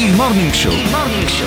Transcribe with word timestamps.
Il 0.00 0.14
Morning 0.14 0.52
Show, 0.52 0.72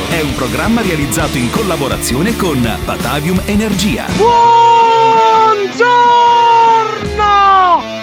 è 0.09 0.19
un 0.19 0.35
programma 0.35 0.81
realizzato 0.81 1.37
in 1.37 1.49
collaborazione 1.51 2.35
con 2.35 2.61
Batavium 2.83 3.41
Energia. 3.45 4.07
Buongiorno! 4.17 5.81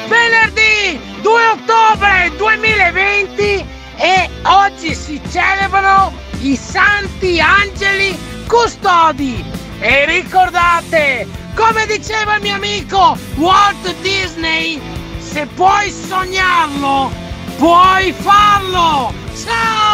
Venerdì 0.09 0.99
2 1.21 1.49
ottobre 1.49 2.33
2020 2.39 3.67
e 3.97 4.31
oggi 4.45 4.95
si 4.95 5.21
celebrano 5.31 6.15
i 6.41 6.57
santi 6.57 7.39
angeli 7.41 8.19
custodi. 8.47 9.45
E 9.81 10.07
ricordate, 10.07 11.27
come 11.55 11.85
diceva 11.85 12.37
il 12.37 12.43
mio 12.43 12.55
amico 12.55 13.19
Walt 13.35 13.95
Disney, 14.01 14.81
se 15.19 15.47
puoi 15.55 15.91
sognarlo, 15.91 17.13
puoi 17.59 18.15
farlo. 18.19 19.13
Ciao! 19.37 19.88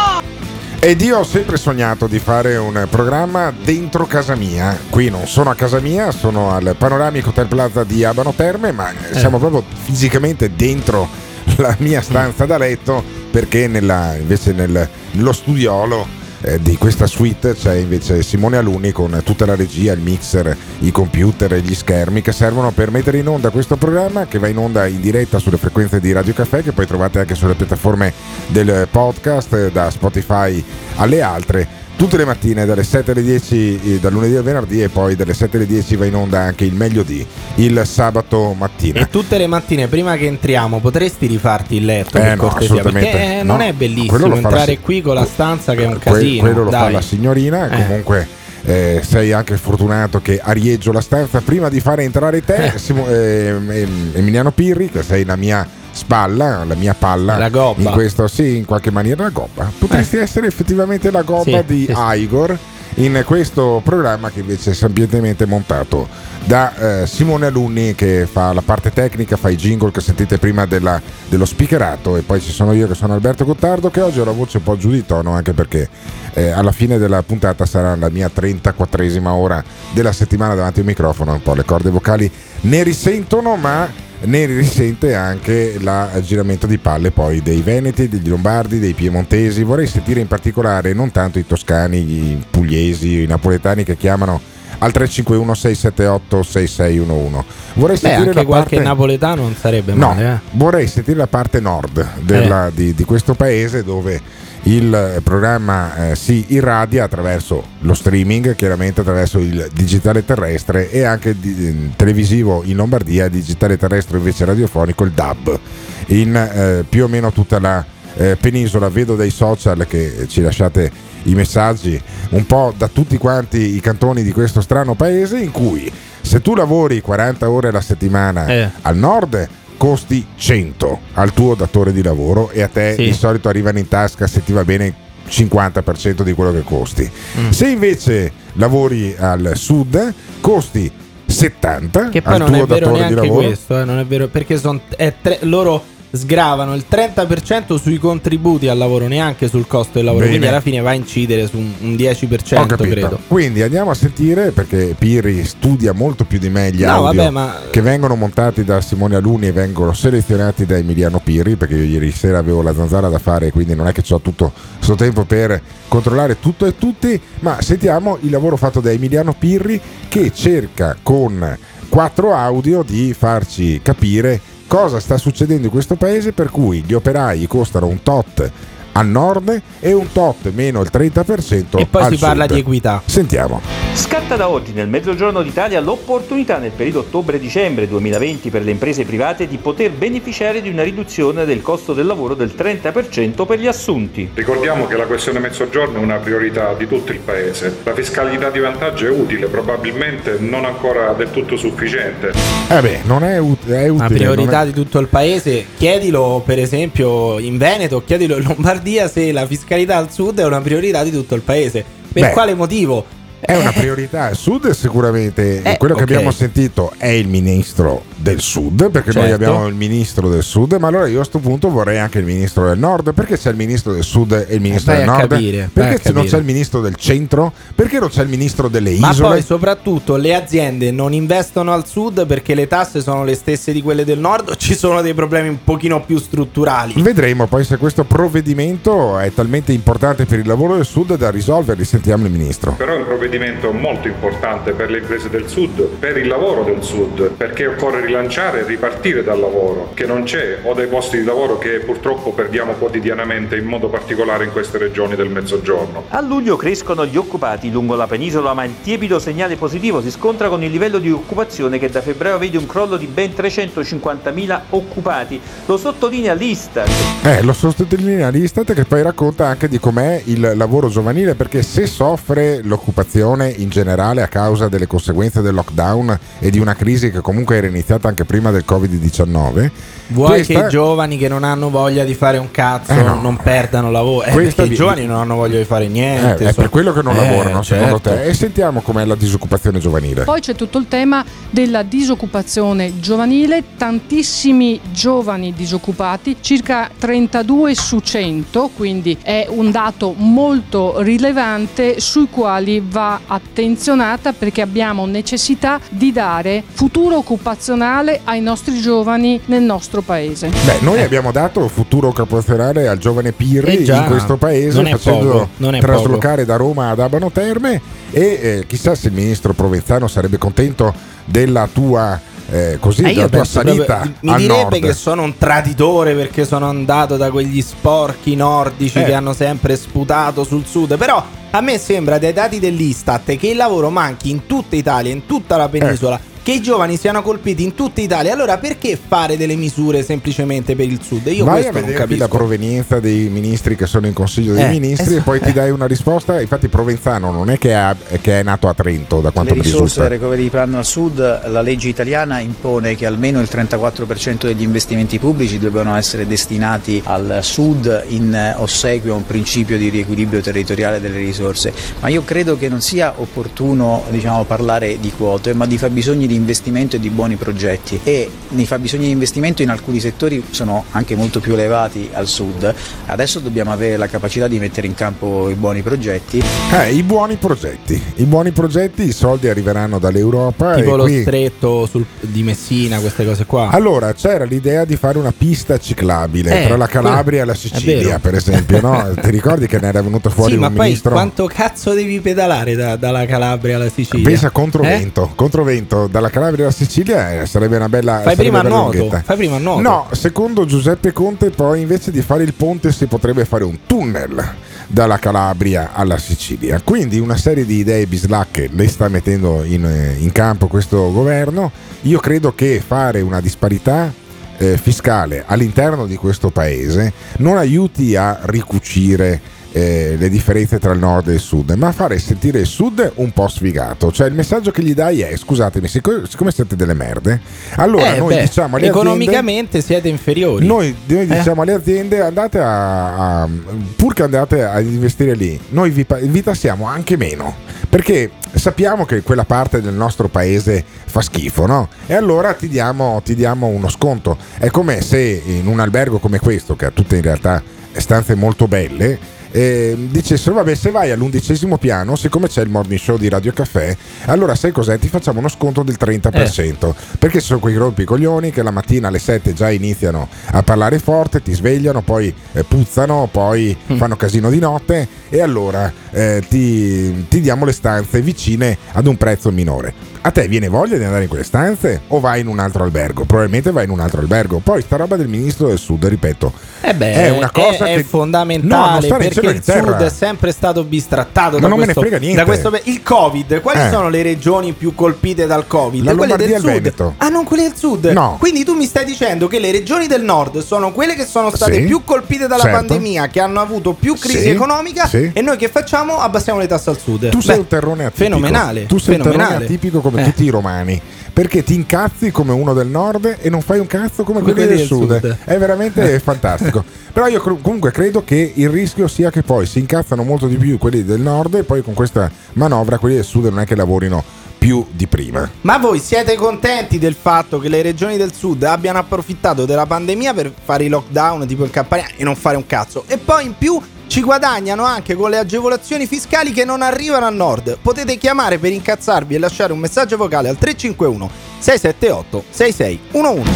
Ed 0.85 1.01
io 1.01 1.17
ho 1.17 1.23
sempre 1.23 1.57
sognato 1.57 2.05
di 2.05 2.19
fare 2.19 2.57
un 2.57 2.85
programma 2.91 3.51
dentro 3.51 4.05
casa 4.05 4.35
mia. 4.35 4.77
Qui 4.87 5.09
non 5.09 5.25
sono 5.25 5.49
a 5.49 5.55
casa 5.55 5.79
mia, 5.79 6.11
sono 6.11 6.51
al 6.51 6.75
panoramico 6.77 7.29
Hotel 7.29 7.47
Plaza 7.47 7.83
di 7.83 8.03
Abano 8.03 8.33
Terme, 8.35 8.71
ma 8.71 8.93
siamo 9.11 9.39
proprio 9.39 9.63
fisicamente 9.83 10.51
dentro 10.55 11.09
la 11.57 11.75
mia 11.79 12.01
stanza 12.03 12.45
da 12.45 12.59
letto 12.59 13.03
perché 13.31 13.65
nella- 13.67 14.15
invece 14.15 14.51
nel- 14.53 14.87
nello 15.13 15.33
studiolo 15.33 16.05
eh, 16.45 16.59
di 16.59 16.77
questa 16.77 17.07
suite 17.07 17.55
c'è 17.55 17.73
invece 17.73 18.21
Simone 18.21 18.57
Aluni 18.57 18.91
con 18.91 19.21
tutta 19.23 19.45
la 19.45 19.55
regia, 19.55 19.93
il 19.93 19.99
mixer, 19.99 20.55
i 20.79 20.91
computer 20.91 21.53
e 21.53 21.61
gli 21.61 21.73
schermi 21.73 22.21
che 22.21 22.31
servono 22.31 22.71
per 22.71 22.91
mettere 22.91 23.17
in 23.17 23.27
onda 23.27 23.49
questo 23.49 23.75
programma 23.75 24.27
che 24.27 24.37
va 24.39 24.47
in 24.47 24.57
onda 24.57 24.85
in 24.85 25.01
diretta 25.01 25.39
sulle 25.39 25.57
frequenze 25.57 25.99
di 25.99 26.11
Radio 26.11 26.33
Caffè 26.33 26.61
che 26.61 26.71
poi 26.71 26.85
trovate 26.85 27.19
anche 27.19 27.35
sulle 27.35 27.55
piattaforme 27.55 28.13
del 28.47 28.87
podcast 28.89 29.53
eh, 29.53 29.71
da 29.71 29.89
Spotify 29.89 30.63
alle 30.95 31.21
altre. 31.21 31.84
Tutte 31.97 32.17
le 32.17 32.25
mattine 32.25 32.65
dalle 32.65 32.83
7 32.83 33.11
alle 33.11 33.21
10 33.23 33.79
eh, 33.95 33.99
dal 33.99 34.11
lunedì 34.11 34.35
al 34.35 34.43
venerdì 34.43 34.81
e 34.83 34.89
poi 34.89 35.15
dalle 35.15 35.33
7 35.33 35.55
alle 35.55 35.65
10 35.65 35.95
va 35.95 36.05
in 36.05 36.15
onda 36.15 36.39
anche 36.41 36.65
il 36.65 36.73
meglio 36.73 37.03
di 37.03 37.25
il 37.55 37.81
sabato 37.85 38.53
mattina. 38.57 38.99
E 38.99 39.07
tutte 39.09 39.37
le 39.37 39.47
mattine 39.47 39.87
prima 39.87 40.17
che 40.17 40.25
entriamo 40.25 40.81
potresti 40.81 41.25
rifarti 41.25 41.77
il 41.77 41.85
letto 41.85 42.17
Eh, 42.17 42.21
per 42.21 42.35
no, 42.35 42.41
cortesia 42.49 42.81
perché 42.81 43.39
eh, 43.39 43.43
non 43.43 43.57
no. 43.57 43.63
è 43.63 43.73
Quello 43.73 43.77
bellissimo 43.77 44.17
fa 44.17 44.27
la 44.27 44.35
entrare 44.35 44.71
si- 44.73 44.79
qui 44.79 45.01
con 45.01 45.15
la 45.15 45.25
stanza 45.25 45.73
che 45.73 45.83
è 45.83 45.87
un 45.87 45.97
casino. 45.97 46.41
quello 46.41 46.63
lo 46.65 46.71
fa 46.71 46.79
dai. 46.79 46.91
la 46.91 47.01
signorina. 47.01 47.69
Eh. 47.69 47.85
Comunque 47.85 48.27
eh, 48.65 49.01
sei 49.07 49.31
anche 49.31 49.55
fortunato 49.55 50.19
che 50.21 50.41
arieggio 50.43 50.91
la 50.91 50.99
stanza 51.01 51.39
prima 51.39 51.69
di 51.69 51.79
fare 51.79 52.03
entrare 52.03 52.43
te, 52.43 52.73
Eh. 52.73 52.77
Simo- 52.77 53.07
ehm, 53.07 54.11
Emiliano 54.15 54.51
Pirri, 54.51 54.89
che 54.91 55.01
sei 55.01 55.23
la 55.23 55.37
mia 55.37 55.65
spalla, 55.95 56.63
la 56.65 56.75
mia 56.75 56.93
palla. 56.93 57.37
La 57.37 57.49
gobba. 57.49 57.81
In 57.81 57.91
questo, 57.91 58.27
sì, 58.27 58.57
in 58.57 58.65
qualche 58.65 58.91
maniera 58.91 59.23
la 59.23 59.29
gobba. 59.29 59.71
Potresti 59.77 60.17
essere 60.17 60.47
effettivamente 60.47 61.09
la 61.09 61.21
gobba 61.21 61.59
Sì, 61.59 61.63
di 61.65 61.85
sì, 61.87 61.93
sì. 61.95 62.19
Igor. 62.21 62.57
In 62.97 63.23
questo 63.25 63.81
programma 63.83 64.29
che 64.29 64.39
invece 64.39 64.71
è 64.71 64.73
sapientemente 64.73 65.45
montato 65.45 66.07
da 66.45 67.01
eh, 67.01 67.07
Simone 67.07 67.47
Alunni 67.47 67.93
che 67.93 68.25
fa 68.31 68.53
la 68.53 68.61
parte 68.61 68.93
tecnica, 68.93 69.35
fa 69.35 69.49
i 69.49 69.57
jingle 69.57 69.91
che 69.91 69.99
sentite 69.99 70.37
prima 70.37 70.65
della- 70.65 71.01
dello 71.27 71.43
speakerato 71.43 72.15
e 72.15 72.21
poi 72.21 72.39
ci 72.39 72.51
sono 72.53 72.71
io 72.71 72.87
che 72.87 72.93
sono 72.93 73.13
Alberto 73.13 73.43
Gottardo 73.43 73.89
che 73.89 73.99
oggi 73.99 74.21
ho 74.21 74.23
la 74.23 74.31
voce 74.31 74.57
un 74.57 74.63
po' 74.63 74.77
giù 74.77 74.91
di 74.91 75.05
tono 75.05 75.31
anche 75.33 75.51
perché 75.51 75.89
eh, 76.35 76.51
alla 76.51 76.71
fine 76.71 76.97
della 76.97 77.21
puntata 77.21 77.65
sarà 77.65 77.95
la 77.97 78.09
mia 78.09 78.31
34esima 78.33 79.27
ora 79.27 79.61
della 79.91 80.13
settimana 80.13 80.55
davanti 80.55 80.79
al 80.79 80.85
microfono, 80.85 81.33
un 81.33 81.41
po' 81.41 81.53
le 81.53 81.65
corde 81.65 81.89
vocali 81.89 82.31
ne 82.61 82.83
risentono 82.83 83.57
ma 83.57 83.89
ne 84.25 84.45
risente 84.45 85.15
anche 85.15 85.77
l'aggiramento 85.79 86.67
di 86.67 86.77
palle 86.77 87.11
poi 87.11 87.41
dei 87.41 87.61
veneti, 87.61 88.07
degli 88.09 88.27
lombardi, 88.29 88.79
dei 88.79 88.93
piemontesi. 88.93 89.63
Vorrei 89.63 89.87
sentire 89.87 90.19
in 90.19 90.27
particolare 90.27 90.93
non 90.93 91.11
tanto 91.11 91.39
i 91.39 91.45
toscani, 91.45 91.97
i 91.97 92.43
pugliesi, 92.49 93.21
i 93.23 93.27
napoletani 93.27 93.83
che 93.83 93.95
chiamano 93.97 94.39
al 94.79 94.91
351 94.91 95.53
678 95.53 96.43
6611. 96.43 97.43
Vorrei 97.75 97.95
Beh, 97.95 98.01
sentire 98.01 98.29
anche 98.31 98.45
qualche 98.45 98.75
parte 98.75 98.87
napoletano 98.87 99.41
non 99.43 99.55
sarebbe 99.55 99.93
No, 99.93 100.07
male. 100.09 100.33
eh. 100.33 100.39
vorrei 100.51 100.87
sentire 100.87 101.17
la 101.17 101.27
parte 101.27 101.59
nord 101.59 102.05
della- 102.21 102.69
di, 102.73 102.93
di 102.93 103.03
questo 103.05 103.33
paese 103.35 103.83
dove 103.83 104.19
il 104.67 105.21
programma 105.23 106.09
eh, 106.11 106.15
si 106.15 106.45
irradia 106.49 107.03
attraverso 107.03 107.63
lo 107.81 107.93
streaming, 107.93 108.55
chiaramente 108.55 109.01
attraverso 109.01 109.37
il 109.39 109.69
digitale 109.73 110.25
terrestre 110.25 110.89
e 110.89 111.03
anche 111.03 111.39
di- 111.39 111.67
eh, 111.67 111.95
televisivo 111.95 112.63
in 112.65 112.75
Lombardia, 112.77 113.27
digitale 113.27 113.77
terrestre 113.77 114.17
invece 114.17 114.43
radiofonico, 114.45 115.03
il 115.03 115.11
DAB, 115.11 115.59
in 116.07 116.35
eh, 116.35 116.83
più 116.87 117.03
o 117.03 117.07
meno 117.07 117.31
tutta 117.31 117.59
la 117.59 117.85
eh, 118.17 118.37
penisola. 118.39 118.89
Vedo 118.89 119.15
dai 119.15 119.29
social 119.29 119.85
che 119.87 120.25
ci 120.27 120.41
lasciate 120.41 120.91
i 121.23 121.35
messaggi 121.35 122.01
un 122.29 122.45
po' 122.45 122.73
da 122.75 122.87
tutti 122.87 123.17
quanti 123.17 123.75
i 123.75 123.79
cantoni 123.79 124.23
di 124.23 124.31
questo 124.31 124.61
strano 124.61 124.93
paese 124.95 125.37
in 125.39 125.51
cui 125.51 125.91
se 126.21 126.41
tu 126.41 126.55
lavori 126.55 127.01
40 127.01 127.49
ore 127.49 127.67
alla 127.69 127.81
settimana 127.81 128.45
Eh. 128.47 128.69
al 128.81 128.95
nord 128.97 129.47
costi 129.77 130.25
100 130.35 130.99
al 131.13 131.33
tuo 131.33 131.55
datore 131.55 131.91
di 131.93 132.01
lavoro 132.03 132.49
e 132.51 132.61
a 132.61 132.67
te 132.67 132.93
Sì. 132.97 133.03
di 133.05 133.13
solito 133.13 133.49
arrivano 133.49 133.79
in 133.79 133.87
tasca 133.87 134.27
se 134.27 134.43
ti 134.43 134.51
va 134.53 134.63
bene 134.63 134.93
50% 135.27 136.21
di 136.23 136.33
quello 136.33 136.51
che 136.51 136.61
costi. 136.63 137.09
Mm. 137.39 137.49
Se 137.49 137.67
invece 137.67 138.31
lavori 138.53 139.15
al 139.17 139.51
sud 139.55 140.13
costi 140.41 140.91
70 141.25 142.09
Che 142.09 142.21
poi 142.21 142.33
al 142.33 142.39
non 142.39 142.47
tuo 142.51 142.63
è 142.63 142.65
vero 142.67 142.85
datore 142.91 143.07
di 143.07 143.13
lavoro. 143.15 143.45
questo, 143.47 143.79
eh, 143.79 143.83
non 143.85 143.97
è 143.99 144.05
vero 144.05 144.27
perché 144.27 144.57
son- 144.57 144.79
è 144.95 145.13
tre- 145.21 145.39
loro 145.41 145.83
sgravano 146.15 146.73
il 146.75 146.85
30% 146.89 147.79
sui 147.79 147.97
contributi 147.97 148.67
al 148.67 148.77
lavoro, 148.77 149.07
neanche 149.07 149.47
sul 149.47 149.67
costo 149.67 149.93
del 149.93 150.05
lavoro, 150.05 150.23
Bene. 150.25 150.37
quindi 150.37 150.51
alla 150.53 150.61
fine 150.61 150.79
va 150.81 150.89
a 150.91 150.93
incidere 150.93 151.47
su 151.47 151.57
un, 151.57 151.71
un 151.79 151.93
Ho 151.93 151.95
10%, 151.95 152.65
capito. 152.65 152.75
credo. 152.75 153.19
Quindi 153.27 153.61
andiamo 153.61 153.91
a 153.91 153.93
sentire 153.93 154.51
perché 154.51 154.95
Piri 154.97 155.43
studia 155.43 155.93
molto 155.93 156.25
più 156.25 156.39
di 156.39 156.49
me 156.49 156.71
gli 156.71 156.83
No, 156.83 156.91
audio 157.07 157.21
vabbè, 157.21 157.29
ma 157.31 157.59
che 157.69 157.81
vengono 157.81 158.15
montati 158.15 158.63
da 158.63 158.81
Simone 158.81 159.15
Aluni 159.15 159.47
e 159.47 159.51
vengono 159.51 159.93
selezionati 159.93 160.65
da 160.65 160.77
Emiliano 160.77 161.19
Pirri 161.23 161.55
perché 161.55 161.75
io 161.75 161.83
ieri 161.83 162.11
sera 162.11 162.37
avevo 162.37 162.61
la 162.61 162.73
zanzara 162.73 163.09
da 163.09 163.19
fare 163.19 163.51
quindi 163.51 163.75
non 163.75 163.87
è 163.87 163.91
che 163.91 164.03
ho 164.13 164.19
tutto 164.21 164.51
questo 164.77 164.95
tempo 164.95 165.23
per 165.25 165.61
controllare 165.87 166.39
tutto 166.39 166.65
e 166.65 166.77
tutti 166.77 167.19
ma 167.39 167.61
sentiamo 167.61 168.17
il 168.21 168.29
lavoro 168.29 168.55
fatto 168.57 168.79
da 168.79 168.91
Emiliano 168.91 169.33
Pirri 169.37 169.79
che 170.07 170.31
cerca 170.33 170.95
con 171.01 171.57
quattro 171.89 172.33
audio 172.33 172.83
di 172.83 173.13
farci 173.17 173.79
capire 173.81 174.39
cosa 174.67 174.99
sta 174.99 175.17
succedendo 175.17 175.65
in 175.65 175.71
questo 175.71 175.95
paese 175.95 176.31
per 176.31 176.49
cui 176.49 176.83
gli 176.85 176.93
operai 176.93 177.47
costano 177.47 177.87
un 177.87 178.01
tot 178.03 178.51
al 178.97 179.07
nord 179.07 179.61
e 179.81 179.91
un 179.93 180.09
tot 180.11 180.51
meno 180.53 180.81
il 180.81 180.89
30% 180.91 181.77
e 181.77 181.85
poi 181.85 182.01
al 182.01 182.11
si 182.13 182.17
parla 182.17 182.43
sud. 182.45 182.53
di 182.53 182.59
equità. 182.59 183.01
Sentiamo. 183.05 183.61
Scatta 183.93 184.35
da 184.35 184.49
oggi 184.49 184.71
nel 184.73 184.87
Mezzogiorno 184.87 185.41
d'Italia 185.41 185.79
l'opportunità 185.81 186.57
nel 186.57 186.71
periodo 186.71 186.99
ottobre-dicembre 186.99 187.87
2020 187.87 188.49
per 188.49 188.63
le 188.63 188.71
imprese 188.71 189.03
private 189.03 189.47
di 189.47 189.57
poter 189.57 189.91
beneficiare 189.91 190.61
di 190.61 190.69
una 190.69 190.83
riduzione 190.83 191.45
del 191.45 191.61
costo 191.61 191.93
del 191.93 192.05
lavoro 192.05 192.35
del 192.35 192.53
30% 192.57 193.45
per 193.45 193.59
gli 193.59 193.67
assunti. 193.67 194.29
Ricordiamo 194.33 194.87
che 194.87 194.95
la 194.95 195.05
questione 195.05 195.39
mezzogiorno 195.39 195.97
è 195.99 196.01
una 196.01 196.17
priorità 196.17 196.73
di 196.73 196.87
tutto 196.87 197.11
il 197.11 197.19
Paese. 197.19 197.77
La 197.83 197.93
fiscalità 197.93 198.49
di 198.49 198.59
vantaggio 198.59 199.05
è 199.07 199.09
utile, 199.09 199.47
probabilmente 199.47 200.37
non 200.39 200.63
ancora 200.65 201.11
del 201.13 201.31
tutto 201.31 201.57
sufficiente. 201.57 202.31
Eh 202.69 202.81
beh, 202.81 202.99
non 203.03 203.23
è, 203.23 203.37
ut- 203.39 203.65
è 203.69 203.87
utile. 203.87 203.89
Una 203.89 204.07
priorità 204.07 204.61
è- 204.61 204.65
di 204.67 204.73
tutto 204.73 204.99
il 204.99 205.07
paese. 205.07 205.65
Chiedilo, 205.77 206.41
per 206.45 206.59
esempio, 206.59 207.39
in 207.39 207.57
Veneto, 207.57 208.01
chiedilo 208.05 208.37
in 208.37 208.43
Lombardia. 208.43 208.83
Lombardia 208.85 209.07
se 209.07 209.31
la 209.31 209.47
fiscalità 209.47 209.97
al 209.97 210.11
sud 210.11 210.39
è 210.39 210.45
una 210.45 210.61
priorità 210.61 211.03
di 211.03 211.09
tutto 211.09 211.33
il 211.33 211.41
paese. 211.41 211.83
Per 212.13 212.27
Beh. 212.27 212.31
quale 212.31 212.53
motivo? 212.53 213.03
È 213.45 213.55
una 213.55 213.71
priorità 213.71 214.23
al 214.25 214.35
sud 214.35 214.69
sicuramente. 214.71 215.61
Eh, 215.61 215.77
Quello 215.77 215.95
che 215.95 216.03
abbiamo 216.03 216.31
sentito 216.31 216.93
è 216.97 217.07
il 217.07 217.27
ministro 217.27 218.03
del 218.15 218.39
sud, 218.41 218.89
perché 218.89 219.11
noi 219.13 219.27
Certo. 219.27 219.35
abbiamo 219.35 219.67
il 219.67 219.75
ministro 219.75 220.29
del 220.29 220.41
sud, 220.43 220.73
ma 220.79 220.87
allora 220.87 221.05
io 221.07 221.13
a 221.13 221.17
questo 221.17 221.39
punto 221.39 221.69
vorrei 221.69 221.99
anche 221.99 222.17
il 222.19 222.25
ministro 222.25 222.67
del 222.67 222.79
nord, 222.79 223.13
perché 223.13 223.37
c'è 223.37 223.49
il 223.51 223.55
ministro 223.55 223.93
del 223.93 224.03
sud 224.03 224.45
e 224.47 224.55
il 224.55 224.61
ministro 224.61 224.93
vai 224.93 225.01
del 225.03 225.11
nord? 225.11 225.27
capire, 225.29 225.69
perché 225.71 226.11
non 226.11 226.25
c'è 226.25 226.37
il 226.37 226.43
ministro 226.43 226.81
del 226.81 226.95
centro? 226.95 227.53
Perché 227.75 227.99
non 227.99 228.09
c'è 228.09 228.23
il 228.23 228.29
ministro 228.29 228.67
delle 228.67 228.95
Ma 228.97 229.11
isole? 229.11 229.29
poi 229.35 229.41
soprattutto 229.43 230.15
le 230.15 230.33
aziende 230.33 230.89
non 230.91 231.13
investono 231.13 231.71
al 231.71 231.85
sud 231.87 232.25
perché 232.25 232.55
le 232.55 232.67
tasse 232.67 233.01
sono 233.01 233.23
le 233.23 233.35
stesse 233.35 233.71
di 233.71 233.81
quelle 233.81 234.03
del 234.05 234.17
nord 234.19 234.49
o 234.49 234.55
ci 234.55 234.73
sono 234.75 235.01
dei 235.01 235.13
problemi 235.13 235.49
un 235.49 235.63
pochino 235.63 236.01
più 236.03 236.17
strutturali? 236.17 236.99
Vedremo 237.01 237.45
poi 237.45 237.63
se 237.63 237.77
questo 237.77 238.03
provvedimento 238.05 239.19
è 239.19 239.31
talmente 239.33 239.71
importante 239.71 240.25
per 240.25 240.39
il 240.39 240.47
lavoro 240.47 240.75
del 240.75 240.85
sud 240.85 241.15
da 241.15 241.29
risolvere. 241.29 241.83
Sentiamo 241.83 242.25
il 242.25 242.31
ministro. 242.31 242.71
Però 242.73 242.93
è 242.93 242.97
un 242.97 243.05
provvedimento 243.05 243.33
molto 243.71 244.07
importante 244.07 244.71
per 244.71 244.89
le 244.89 244.99
imprese 244.99 245.29
del 245.29 245.47
sud, 245.47 245.81
per 245.99 246.17
il 246.17 246.27
lavoro 246.27 246.63
del 246.63 246.83
sud, 246.83 247.31
perché 247.31 247.67
occorre 247.67 248.05
rilanciare 248.05 248.61
e 248.61 248.63
ripartire 248.63 249.23
dal 249.23 249.39
lavoro, 249.39 249.91
che 249.93 250.05
non 250.05 250.23
c'è, 250.23 250.59
o 250.63 250.73
dai 250.73 250.87
posti 250.87 251.17
di 251.17 251.23
lavoro 251.23 251.57
che 251.57 251.79
purtroppo 251.79 252.31
perdiamo 252.31 252.73
quotidianamente, 252.73 253.55
in 253.55 253.65
modo 253.65 253.87
particolare 253.87 254.45
in 254.45 254.51
queste 254.51 254.77
regioni 254.77 255.15
del 255.15 255.29
Mezzogiorno. 255.29 256.05
A 256.09 256.21
luglio 256.21 256.55
crescono 256.55 257.05
gli 257.05 257.17
occupati 257.17 257.71
lungo 257.71 257.95
la 257.95 258.07
penisola, 258.07 258.53
ma 258.53 258.63
il 258.63 258.75
tiepido 258.81 259.19
segnale 259.19 259.55
positivo 259.55 260.01
si 260.01 260.11
scontra 260.11 260.49
con 260.49 260.63
il 260.63 260.71
livello 260.71 260.99
di 260.99 261.11
occupazione 261.11 261.79
che 261.79 261.89
da 261.89 262.01
febbraio 262.01 262.37
vede 262.37 262.57
un 262.57 262.65
crollo 262.67 262.97
di 262.97 263.07
ben 263.07 263.31
350.000 263.35 264.59
occupati. 264.69 265.39
Lo 265.65 265.77
sottolinea 265.77 266.33
l'Istat. 266.33 266.89
Eh, 267.23 267.41
lo 267.41 267.53
sottolinea 267.53 268.29
l'Istat 268.29 268.73
che 268.73 268.85
poi 268.85 269.01
racconta 269.01 269.47
anche 269.47 269.67
di 269.67 269.79
com'è 269.79 270.21
il 270.25 270.53
lavoro 270.55 270.89
giovanile 270.89 271.35
perché 271.35 271.63
se 271.63 271.85
soffre 271.85 272.61
l'occupazione 272.63 273.14
in 273.19 273.69
generale 273.69 274.21
a 274.21 274.27
causa 274.27 274.67
delle 274.67 274.87
conseguenze 274.87 275.41
del 275.41 275.53
lockdown 275.53 276.19
e 276.39 276.49
di 276.49 276.59
una 276.59 276.75
crisi 276.75 277.11
che 277.11 277.21
comunque 277.21 277.55
era 277.55 277.67
iniziata 277.67 278.07
anche 278.07 278.25
prima 278.25 278.51
del 278.51 278.65
Covid-19, 278.67 279.71
Vuoi 280.07 280.29
questa- 280.43 280.59
che 280.61 280.65
i 280.65 280.69
giovani 280.69 281.17
che 281.17 281.27
non 281.27 281.43
hanno 281.43 281.69
voglia 281.69 282.03
di 282.03 282.13
fare 282.13 282.37
un 282.37 282.51
cazzo 282.51 282.91
Eh, 282.91 283.01
no. 283.01 283.19
non 283.21 283.37
perdano 283.37 283.89
lavoro? 283.91 284.25
Eh, 284.27 284.31
Questa 284.31 284.61
perché 284.61 284.73
i 284.73 284.75
giovani 284.77 285.05
non 285.05 285.17
hanno 285.19 285.35
voglia 285.35 285.57
di 285.57 285.63
fare 285.65 285.85
eh, 285.85 285.89
niente. 285.89 286.45
è 286.47 286.53
per 286.53 286.69
quello 286.69 286.93
che 286.93 287.01
non 287.01 287.15
Eh, 287.15 287.25
lavorano 287.25 287.63
secondo 287.63 287.99
certo. 288.01 288.09
te 288.21 288.23
e 288.25 288.33
sentiamo 288.33 288.81
com'è 288.81 289.03
la 289.05 289.15
disoccupazione 289.15 289.79
giovanile. 289.79 290.23
Poi 290.23 290.39
c'è 290.41 290.53
tutto 290.55 290.77
il 290.77 290.87
tema 290.87 291.23
della 291.49 291.81
disoccupazione 291.83 292.99
giovanile, 292.99 293.63
tantissimi 293.77 294.79
giovani 294.91 295.53
disoccupati, 295.53 296.37
circa 296.39 296.89
32 296.97 297.73
su 297.75 297.99
100, 297.99 298.69
quindi 298.75 299.17
è 299.23 299.47
un 299.49 299.71
dato 299.71 300.13
molto 300.15 301.01
rilevante 301.01 301.99
sui 301.99 302.27
quali 302.29 302.83
va 302.87 303.21
attenzionata 303.25 304.33
perché 304.33 304.61
abbiamo 304.61 305.05
necessità 305.05 305.79
di 305.89 306.11
dare 306.11 306.63
futuro 306.73 307.17
occupazionale 307.17 308.21
ai 308.25 308.41
nostri 308.41 308.79
giovani 308.79 309.39
nel 309.45 309.63
nostro 309.63 309.94
paese. 310.01 310.49
Beh, 310.49 310.79
noi 310.81 311.01
abbiamo 311.01 311.31
dato 311.31 311.67
futuro 311.67 312.09
occupazionale 312.09 312.87
al 312.87 312.97
giovane 312.97 313.31
Pirri 313.31 313.77
Eh 313.77 313.83
già, 313.83 314.01
in 314.03 314.05
questo 314.07 314.37
paese 314.37 314.75
non 314.81 314.87
è 314.87 314.91
facendo 314.91 315.49
poco, 315.57 315.77
traslocare 315.79 316.45
da 316.45 316.55
Roma 316.55 316.89
ad 316.89 316.99
Abano 316.99 317.31
Terme 317.31 317.81
e 318.11 318.21
eh, 318.41 318.63
chissà 318.67 318.95
se 318.95 319.07
il 319.07 319.13
ministro 319.13 319.53
Provenzano 319.53 320.07
sarebbe 320.07 320.37
contento 320.37 320.93
della 321.25 321.67
tua 321.71 322.19
eh, 322.47 322.77
così 322.79 323.01
Eh, 323.01 323.07
io 323.09 323.13
della 323.13 323.27
tua 323.27 323.37
penso 323.39 323.51
salita 323.59 323.85
proprio- 323.95 324.13
mi 324.19 324.35
direbbe 324.35 324.61
nord. 324.79 324.85
che 324.85 324.93
sono 324.93 325.23
un 325.23 325.35
traditore 325.37 326.13
perché 326.13 326.45
sono 326.45 326.67
andato 326.69 327.17
da 327.17 327.31
quegli 327.31 327.61
sporchi 327.61 328.35
nordici 328.35 328.99
Eh. 328.99 329.03
che 329.03 329.13
hanno 329.13 329.33
sempre 329.33 329.75
sputato 329.75 330.43
sul 330.43 330.63
sud. 330.65 330.95
Però 330.97 331.23
a 331.49 331.61
me 331.61 331.77
sembra 331.79 332.19
dai 332.19 332.33
dati 332.33 332.59
dell'Istat 332.59 333.35
che 333.37 333.47
il 333.47 333.55
lavoro 333.57 333.89
manchi 333.89 334.29
in 334.29 334.45
tutta 334.45 334.75
Italia, 334.75 335.11
in 335.11 335.25
tutta 335.25 335.57
la 335.57 335.67
penisola. 335.69 336.17
Eh. 336.17 336.33
Che 336.45 336.51
i 336.51 336.61
giovani 336.61 336.95
siano 336.95 337.23
colpiti 337.23 337.63
in 337.63 337.73
tutta 337.73 338.01
Italia, 338.01 338.31
allora 338.31 338.59
perché 338.59 338.99
fare 339.03 339.35
delle 339.35 339.55
misure 339.55 340.03
semplicemente 340.03 340.75
per 340.75 340.85
il 340.85 340.99
sud? 341.01 341.25
Io 341.25 341.43
Vai 341.43 341.61
a 341.65 341.71
questo 341.71 341.71
non 341.71 341.81
vederti 341.89 342.17
la 342.17 342.25
capisco. 342.25 342.37
provenienza 342.37 342.99
dei 342.99 343.29
ministri 343.29 343.75
che 343.75 343.87
sono 343.87 344.05
in 344.05 344.13
consiglio 344.13 344.53
dei 344.53 344.65
Eh, 344.65 344.69
ministri 344.69 345.07
e 345.07 345.15
esatto. 345.15 345.23
poi 345.31 345.39
ti 345.39 345.51
dai 345.53 345.71
una 345.71 345.87
risposta. 345.87 346.39
Infatti, 346.39 346.67
Provenzano 346.67 347.31
non 347.31 347.49
è 347.49 347.57
che, 347.57 347.73
ha- 347.73 347.95
che 348.21 348.41
è 348.41 348.43
nato 348.43 348.67
a 348.67 348.75
Trento, 348.75 349.21
da 349.21 349.31
quanto 349.31 349.53
Le 349.55 349.57
mi 349.59 349.65
risorse 349.65 349.99
del 350.01 350.09
risulta. 350.09 350.27
recovery 350.27 350.49
plan 350.49 350.75
al 350.75 350.85
sud, 350.85 351.47
la 351.49 351.61
legge 351.61 351.87
italiana 351.87 352.37
impone 352.41 352.93
che 352.95 353.07
almeno 353.07 353.41
il 353.41 353.47
34% 353.51 354.45
degli 354.45 354.61
investimenti 354.61 355.17
pubblici 355.17 355.57
debbano 355.57 355.95
essere 355.95 356.27
destinati 356.27 357.01
al 357.05 357.39
sud 357.41 358.03
in 358.09 358.31
eh, 358.31 358.53
ossequio 358.55 359.13
a 359.13 359.15
un 359.17 359.25
principio 359.25 359.79
di 359.79 359.89
riequilibrio 359.89 360.41
territoriale 360.41 361.01
delle 361.01 361.17
risorse, 361.17 361.73
ma 362.01 362.09
io 362.09 362.23
credo 362.23 362.55
che 362.55 362.69
non 362.69 362.81
sia 362.81 363.13
opportuno 363.17 364.03
diciamo, 364.11 364.43
parlare 364.43 364.99
di 364.99 365.11
quote, 365.11 365.55
ma 365.55 365.65
di 365.65 365.79
fabbisogni 365.79 366.27
di 366.27 366.33
investimento 366.35 366.95
e 366.95 366.99
di 366.99 367.09
buoni 367.09 367.35
progetti 367.35 367.99
e 368.03 368.29
nei 368.49 368.65
fabbisogni 368.65 369.05
di 369.05 369.11
investimento 369.11 369.61
in 369.61 369.69
alcuni 369.69 369.99
settori 369.99 370.43
sono 370.51 370.83
anche 370.91 371.15
molto 371.15 371.39
più 371.39 371.53
elevati 371.53 372.09
al 372.13 372.27
sud, 372.27 372.73
adesso 373.07 373.39
dobbiamo 373.39 373.71
avere 373.71 373.97
la 373.97 374.07
capacità 374.07 374.47
di 374.47 374.59
mettere 374.59 374.87
in 374.87 374.93
campo 374.95 375.49
i 375.49 375.53
buoni 375.55 375.81
progetti 375.81 376.41
Eh, 376.71 376.93
I 376.93 377.03
buoni 377.03 377.35
progetti, 377.37 378.01
i 378.15 378.23
buoni 378.25 378.51
progetti, 378.51 379.03
i 379.03 379.11
soldi 379.11 379.47
arriveranno 379.47 379.97
dall'Europa 379.99 380.75
Tipo 380.75 380.93
e 380.93 380.97
lo 380.97 381.03
qui 381.03 381.21
stretto 381.21 381.85
sul- 381.85 382.05
di 382.19 382.43
Messina, 382.43 382.99
queste 382.99 383.25
cose 383.25 383.45
qua. 383.45 383.69
Allora, 383.69 384.13
c'era 384.13 384.43
l'idea 384.45 384.85
di 384.85 384.95
fare 384.97 385.17
una 385.17 385.33
pista 385.35 385.77
ciclabile 385.77 386.63
Eh, 386.63 386.67
tra 386.67 386.77
la 386.77 386.87
Calabria 386.87 387.41
e 387.43 387.45
la 387.45 387.53
Sicilia, 387.55 388.19
per 388.19 388.35
esempio, 388.35 388.81
no? 388.81 389.13
Ti 389.19 389.29
ricordi 389.29 389.67
che 389.67 389.79
ne 389.79 389.87
era 389.87 390.01
venuto 390.01 390.29
fuori 390.29 390.51
sì, 390.51 390.55
un 390.57 390.63
ma 390.63 390.71
poi 390.71 390.85
ministro? 390.87 391.11
quanto 391.11 391.45
cazzo 391.45 391.93
devi 391.93 392.19
pedalare 392.19 392.75
da- 392.75 392.95
dalla 392.95 393.25
Calabria 393.25 393.75
alla 393.75 393.89
Sicilia? 393.89 394.27
Pensa 394.27 394.49
controvento, 394.49 395.29
Eh? 395.31 395.35
controvento 395.35 396.07
dalla 396.07 396.24
Calabria 396.29 396.65
alla 396.65 396.73
Sicilia 396.73 397.41
eh, 397.41 397.45
sarebbe 397.45 397.75
una 397.75 397.89
bella 397.89 398.21
Fai 398.21 398.35
prima 398.35 398.61
nuoto, 398.61 398.97
lunghetta. 398.97 399.21
fai 399.23 399.37
prima 399.37 399.57
nuoto. 399.57 399.81
No, 399.81 400.07
secondo 400.11 400.65
Giuseppe 400.65 401.11
Conte, 401.11 401.49
poi 401.49 401.81
invece 401.81 402.11
di 402.11 402.21
fare 402.21 402.43
il 402.43 402.53
ponte 402.53 402.91
si 402.91 403.05
potrebbe 403.05 403.45
fare 403.45 403.63
un 403.63 403.79
tunnel 403.85 404.53
dalla 404.87 405.17
Calabria 405.17 405.91
alla 405.93 406.17
Sicilia. 406.17 406.81
Quindi 406.83 407.19
una 407.19 407.37
serie 407.37 407.65
di 407.65 407.77
idee 407.77 408.05
bislacche 408.05 408.69
le 408.71 408.87
sta 408.87 409.07
mettendo 409.07 409.63
in, 409.63 409.85
eh, 409.85 410.15
in 410.19 410.31
campo 410.31 410.67
questo 410.67 411.11
governo. 411.11 411.71
Io 412.01 412.19
credo 412.19 412.53
che 412.53 412.81
fare 412.85 413.21
una 413.21 413.41
disparità 413.41 414.13
eh, 414.57 414.77
fiscale 414.77 415.43
all'interno 415.45 416.05
di 416.05 416.15
questo 416.15 416.49
paese 416.49 417.11
non 417.37 417.57
aiuti 417.57 418.15
a 418.15 418.39
ricucire 418.43 419.41
eh, 419.77 420.15
le 420.17 420.29
differenze 420.29 420.79
tra 420.79 420.93
il 420.93 420.99
nord 420.99 421.27
e 421.27 421.33
il 421.33 421.39
sud, 421.41 421.71
ma 421.71 421.91
fare 421.91 422.17
sentire 422.17 422.59
il 422.59 422.65
sud 422.65 423.11
un 423.15 423.31
po' 423.33 423.49
sfigato. 423.49 424.09
Cioè 424.09 424.27
il 424.27 424.33
messaggio 424.33 424.71
che 424.71 424.81
gli 424.81 424.93
dai 424.93 425.19
è 425.19 425.35
scusatemi, 425.35 425.85
sic- 425.89 426.23
siccome 426.29 426.51
siete 426.51 426.77
delle 426.77 426.93
merde, 426.93 427.41
allora 427.75 428.15
Eh, 428.15 428.19
noi 428.19 428.35
beh, 428.35 428.41
diciamo 428.43 428.77
alle 428.77 428.87
aziende 428.87 428.99
economicamente 429.09 429.81
siete 429.81 430.07
inferiori. 430.07 430.65
noi, 430.65 430.95
noi 431.05 431.23
Eh. 431.23 431.25
diciamo 431.25 431.63
alle 431.63 431.73
aziende 431.73 432.21
andate 432.21 432.57
a, 432.59 433.41
a- 433.41 433.49
pur 433.97 434.13
che 434.13 434.23
andate 434.23 434.63
a 434.63 434.79
investire 434.79 435.35
lì, 435.35 435.59
noi 435.71 435.89
vi, 435.89 436.05
vi 436.21 436.41
tassiamo 436.41 436.85
anche 436.85 437.17
meno 437.17 437.53
perché 437.89 438.31
sappiamo 438.53 439.03
che 439.05 439.21
quella 439.23 439.43
parte 439.43 439.81
del 439.81 439.93
nostro 439.93 440.29
paese 440.29 440.83
fa 441.05 441.19
schifo, 441.21 441.65
no? 441.65 441.89
E 442.07 442.13
allora 442.13 442.53
ti 442.53 442.69
diamo, 442.69 443.21
ti 443.23 443.35
diamo 443.35 443.67
uno 443.67 443.89
sconto. 443.89 444.37
È 444.57 444.69
come 444.69 445.01
se 445.01 445.41
in 445.45 445.67
un 445.67 445.79
albergo 445.81 446.19
come 446.19 446.39
questo, 446.39 446.75
che 446.75 446.85
ha 446.85 446.91
tutte 446.91 447.15
in 447.17 447.21
realtà 447.21 447.61
stanze 447.93 448.35
molto 448.35 448.67
belle, 448.67 449.17
eh, 449.55 449.95
dicessero 450.09 450.55
vabbè 450.55 450.75
se 450.75 450.91
vai 450.91 451.11
all'undicesimo 451.11 451.77
piano 451.77 452.17
siccome 452.17 452.49
c'è 452.49 452.61
il 452.61 452.67
morning 452.67 452.99
show 452.99 453.17
di 453.17 453.29
Radio 453.29 453.53
Caffè 453.53 453.95
allora 454.25 454.53
sai 454.53 454.73
cos'è? 454.73 454.99
Ti 454.99 455.07
facciamo 455.07 455.39
uno 455.39 455.47
sconto 455.47 455.81
del 455.81 455.95
30% 455.97 456.93
perché 457.17 457.39
ci 457.39 457.45
sono 457.45 457.59
quei 457.59 457.75
rompicoglioni 457.75 458.51
che 458.51 458.61
la 458.61 458.71
mattina 458.71 459.07
alle 459.07 459.19
7 459.19 459.53
già 459.53 459.71
iniziano 459.71 460.27
a 460.47 460.61
parlare 460.61 460.99
forte 460.99 461.41
ti 461.41 461.53
svegliano 461.53 462.01
poi 462.01 462.33
eh, 462.51 462.65
puzzano 462.65 463.29
poi 463.31 463.77
fanno 463.95 464.17
casino 464.17 464.49
di 464.49 464.59
notte 464.59 465.07
e 465.29 465.39
allora 465.39 465.89
eh, 466.11 466.43
ti, 466.49 467.25
ti 467.29 467.39
diamo 467.39 467.63
le 467.63 467.71
stanze 467.71 468.21
vicine 468.21 468.77
ad 468.91 469.07
un 469.07 469.15
prezzo 469.15 469.51
minore 469.51 470.14
a 470.27 470.31
te 470.31 470.47
viene 470.47 470.69
voglia 470.69 470.97
di 470.97 471.03
andare 471.03 471.23
in 471.23 471.29
quelle 471.29 471.43
stanze 471.43 472.01
o 472.07 472.19
vai 472.19 472.39
in 472.39 472.47
un 472.47 472.57
altro 472.57 472.83
albergo 472.83 473.25
probabilmente 473.25 473.69
vai 473.69 473.83
in 473.83 473.91
un 473.91 473.99
altro 473.99 474.21
albergo 474.21 474.57
poi 474.57 474.81
sta 474.81 474.95
roba 474.95 475.15
del 475.17 475.27
ministro 475.27 475.67
del 475.67 475.77
sud 475.77 476.03
ripeto 476.07 476.51
Eh 476.81 476.95
beh, 476.95 477.13
è 477.13 477.29
una 477.29 477.51
cosa 477.51 477.85
è 477.85 477.97
che 477.97 478.03
fondamentale 478.03 479.07
No, 479.07 479.17
perché 479.17 479.45
il 479.45 479.63
sud 479.63 480.01
è 480.01 480.09
sempre 480.09 480.51
stato 480.51 480.83
bistrattato 480.83 481.57
Ma 481.57 481.59
da 481.61 481.67
non 481.67 481.77
me 481.77 481.85
ne 481.85 481.93
questo, 481.93 482.01
frega 482.01 482.17
niente. 482.17 482.37
da 482.39 482.45
questo 482.45 482.71
il 482.85 483.03
covid 483.03 483.61
quali 483.61 483.81
Eh. 483.81 483.89
sono 483.91 484.09
le 484.09 484.23
regioni 484.23 484.73
più 484.73 484.95
colpite 484.95 485.45
dal 485.45 485.67
covid 485.67 486.03
La 486.03 486.15
quelle 486.15 486.29
Lombardia 486.31 486.55
del 486.59 486.63
sud 486.65 486.71
Veneto. 486.81 487.13
ah 487.17 487.29
non 487.29 487.43
quelle 487.43 487.63
del 487.63 487.75
sud 487.77 488.05
No. 488.05 488.37
quindi 488.39 488.63
tu 488.63 488.73
mi 488.73 488.85
stai 488.85 489.05
dicendo 489.05 489.47
che 489.47 489.59
le 489.59 489.71
regioni 489.71 490.07
del 490.07 490.23
nord 490.23 490.57
sono 490.63 490.91
quelle 490.91 491.13
che 491.13 491.25
sono 491.25 491.51
state 491.55 491.73
Sì. 491.75 491.81
più 491.83 492.03
colpite 492.03 492.47
dalla 492.47 492.63
Certo. 492.63 492.77
pandemia 492.77 493.27
che 493.27 493.39
hanno 493.41 493.61
avuto 493.61 493.93
più 493.93 494.15
crisi 494.17 494.39
Sì. 494.41 494.49
economica 494.49 495.05
Sì. 495.05 495.29
e 495.33 495.41
noi 495.41 495.57
che 495.57 495.69
facciamo 495.69 496.17
abbassiamo 496.17 496.57
le 496.59 496.65
tasse 496.67 496.89
al 496.89 496.97
sud 496.97 497.29
Tu 497.29 497.41
sei 497.41 497.55
Beh, 497.57 497.61
un 497.61 497.67
terrone 497.67 498.05
atipico. 498.05 498.23
fenomenale 498.31 498.85
Tu 498.87 498.97
sei 498.97 499.15
un 499.15 499.21
terrone 499.21 499.37
fenomenale. 499.37 499.65
atipico 499.65 500.01
come 500.01 500.14
Eh. 500.19 500.23
tutti 500.23 500.43
i 500.43 500.49
romani. 500.49 501.01
Perché 501.33 501.63
ti 501.63 501.73
incazzi 501.73 502.31
come 502.31 502.53
uno 502.53 502.73
del 502.73 502.87
nord 502.87 503.37
e 503.41 503.49
non 503.49 503.61
fai 503.61 503.79
un 503.79 503.87
cazzo 503.87 504.23
come, 504.23 504.39
Come 504.39 504.53
quelli 504.53 504.67
del 504.69 504.77
del 504.77 504.85
sud. 504.87 505.19
sud. 505.19 505.37
È 505.43 505.57
veramente 505.57 506.19
fantastico. 506.19 506.83
Però 507.11 507.27
io 507.27 507.41
comunque 507.41 507.91
credo 507.91 508.23
che 508.23 508.53
il 508.55 508.69
rischio 508.69 509.07
sia 509.07 509.29
che 509.29 509.41
poi 509.41 509.65
si 509.65 509.79
incazzano 509.79 510.23
molto 510.23 510.47
di 510.47 510.55
più 510.55 510.77
quelli 510.77 511.03
del 511.03 511.19
nord 511.19 511.55
e 511.55 511.63
poi 511.63 511.81
con 511.81 511.93
questa 511.93 512.29
manovra 512.53 512.97
quelli 512.97 513.15
del 513.15 513.23
sud 513.25 513.45
non 513.45 513.59
è 513.59 513.65
che 513.65 513.75
lavorino 513.75 514.23
più 514.57 514.85
di 514.91 515.07
prima. 515.07 515.49
Ma 515.61 515.77
voi 515.77 515.99
siete 515.99 516.35
contenti 516.35 516.97
del 516.99 517.15
fatto 517.19 517.59
che 517.59 517.67
le 517.69 517.81
regioni 517.81 518.17
del 518.17 518.33
sud 518.33 518.63
abbiano 518.63 518.97
approfittato 518.99 519.65
della 519.65 519.85
pandemia 519.85 520.33
per 520.33 520.51
fare 520.63 520.85
i 520.85 520.87
lockdown 520.89 521.45
tipo 521.45 521.63
in 521.65 521.69
Campania 521.69 522.07
e 522.15 522.23
non 522.23 522.35
fare 522.35 522.55
un 522.57 522.65
cazzo? 522.65 523.03
E 523.07 523.17
poi 523.17 523.45
in 523.45 523.53
più 523.57 523.79
ci 524.07 524.21
guadagnano 524.21 524.83
anche 524.83 525.15
con 525.15 525.29
le 525.29 525.37
agevolazioni 525.37 526.07
fiscali 526.07 526.51
che 526.51 526.65
non 526.65 526.81
arrivano 526.81 527.25
al 527.25 527.35
nord. 527.35 527.77
Potete 527.81 528.17
chiamare 528.17 528.57
per 528.57 528.71
incazzarvi 528.71 529.35
e 529.35 529.39
lasciare 529.39 529.73
un 529.73 529.79
messaggio 529.79 530.17
vocale 530.17 530.49
al 530.49 530.57
351 530.57 531.29
678 531.59 532.43
6611. 532.49 533.51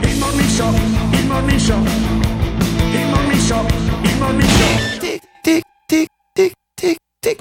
Il 0.00 0.18
morning 0.18 0.48
show, 0.48 0.72
il 0.72 1.26
morning 1.26 1.58
show, 1.58 1.78
il 1.78 3.06
morning 3.08 3.40
show, 3.40 3.66
il 4.02 4.16
morning 4.18 4.48
show. 4.48 4.98
Tic 4.98 5.22
tic 5.42 5.62
tic 5.86 6.06
tic 6.32 6.52
tic 6.74 6.96
tic. 7.20 7.38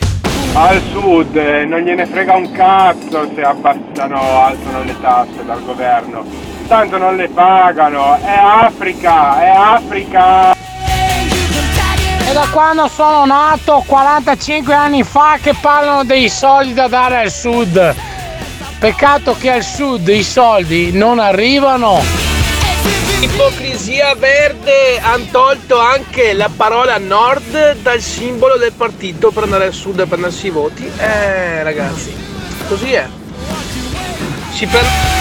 Al 0.53 0.81
sud 0.91 1.35
eh, 1.35 1.65
non 1.65 1.79
gliene 1.79 2.05
frega 2.05 2.35
un 2.35 2.51
cazzo 2.51 3.31
se 3.33 3.41
abbassano, 3.41 4.19
alzano 4.41 4.83
le 4.83 4.95
tasse 4.99 5.45
dal 5.45 5.63
governo. 5.63 6.25
Tanto 6.67 6.97
non 6.97 7.15
le 7.15 7.29
pagano. 7.29 8.17
È 8.17 8.37
Africa, 8.37 9.41
è 9.41 9.47
Africa. 9.47 10.60
È 12.31 12.33
da 12.33 12.47
quando 12.49 12.87
sono 12.87 13.25
nato 13.25 13.83
45 13.85 14.73
anni 14.73 15.03
fa 15.03 15.37
che 15.41 15.53
parlano 15.59 16.05
dei 16.05 16.29
soldi 16.29 16.73
da 16.73 16.87
dare 16.87 17.17
al 17.17 17.29
sud. 17.29 17.93
Peccato 18.79 19.35
che 19.37 19.51
al 19.51 19.63
sud 19.63 20.07
i 20.07 20.23
soldi 20.23 20.93
non 20.93 21.19
arrivano. 21.19 22.01
Ipocrisia 23.19 24.15
verde, 24.15 24.97
hanno 25.01 25.27
tolto 25.29 25.77
anche 25.77 26.31
la 26.31 26.49
parola 26.55 26.97
nord 26.99 27.75
dal 27.81 27.99
simbolo 27.99 28.55
del 28.55 28.71
partito 28.71 29.31
per 29.31 29.43
andare 29.43 29.65
al 29.65 29.73
sud 29.73 29.99
e 29.99 30.05
prendersi 30.05 30.47
i 30.47 30.51
voti. 30.51 30.89
Eh 30.97 31.63
ragazzi, 31.63 32.15
così 32.69 32.93
è. 32.93 33.05
Si 34.53 34.65
prende... 34.67 35.20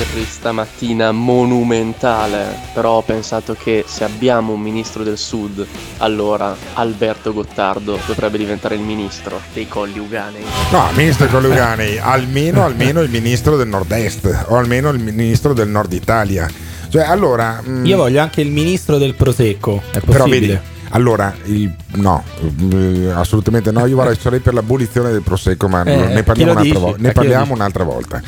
Pirri 0.00 0.24
stamattina 0.24 1.12
monumentale, 1.12 2.56
però 2.72 2.92
ho 2.92 3.02
pensato 3.02 3.54
che 3.54 3.84
se 3.86 4.02
abbiamo 4.04 4.54
un 4.54 4.60
ministro 4.60 5.02
del 5.02 5.18
sud, 5.18 5.66
allora 5.98 6.56
Alberto 6.72 7.34
Gottardo 7.34 7.98
dovrebbe 8.06 8.38
diventare 8.38 8.76
il 8.76 8.80
ministro 8.80 9.38
dei 9.52 9.68
colli 9.68 9.98
uganei. 9.98 10.42
No, 10.70 10.88
ministro 10.94 11.26
Coluganei, 11.26 11.98
almeno, 11.98 12.64
almeno 12.64 13.02
il 13.02 13.10
ministro 13.10 13.56
del 13.58 13.68
nord-est 13.68 14.46
o 14.48 14.56
almeno 14.56 14.88
il 14.88 15.00
ministro 15.00 15.52
del 15.52 15.68
nord 15.68 15.92
Italia. 15.92 16.48
Cioè, 16.88 17.02
allora... 17.02 17.60
mm, 17.62 17.84
Io 17.84 17.98
voglio 17.98 18.22
anche 18.22 18.40
il 18.40 18.50
ministro 18.50 18.96
del 18.96 19.14
prosecco. 19.14 19.82
È 19.90 20.00
Però 20.00 20.24
vedi, 20.24 20.46
possibile? 20.46 20.62
allora, 20.92 21.34
il- 21.44 21.70
no, 21.96 22.24
eh, 22.72 23.10
assolutamente 23.14 23.70
no. 23.70 23.84
Io 23.84 23.96
vorrei 23.96 24.16
sarei 24.18 24.40
per 24.40 24.54
l'abolizione 24.54 25.12
del 25.12 25.20
prosecco, 25.22 25.68
ma 25.68 25.82
Eh, 25.84 25.94
ne 26.14 26.22
parliamo, 26.22 26.52
un'altra, 26.52 26.78
vo- 26.78 26.94
ne 26.98 27.12
parliamo 27.12 27.52
un'altra 27.52 27.84
volta. 27.84 28.22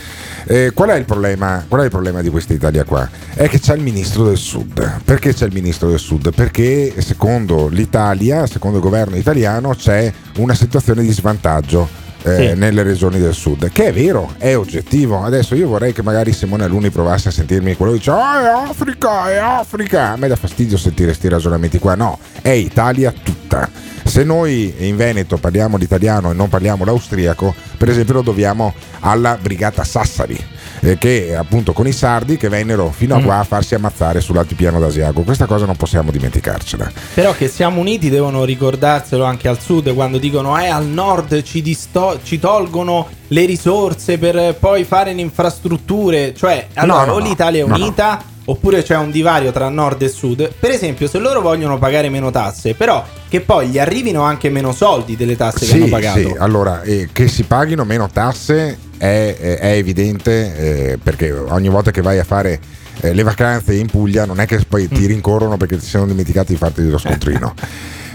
Eh, 0.45 0.73
qual, 0.75 0.91
è 0.91 1.05
problema, 1.05 1.65
qual 1.69 1.83
è 1.83 1.85
il 1.85 1.91
problema 1.91 2.21
di 2.21 2.31
questa 2.31 2.53
Italia 2.53 2.85
qua? 2.85 3.09
È 3.35 3.49
che 3.49 3.61
c'è 3.61 3.75
il 3.75 3.83
ministro 3.83 4.25
del 4.25 4.37
sud. 4.37 5.01
Perché 5.05 5.33
c'è 5.33 5.47
il 5.47 5.53
ministro 5.53 5.89
del 5.89 5.99
sud? 5.99 6.35
Perché 6.35 6.95
secondo 7.01 7.69
l'Italia, 7.69 8.47
secondo 8.47 8.79
il 8.79 8.83
governo 8.83 9.17
italiano, 9.17 9.75
c'è 9.75 10.13
una 10.37 10.55
situazione 10.55 11.03
di 11.03 11.13
svantaggio 11.13 12.02
eh, 12.23 12.51
Sì. 12.51 12.59
nelle 12.59 12.83
regioni 12.83 13.19
del 13.19 13.35
sud, 13.35 13.71
che 13.71 13.87
è 13.87 13.93
vero, 13.93 14.33
è 14.39 14.57
oggettivo. 14.57 15.23
Adesso 15.23 15.55
io 15.55 15.69
vorrei 15.69 15.93
che 15.93 16.03
magari 16.03 16.33
Simone 16.33 16.65
Aluni 16.65 16.91
provasse 16.91 17.29
a 17.29 17.33
sentirmi 17.33 17.75
quello 17.77 17.93
che 17.93 17.99
dice: 17.99 18.11
"Ah, 18.11 18.41
è 18.43 18.69
Africa, 18.71 19.31
è 19.31 19.37
Africa. 19.37 20.11
A 20.13 20.17
me 20.17 20.29
dà 20.29 20.37
fastidio 20.37 20.77
sentire 20.77 21.09
questi 21.09 21.29
ragionamenti 21.29 21.79
qua. 21.79 21.95
No, 21.95 22.19
è 22.41 22.51
Italia 22.51 23.13
tutta. 23.13 23.69
Se 24.05 24.25
noi 24.25 24.75
in 24.79 24.97
Veneto 24.97 25.37
parliamo 25.39 25.77
l'italiano 25.77 26.31
e 26.31 26.35
non 26.35 26.49
parliamo 26.49 26.85
l'austriaco, 26.85 27.55
per 27.79 27.89
esempio 27.89 28.15
lo 28.15 28.23
dobbiamo 28.23 28.75
alla 29.01 29.39
brigata 29.41 29.85
Sassari, 29.85 30.37
eh, 30.85 30.99
che 30.99 31.35
appunto 31.37 31.73
con 31.73 31.87
i 31.87 31.93
sardi 31.93 32.37
che 32.37 32.49
vennero 32.49 32.91
fino 32.91 33.15
a 33.15 33.19
Mm. 33.19 33.25
qua 33.25 33.39
a 33.39 33.45
farsi 33.45 33.75
ammazzare 33.77 34.21
sull'altipiano 34.21 34.81
d'Asiago. 34.81 35.23
Questa 35.23 35.47
cosa 35.47 35.65
non 35.65 35.77
possiamo 35.77 36.11
dimenticarcela. 36.11 36.91
Però 37.15 37.33
che 37.33 37.47
siamo 37.49 37.81
uniti 37.81 38.11
devono 38.11 38.45
ricordarselo 38.45 39.23
anche 39.25 39.47
al 39.49 39.61
sud 39.61 39.95
quando 39.95 40.19
dicono 40.19 40.59
eh 40.59 40.67
al 40.69 40.87
nord 40.87 41.43
ci, 41.43 41.63
disto- 41.63 42.19
ci 42.25 42.39
tolgono 42.41 43.09
le 43.29 43.45
risorse 43.45 44.19
per 44.19 44.57
poi 44.59 44.85
fare 44.85 45.13
le 45.15 45.21
infrastrutture. 45.21 46.35
Cioè, 46.35 46.67
allora 46.75 47.05
no, 47.07 47.13
o 47.15 47.19
no. 47.19 47.25
l'Italia 47.25 47.65
è 47.65 47.67
No, 47.69 47.75
unita 47.77 48.23
oppure 48.45 48.83
c'è 48.83 48.97
un 48.97 49.11
divario 49.13 49.53
tra 49.53 49.69
nord 49.69 50.03
e 50.03 50.09
sud. 50.09 50.53
Per 50.59 50.71
esempio, 50.71 51.07
se 51.07 51.19
loro 51.19 51.41
vogliono 51.41 51.79
pagare 51.79 52.09
meno 52.09 52.31
tasse, 52.33 52.75
però 52.75 53.05
che 53.29 53.41
poi 53.41 53.69
gli 53.69 53.79
arrivino 53.79 54.23
anche 54.23 54.51
meno 54.51 54.73
soldi 54.73 55.17
delle 55.17 55.37
tasse 55.37 55.65
che 55.65 55.75
hanno 55.75 55.87
pagato. 55.87 56.19
Sì, 56.19 56.35
allora 56.39 56.83
eh, 56.83 57.09
che 57.13 57.29
si 57.29 57.45
paghino 57.45 57.85
meno 57.85 58.09
tasse 58.13 58.77
è, 59.03 59.59
è- 59.59 59.73
evidente 59.73 60.93
eh, 60.93 60.99
perché 61.03 61.33
ogni 61.33 61.69
volta 61.69 61.91
che 61.91 62.03
vai 62.03 62.21
a 62.21 62.25
fare 62.25 62.61
eh, 63.01 63.13
le 63.13 63.25
vacanze 63.25 63.75
in 63.75 63.87
Puglia 63.87 64.25
non 64.27 64.39
è 64.39 64.47
che 64.47 64.61
poi 64.69 64.85
Mm. 64.89 64.95
ti 64.95 65.07
rincorrono 65.07 65.57
perché 65.57 65.77
ti 65.77 65.85
siano 65.87 66.07
dimenticati 66.07 66.53
di 66.53 66.59
farti 66.59 66.89
lo 66.89 66.99
scontrino. 66.99 67.53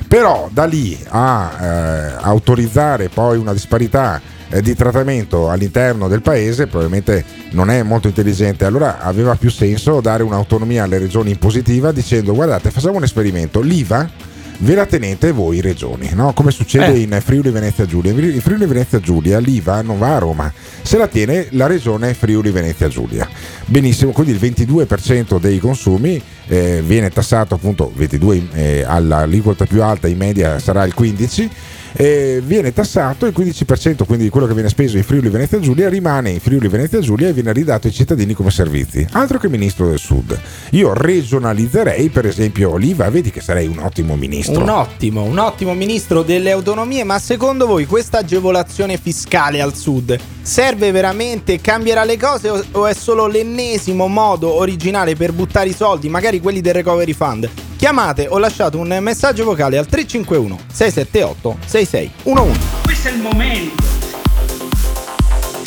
Però 0.08 0.48
da 0.50 0.63
lì 0.63 0.98
a 1.10 1.58
eh, 1.60 2.15
autorizzare 2.22 3.10
poi 3.10 3.38
una 3.38 3.51
disparità 3.51 4.22
eh, 4.50 4.62
di 4.62 4.74
trattamento 4.75 5.50
all'interno 5.50 6.08
del 6.08 6.22
paese 6.22 6.67
probabilmente 6.67 7.25
non 7.51 7.70
è 7.70 7.84
molto 7.84 8.08
intelligente. 8.08 8.63
Allora 8.63 9.00
aveva 9.01 9.36
più 9.36 9.51
senso 9.51 10.00
dare 10.00 10.24
un'autonomia 10.24 10.84
alle 10.84 11.00
regioni 11.00 11.32
impositiva 11.32 11.91
dicendo 11.91 12.34
guardate 12.34 12.72
facciamo 12.72 12.96
un 12.96 13.03
esperimento, 13.03 13.60
l'IVA 13.60 14.10
ve 14.59 14.73
la 14.75 14.85
tenete 14.85 15.31
voi 15.31 15.61
regioni, 15.61 16.09
no? 16.13 16.33
come 16.33 16.51
succede 16.51 16.93
Eh. 16.93 16.99
in 17.01 17.17
Friuli 17.23 17.49
Venezia 17.51 17.85
Giulia. 17.85 18.11
In 18.11 18.41
Friuli 18.41 18.65
Venezia 18.65 18.99
Giulia 18.99 19.39
l'IVA 19.39 19.81
non 19.81 19.97
va 19.99 20.15
a 20.15 20.19
Roma, 20.19 20.51
se 20.81 20.97
la 20.97 21.07
tiene 21.07 21.47
la 21.51 21.67
regione 21.67 22.13
Friuli 22.13 22.51
Venezia 22.51 22.87
Giulia. 22.87 23.27
Benissimo, 23.65 24.11
quindi 24.11 24.31
il 24.31 24.39
22% 24.39 25.39
dei 25.39 25.59
consumi 25.59 26.21
eh, 26.47 26.81
viene 26.85 27.09
tassato 27.09 27.55
appunto 27.55 27.91
22 27.95 28.47
eh, 28.53 28.83
all'aliquota 28.87 29.65
più 29.65 29.83
alta, 29.83 30.07
in 30.07 30.17
media 30.17 30.57
sarà 30.59 30.83
il 30.85 30.93
15%. 30.97 31.49
Eh, 31.94 32.41
viene 32.44 32.74
tassato 32.74 33.25
il 33.25 33.34
15%, 33.36 34.06
quindi 34.06 34.29
quello 34.29 34.48
che 34.48 34.53
viene 34.53 34.70
speso 34.70 34.98
in 34.98 35.03
Friuli 35.03 35.29
Venezia 35.29 35.60
Giulia 35.60 35.89
rimane 35.89 36.32
in 36.32 36.39
Friuli 36.39 36.67
Venezia 36.67 37.00
Giulia 37.00 37.29
e 37.29 37.34
viene 37.34 37.53
ridato 37.53 37.88
ai 37.88 37.94
cittadini 37.94 38.34
come 38.34 38.51
servizi. 38.51 39.06
Altro 39.12 39.38
che 39.38 39.50
ministro 39.50 39.88
del 39.88 40.00
Sud. 40.00 40.39
Io 40.72 40.94
regionalizzerei 40.94 42.10
per 42.10 42.25
esempio 42.25 42.75
l'IVA, 42.75 43.10
vedi 43.10 43.32
che 43.32 43.41
sarei 43.41 43.67
un 43.67 43.79
ottimo 43.79 44.15
ministro. 44.15 44.62
Un 44.62 44.70
ottimo, 44.70 45.24
un 45.24 45.38
ottimo 45.38 45.74
ministro 45.74 46.22
delle 46.24 46.51
autonomie, 46.51 47.03
ma 47.03 47.20
secondo 47.20 47.65
voi 47.65 47.86
questa 47.86 48.20
agevolazione 48.20 48.98
fiscale 48.98 49.62
al 49.62 49.75
sud 49.75 50.17
serve 50.41 50.91
veramente, 50.91 51.60
cambierà 51.60 52.03
le 52.03 52.17
cose 52.17 52.50
o 52.72 52.86
è 52.86 52.94
solo 52.94 53.27
l'ennesimo 53.27 54.08
modo 54.08 54.53
originale 54.53 55.15
per 55.15 55.34
buttare 55.34 55.70
i 55.70 55.74
soldi, 55.74 56.10
magari 56.10 56.39
quelli 56.39 56.62
del 56.62 56.74
recovery 56.74 57.13
fund? 57.13 57.66
Chiamate 57.77 58.25
o 58.27 58.39
lasciate 58.39 58.75
un 58.75 58.98
messaggio 59.01 59.43
vocale 59.43 59.77
al 59.77 59.86
351 59.86 60.57
678 60.74 61.57
6611. 61.63 62.60
Questo 62.81 63.07
è 63.07 63.12
il 63.12 63.19
momento. 63.19 63.84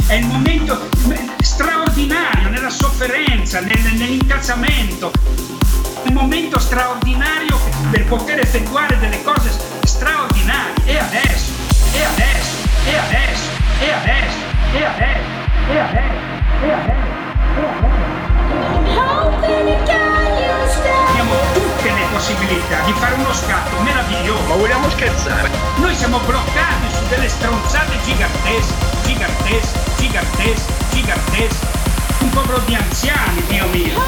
È 0.09 0.15
il 0.15 0.27
momento 0.27 0.77
straordinario 1.41 2.49
nella 2.49 2.69
sofferenza, 2.69 3.61
nel- 3.61 3.95
nell'incazzamento. 3.97 5.13
Un 6.09 6.13
momento 6.13 6.59
straordinario 6.59 7.57
per 7.93 8.05
poter 8.07 8.41
effettuare 8.41 8.99
delle 8.99 9.23
cose 9.23 9.49
straordinarie. 9.85 10.75
E 10.87 10.99
adesso, 10.99 11.53
e 11.93 12.03
adesso, 12.03 12.57
e 12.87 12.97
adesso, 12.97 13.49
e 13.79 13.93
adesso, 13.93 14.39
e 14.73 14.83
adesso, 14.83 15.19
e 15.71 15.79
adesso, 15.79 15.79
e 15.79 15.79
adesso, 15.79 16.19
e 16.65 16.73
adesso. 16.73 17.11
Le 21.83 22.07
possibilità 22.13 22.81
di 22.85 22.93
fare 22.93 23.15
uno 23.15 23.33
scatto 23.33 23.81
meraviglioso. 23.81 24.43
Ma 24.45 24.55
vogliamo 24.57 24.91
scherzare? 24.91 25.51
Noi 25.77 25.95
siamo 25.95 26.19
bloccati 26.19 26.93
su 26.93 27.09
delle 27.09 27.29
stronzate 27.29 27.99
gigantesche, 28.05 28.75
gigantesche, 29.05 29.79
gigantesche, 29.97 30.73
gigantesche. 30.91 31.80
Un 32.21 32.31
popolo 32.31 32.59
di 32.67 32.75
anziani, 32.75 33.43
Dio 33.49 33.67
mio. 33.69 33.99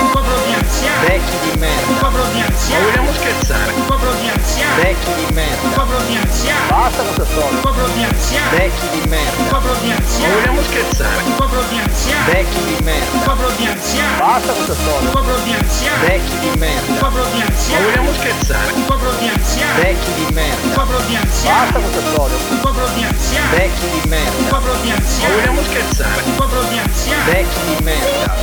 Un 0.00 0.10
popolo 0.12 0.38
di 0.46 0.52
anziani. 0.54 1.06
Vecchi 1.06 1.36
di 1.42 1.58
merda. 1.58 1.86
Un 1.86 1.98
popolo 1.98 2.24
di 2.32 2.40
anziani. 2.40 2.84
Ma 2.84 2.90
vogliamo 2.90 3.12
scherzare? 3.12 3.72
Un 3.72 3.84
popolo 3.86 4.12
di 4.20 4.28
anziani. 4.28 4.82
Vecchi 4.82 5.12
di 5.14 5.32
merda. 5.32 5.62
Un 5.62 5.72
popolo 5.72 5.98
di 6.06 6.16
anziani. 6.16 6.68
Basta 6.68 7.02
con 7.02 7.14
questa 7.14 7.24
storia. 7.32 7.50
Un 7.50 7.60
popolo 7.60 7.86
di 7.88 8.02
anziani. 8.04 8.56
Vecchi 8.56 8.88
di 8.90 9.08
merda. 9.08 9.36
Un 9.36 9.48
popolo 9.48 9.74
di 9.80 9.90
anziani. 9.90 10.32
Ma 10.32 10.38
vogliamo 10.40 10.62
scherzare? 10.62 11.22
Un 11.22 11.34
popolo 11.36 11.62
di 11.68 11.78
anziani. 11.78 12.32
Vecchi 12.32 12.64
di 12.64 12.76
merda. 12.82 13.10
Un 13.12 13.22
popolo 13.22 13.50
di 13.56 13.66
anziani. 13.66 14.16
Basta 14.18 14.52
con 14.52 14.64
questa 14.64 14.74
storia. 14.74 15.00
Un 15.00 15.10
popolo 15.10 15.38
di 15.44 15.52
anziani. 15.54 16.06
Vecchi 16.06 16.38
di 16.38 16.50
merda. 16.58 16.90
Un 16.90 16.98
popolo 16.98 17.24
di 17.32 17.40
anziani. 17.40 17.84
Ma 17.84 17.86
vogliamo 17.86 18.12
scherzare? 18.12 18.72
Un 18.72 18.84
popolo 18.84 19.12
di 19.18 19.28
anziani. 19.28 19.80
Vecchi 19.80 20.12
di 20.14 20.26
merda. 20.32 20.62
Un 20.66 20.72
popolo 20.72 21.00
di 21.06 21.16
anziani. 21.16 21.56
Basta 21.56 21.78
con 21.78 21.90
questa 21.90 22.10
storia. 22.10 22.36
Un 22.50 22.60
popolo 22.60 22.86
di 22.94 23.02
anziani. 23.04 23.56
Vecchi 23.56 23.86
di 23.90 24.08
merda. 24.08 24.36
Un 24.36 24.48
popolo 24.48 24.74
di 24.82 24.88
Ma 24.88 24.94
anziani. 24.96 25.34
vogliamo 25.34 25.62
scherzare? 25.62 26.15
Un 26.24 26.34
popolo 26.36 26.62
di 26.64 26.78
anziani. 26.78 27.30
Vecchi 27.30 27.76
di 27.76 27.84
merda. 27.84 28.34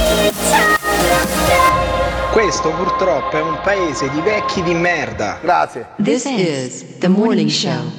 Questo 2.31 2.69
purtroppo 2.71 3.37
è 3.37 3.41
un 3.41 3.59
paese 3.63 4.09
di 4.09 4.21
vecchi 4.21 4.61
di 4.61 4.73
merda. 4.73 5.39
Grazie. 5.41 5.87
This 6.01 6.25
is 6.25 6.97
the 6.99 7.07
morning 7.07 7.49
show. 7.49 7.91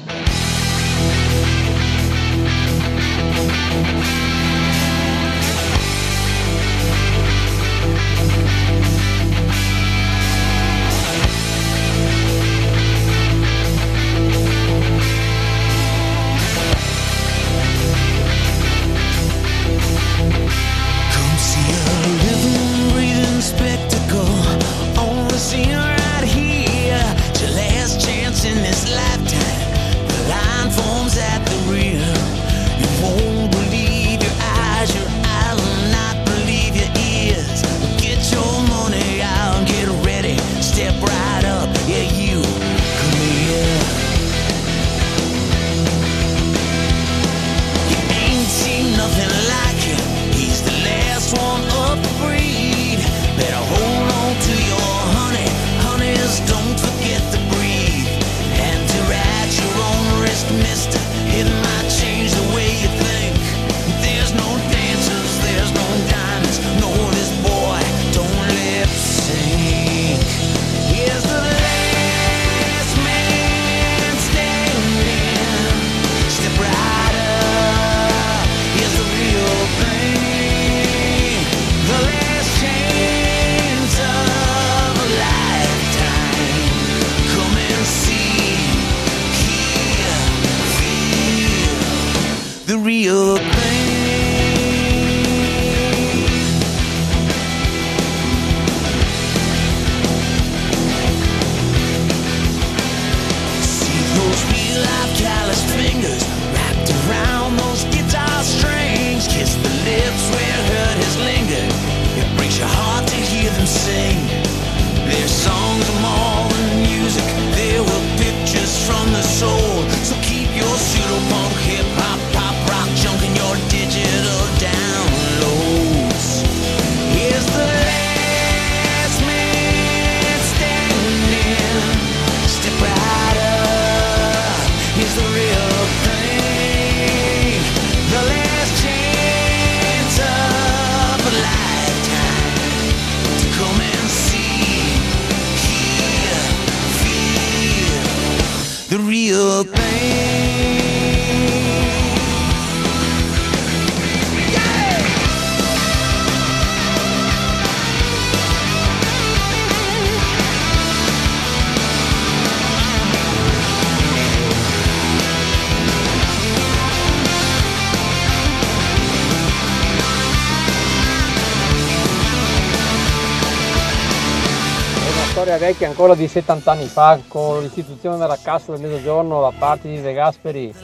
Vecchia 175.64 175.88
ancora 175.88 176.14
di 176.14 176.28
70 176.28 176.70
anni 176.70 176.84
fa 176.84 177.18
con 177.26 177.62
l'istituzione 177.62 178.18
della 178.18 178.36
Cassa 178.40 178.72
del 178.72 178.82
Mezzogiorno 178.82 179.40
da 179.40 179.52
parte 179.56 179.88
di 179.88 179.98
De 179.98 180.12
Gasperi. 180.12 180.74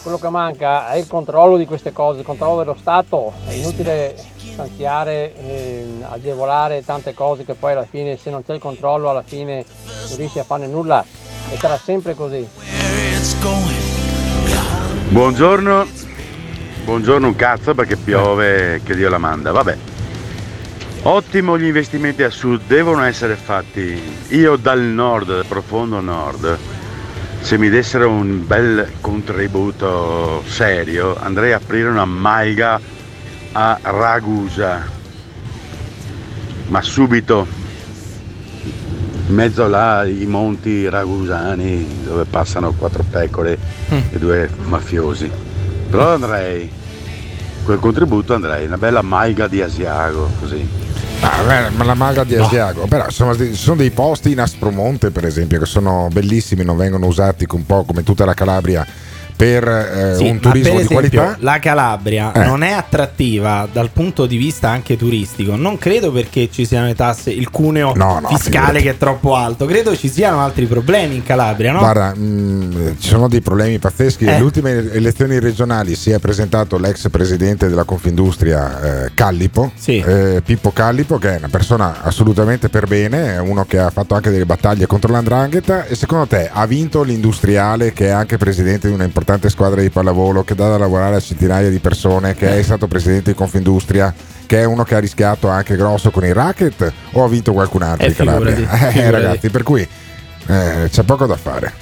Quello 0.00 0.18
che 0.18 0.28
manca 0.28 0.92
è 0.92 0.98
il 0.98 1.08
controllo 1.08 1.56
di 1.56 1.66
queste 1.66 1.92
cose, 1.92 2.20
il 2.20 2.24
controllo 2.24 2.58
dello 2.58 2.76
Stato. 2.78 3.32
È 3.44 3.52
inutile 3.52 4.14
stanziare, 4.36 5.34
ehm, 5.34 6.06
agevolare 6.08 6.84
tante 6.84 7.14
cose 7.14 7.44
che 7.44 7.54
poi 7.54 7.72
alla 7.72 7.84
fine 7.84 8.16
se 8.16 8.30
non 8.30 8.44
c'è 8.44 8.54
il 8.54 8.60
controllo 8.60 9.10
alla 9.10 9.24
fine 9.26 9.64
non 10.08 10.16
riesci 10.16 10.38
a 10.38 10.44
farne 10.44 10.68
nulla 10.68 11.04
e 11.50 11.56
sarà 11.56 11.76
sempre 11.76 12.14
così. 12.14 12.48
Buongiorno, 15.08 15.84
buongiorno 16.84 17.26
un 17.26 17.34
cazzo 17.34 17.74
perché 17.74 17.96
piove 17.96 18.80
che 18.84 18.94
Dio 18.94 19.08
la 19.08 19.18
manda, 19.18 19.50
vabbè. 19.50 19.95
Ottimo 21.08 21.56
gli 21.56 21.66
investimenti 21.66 22.24
a 22.24 22.30
sud, 22.30 22.62
devono 22.66 23.04
essere 23.04 23.36
fatti. 23.36 23.96
Io 24.30 24.56
dal 24.56 24.80
nord, 24.80 25.28
dal 25.28 25.46
profondo 25.46 26.00
nord, 26.00 26.58
se 27.38 27.56
mi 27.58 27.68
dessero 27.68 28.10
un 28.10 28.44
bel 28.44 28.90
contributo 29.00 30.42
serio, 30.48 31.16
andrei 31.16 31.52
a 31.52 31.58
aprire 31.58 31.88
una 31.90 32.06
maiga 32.06 32.80
a 33.52 33.78
Ragusa. 33.82 34.84
Ma 36.66 36.82
subito, 36.82 37.46
in 39.28 39.32
mezzo 39.32 39.68
là 39.68 40.04
i 40.04 40.26
monti 40.26 40.88
ragusani 40.88 42.02
dove 42.02 42.24
passano 42.24 42.72
quattro 42.72 43.04
pecore 43.08 43.56
e 43.88 44.18
due 44.18 44.50
mafiosi. 44.64 45.30
Però 45.88 46.14
andrei, 46.14 46.68
quel 47.64 47.78
contributo 47.78 48.34
andrei, 48.34 48.66
una 48.66 48.76
bella 48.76 49.02
maiga 49.02 49.46
di 49.46 49.62
Asiago, 49.62 50.28
così. 50.40 50.85
Ma 51.76 51.84
la 51.84 51.94
maga 51.94 52.24
di 52.24 52.34
Asiago, 52.36 52.86
però 52.86 53.04
insomma, 53.04 53.36
ci 53.36 53.54
sono 53.54 53.76
dei 53.76 53.90
posti 53.90 54.32
in 54.32 54.40
Aspromonte, 54.40 55.10
per 55.10 55.24
esempio, 55.24 55.58
che 55.58 55.66
sono 55.66 56.08
bellissimi, 56.12 56.64
non 56.64 56.76
vengono 56.76 57.06
usati 57.06 57.46
un 57.50 57.66
po' 57.66 57.84
come 57.84 58.02
tutta 58.02 58.24
la 58.24 58.34
Calabria 58.34 58.86
per 59.36 59.68
eh, 59.68 60.14
Sì, 60.16 60.28
un 60.28 60.40
turismo 60.40 60.74
per 60.74 60.80
di 60.86 60.94
esempio, 60.94 61.20
qualità. 61.20 61.36
La 61.40 61.58
Calabria 61.58 62.32
Eh. 62.32 62.44
non 62.44 62.62
è 62.62 62.72
attrattiva 62.72 63.68
dal 63.70 63.90
punto 63.90 64.26
di 64.26 64.36
vista 64.36 64.70
anche 64.70 64.96
turistico. 64.96 65.54
Non 65.56 65.76
credo 65.78 66.10
perché 66.10 66.48
ci 66.50 66.64
siano 66.64 66.86
le 66.86 66.94
tasse, 66.94 67.30
il 67.30 67.50
cuneo 67.50 67.92
No, 67.94 68.18
no, 68.20 68.28
fiscale 68.28 68.40
figurati. 68.78 68.82
che 68.82 68.90
è 68.90 68.96
troppo 68.96 69.34
alto. 69.36 69.66
Credo 69.66 69.94
ci 69.96 70.08
siano 70.08 70.40
altri 70.40 70.64
problemi 70.66 71.16
in 71.16 71.22
Calabria, 71.22 71.72
no? 71.72 71.78
Guarda, 71.80 72.14
mh, 72.14 72.96
ci 72.98 73.08
sono 73.08 73.28
dei 73.28 73.40
problemi 73.42 73.78
pazzeschi. 73.78 74.24
Eh. 74.24 74.32
Alle 74.34 74.42
ultime 74.44 74.70
elezioni 74.92 75.38
regionali 75.38 75.94
si 75.94 76.10
è 76.10 76.18
presentato 76.18 76.78
l'ex 76.78 77.08
presidente 77.10 77.68
della 77.68 77.84
Confindustria 77.84 79.04
eh, 79.04 79.10
Callipo, 79.14 79.72
eh, 79.84 80.40
Pippo 80.44 80.70
Callipo, 80.72 81.18
che 81.18 81.34
è 81.34 81.38
una 81.38 81.48
persona 81.48 82.02
assolutamente 82.02 82.68
per 82.70 82.86
bene, 82.86 83.36
uno 83.38 83.64
che 83.66 83.78
ha 83.78 83.90
fatto 83.90 84.14
anche 84.14 84.30
delle 84.30 84.46
battaglie 84.46 84.86
contro 84.86 85.12
l'andrangheta. 85.12 85.84
E 85.84 85.94
secondo 85.94 86.26
te 86.26 86.48
ha 86.50 86.66
vinto 86.66 87.02
l'industriale 87.02 87.92
che 87.92 88.06
è 88.06 88.10
anche 88.10 88.38
presidente 88.38 88.88
di 88.88 88.94
una 88.94 89.04
importante 89.04 89.24
squadra 89.48 89.80
di 89.80 89.90
pallavolo, 89.90 90.44
che 90.44 90.54
dà 90.54 90.68
da 90.68 90.78
lavorare 90.78 91.16
a 91.16 91.20
centinaia 91.20 91.68
di 91.68 91.78
persone, 91.78 92.34
che 92.34 92.58
è 92.58 92.62
stato 92.62 92.86
presidente 92.86 93.30
di 93.32 93.36
Confindustria? 93.36 94.12
Che 94.46 94.60
è 94.60 94.64
uno 94.64 94.84
che 94.84 94.94
ha 94.94 94.98
rischiato 95.00 95.48
anche 95.48 95.74
grosso 95.76 96.10
con 96.10 96.24
i 96.24 96.32
racket 96.32 96.92
o 97.12 97.24
ha 97.24 97.28
vinto 97.28 97.52
qualcun 97.52 97.82
altro 97.82 98.06
Eh, 98.06 98.10
in 98.10 98.14
Calabria? 98.14 98.54
figurati, 98.54 98.84
Eh, 98.86 98.90
figurati. 98.90 99.10
ragazzi, 99.24 99.50
per 99.50 99.62
cui 99.64 99.88
eh, 100.46 100.88
c'è 100.88 101.02
poco 101.02 101.26
da 101.26 101.36
fare. 101.36 101.72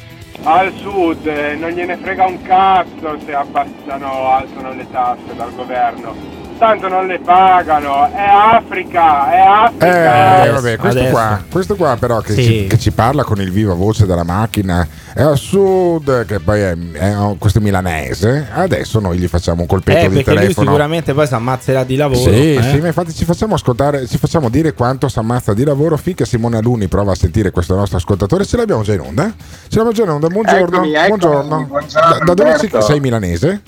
Al 0.42 0.72
sud 0.80 1.26
eh, 1.26 1.54
non 1.56 1.70
gliene 1.70 1.96
frega 2.02 2.24
un 2.26 2.40
cazzo 2.42 3.18
se 3.24 3.34
abbassano, 3.34 4.30
alzano 4.30 4.72
le 4.74 4.86
tasse 4.90 5.34
dal 5.36 5.54
governo. 5.54 6.14
Tanto 6.56 6.88
non 6.88 7.06
le 7.06 7.18
pagano, 7.18 8.06
è 8.12 8.20
Africa, 8.26 9.30
è 9.32 9.38
Africa. 9.38 10.44
Eh, 10.44 10.50
vabbè, 10.50 10.76
questo 10.78 11.04
qua, 11.06 11.42
questo 11.50 11.74
qua 11.76 11.96
però 11.98 12.20
che, 12.20 12.32
Sì. 12.32 12.42
ci, 12.44 12.66
che 12.68 12.78
ci 12.78 12.90
parla 12.92 13.22
con 13.24 13.40
il 13.40 13.50
viva 13.50 13.74
voce 13.74 14.06
della 14.06 14.22
macchina 14.22 14.86
è 15.12 15.20
al 15.22 15.36
sud, 15.36 16.24
che 16.24 16.40
poi 16.40 16.60
è, 16.60 16.76
è 16.92 17.14
questo 17.38 17.60
milanese. 17.60 18.46
Adesso 18.52 19.00
noi 19.00 19.18
gli 19.18 19.26
facciamo 19.26 19.62
un 19.62 19.66
colpetto 19.66 20.06
Eh, 20.06 20.08
di 20.08 20.22
telefono. 20.24 20.66
sicuramente 20.68 21.12
poi 21.12 21.26
si 21.26 21.34
ammazzerà 21.34 21.84
di 21.84 21.96
lavoro. 21.96 22.18
Sì, 22.32 22.54
eh. 22.54 22.62
sì, 22.62 22.80
ma 22.80 22.86
infatti 22.86 23.12
ci 23.12 23.24
facciamo 23.24 23.54
ascoltare, 23.54 24.06
ci 24.06 24.16
facciamo 24.16 24.48
dire 24.48 24.72
quanto 24.72 25.08
si 25.08 25.18
ammazza 25.18 25.52
di 25.54 25.64
lavoro 25.64 25.96
finché 25.96 26.24
Simone 26.24 26.56
Aluni 26.56 26.88
prova 26.88 27.12
a 27.12 27.16
sentire 27.16 27.50
questo 27.50 27.74
nostro 27.74 27.98
ascoltatore. 27.98 28.44
Ce 28.46 28.56
l'abbiamo 28.56 28.82
già 28.82 28.94
in 28.94 29.00
onda? 29.00 29.24
Ce 29.68 29.76
l'abbiamo 29.76 29.92
già 29.92 30.02
in 30.04 30.08
onda, 30.10 30.28
buongiorno. 30.28 30.76
Eccomi, 30.76 30.92
eccomi, 30.94 31.08
buongiorno. 31.08 31.64
buongiorno, 31.66 32.18
Da, 32.18 32.24
da 32.24 32.34
dove 32.34 32.82
sei 32.82 33.00
milanese? 33.00 33.60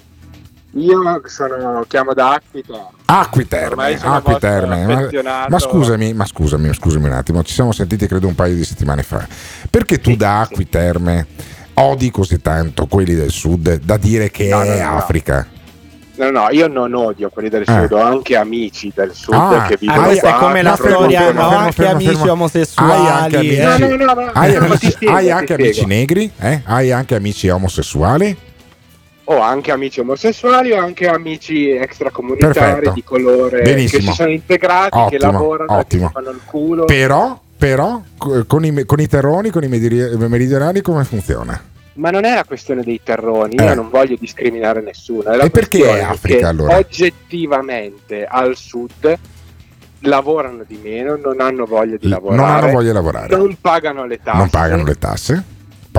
Io 0.76 1.22
sono, 1.24 1.84
chiamo 1.88 2.12
da. 2.12 2.38
Acquiterme, 3.06 3.98
Acquiterme. 4.00 4.84
vostro 4.84 5.22
Ma, 5.22 5.46
ma 5.48 5.58
scusami, 5.58 6.12
ma 6.12 6.26
scusami, 6.26 6.74
scusami 6.74 7.06
un 7.06 7.12
attimo, 7.12 7.42
ci 7.42 7.54
siamo 7.54 7.72
sentiti 7.72 8.06
credo 8.06 8.26
un 8.26 8.34
paio 8.34 8.54
di 8.54 8.64
settimane 8.64 9.02
fa. 9.02 9.26
Perché 9.70 10.00
tu 10.00 10.16
da 10.16 10.40
Acquiterme 10.40 11.26
odi 11.74 12.10
così 12.10 12.40
tanto 12.42 12.86
quelli 12.86 13.14
del 13.14 13.30
sud 13.30 13.80
da 13.82 13.96
dire 13.96 14.30
che 14.30 14.48
No, 14.48 14.60
è 14.62 14.82
no. 14.82 14.96
Africa? 14.98 15.46
No, 16.16 16.30
no, 16.30 16.46
io 16.50 16.66
non 16.66 16.94
odio 16.94 17.28
quelli 17.28 17.48
del 17.50 17.62
Eh. 17.62 17.64
sud, 17.82 17.92
ho 17.92 18.00
anche 18.00 18.36
amici 18.36 18.90
del 18.94 19.12
sud 19.14 19.34
Ah, 19.34 19.66
che 19.68 19.76
vivono 19.78 20.00
ah, 20.08 20.16
qua. 20.16 20.28
è 20.30 20.38
come 20.38 20.62
la 20.62 20.74
storia, 20.74 21.30
no, 21.32 21.48
anche 21.48 21.72
fermo, 21.72 21.92
amici 21.92 22.14
fermo. 22.16 22.32
omosessuali. 22.32 22.92
Hai 22.92 23.06
anche 23.22 23.36
amici, 23.36 23.56
eh. 23.56 23.64
No, 23.64 23.76
no, 23.78 23.96
no, 23.96 24.04
no, 24.14 24.30
hai 24.32 24.52
no, 24.54 24.58
amici, 24.64 24.78
ti 24.78 24.90
spiego, 24.92 25.14
hai 25.14 25.24
ti 25.24 25.30
anche 25.30 25.52
spiego. 25.54 25.62
amici 25.64 25.84
negri? 25.86 26.30
Eh? 26.38 26.62
Hai 26.64 26.90
anche 26.92 27.14
amici 27.14 27.48
omosessuali? 27.50 28.36
Ho 29.28 29.40
anche 29.40 29.72
amici 29.72 29.98
omosessuali, 30.00 30.70
ho 30.72 30.78
anche 30.80 31.08
amici 31.08 31.70
extracomunitari 31.70 32.52
Perfetto. 32.52 32.90
di 32.92 33.02
colore 33.02 33.62
Benissimo. 33.62 34.00
che 34.02 34.06
si 34.08 34.12
sono 34.14 34.30
integrati, 34.30 34.90
che 35.08 35.16
Ottimo, 35.16 35.32
lavorano, 35.32 35.78
ottimo. 35.78 36.06
che 36.06 36.12
fanno 36.12 36.30
il 36.30 36.40
culo. 36.44 36.84
Però, 36.84 37.40
però 37.56 38.00
co- 38.16 38.44
con 38.46 38.64
i, 38.64 38.84
con 38.84 39.00
i 39.00 39.08
terroni, 39.08 39.50
con 39.50 39.64
i 39.64 39.68
meridionali 39.68 40.80
come 40.80 41.02
funziona? 41.04 41.60
Ma 41.94 42.10
non 42.10 42.24
è 42.24 42.34
la 42.34 42.44
questione 42.44 42.82
dei 42.82 43.00
terroni, 43.02 43.56
Eh. 43.56 43.64
io 43.64 43.74
non 43.74 43.88
voglio 43.90 44.16
discriminare 44.20 44.80
nessuno. 44.80 45.32
E 45.32 45.50
perché 45.50 45.82
è 45.98 46.02
Africa, 46.02 46.38
che 46.38 46.44
allora? 46.44 46.76
oggettivamente 46.76 48.26
al 48.26 48.54
sud 48.54 49.18
lavorano 50.00 50.62
di 50.66 50.78
meno, 50.80 51.16
non 51.16 51.40
hanno 51.40 51.64
voglia 51.64 51.96
di 51.96 52.06
lavorare. 52.08 52.40
non 52.42 52.50
hanno 52.50 52.70
voglia 52.72 52.88
di 52.88 52.94
lavorare. 52.94 53.36
Non 53.36 53.56
pagano 53.60 54.04
le 54.06 54.20
tasse. 54.22 54.36
Non 54.38 54.50
pagano 54.50 54.84
le 54.84 54.94
tasse? 54.94 55.44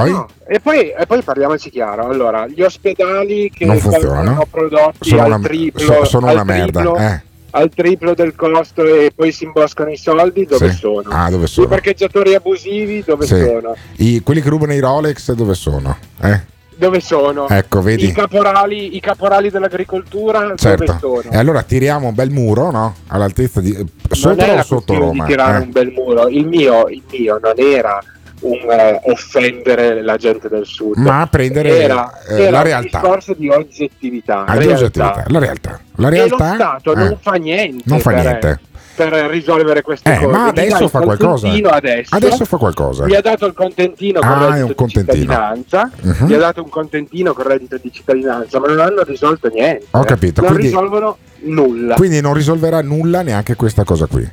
Poi? 0.01 0.11
No, 0.11 0.27
E, 0.47 0.59
poi, 0.59 0.91
e 0.91 1.05
poi 1.07 1.21
parliamoci 1.23 1.69
chiaro, 1.69 2.05
allora, 2.07 2.47
gli 2.47 2.61
ospedali 2.61 3.49
che 3.53 3.65
Non 3.65 3.77
funzionano. 3.79 4.45
prodotti 4.49 5.09
Sono 5.09 5.21
al 5.23 5.27
una- 5.31 5.39
triplo, 5.39 5.79
so- 5.81 6.05
sono 6.05 6.27
al 6.27 6.33
una 6.35 6.43
merda, 6.43 6.79
triplo- 6.81 6.97
eh. 6.97 7.21
al 7.51 7.69
triplo 7.73 8.13
del 8.13 8.35
costo 8.35 8.83
e 8.85 9.11
poi 9.15 9.31
si 9.31 9.45
imboscano 9.45 9.89
i 9.89 9.97
soldi, 9.97 10.45
dove 10.45 10.69
Sì. 10.71 10.77
sono? 10.77 11.09
Ah, 11.09 11.29
dove 11.29 11.45
I 11.45 11.47
sono? 11.47 11.67
parcheggiatori 11.67 12.35
abusivi, 12.35 13.03
dove 13.05 13.25
Sì. 13.25 13.39
sono? 13.39 13.75
I- 13.97 14.21
quelli 14.21 14.41
che 14.41 14.49
rubano 14.49 14.73
i 14.73 14.79
Rolex 14.79 15.31
dove 15.33 15.53
sono? 15.55 15.97
Eh? 16.21 16.55
Dove 16.77 16.99
sono? 17.01 17.49
Ecco, 17.49 17.81
vedi? 17.81 18.05
I 18.05 18.11
caporali, 18.11 18.95
i 18.95 18.99
caporali 18.99 19.49
dell'agricoltura, 19.49 20.41
dove 20.41 20.57
Certo. 20.57 20.97
sono? 20.99 21.23
E 21.31 21.35
allora 21.35 21.63
tiriamo 21.63 22.09
un 22.09 22.13
bel 22.13 22.29
muro, 22.29 22.69
no? 22.69 22.95
All'altezza 23.07 23.59
di 23.61 23.73
non 23.73 23.87
sopra 24.11 24.53
o 24.59 24.63
sotto 24.63 24.93
Roma? 24.93 25.23
di 25.25 25.31
tirare 25.31 25.57
Eh? 25.57 25.61
un 25.63 25.71
bel 25.71 25.91
muro. 25.91 26.27
Il 26.27 26.45
mio, 26.45 26.87
il 26.87 27.01
mio 27.09 27.39
non 27.41 27.53
era 27.57 27.99
un 28.41 28.53
eh, 28.69 28.99
offendere 29.05 30.01
la 30.03 30.15
gente 30.17 30.47
del 30.47 30.65
sud, 30.65 30.97
Ma 30.97 31.27
prendere, 31.29 31.79
era, 31.79 32.11
eh, 32.27 32.41
era 32.43 32.51
la 32.51 32.57
un 32.59 32.63
realtà. 32.63 32.99
discorso 32.99 33.33
di 33.33 33.49
oggettività. 33.49 34.45
Ah, 34.45 34.53
realtà. 34.55 34.73
oggettività, 34.75 35.23
la 35.27 35.39
realtà. 35.39 35.79
La 35.95 36.07
E 36.07 36.11
realtà 36.11 36.35
lo 36.49 36.55
Stato 36.55 36.91
eh, 36.93 36.95
non 36.95 37.17
fa 37.19 37.31
niente, 37.33 37.83
non 37.85 37.99
fa 37.99 38.11
per, 38.11 38.21
niente. 38.21 38.59
per 38.95 39.11
risolvere 39.29 39.81
queste 39.81 40.13
Eh, 40.13 40.17
cose. 40.17 40.27
ma 40.27 40.47
adesso 40.47 40.87
fa 40.87 40.99
qualcosa. 40.99 41.47
Adesso, 41.49 42.15
Adesso 42.15 42.45
fa 42.45 42.57
qualcosa. 42.57 43.05
Gli 43.07 43.15
ha 43.15 43.21
dato 43.21 43.45
il 43.47 43.53
contentino 43.53 44.19
con 44.19 44.29
Ah, 44.29 44.39
reddito 44.45 44.61
un 44.61 44.67
di 44.67 44.75
contentino. 44.75 45.15
cittadinanza, 45.23 45.91
Mhm. 46.01 46.27
gli 46.27 46.33
ha 46.33 46.37
dato 46.37 46.61
un 46.63 46.69
contentino 46.69 47.33
con 47.33 47.47
reddito 47.47 47.77
di 47.81 47.91
cittadinanza, 47.91 48.59
ma 48.59 48.67
non 48.67 48.79
hanno 48.79 49.01
risolto 49.03 49.47
niente. 49.49 49.85
Ho 49.91 50.03
capito, 50.03 50.41
Non 50.41 50.51
quindi- 50.51 50.67
risolvono 50.67 51.17
nulla. 51.39 51.95
Quindi 51.95 52.21
non 52.21 52.33
risolverà 52.35 52.81
nulla 52.81 53.21
neanche 53.23 53.55
questa 53.55 53.83
cosa 53.83 54.05
qui. 54.05 54.27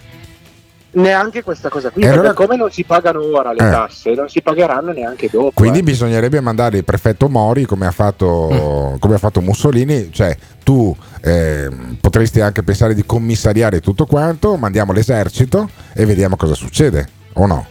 Neanche 0.94 1.42
questa 1.42 1.68
cosa 1.68 1.90
qui, 1.90 2.02
E 2.02 2.08
allora- 2.08 2.32
come 2.34 2.56
non 2.56 2.70
si 2.70 2.84
pagano 2.84 3.20
ora 3.36 3.52
le 3.52 3.66
Eh. 3.66 3.70
tasse, 3.70 4.14
non 4.14 4.28
si 4.28 4.40
pagheranno 4.42 4.92
neanche 4.92 5.28
dopo. 5.30 5.50
Quindi 5.54 5.80
eh. 5.80 5.82
bisognerebbe 5.82 6.40
mandare 6.40 6.78
il 6.78 6.84
prefetto 6.84 7.28
Mori 7.28 7.64
come 7.64 7.86
ha 7.86 7.90
fatto, 7.90 8.96
come 8.98 9.14
ha 9.14 9.18
fatto 9.18 9.40
Mussolini, 9.40 10.10
cioè 10.12 10.36
tu 10.62 10.94
eh, 11.22 11.68
potresti 12.00 12.40
anche 12.40 12.62
pensare 12.62 12.94
di 12.94 13.04
commissariare 13.04 13.80
tutto 13.80 14.06
quanto, 14.06 14.56
mandiamo 14.56 14.92
l'esercito 14.92 15.68
e 15.92 16.04
vediamo 16.06 16.36
cosa 16.36 16.54
succede, 16.54 17.08
o 17.34 17.46
no? 17.46 17.66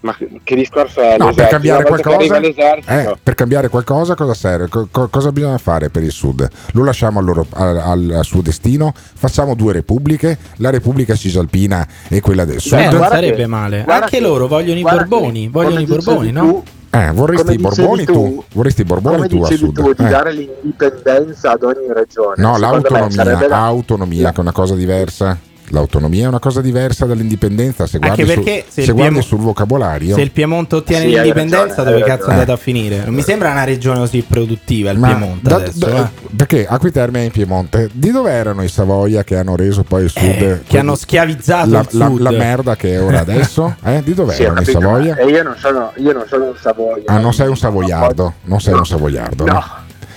Ma 0.00 0.14
che 0.44 0.54
discorso 0.54 1.00
è? 1.00 1.16
No, 1.18 1.32
per 1.34 1.48
cambiare 1.48 1.82
qualcosa, 1.82 2.36
eh, 2.38 3.16
per 3.20 3.34
cambiare 3.34 3.68
qualcosa 3.68 4.14
cosa 4.14 4.32
serve? 4.32 4.68
Co- 4.68 4.86
co- 4.90 5.08
cosa 5.08 5.32
bisogna 5.32 5.58
fare 5.58 5.90
per 5.90 6.04
il 6.04 6.12
sud? 6.12 6.48
Lo 6.74 6.84
lasciamo 6.84 7.18
al, 7.18 7.24
loro- 7.24 7.46
al- 7.54 7.78
al- 7.78 8.10
al 8.18 8.24
suo 8.24 8.40
destino? 8.40 8.92
Facciamo 8.94 9.56
due 9.56 9.72
repubbliche, 9.72 10.38
la 10.58 10.70
Repubblica 10.70 11.16
Cisalpina 11.16 11.84
e 12.08 12.20
quella 12.20 12.44
del 12.44 12.60
sud? 12.60 12.78
Beh, 12.78 12.90
non 12.90 13.08
sarebbe 13.08 13.36
che- 13.38 13.46
male. 13.48 13.82
guarda 13.82 14.04
Anche 14.04 14.18
che- 14.18 14.22
loro 14.22 14.46
vogliono 14.46 14.78
i 14.78 14.82
Borboni. 14.82 15.44
che, 15.46 15.50
Vogliono 15.50 15.80
i 15.80 15.84
Borboni, 15.86 16.30
no? 16.30 16.62
Eh, 16.90 17.10
vorresti 17.12 17.52
i 17.52 17.58
Borboni 17.58 18.04
tu? 18.04 18.12
tu, 18.12 18.44
Vorresti 18.54 18.80
i 18.80 18.84
Borboni 18.84 19.16
come 19.16 19.28
tu 19.28 19.36
al 19.42 19.48
dicevi 19.48 19.58
sud? 19.66 19.74
tu, 19.74 19.92
di 19.94 20.06
Eh. 20.06 20.08
dare 20.08 20.32
l'indipendenza 20.32 21.50
ad 21.52 21.62
ogni 21.64 21.92
regione. 21.92 22.34
No, 22.38 22.54
Secondo 22.54 22.58
l'autonomia, 22.60 23.10
sarebbe 23.10 23.48
la- 23.48 23.64
autonomia, 23.64 24.30
che 24.30 24.36
è 24.36 24.40
una 24.40 24.52
cosa 24.52 24.74
diversa. 24.74 25.36
L'autonomia 25.70 26.24
è 26.24 26.28
una 26.28 26.38
cosa 26.38 26.60
diversa 26.60 27.04
dall'indipendenza. 27.06 27.86
Se 27.86 27.98
guardi, 27.98 28.24
perché 28.24 28.64
su- 28.66 28.72
se 28.72 28.82
se 28.82 28.90
il 28.90 28.96
guardi 28.96 29.22
sul 29.22 29.38
vocabolario, 29.38 30.14
Se 30.14 30.20
il 30.22 30.30
Piemonte 30.30 30.76
ottiene 30.76 31.02
Sì, 31.04 31.10
l'indipendenza, 31.10 31.82
ragione, 31.82 31.90
dove 31.90 32.02
cazzo 32.04 32.26
è 32.28 32.32
andato 32.32 32.52
a 32.52 32.56
finire? 32.56 33.02
Non 33.04 33.14
mi 33.14 33.22
sembra 33.22 33.50
una 33.50 33.64
regione 33.64 33.98
così 33.98 34.22
produttiva 34.26 34.90
il 34.90 34.98
Ma 34.98 35.08
Piemonte 35.08 35.48
da- 35.48 35.56
adesso. 35.56 35.78
da- 35.86 36.04
eh. 36.04 36.26
perché 36.36 36.66
Acquiterme 36.66 37.20
è 37.20 37.24
in 37.24 37.30
Piemonte. 37.30 37.88
Di 37.92 38.10
dove 38.10 38.30
erano 38.30 38.62
i 38.62 38.68
Savoia 38.68 39.24
che 39.24 39.36
hanno 39.36 39.56
reso 39.56 39.82
poi 39.82 40.04
il 40.04 40.10
sud? 40.10 40.22
Eh, 40.22 40.62
che 40.66 40.78
hanno 40.78 40.94
schiavizzato 40.94 41.70
la, 41.70 41.80
il 41.80 41.98
la- 41.98 42.06
sud. 42.06 42.20
la 42.20 42.30
merda 42.30 42.76
che 42.76 42.94
è 42.94 43.02
ora 43.02 43.20
adesso? 43.20 43.76
Eh? 43.84 44.02
Di 44.02 44.14
dove 44.14 44.34
Sì, 44.34 44.42
erano 44.44 44.60
i 44.60 44.64
Savoia? 44.64 45.14
ma- 45.14 45.20
E 45.20 45.26
io 45.26 45.42
non 45.42 45.54
sono, 45.58 45.92
io 45.96 46.12
non 46.12 46.24
sono 46.28 46.44
un 46.46 46.56
Savoia. 46.60 47.02
Ah, 47.06 47.18
non 47.18 47.32
sei 47.34 47.48
un 47.48 47.56
savoiardo. 47.56 48.34
Non 48.44 48.60
sei 48.60 48.74
un 48.74 48.86
savoiardo. 48.86 49.44
No. 49.44 49.52
no? 49.52 49.64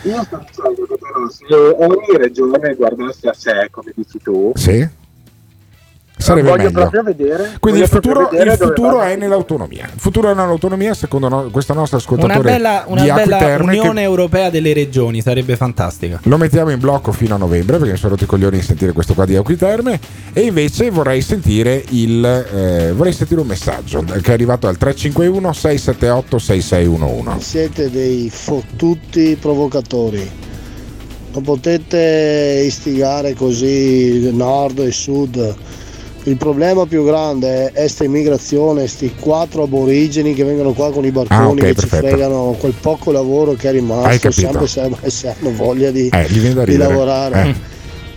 Io 0.03 0.23
sto 0.23 0.37
però 0.55 1.27
se 1.29 1.53
ogni 1.77 2.17
regione 2.17 2.73
guardasse 2.75 3.27
a 3.27 3.33
sé, 3.37 3.67
come 3.69 3.91
dici 3.95 4.17
tu, 4.23 4.51
Sì? 4.55 4.87
Sarebbe 6.21 6.49
voglio 6.49 6.63
meglio. 6.63 6.79
proprio 6.79 7.03
vedere. 7.03 7.57
Quindi 7.59 7.81
il 7.81 7.87
futuro, 7.87 8.29
il 8.31 8.55
futuro 8.57 9.01
è 9.01 9.15
nell'autonomia. 9.15 9.89
Il 9.93 9.99
futuro 9.99 10.29
è 10.29 10.33
nell'autonomia, 10.33 10.93
secondo 10.93 11.27
no- 11.27 11.49
questo 11.51 11.73
nostro 11.73 11.97
ascoltatore 11.97 12.39
Una 12.39 12.41
bella, 12.41 12.83
una 12.87 13.01
di 13.01 13.11
bella 13.11 13.57
Unione 13.61 14.01
Europea 14.01 14.49
delle 14.49 14.73
regioni 14.73 15.21
sarebbe 15.21 15.55
fantastica. 15.55 16.19
Lo 16.23 16.37
mettiamo 16.37 16.71
in 16.71 16.79
blocco 16.79 17.11
fino 17.11 17.35
a 17.35 17.37
novembre 17.37 17.77
perché 17.77 17.93
mi 17.93 17.97
sono 17.97 18.11
rotti 18.11 18.23
i 18.23 18.27
coglioni 18.27 18.57
di 18.57 18.63
sentire 18.63 18.91
questo 18.91 19.13
qua 19.13 19.25
di 19.25 19.35
Acquiterme 19.35 19.99
e 20.33 20.41
invece 20.41 20.89
vorrei 20.89 21.21
sentire 21.21 21.83
il 21.89 22.23
eh, 22.23 22.93
vorrei 22.93 23.13
sentire 23.13 23.41
un 23.41 23.47
messaggio 23.47 24.03
che 24.03 24.31
è 24.31 24.33
arrivato 24.33 24.67
al 24.67 24.77
351 24.77 25.53
678 25.53 26.37
6611. 26.37 27.43
Siete 27.43 27.89
dei 27.89 28.29
fottuti 28.29 29.37
provocatori. 29.39 30.29
Non 31.33 31.43
potete 31.43 32.63
istigare 32.65 33.33
così 33.33 33.65
il 33.65 34.35
nord 34.35 34.79
e 34.79 34.85
il 34.85 34.93
sud 34.93 35.55
Il 36.23 36.37
problema 36.37 36.85
più 36.85 37.03
grande 37.03 37.71
è 37.71 37.87
sta 37.87 38.03
immigrazione, 38.03 38.85
sti 38.85 39.15
quattro 39.19 39.63
aborigeni 39.63 40.35
che 40.35 40.43
vengono 40.43 40.71
qua 40.73 40.91
con 40.91 41.03
i 41.03 41.11
barconi 41.11 41.39
Ah, 41.39 41.47
ok, 41.47 41.55
che 41.55 41.73
perfetto. 41.73 42.05
ci 42.05 42.11
fregano 42.11 42.55
quel 42.59 42.73
poco 42.79 43.11
lavoro 43.11 43.53
che 43.53 43.69
è 43.69 43.71
rimasto, 43.71 44.29
sempre 44.29 44.67
se, 44.67 44.81
hanno 44.81 45.51
voglia 45.55 45.89
di, 45.89 46.09
Eh, 46.09 46.27
di 46.29 46.77
lavorare. 46.77 47.41
Eh. 47.47 47.55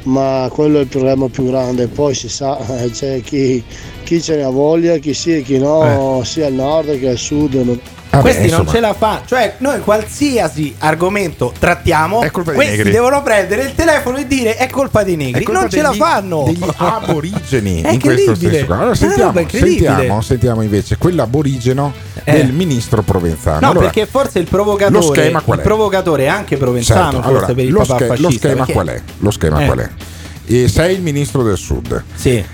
Ma 0.02 0.50
quello 0.52 0.78
è 0.78 0.82
il 0.82 0.88
problema 0.88 1.28
più 1.30 1.46
grande, 1.46 1.86
poi 1.86 2.14
si 2.14 2.28
sa, 2.28 2.58
eh, 2.78 2.90
c'è 2.90 3.22
chi, 3.22 3.64
chi 4.02 4.20
ce 4.20 4.36
ne 4.36 4.42
ha 4.42 4.50
voglia, 4.50 4.98
chi 4.98 5.14
sì 5.14 5.36
e 5.36 5.42
chi 5.42 5.56
no, 5.56 6.20
sia 6.24 6.46
al 6.46 6.52
nord 6.52 6.98
che 6.98 7.08
al 7.08 7.16
sud. 7.16 7.78
Non- 8.14 8.22
Questi 8.22 8.50
non 8.50 8.66
ce 8.68 8.80
la 8.80 8.94
fa, 8.94 9.22
cioè 9.26 9.54
noi 9.58 9.80
qualsiasi 9.80 10.74
argomento 10.78 11.52
trattiamo, 11.58 12.20
dei 12.20 12.30
questi 12.30 12.76
negri. 12.76 12.90
devono 12.90 13.22
prendere 13.22 13.62
il 13.62 13.74
telefono 13.74 14.18
e 14.18 14.26
dire 14.26 14.56
è 14.56 14.68
colpa 14.68 15.02
dei 15.02 15.16
negri. 15.16 15.40
È 15.40 15.44
colpa 15.44 15.60
Non 15.60 15.70
ce 15.70 15.82
la 15.82 15.88
degli- 15.90 15.98
fanno. 15.98 16.42
degli 16.46 16.64
aborigeni 16.76 17.80
È 17.82 17.90
in 17.92 18.00
questo 18.00 18.34
senso 18.34 18.64
qua. 18.66 18.76
Allora 18.76 18.92
È 18.92 18.96
sentiamo, 18.96 19.32
sentiamo, 19.50 20.20
sentiamo 20.20 20.62
invece 20.62 20.96
quell'aborigeno 20.98 21.92
Eh. 22.24 22.32
del 22.32 22.52
ministro 22.52 23.02
Provenzano. 23.02 23.58
No, 23.60 23.70
Allora, 23.70 23.86
perché 23.86 24.06
forse 24.06 24.38
il 24.38 24.46
provocatore, 24.48 25.06
lo 25.06 25.14
è? 25.14 25.54
il 25.56 25.60
provocatore 25.62 26.24
è 26.24 26.26
anche 26.28 26.56
provenzano, 26.56 27.00
certo, 27.02 27.16
forse 27.22 27.28
allora, 27.28 27.46
per 27.54 27.64
il 27.64 27.70
lo, 27.72 27.78
papà 27.80 27.94
sche- 27.96 28.06
lo 28.06 28.14
fascista. 28.14 28.48
schema 28.48 28.56
perché- 28.64 28.72
qual 28.72 28.86
è? 28.88 29.02
Lo 29.18 29.30
schema 29.30 29.62
Eh. 29.62 29.66
qual 29.66 29.78
è? 29.78 29.90
E 30.46 30.68
sei 30.68 30.94
il 30.94 31.02
ministro 31.02 31.42
del 31.42 31.56
sud. 31.56 32.02
Sì. 32.14 32.44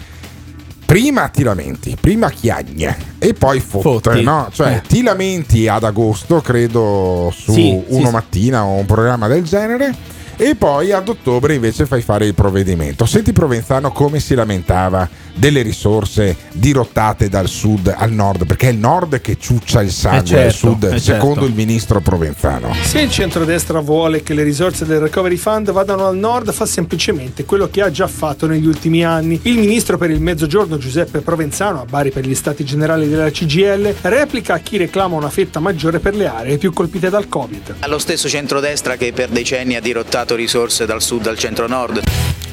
Prima 0.90 1.28
ti 1.28 1.44
lamenti, 1.44 1.96
prima 2.00 2.30
chiagne 2.30 2.96
e 3.20 3.32
poi 3.32 3.60
fotte, 3.60 4.10
Fotti. 4.10 4.24
no? 4.24 4.48
Cioè 4.50 4.72
Eh. 4.74 4.82
ti 4.88 5.02
lamenti 5.02 5.68
ad 5.68 5.84
agosto, 5.84 6.40
credo, 6.40 7.32
su 7.32 7.52
Sì, 7.52 7.80
uno 7.90 8.06
sì, 8.06 8.12
mattina 8.12 8.64
o 8.64 8.72
un 8.72 8.86
programma 8.86 9.28
del 9.28 9.44
genere. 9.44 9.94
E 10.42 10.54
poi 10.54 10.90
ad 10.90 11.06
ottobre 11.06 11.52
invece 11.52 11.84
fai 11.84 12.00
fare 12.00 12.24
il 12.24 12.32
provvedimento. 12.32 13.04
Senti 13.04 13.30
Provenzano 13.30 13.92
come 13.92 14.20
si 14.20 14.34
lamentava 14.34 15.06
delle 15.34 15.60
risorse 15.60 16.34
dirottate 16.54 17.28
dal 17.28 17.46
sud 17.46 17.94
al 17.94 18.10
nord, 18.10 18.46
perché 18.46 18.68
è 18.68 18.72
il 18.72 18.78
nord 18.78 19.20
che 19.20 19.36
ciuccia 19.38 19.82
il 19.82 19.90
sangue 19.90 20.26
certo, 20.26 20.46
al 20.46 20.52
sud, 20.52 20.94
secondo 20.94 21.34
certo. 21.34 21.48
il 21.48 21.54
ministro 21.54 22.00
Provenzano. 22.00 22.74
Se 22.82 23.02
il 23.02 23.10
centrodestra 23.10 23.80
vuole 23.80 24.22
che 24.22 24.32
le 24.32 24.42
risorse 24.42 24.86
del 24.86 25.00
Recovery 25.00 25.36
Fund 25.36 25.70
vadano 25.72 26.06
al 26.06 26.16
nord, 26.16 26.50
fa 26.52 26.64
semplicemente 26.64 27.44
quello 27.44 27.68
che 27.68 27.82
ha 27.82 27.90
già 27.90 28.06
fatto 28.06 28.46
negli 28.46 28.66
ultimi 28.66 29.04
anni. 29.04 29.38
Il 29.42 29.58
ministro 29.58 29.98
per 29.98 30.08
il 30.08 30.22
Mezzogiorno 30.22 30.78
Giuseppe 30.78 31.20
Provenzano, 31.20 31.82
a 31.82 31.84
Bari 31.84 32.12
per 32.12 32.26
gli 32.26 32.34
stati 32.34 32.64
generali 32.64 33.10
della 33.10 33.30
CGL, 33.30 33.94
replica 34.00 34.54
a 34.54 34.58
chi 34.58 34.78
reclama 34.78 35.16
una 35.16 35.28
fetta 35.28 35.60
maggiore 35.60 35.98
per 35.98 36.14
le 36.14 36.26
aree 36.26 36.56
più 36.56 36.72
colpite 36.72 37.10
dal 37.10 37.28
Covid. 37.28 37.76
Allo 37.80 37.98
stesso 37.98 38.26
centrodestra 38.26 38.96
che 38.96 39.12
per 39.12 39.28
decenni 39.28 39.76
ha 39.76 39.80
dirottato 39.80 40.28
risorse 40.34 40.86
dal 40.86 41.02
sud 41.02 41.26
al 41.26 41.38
centro-nord. 41.38 42.00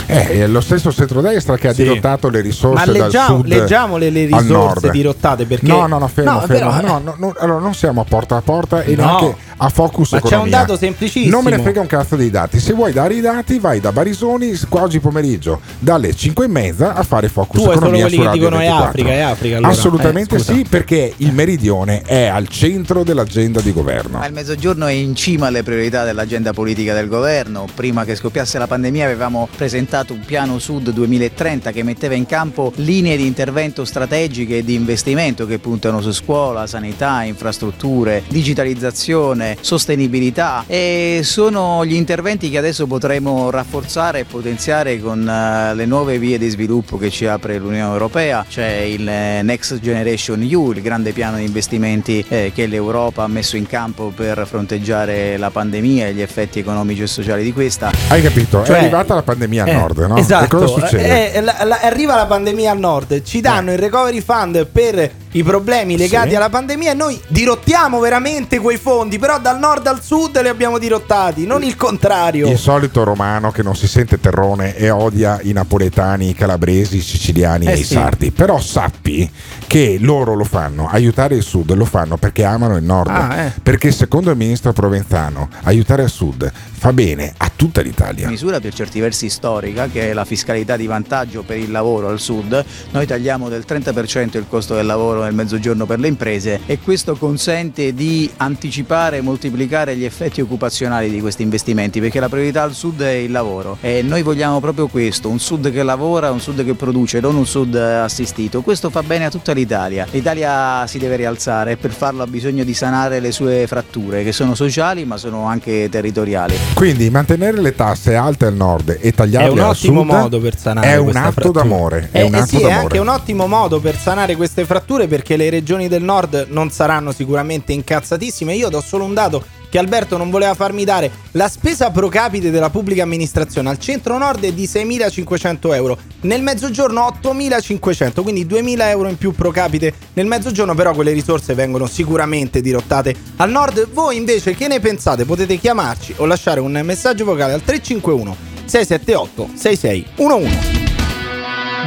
Eh, 0.09 0.27
è 0.43 0.47
lo 0.47 0.61
stesso 0.61 0.91
centrodestra 0.91 1.57
che 1.57 1.67
ha 1.67 1.73
Sì. 1.73 1.83
dirottato 1.83 2.29
le 2.29 2.39
risorse 2.41 2.85
Ma 2.85 2.91
dal 2.91 3.03
leggiamo, 3.03 3.35
sud 3.37 3.47
leggiamole 3.47 4.09
le 4.09 4.27
al 4.31 4.41
risorse 4.41 4.89
dirottate 4.89 5.45
perché 5.45 5.67
No, 5.67 5.85
no, 5.85 5.97
no, 5.99 6.07
fermo, 6.07 6.31
No, 6.31 6.39
fermo. 6.41 6.71
però- 6.71 6.87
No, 6.87 7.01
no, 7.03 7.15
no, 7.17 7.33
allora 7.39 7.59
non 7.59 7.73
siamo 7.73 8.01
a 8.01 8.03
porta 8.05 8.37
a 8.37 8.41
porta 8.41 8.83
e 8.83 8.95
No. 8.95 9.03
neanche 9.05 9.35
a 9.57 9.69
focus 9.69 10.11
Ma 10.13 10.19
c'è 10.19 10.25
un 10.27 10.31
economia. 10.33 10.57
dato 10.59 10.77
semplicissimo. 10.77 11.35
Non 11.35 11.43
me 11.43 11.49
ne 11.57 11.61
frega 11.61 11.81
un 11.81 11.87
cazzo 11.87 12.15
dei 12.15 12.29
dati. 12.29 12.59
Se 12.59 12.71
vuoi 12.73 12.93
dare 12.93 13.15
i 13.15 13.21
dati, 13.21 13.59
vai 13.59 13.79
da 13.81 13.91
Barisoni 13.91 14.57
qua 14.69 14.83
oggi 14.83 14.99
pomeriggio 14.99 15.59
dalle 15.79 16.15
5 16.15 16.45
e 16.45 16.47
mezza 16.47 16.93
a 16.93 17.03
fare 17.03 17.27
focus 17.27 17.61
Tu 17.61 17.67
hai 17.67 17.73
solo 17.75 17.87
economia 17.87 18.01
quelli 18.07 18.15
su 18.15 18.21
che 18.23 18.29
dicono 18.37 18.55
è 18.55 18.59
24. 18.59 18.87
Africa, 18.89 19.09
è 19.09 19.19
Africa, 19.19 19.57
allora. 19.57 19.71
Assolutamente 19.71 20.35
Eh, 20.35 20.39
sì, 20.39 20.65
perché 20.69 21.13
il 21.17 21.33
meridione 21.33 22.01
è 22.05 22.27
al 22.27 22.47
centro 22.47 23.03
dell'agenda 23.03 23.59
di 23.59 23.73
governo. 23.73 24.19
Ma 24.19 24.25
il 24.27 24.33
mezzogiorno 24.33 24.85
è 24.85 24.91
in 24.93 25.15
cima 25.15 25.47
alle 25.47 25.63
priorità 25.63 26.05
dell'agenda 26.05 26.53
politica 26.53 26.93
del 26.93 27.07
governo. 27.09 27.65
Prima 27.75 28.05
che 28.05 28.15
scoppiasse 28.15 28.57
la 28.57 28.67
pandemia 28.67 29.03
avevamo 29.03 29.49
presentato 29.55 29.95
un 30.09 30.19
piano 30.25 30.59
Sud 30.59 30.91
2030 30.91 31.71
che 31.71 31.83
metteva 31.83 32.13
in 32.13 32.25
campo 32.25 32.71
linee 32.75 33.17
di 33.17 33.25
intervento 33.25 33.85
strategiche 33.85 34.57
e 34.57 34.63
di 34.63 34.75
investimento 34.75 35.45
che 35.45 35.59
puntano 35.59 36.01
su 36.01 36.11
scuola, 36.11 36.67
sanità, 36.67 37.23
infrastrutture, 37.23 38.23
digitalizzazione, 38.27 39.57
sostenibilità 39.59 40.63
e 40.67 41.21
sono 41.23 41.85
gli 41.85 41.93
interventi 41.93 42.49
che 42.49 42.57
adesso 42.57 42.85
potremo 42.87 43.49
rafforzare 43.49 44.19
e 44.19 44.25
potenziare 44.25 44.99
con 44.99 45.27
eh, 45.27 45.73
le 45.73 45.85
nuove 45.85 46.19
vie 46.19 46.37
di 46.37 46.49
sviluppo 46.49 46.97
che 46.97 47.09
ci 47.09 47.25
apre 47.25 47.57
l'Unione 47.57 47.91
Europea. 47.91 48.45
C'è 48.47 48.69
il 48.81 49.07
eh, 49.07 49.41
Next 49.41 49.79
Generation 49.79 50.41
EU, 50.41 50.71
il 50.71 50.81
grande 50.81 51.11
piano 51.11 51.37
di 51.37 51.43
investimenti 51.43 52.23
eh, 52.27 52.51
che 52.53 52.67
l'Europa 52.67 53.23
ha 53.23 53.27
messo 53.27 53.57
in 53.57 53.65
campo 53.65 54.11
per 54.15 54.45
fronteggiare 54.45 55.37
la 55.37 55.49
pandemia 55.49 56.07
e 56.07 56.13
gli 56.13 56.21
effetti 56.21 56.59
economici 56.59 57.01
e 57.01 57.07
sociali 57.07 57.43
di 57.43 57.53
questa. 57.53 57.91
Hai 58.09 58.21
capito? 58.21 58.63
Cioè- 58.63 58.77
è 58.77 58.79
arrivata 58.79 59.15
la 59.15 59.23
pandemia 59.23 59.65
Eh, 59.65 59.71
nord, 59.87 60.09
no? 60.09 60.17
Esatto. 60.17 60.43
E 60.45 60.47
cosa 60.47 60.67
succede? 60.67 61.33
Eh, 61.33 61.41
la- 61.41 61.63
la- 61.63 61.79
arriva 61.81 62.15
la 62.15 62.25
pandemia 62.25 62.71
al 62.71 62.79
nord, 62.79 63.23
ci 63.23 63.41
danno 63.41 63.71
il 63.71 63.77
recovery 63.77 64.21
fund 64.21 64.65
per 64.67 65.11
i 65.31 65.43
problemi 65.43 65.97
legati 65.97 66.29
Sì. 66.29 66.35
alla 66.35 66.49
pandemia 66.49 66.91
e 66.91 66.93
noi 66.93 67.19
dirottiamo 67.27 67.99
veramente 67.99 68.59
quei 68.59 68.77
fondi, 68.77 69.19
però 69.19 69.39
dal 69.39 69.59
nord 69.59 69.85
al 69.87 70.01
sud 70.01 70.41
li 70.41 70.47
abbiamo 70.47 70.77
dirottati, 70.77 71.45
non 71.45 71.63
il 71.63 71.75
contrario. 71.75 72.47
Il 72.49 72.57
solito 72.57 73.03
romano 73.03 73.51
che 73.51 73.61
non 73.63 73.75
si 73.75 73.87
sente 73.87 74.19
terrone 74.19 74.75
e 74.75 74.89
odia 74.89 75.39
i 75.41 75.51
napoletani, 75.51 76.29
i 76.29 76.33
calabresi, 76.33 76.97
i 76.97 77.01
siciliani 77.01 77.65
Eh 77.67 77.71
e 77.71 77.73
i 77.75 77.83
sì. 77.83 77.93
sardi. 77.93 78.31
Però 78.31 78.59
sappi 78.59 79.29
che 79.67 79.97
loro 79.99 80.33
lo 80.33 80.43
fanno, 80.45 80.87
aiutare 80.89 81.35
il 81.35 81.43
sud 81.43 81.73
lo 81.73 81.85
fanno 81.85 82.17
perché 82.17 82.43
amano 82.43 82.77
il 82.77 82.83
nord. 82.83 83.09
Ah, 83.11 83.35
eh. 83.35 83.53
Perché 83.61 83.91
secondo 83.91 84.31
il 84.31 84.37
ministro 84.37 84.71
Provenzano 84.73 85.49
aiutare 85.63 86.03
il 86.03 86.09
sud 86.09 86.51
fa 86.79 86.93
bene 86.93 87.33
a 87.37 87.51
tutta 87.55 87.81
l'Italia. 87.81 88.27
Misura 88.29 88.59
per 88.59 88.73
certi 88.73 88.99
versi 88.99 89.29
storica 89.29 89.87
che 89.87 90.09
è 90.11 90.13
la 90.13 90.25
fiscalità 90.25 90.77
di 90.77 90.85
vantaggio 90.87 91.43
per 91.43 91.57
il 91.57 91.71
lavoro 91.71 92.07
al 92.09 92.19
sud. 92.19 92.63
Noi 92.91 93.05
tagliamo 93.05 93.49
del 93.49 93.65
30% 93.67 94.37
il 94.37 94.45
costo 94.47 94.75
del 94.75 94.85
lavoro 94.85 95.16
nel 95.23 95.33
mezzogiorno 95.33 95.85
per 95.85 95.99
le 95.99 96.07
imprese 96.07 96.59
e 96.65 96.79
questo 96.79 97.15
consente 97.15 97.93
di 97.93 98.29
anticipare 98.37 99.17
e 99.17 99.21
moltiplicare 99.21 99.95
gli 99.95 100.03
effetti 100.03 100.41
occupazionali 100.41 101.09
di 101.09 101.19
questi 101.21 101.41
investimenti 101.43 101.99
perché 101.99 102.19
la 102.19 102.29
priorità 102.29 102.63
al 102.63 102.73
sud 102.73 103.01
è 103.01 103.09
il 103.11 103.31
lavoro 103.31 103.77
e 103.81 104.01
noi 104.01 104.21
vogliamo 104.23 104.59
proprio 104.59 104.87
questo, 104.87 105.29
un 105.29 105.39
sud 105.39 105.71
che 105.71 105.83
lavora, 105.83 106.31
un 106.31 106.39
sud 106.39 106.63
che 106.65 106.73
produce, 106.73 107.19
non 107.19 107.35
un 107.35 107.45
sud 107.45 107.75
assistito. 107.75 108.61
Questo 108.61 108.89
fa 108.89 109.03
bene 109.03 109.25
a 109.25 109.29
tutta 109.29 109.51
l'Italia. 109.53 110.05
L'Italia 110.11 110.85
si 110.87 110.97
deve 110.97 111.15
rialzare 111.15 111.71
e 111.71 111.77
per 111.77 111.91
farlo 111.91 112.23
ha 112.23 112.27
bisogno 112.27 112.63
di 112.63 112.73
sanare 112.73 113.19
le 113.19 113.31
sue 113.31 113.65
fratture 113.67 114.23
che 114.23 114.31
sono 114.31 114.55
sociali 114.55 115.05
ma 115.05 115.17
sono 115.17 115.45
anche 115.45 115.87
territoriali. 115.89 116.55
Quindi 116.73 117.09
mantenere 117.09 117.59
le 117.61 117.75
tasse 117.75 118.15
alte 118.15 118.45
al 118.45 118.55
nord 118.55 118.89
e 118.89 119.09
È 119.09 119.13
tagliarle 119.13 119.49
un 119.51 119.59
al 119.59 119.69
ottimo 119.71 120.01
sud 120.01 120.09
modo 120.11 120.39
per 120.39 120.57
sanare 120.57 120.87
è 120.87 120.95
un 120.97 121.15
atto 121.15 121.31
frattura. 121.31 121.61
d'amore. 121.61 122.09
È 122.11 122.19
Eh, 122.19 122.23
un 122.23 122.35
eh 122.35 122.37
atto 122.39 122.47
sì, 122.47 122.55
è 122.57 122.61
d'amore. 122.61 122.77
anche 122.79 122.97
un 122.99 123.07
ottimo 123.07 123.47
modo 123.47 123.79
per 123.79 123.97
sanare 123.97 124.35
queste 124.35 124.65
fratture 124.65 125.06
perché 125.07 125.37
le 125.37 125.49
regioni 125.49 125.87
del 125.87 126.03
nord 126.03 126.47
non 126.49 126.69
saranno 126.69 127.11
sicuramente 127.11 127.73
incazzatissime. 127.73 128.55
Io 128.55 128.69
do 128.69 128.81
solo 128.81 129.03
un 129.03 129.13
dato 129.13 129.43
che 129.69 129.77
Alberto 129.77 130.17
non 130.17 130.29
voleva 130.29 130.53
farmi 130.53 130.83
dare. 130.83 131.11
La 131.31 131.47
spesa 131.47 131.91
pro 131.91 132.07
capite 132.07 132.51
della 132.51 132.69
pubblica 132.69 133.03
amministrazione 133.03 133.69
al 133.69 133.79
centro 133.79 134.17
nord 134.17 134.43
è 134.43 134.51
di 134.51 134.65
6.500 134.65 135.73
euro, 135.73 135.97
nel 136.21 136.41
mezzogiorno 136.41 137.01
8.500, 137.21 138.21
quindi 138.21 138.45
2.000 138.45 138.81
euro 138.89 139.09
in 139.09 139.17
più 139.17 139.33
pro 139.33 139.51
capite 139.51 139.93
nel 140.13 140.25
mezzogiorno, 140.25 140.73
però 140.73 140.93
quelle 140.93 141.11
risorse 141.11 141.53
vengono 141.53 141.87
sicuramente 141.87 142.61
dirottate 142.61 143.15
al 143.37 143.49
nord. 143.49 143.89
Voi 143.91 144.17
invece 144.17 144.55
che 144.55 144.67
ne 144.67 144.79
pensate? 144.79 145.25
Potete 145.25 145.57
chiamarci 145.57 146.13
o 146.17 146.25
lasciare 146.25 146.59
un 146.59 146.79
messaggio 146.83 147.25
vocale 147.25 147.53
al 147.53 147.61
351 147.61 148.35
678 148.65 149.49
6611. 149.55 150.85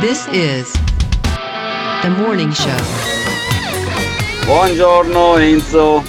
This 0.00 0.26
is 0.32 0.89
the 2.02 2.08
morning 2.08 2.50
show. 2.52 2.70
Buongiorno 4.46 5.36
Enzo, 5.36 6.02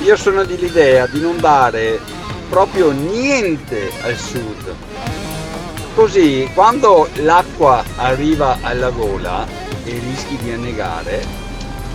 io 0.00 0.16
sono 0.16 0.42
dell'idea 0.44 1.06
di 1.06 1.20
non 1.20 1.38
dare 1.38 2.00
proprio 2.48 2.90
niente 2.90 3.92
al 4.02 4.16
sud. 4.16 4.74
Così 5.94 6.50
quando 6.54 7.08
l'acqua 7.16 7.84
arriva 7.96 8.58
alla 8.62 8.90
gola 8.90 9.46
e 9.84 9.90
rischi 9.90 10.36
di 10.38 10.52
annegare, 10.52 11.24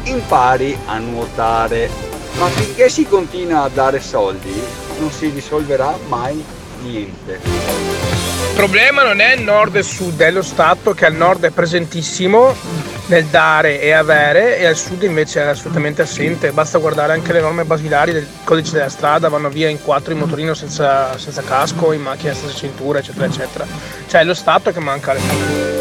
impari 0.03 0.77
a 0.85 0.97
nuotare. 0.99 1.89
Ma 2.37 2.47
finché 2.47 2.87
si 2.87 3.05
continua 3.07 3.63
a 3.63 3.69
dare 3.69 3.99
soldi, 3.99 4.53
non 4.99 5.11
si 5.11 5.29
risolverà 5.29 5.97
mai 6.07 6.41
niente. 6.83 7.41
Il 7.43 8.55
problema 8.55 9.03
non 9.03 9.19
è 9.19 9.35
nord 9.35 9.75
e 9.75 9.83
sud, 9.83 10.21
è 10.21 10.31
lo 10.31 10.41
Stato 10.41 10.93
che 10.93 11.05
al 11.05 11.13
nord 11.13 11.43
è 11.43 11.49
presentissimo 11.49 12.86
nel 13.07 13.25
dare 13.25 13.81
e 13.81 13.91
avere 13.91 14.57
e 14.57 14.65
al 14.65 14.75
sud 14.75 15.03
invece 15.03 15.41
è 15.41 15.47
assolutamente 15.47 16.01
assente. 16.01 16.51
Basta 16.51 16.77
guardare 16.77 17.13
anche 17.13 17.33
le 17.33 17.41
norme 17.41 17.63
basilari 17.65 18.11
del 18.11 18.27
codice 18.43 18.73
della 18.73 18.89
strada, 18.89 19.29
vanno 19.29 19.49
via 19.49 19.69
in 19.69 19.81
quattro 19.81 20.13
in 20.13 20.19
motorino 20.19 20.53
senza, 20.53 21.17
senza 21.17 21.41
casco, 21.41 21.91
in 21.91 22.01
macchina 22.01 22.33
senza 22.33 22.55
cintura, 22.55 22.99
eccetera, 22.99 23.25
eccetera. 23.25 23.65
Cioè 24.07 24.21
è 24.21 24.23
lo 24.23 24.33
Stato 24.33 24.71
che 24.71 24.79
manca 24.79 25.13
le 25.13 25.19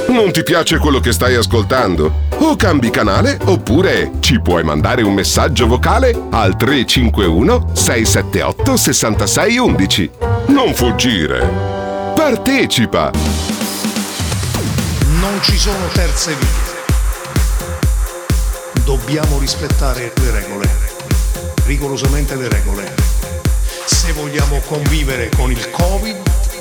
Non 0.09 0.33
ti 0.33 0.43
piace 0.43 0.79
quello 0.79 0.99
che 0.99 1.13
stai 1.13 1.35
ascoltando? 1.35 2.25
O 2.39 2.57
cambi 2.57 2.91
canale 2.91 3.39
oppure 3.45 4.13
ci 4.21 4.41
puoi 4.41 4.63
mandare 4.63 5.03
un 5.03 5.15
messaggio 5.15 5.67
vocale 5.67 6.15
al 6.31 6.57
351 6.57 7.71
678 7.75 8.77
6611. 8.77 10.11
Non 10.47 10.75
fuggire. 10.75 11.75
Partecipa! 12.15 13.11
Non 15.21 15.39
ci 15.43 15.57
sono 15.57 15.87
terze 15.93 16.35
vie. 16.35 16.66
Dobbiamo 18.87 19.41
rispettare 19.41 20.13
le 20.15 20.31
regole, 20.31 20.71
rigorosamente 21.65 22.37
le 22.37 22.49
regole. 22.49 22.95
Se 23.85 24.13
vogliamo 24.13 24.61
convivere 24.61 25.29
con 25.31 25.51
il 25.51 25.71
Covid, 25.73 26.17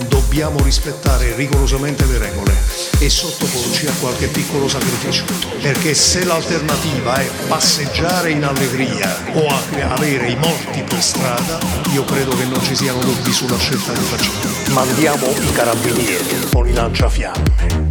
dobbiamo 0.07 0.59
rispettare 0.63 1.35
rigorosamente 1.35 2.03
le 2.05 2.17
regole 2.17 2.51
e 2.97 3.11
sottoporci 3.11 3.85
a 3.85 3.93
qualche 3.99 4.25
piccolo 4.25 4.67
sacrificio. 4.67 5.23
Perché 5.61 5.93
se 5.93 6.23
l'alternativa 6.23 7.13
è 7.13 7.29
passeggiare 7.47 8.31
in 8.31 8.43
allegria 8.43 9.15
o 9.33 9.45
avere 9.93 10.31
i 10.31 10.35
morti 10.35 10.81
per 10.81 11.03
strada, 11.03 11.59
io 11.93 12.03
credo 12.05 12.35
che 12.35 12.45
non 12.45 12.61
ci 12.63 12.75
siano 12.75 13.01
dubbi 13.01 13.31
sulla 13.31 13.59
scelta 13.59 13.93
che 13.93 13.99
facciamo. 13.99 14.73
Mandiamo 14.73 15.27
i 15.29 15.51
carabinieri 15.51 16.49
con 16.51 16.67
i 16.67 16.73
lanciafiamme, 16.73 17.89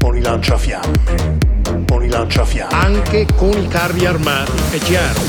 con 0.00 0.16
i 0.16 0.20
lanciafiamme, 0.20 1.54
con 1.84 2.02
i 2.02 2.08
lanciafiamme. 2.08 2.72
Anche 2.72 3.26
con 3.34 3.56
i 3.56 3.68
carri 3.68 4.06
armati, 4.06 4.52
è 4.70 4.78
chiaro. 4.78 5.20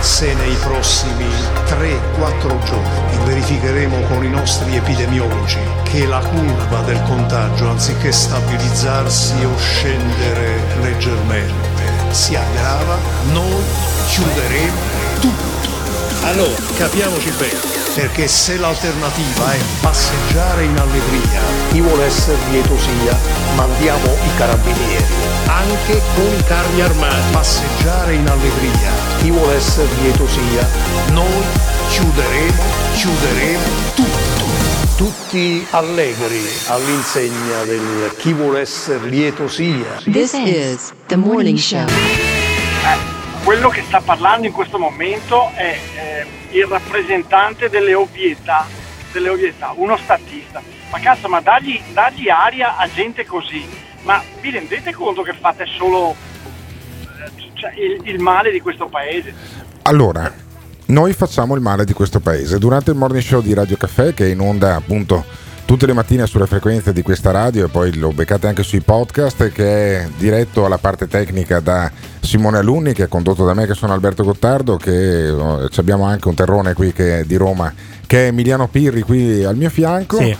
Se 0.00 0.34
nei 0.34 0.54
prossimi 0.56 1.26
3-4 1.66 2.62
giorni 2.64 3.24
verificheremo 3.24 4.00
con 4.02 4.22
i 4.22 4.28
nostri 4.28 4.76
epidemiologi 4.76 5.58
che 5.84 6.06
la 6.06 6.18
curva 6.20 6.80
del 6.82 7.00
contagio, 7.04 7.70
anziché 7.70 8.12
stabilizzarsi 8.12 9.42
o 9.44 9.56
scendere 9.56 10.60
leggermente, 10.82 12.12
si 12.12 12.36
aggrava, 12.36 12.98
noi 13.32 13.62
chiuderemo 14.08 14.78
tutto. 15.20 15.63
Allora, 16.24 16.56
capiamoci 16.78 17.30
bene, 17.38 17.60
perché 17.94 18.26
se 18.26 18.56
l'alternativa 18.56 19.52
è 19.52 19.58
passeggiare 19.82 20.64
in 20.64 20.76
allegria, 20.78 21.40
chi 21.70 21.80
vuole 21.82 22.06
essere 22.06 22.38
lieto 22.50 22.78
sia, 22.78 23.14
mandiamo 23.54 24.06
i 24.06 24.36
carabinieri, 24.36 25.04
anche 25.44 26.00
con 26.14 26.34
i 26.36 26.44
carri 26.44 26.80
armati. 26.80 27.30
Passeggiare 27.30 28.14
in 28.14 28.26
allegria, 28.26 28.90
chi 29.20 29.30
vuole 29.30 29.54
essere 29.54 29.88
lieto 30.00 30.26
sia, 30.26 30.66
noi 31.12 31.44
chiuderemo, 31.90 32.62
chiuderemo 32.94 33.64
tutto. 33.94 34.52
Tutti 34.96 35.66
allegri 35.70 36.48
all'insegna 36.68 37.64
del 37.64 38.14
chi 38.16 38.32
vuole 38.32 38.60
essere 38.60 39.08
lieto 39.08 39.46
sia. 39.46 40.00
This 40.04 40.32
is 40.32 40.94
the 41.08 41.16
morning 41.16 41.58
show. 41.58 41.84
Quello 43.44 43.68
che 43.68 43.82
sta 43.82 44.00
parlando 44.00 44.46
in 44.46 44.52
questo 44.52 44.78
momento 44.78 45.50
è 45.54 45.78
eh, 45.96 46.56
il 46.56 46.64
rappresentante 46.64 47.68
delle 47.68 47.92
ovvietà, 47.92 48.66
delle 49.12 49.28
ovvietà, 49.28 49.72
uno 49.76 49.98
statista. 49.98 50.62
Ma 50.90 50.98
cazzo, 50.98 51.28
ma 51.28 51.42
dagli, 51.42 51.78
dagli 51.92 52.30
aria 52.30 52.78
a 52.78 52.88
gente 52.88 53.26
così, 53.26 53.68
ma 54.02 54.22
vi 54.40 54.50
rendete 54.50 54.94
conto 54.94 55.20
che 55.20 55.34
fate 55.34 55.66
solo 55.66 56.14
eh, 56.14 57.50
cioè, 57.52 57.72
il, 57.74 58.00
il 58.04 58.18
male 58.18 58.50
di 58.50 58.60
questo 58.60 58.86
paese? 58.86 59.34
Allora, 59.82 60.32
noi 60.86 61.12
facciamo 61.12 61.54
il 61.54 61.60
male 61.60 61.84
di 61.84 61.92
questo 61.92 62.20
paese. 62.20 62.58
Durante 62.58 62.92
il 62.92 62.96
morning 62.96 63.22
show 63.22 63.42
di 63.42 63.52
Radio 63.52 63.76
Caffè, 63.76 64.14
che 64.14 64.24
è 64.24 64.30
in 64.30 64.40
onda 64.40 64.74
appunto 64.74 65.22
tutte 65.64 65.86
le 65.86 65.92
mattine 65.92 66.26
sulle 66.26 66.46
frequenze 66.46 66.92
di 66.92 67.02
questa 67.02 67.30
radio 67.30 67.66
e 67.66 67.68
poi 67.68 67.94
lo 67.96 68.10
beccate 68.12 68.46
anche 68.46 68.62
sui 68.62 68.80
podcast, 68.80 69.50
che 69.50 70.00
è 70.00 70.08
diretto 70.16 70.64
alla 70.64 70.78
parte 70.78 71.08
tecnica 71.08 71.60
da 71.60 71.90
Simone 72.20 72.58
Alunni, 72.58 72.92
che 72.92 73.04
è 73.04 73.08
condotto 73.08 73.44
da 73.44 73.54
me, 73.54 73.66
che 73.66 73.74
sono 73.74 73.92
Alberto 73.92 74.24
Gottardo, 74.24 74.76
che 74.76 75.28
eh, 75.28 75.68
abbiamo 75.76 76.04
anche 76.04 76.28
un 76.28 76.34
terrone 76.34 76.74
qui 76.74 76.92
che 76.92 77.20
è 77.20 77.24
di 77.24 77.36
Roma, 77.36 77.72
che 78.06 78.24
è 78.24 78.26
Emiliano 78.28 78.68
Pirri 78.68 79.02
qui 79.02 79.44
al 79.44 79.56
mio 79.56 79.70
fianco. 79.70 80.18
Sì. 80.18 80.36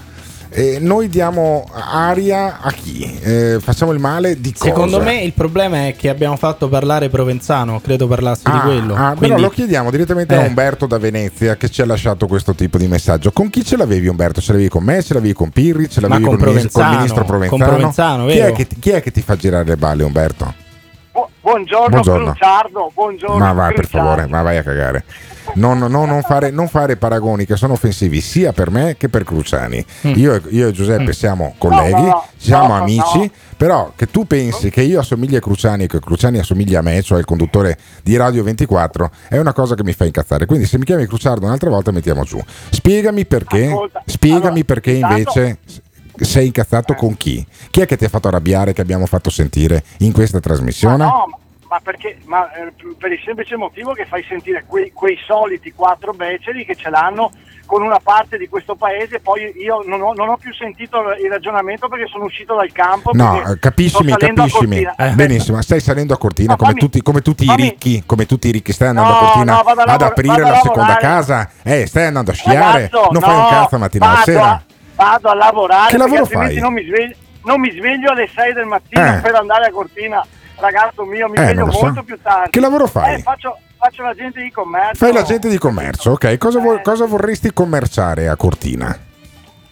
E 0.56 0.78
noi 0.80 1.08
diamo 1.08 1.68
aria 1.72 2.60
a 2.60 2.70
chi? 2.70 3.18
Eh, 3.20 3.58
facciamo 3.60 3.90
il 3.90 3.98
male 3.98 4.40
di 4.40 4.52
cosa? 4.52 4.66
Secondo 4.66 5.00
me 5.00 5.20
il 5.22 5.32
problema 5.32 5.88
è 5.88 5.96
che 5.96 6.08
abbiamo 6.08 6.36
fatto 6.36 6.68
parlare 6.68 7.08
Provenzano, 7.08 7.80
credo 7.80 8.06
parlassi 8.06 8.44
di 8.44 8.50
Ah, 8.56 8.60
quello. 8.60 8.94
ah, 8.94 9.14
Quindi- 9.16 9.34
Però 9.34 9.38
lo 9.40 9.48
chiediamo 9.48 9.90
direttamente 9.90 10.36
a 10.36 10.44
Eh. 10.44 10.46
Umberto 10.46 10.86
da 10.86 10.98
Venezia 10.98 11.56
che 11.56 11.68
ci 11.70 11.82
ha 11.82 11.86
lasciato 11.86 12.28
questo 12.28 12.54
tipo 12.54 12.78
di 12.78 12.86
messaggio. 12.86 13.32
Con 13.32 13.50
chi 13.50 13.64
ce 13.64 13.76
l'avevi 13.76 14.06
Umberto? 14.06 14.40
Ce 14.40 14.52
l'avevi 14.52 14.68
con 14.68 14.84
me? 14.84 15.02
Ce 15.02 15.12
l'avevi 15.12 15.32
con 15.32 15.50
Pirri? 15.50 15.90
Ce 15.90 16.00
l'avevi 16.00 16.22
con 16.22 16.30
col 16.36 16.40
Provenzano, 16.44 16.94
ministro 16.98 17.24
Provenzano? 17.24 17.64
con 17.64 17.74
Provenzano, 17.74 18.26
chi, 18.26 18.38
è 18.38 18.52
ti- 18.52 18.76
chi 18.78 18.90
è 18.90 19.02
che 19.02 19.10
ti 19.10 19.22
fa 19.22 19.34
girare 19.34 19.64
le 19.64 19.76
balle 19.76 20.04
Umberto? 20.04 20.54
Bu- 21.14 21.28
buongiorno, 21.42 21.88
Buongiorno. 21.90 22.24
Cruciardo, 22.32 22.90
buongiorno. 22.92 23.38
ma 23.38 23.52
vai 23.52 23.72
per 23.72 23.82
Cruciardo. 23.86 24.08
favore, 24.08 24.26
ma 24.26 24.42
vai 24.42 24.56
a 24.56 24.62
cagare. 24.64 25.04
Non, 25.54 25.78
no, 25.78 25.86
non 26.06 26.22
fare, 26.22 26.50
non 26.50 26.66
fare 26.68 26.96
paragoni 26.96 27.44
che 27.44 27.54
sono 27.54 27.74
offensivi 27.74 28.20
sia 28.20 28.52
per 28.52 28.70
me 28.70 28.96
che 28.96 29.08
per 29.08 29.22
Cruciani. 29.22 29.84
Mm. 30.08 30.12
Io, 30.16 30.34
e- 30.34 30.42
io 30.48 30.68
e 30.68 30.72
Giuseppe 30.72 31.12
siamo 31.12 31.54
colleghi, 31.58 32.00
No, 32.00 32.06
no, 32.08 32.24
siamo 32.36 32.68
no, 32.68 32.80
amici, 32.80 33.18
no. 33.18 33.30
però 33.56 33.92
che 33.94 34.06
tu 34.10 34.26
pensi 34.26 34.70
che 34.70 34.80
io 34.82 34.98
assomigli 34.98 35.36
a 35.36 35.40
Cruciani 35.40 35.84
e 35.84 35.86
che 35.86 36.00
Cruciani 36.00 36.38
assomiglia 36.38 36.80
a 36.80 36.82
me, 36.82 37.00
cioè 37.02 37.18
il 37.20 37.26
conduttore 37.26 37.78
di 38.02 38.16
Radio 38.16 38.42
24, 38.42 39.10
è 39.28 39.38
una 39.38 39.52
cosa 39.52 39.76
che 39.76 39.84
mi 39.84 39.92
fa 39.92 40.04
incazzare. 40.06 40.46
Quindi 40.46 40.66
se 40.66 40.78
mi 40.78 40.84
chiami 40.84 41.06
Cruciardo 41.06 41.44
un'altra 41.46 41.70
volta 41.70 41.92
mettiamo 41.92 42.24
giù. 42.24 42.40
Spiegami 42.70 43.24
perché, 43.26 43.66
Ascolta, 43.66 44.02
spiegami 44.06 44.46
allora, 44.46 44.64
perché 44.64 44.90
intanto- 44.92 45.16
invece 45.38 45.58
sei 46.16 46.46
incazzato 46.46 46.94
con 46.94 47.16
chi? 47.16 47.44
Chi 47.70 47.80
è 47.80 47.86
che 47.86 47.96
ti 47.96 48.04
ha 48.04 48.08
fatto 48.08 48.28
arrabbiare 48.28 48.72
che 48.72 48.80
abbiamo 48.80 49.06
fatto 49.06 49.30
sentire 49.30 49.82
in 49.98 50.12
questa 50.12 50.40
trasmissione? 50.40 50.96
Ma 50.98 51.04
no, 51.04 51.38
ma- 51.68 51.80
perché? 51.82 52.18
Ma 52.26 52.50
eh, 52.52 52.72
per 52.98 53.12
il 53.12 53.20
semplice 53.24 53.56
motivo 53.56 53.92
che 53.92 54.06
fai 54.06 54.24
sentire 54.28 54.64
quei, 54.66 54.92
quei 54.92 55.18
soliti 55.26 55.72
quattro 55.72 56.12
beceri 56.12 56.64
che 56.64 56.76
ce 56.76 56.90
l'hanno 56.90 57.30
con 57.66 57.80
una 57.82 57.98
parte 57.98 58.36
di 58.36 58.46
questo 58.46 58.74
paese, 58.74 59.20
poi 59.20 59.50
io 59.56 59.82
non 59.86 60.02
ho, 60.02 60.12
non 60.12 60.28
ho 60.28 60.36
più 60.36 60.52
sentito 60.52 60.98
il 61.18 61.30
ragionamento 61.30 61.88
perché 61.88 62.06
sono 62.08 62.24
uscito 62.24 62.54
dal 62.54 62.70
campo. 62.72 63.10
No, 63.14 63.42
eh, 63.42 63.58
capiscimi, 63.58 64.14
capiscimi. 64.14 64.86
Eh, 64.96 65.10
Benissimo, 65.12 65.62
stai 65.62 65.80
salendo 65.80 66.12
a 66.12 66.18
Cortina 66.18 66.50
No, 66.50 66.56
come, 66.56 66.68
fammi- 66.72 66.80
tutti, 66.82 67.00
come 67.00 67.22
tutti 67.22 67.50
ricchi, 67.56 68.02
come 68.04 68.26
tutti 68.26 68.48
i 68.48 68.52
ricchi, 68.52 68.72
stai 68.74 68.88
andando 68.88 69.12
No, 69.12 69.16
a 69.16 69.20
Cortina 69.20 69.52
no, 69.54 69.58
ad 69.60 69.76
lavora- 69.78 70.06
aprire 70.06 70.40
la 70.42 70.54
seconda 70.56 70.80
lavorare. 70.92 71.00
casa, 71.00 71.50
eh, 71.62 71.86
stai 71.86 72.04
andando 72.04 72.30
a 72.32 72.34
sciare, 72.34 72.90
Ragazzo, 72.90 73.08
non 73.10 73.22
fai 73.22 73.34
un 73.36 73.46
cazzo 73.48 73.78
mattina 73.78 74.06
vado 74.08 74.22
sera. 74.24 74.64
Vado 75.04 75.28
a 75.28 75.34
lavorare 75.34 75.90
Che 75.90 75.98
lavoro 75.98 76.26
perché 76.26 76.34
altrimenti 76.36 76.60
fai? 76.60 76.62
Non 76.62 76.72
mi, 76.72 76.84
sveglio, 76.84 77.16
non 77.44 77.60
mi 77.60 77.70
sveglio 77.70 78.10
alle 78.10 78.28
6 78.34 78.52
del 78.52 78.64
mattino 78.66 79.16
Eh. 79.16 79.20
per 79.20 79.34
andare 79.34 79.66
a 79.66 79.70
Cortina. 79.70 80.24
Ragazzo 80.56 81.04
mio, 81.04 81.28
mi 81.28 81.36
Eh, 81.36 81.42
sveglio 81.42 81.70
so. 81.70 81.80
molto 81.82 82.02
più 82.02 82.18
tardi. 82.22 82.50
Che 82.50 82.60
lavoro 82.60 82.86
fai? 82.86 83.14
Eh, 83.14 83.18
faccio, 83.18 83.58
faccio 83.76 84.02
l'agente 84.02 84.40
di 84.40 84.50
commercio. 84.50 85.04
Fai 85.04 85.12
l'agente 85.12 85.48
di 85.48 85.58
commercio, 85.58 86.12
ok? 86.12 86.38
Cosa, 86.38 86.58
vuoi- 86.60 86.80
cosa 86.82 87.06
vorresti 87.06 87.52
commerciare 87.52 88.28
a 88.28 88.36
Cortina? 88.36 88.96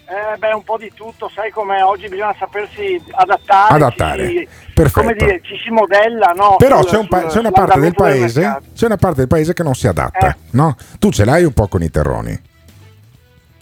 Eh, 0.05 0.37
beh, 0.37 0.51
un 0.53 0.63
po' 0.63 0.77
di 0.77 0.91
tutto, 0.93 1.31
sai 1.33 1.49
com'è, 1.49 1.83
oggi 1.83 2.07
bisogna 2.09 2.35
sapersi 2.37 3.01
adattare. 3.11 3.73
Adattare, 3.73 4.27
ci- 4.27 4.47
perfetto. 4.73 4.99
Come 5.07 5.13
dire, 5.15 5.39
ci 5.41 5.57
si 5.57 5.71
modella, 5.71 6.33
no? 6.35 6.57
Però 6.57 6.81
sul- 6.81 6.89
c'è, 6.91 6.97
un 6.97 7.07
pa- 7.07 7.25
c'è 7.25 7.39
una 7.39 7.49
parte 7.51 7.79
del 7.79 7.93
sull'andamento 7.95 8.03
paese, 8.03 8.61
c'è 8.75 8.85
una 8.85 8.97
parte 8.97 9.15
del 9.19 9.27
paese 9.27 9.53
che 9.53 9.63
non 9.63 9.73
si 9.73 9.87
adatta, 9.87 10.27
Eh. 10.27 10.35
no? 10.51 10.75
Tu 10.99 11.09
ce 11.11 11.25
l'hai 11.25 11.45
un 11.45 11.53
po' 11.53 11.67
con 11.67 11.81
i 11.81 11.89
terroni. 11.89 12.39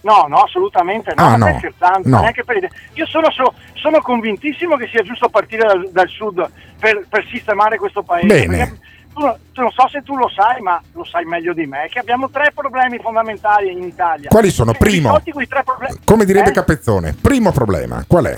No, 0.01 0.25
no, 0.27 0.37
assolutamente 0.37 1.13
no, 1.15 1.23
Ah, 1.23 1.35
no, 1.37 1.55
scherzando, 1.59 2.09
no. 2.09 2.19
neanche 2.21 2.43
per 2.43 2.57
idea. 2.57 2.69
Io 2.93 3.05
sono, 3.05 3.29
so- 3.31 3.53
sono 3.73 4.01
convintissimo 4.01 4.75
che 4.75 4.87
sia 4.87 5.03
giusto 5.03 5.29
partire 5.29 5.67
dal, 5.67 5.89
dal 5.91 6.07
sud 6.07 6.49
per, 6.79 7.05
per 7.07 7.25
sistemare 7.29 7.77
questo 7.77 8.01
paese. 8.01 8.25
Bene. 8.27 8.79
Tu, 9.13 9.21
tu 9.51 9.61
non 9.61 9.71
so 9.71 9.87
se 9.89 10.01
tu 10.03 10.15
lo 10.15 10.29
sai, 10.29 10.61
ma 10.61 10.81
lo 10.93 11.03
sai 11.03 11.25
meglio 11.25 11.53
di 11.53 11.65
me, 11.65 11.87
che 11.91 11.99
abbiamo 11.99 12.29
tre 12.29 12.51
problemi 12.55 12.97
fondamentali 12.97 13.69
in 13.71 13.83
Italia. 13.83 14.29
Quali 14.29 14.49
sono? 14.49 14.71
Se 14.71 14.77
Primo. 14.79 15.19
problemi- 15.63 15.99
Come 16.05 16.25
direbbe 16.25 16.49
Eh? 16.49 16.53
Capezzone, 16.53 17.13
primo 17.21 17.51
problema, 17.51 18.03
qual 18.07 18.25
è? 18.25 18.37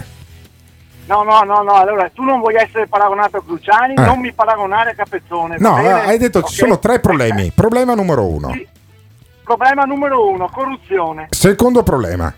No, 1.05 1.21
no, 1.23 1.41
no, 1.41 1.61
no, 1.61 1.73
allora 1.73 2.09
tu 2.13 2.23
non 2.23 2.39
vuoi 2.39 2.55
essere 2.55 2.87
paragonato 2.87 3.37
a 3.37 3.43
Cruciani, 3.43 3.93
Eh. 3.93 4.01
non 4.01 4.19
mi 4.19 4.31
paragonare 4.33 4.91
a 4.91 4.95
Capezzone. 4.95 5.57
No, 5.59 5.75
hai 5.75 6.17
detto 6.17 6.39
ci 6.43 6.45
Ok? 6.61 6.67
sono 6.67 6.79
tre 6.79 6.99
problemi. 6.99 7.51
Problema 7.53 7.93
numero 7.93 8.25
uno. 8.25 8.51
Problema 9.43 9.83
numero 9.83 10.27
uno, 10.29 10.47
corruzione, 10.49 11.27
Secondo 11.29 11.83
problema. 11.83 12.33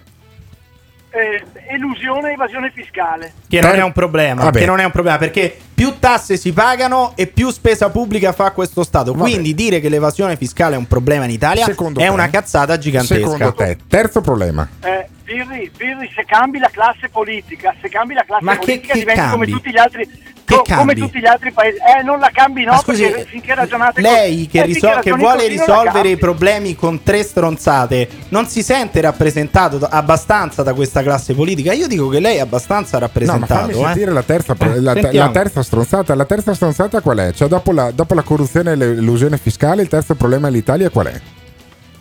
eh, 1.11 1.43
elusione 1.69 2.29
e 2.29 2.33
evasione 2.33 2.71
fiscale. 2.73 3.31
Che 3.47 3.61
non 3.61 3.79
un 3.83 3.91
problema, 3.93 4.49
che 4.49 4.65
non 4.65 4.79
è 4.79 4.83
un 4.83 4.91
problema 4.91 5.17
perché 5.17 5.55
più 5.73 5.97
tasse 5.99 6.35
si 6.35 6.51
pagano 6.51 7.13
e 7.15 7.27
più 7.27 7.51
spesa 7.51 7.89
pubblica 7.89 8.33
fa 8.33 8.51
questo 8.51 8.83
Stato. 8.83 9.13
Vabbè. 9.13 9.23
Quindi 9.29 9.53
dire 9.53 9.79
che 9.79 9.87
l'evasione 9.87 10.35
fiscale 10.35 10.75
è 10.75 10.77
un 10.77 10.87
problema 10.87 11.23
in 11.25 11.29
Italia 11.31 11.63
Secondo 11.63 11.99
è 11.99 12.03
te? 12.03 12.09
una 12.09 12.29
cazzata 12.29 12.77
gigantesca. 12.77 13.21
Secondo 13.21 13.53
te, 13.53 13.77
terzo 13.87 14.19
problema. 14.21 14.67
Eh, 14.81 15.07
Pirri, 15.23 15.71
Pirri, 15.75 16.11
se 16.13 16.25
cambi 16.25 16.59
la 16.59 16.69
classe 16.71 17.07
politica, 17.09 17.73
se 17.81 17.87
cambi 17.87 18.13
la 18.13 18.23
classe 18.25 18.43
Ma 18.43 18.53
che- 18.57 18.65
politica 18.65 18.93
che 18.93 18.99
diventi 18.99 19.29
come 19.29 19.47
tutti 19.47 19.71
gli 19.71 19.77
altri 19.77 20.09
Che 20.45 20.55
co- 20.55 20.61
cambi? 20.61 20.93
come 20.93 21.07
tutti 21.07 21.19
gli 21.19 21.25
altri 21.25 21.51
paesi. 21.51 21.77
Eh, 21.77 22.03
non 22.03 22.19
la 22.19 22.29
cambi 22.31 22.63
no, 22.63 22.77
scusi, 22.77 23.01
perché 23.03 23.25
finché 23.25 23.55
ragionate 23.55 23.99
lei 24.01 24.33
così- 24.35 24.47
che, 24.47 24.59
eh, 24.59 24.65
risol- 24.65 24.99
che 25.01 25.11
vuole 25.11 25.47
risolvere 25.47 26.09
i 26.09 26.17
problemi 26.17 26.75
con 26.75 27.01
tre 27.03 27.23
stronzate 27.23 28.07
non 28.29 28.45
si 28.47 28.61
sente 28.61 29.01
rappresentato 29.01 29.77
da- 29.77 29.87
abbastanza 29.89 30.61
da 30.63 30.73
questa 30.73 31.01
classe 31.01 31.33
politica? 31.33 31.73
Io 31.73 31.87
dico 31.87 32.07
che 32.09 32.19
lei 32.19 32.37
è 32.37 32.41
abbastanza 32.41 32.97
No, 32.97 32.99
ma 32.99 33.05
rappresentato. 33.07 33.69
eh. 33.71 33.73
sentire 33.73 34.11
la 34.11 34.23
terza, 34.23 34.55
Eh, 34.59 34.79
la, 34.81 34.93
sentiamo. 34.93 35.27
la 35.27 35.31
terza 35.33 35.63
stronzata. 35.63 36.15
La 36.15 36.25
terza 36.25 36.53
stronzata 36.53 37.01
qual 37.01 37.17
è? 37.17 37.33
Cioè, 37.33 37.47
dopo 37.47 37.71
la, 37.71 37.91
dopo 37.91 38.13
la 38.13 38.21
corruzione 38.21 38.71
e 38.71 38.75
l'illusione 38.75 39.37
fiscale, 39.37 39.81
il 39.81 39.87
terzo 39.87 40.13
problema 40.15 40.47
dell'Italia 40.49 40.89
qual 40.89 41.07
è? 41.07 41.21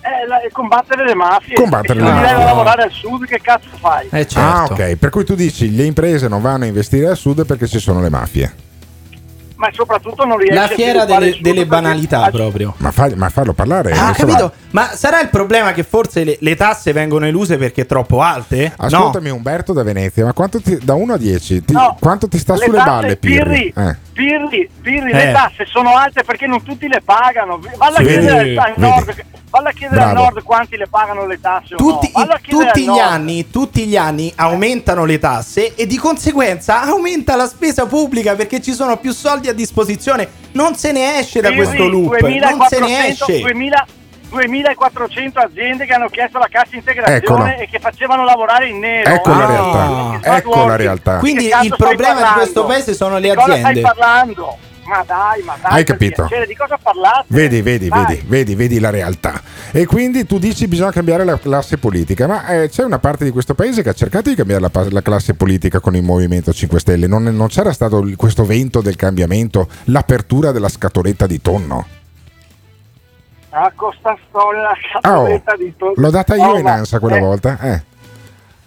Eh, 0.06 0.26
la- 0.26 0.38
combattere 0.52 1.04
le 1.06 1.14
mafie. 1.14 1.54
Combattere 1.54 1.98
le 1.98 2.04
non 2.04 2.14
mafie. 2.14 2.28
devi 2.34 2.44
lavorare 2.44 2.82
al 2.82 2.90
sud, 2.92 3.24
che 3.24 3.40
cazzo 3.40 3.68
fai? 3.80 4.06
Eh, 4.10 4.26
certo. 4.26 4.38
Ah, 4.38 4.64
ok. 4.64 4.96
Per 4.96 5.08
cui 5.10 5.24
tu 5.24 5.34
dici 5.34 5.74
le 5.74 5.84
imprese 5.84 6.28
non 6.28 6.42
vanno 6.42 6.64
a 6.64 6.66
investire 6.66 7.06
al 7.08 7.16
sud 7.16 7.46
perché 7.46 7.66
ci 7.66 7.78
sono 7.78 8.00
le 8.02 8.10
mafie. 8.10 8.54
Ma 9.64 9.70
soprattutto 9.72 10.24
non 10.24 10.36
riesci 10.36 10.54
La 10.54 10.64
a 10.64 10.68
fiera 10.68 10.90
sviluppare 11.04 11.24
delle, 11.24 11.40
delle 11.40 11.54
perché- 11.54 11.66
banalità 11.68 12.30
proprio. 12.30 12.74
Ma, 12.78 12.90
fa- 12.90 13.10
ma 13.14 13.28
farlo 13.30 13.52
parlare. 13.54 13.92
Ah, 13.92 14.08
insomma. 14.08 14.14
capito? 14.14 14.52
Ma 14.72 14.86
sarà 14.94 15.20
il 15.20 15.28
problema 15.30 15.72
che 15.72 15.82
forse 15.84 16.24
le, 16.24 16.36
le 16.40 16.54
tasse 16.56 16.92
vengono 16.92 17.26
eluse 17.26 17.56
perché 17.56 17.86
troppo 17.86 18.20
alte? 18.20 18.72
Ascoltami 18.76 19.30
Umberto 19.30 19.72
da 19.72 19.82
Venezia, 19.82 20.24
ma 20.24 20.32
quanto 20.32 20.60
ti- 20.60 20.78
da 20.82 20.94
1 20.94 21.14
a 21.14 21.16
10, 21.16 21.64
ti- 21.64 21.72
No, 21.72 21.96
quanto 22.00 22.28
ti 22.28 22.38
sta 22.38 22.54
le 22.54 22.64
sulle 22.64 22.76
tasse, 22.78 22.88
balle 22.90 23.16
Pirri? 23.16 23.42
Pirri, 23.44 23.72
Eh. 23.88 23.96
Pirri, 24.12 24.70
Pirri, 24.82 25.10
Eh. 25.10 25.14
le 25.26 25.32
tasse 25.32 25.64
sono 25.66 25.96
alte 25.96 26.22
perché 26.24 26.46
non 26.46 26.62
tutti 26.62 26.86
le 26.88 27.00
pagano. 27.04 27.58
Valla 27.76 27.96
Sì, 27.96 28.02
a 28.02 28.06
chiedere 28.06 28.36
vedi, 28.44 28.56
al, 28.56 28.64
al 28.64 28.74
vedi. 28.76 28.80
nord, 28.90 29.24
valla 29.50 29.68
a 29.68 29.72
chiedere 29.72 30.00
al 30.02 30.10
Bravo. 30.12 30.22
nord 30.24 30.42
quanti 30.44 30.76
le 30.76 30.86
pagano 30.88 31.26
le 31.26 31.40
tasse 31.40 31.74
o 31.74 31.76
Tutti, 31.76 32.10
no. 32.14 32.26
Tutti 32.46 32.86
al 32.86 32.94
gli 32.94 32.98
anni, 32.98 33.50
tutti 33.50 33.86
gli 33.86 33.96
anni 33.96 34.32
aumentano 34.36 35.04
le 35.04 35.18
tasse 35.18 35.74
e 35.74 35.86
di 35.86 35.96
conseguenza 35.96 36.82
aumenta 36.82 37.34
la 37.36 37.46
spesa 37.46 37.86
pubblica 37.86 38.34
perché 38.34 38.60
ci 38.60 38.72
sono 38.72 38.96
più 38.98 39.12
soldi 39.12 39.48
a 39.48 39.52
disposizione. 39.54 40.28
Non 40.52 40.74
se 40.76 40.92
ne 40.92 41.18
esce 41.18 41.40
da 41.40 41.52
questo 41.52 41.86
loop, 41.88 42.20
non 42.20 42.66
se 42.68 42.80
ne 42.80 42.86
2400, 42.86 43.24
esce. 43.26 43.40
2000 43.40 43.86
2400 44.30 45.38
aziende 45.38 45.86
che 45.86 45.92
hanno 45.92 46.08
chiesto 46.08 46.38
la 46.38 46.48
cassa 46.50 46.74
integrazione 46.74 47.50
Eccolo. 47.52 47.62
e 47.62 47.68
che 47.70 47.78
facevano 47.78 48.24
lavorare 48.24 48.68
in 48.68 48.80
nero. 48.80 49.10
Ecco 49.14 49.28
la 49.30 49.44
Ah, 49.44 49.46
realtà, 49.46 49.78
che 50.18 50.24
smart 50.24 50.38
ecco 50.38 50.66
la 50.66 50.76
realtà. 50.76 51.18
Quindi 51.18 51.44
il 51.44 51.50
stai 51.52 51.68
problema 51.68 51.96
di 52.14 52.20
parlando? 52.20 52.40
questo 52.40 52.64
paese 52.64 52.94
sono 52.94 53.18
le 53.18 53.28
Di 53.30 53.34
cosa 53.36 53.52
aziende. 53.52 53.80
Ma 54.86 55.02
dai, 55.06 55.42
ma 55.42 55.56
dai. 55.60 55.72
Hai 55.72 55.84
capito? 55.84 56.26
piacere, 56.26 56.46
di 56.46 56.54
cosa 56.54 56.78
parlate? 56.80 57.24
Vedi, 57.28 57.62
vedi, 57.62 57.88
vedi, 57.88 58.22
vedi, 58.26 58.54
vedi 58.54 58.78
la 58.78 58.90
realtà. 58.90 59.40
E 59.72 59.86
quindi 59.86 60.26
tu 60.26 60.38
dici 60.38 60.68
bisogna 60.68 60.90
cambiare 60.90 61.24
la 61.24 61.38
classe 61.38 61.78
politica, 61.78 62.26
ma 62.26 62.46
eh, 62.48 62.68
c'è 62.68 62.84
una 62.84 62.98
parte 62.98 63.24
di 63.24 63.30
questo 63.30 63.54
paese 63.54 63.82
che 63.82 63.88
ha 63.88 63.94
cercato 63.94 64.28
di 64.28 64.34
cambiare 64.36 64.60
la, 64.60 64.70
la 64.90 65.02
classe 65.02 65.34
politica 65.34 65.80
con 65.80 65.96
il 65.96 66.02
Movimento 66.02 66.52
5 66.52 66.78
Stelle. 66.78 67.06
Non, 67.06 67.22
non 67.24 67.48
c'era 67.48 67.72
stato 67.72 68.06
questo 68.16 68.44
vento 68.44 68.80
del 68.80 68.96
cambiamento, 68.96 69.68
l'apertura 69.84 70.52
della 70.52 70.68
scatoletta 70.68 71.26
di 71.26 71.40
tonno. 71.40 71.86
Ah, 73.50 73.70
con 73.74 73.92
sta 73.98 74.16
storia, 74.28 74.62
la 74.62 74.70
Ah, 75.00 75.18
oh, 75.20 75.22
scatoletta 75.22 75.56
di 75.56 75.74
tonno. 75.76 75.92
l'ho 75.96 76.10
data 76.10 76.34
io 76.34 76.44
Oh, 76.44 76.58
in 76.58 76.66
ansia 76.66 76.98
quella 76.98 77.16
eh, 77.16 77.20
volta. 77.20 77.58
Eh. 77.60 77.82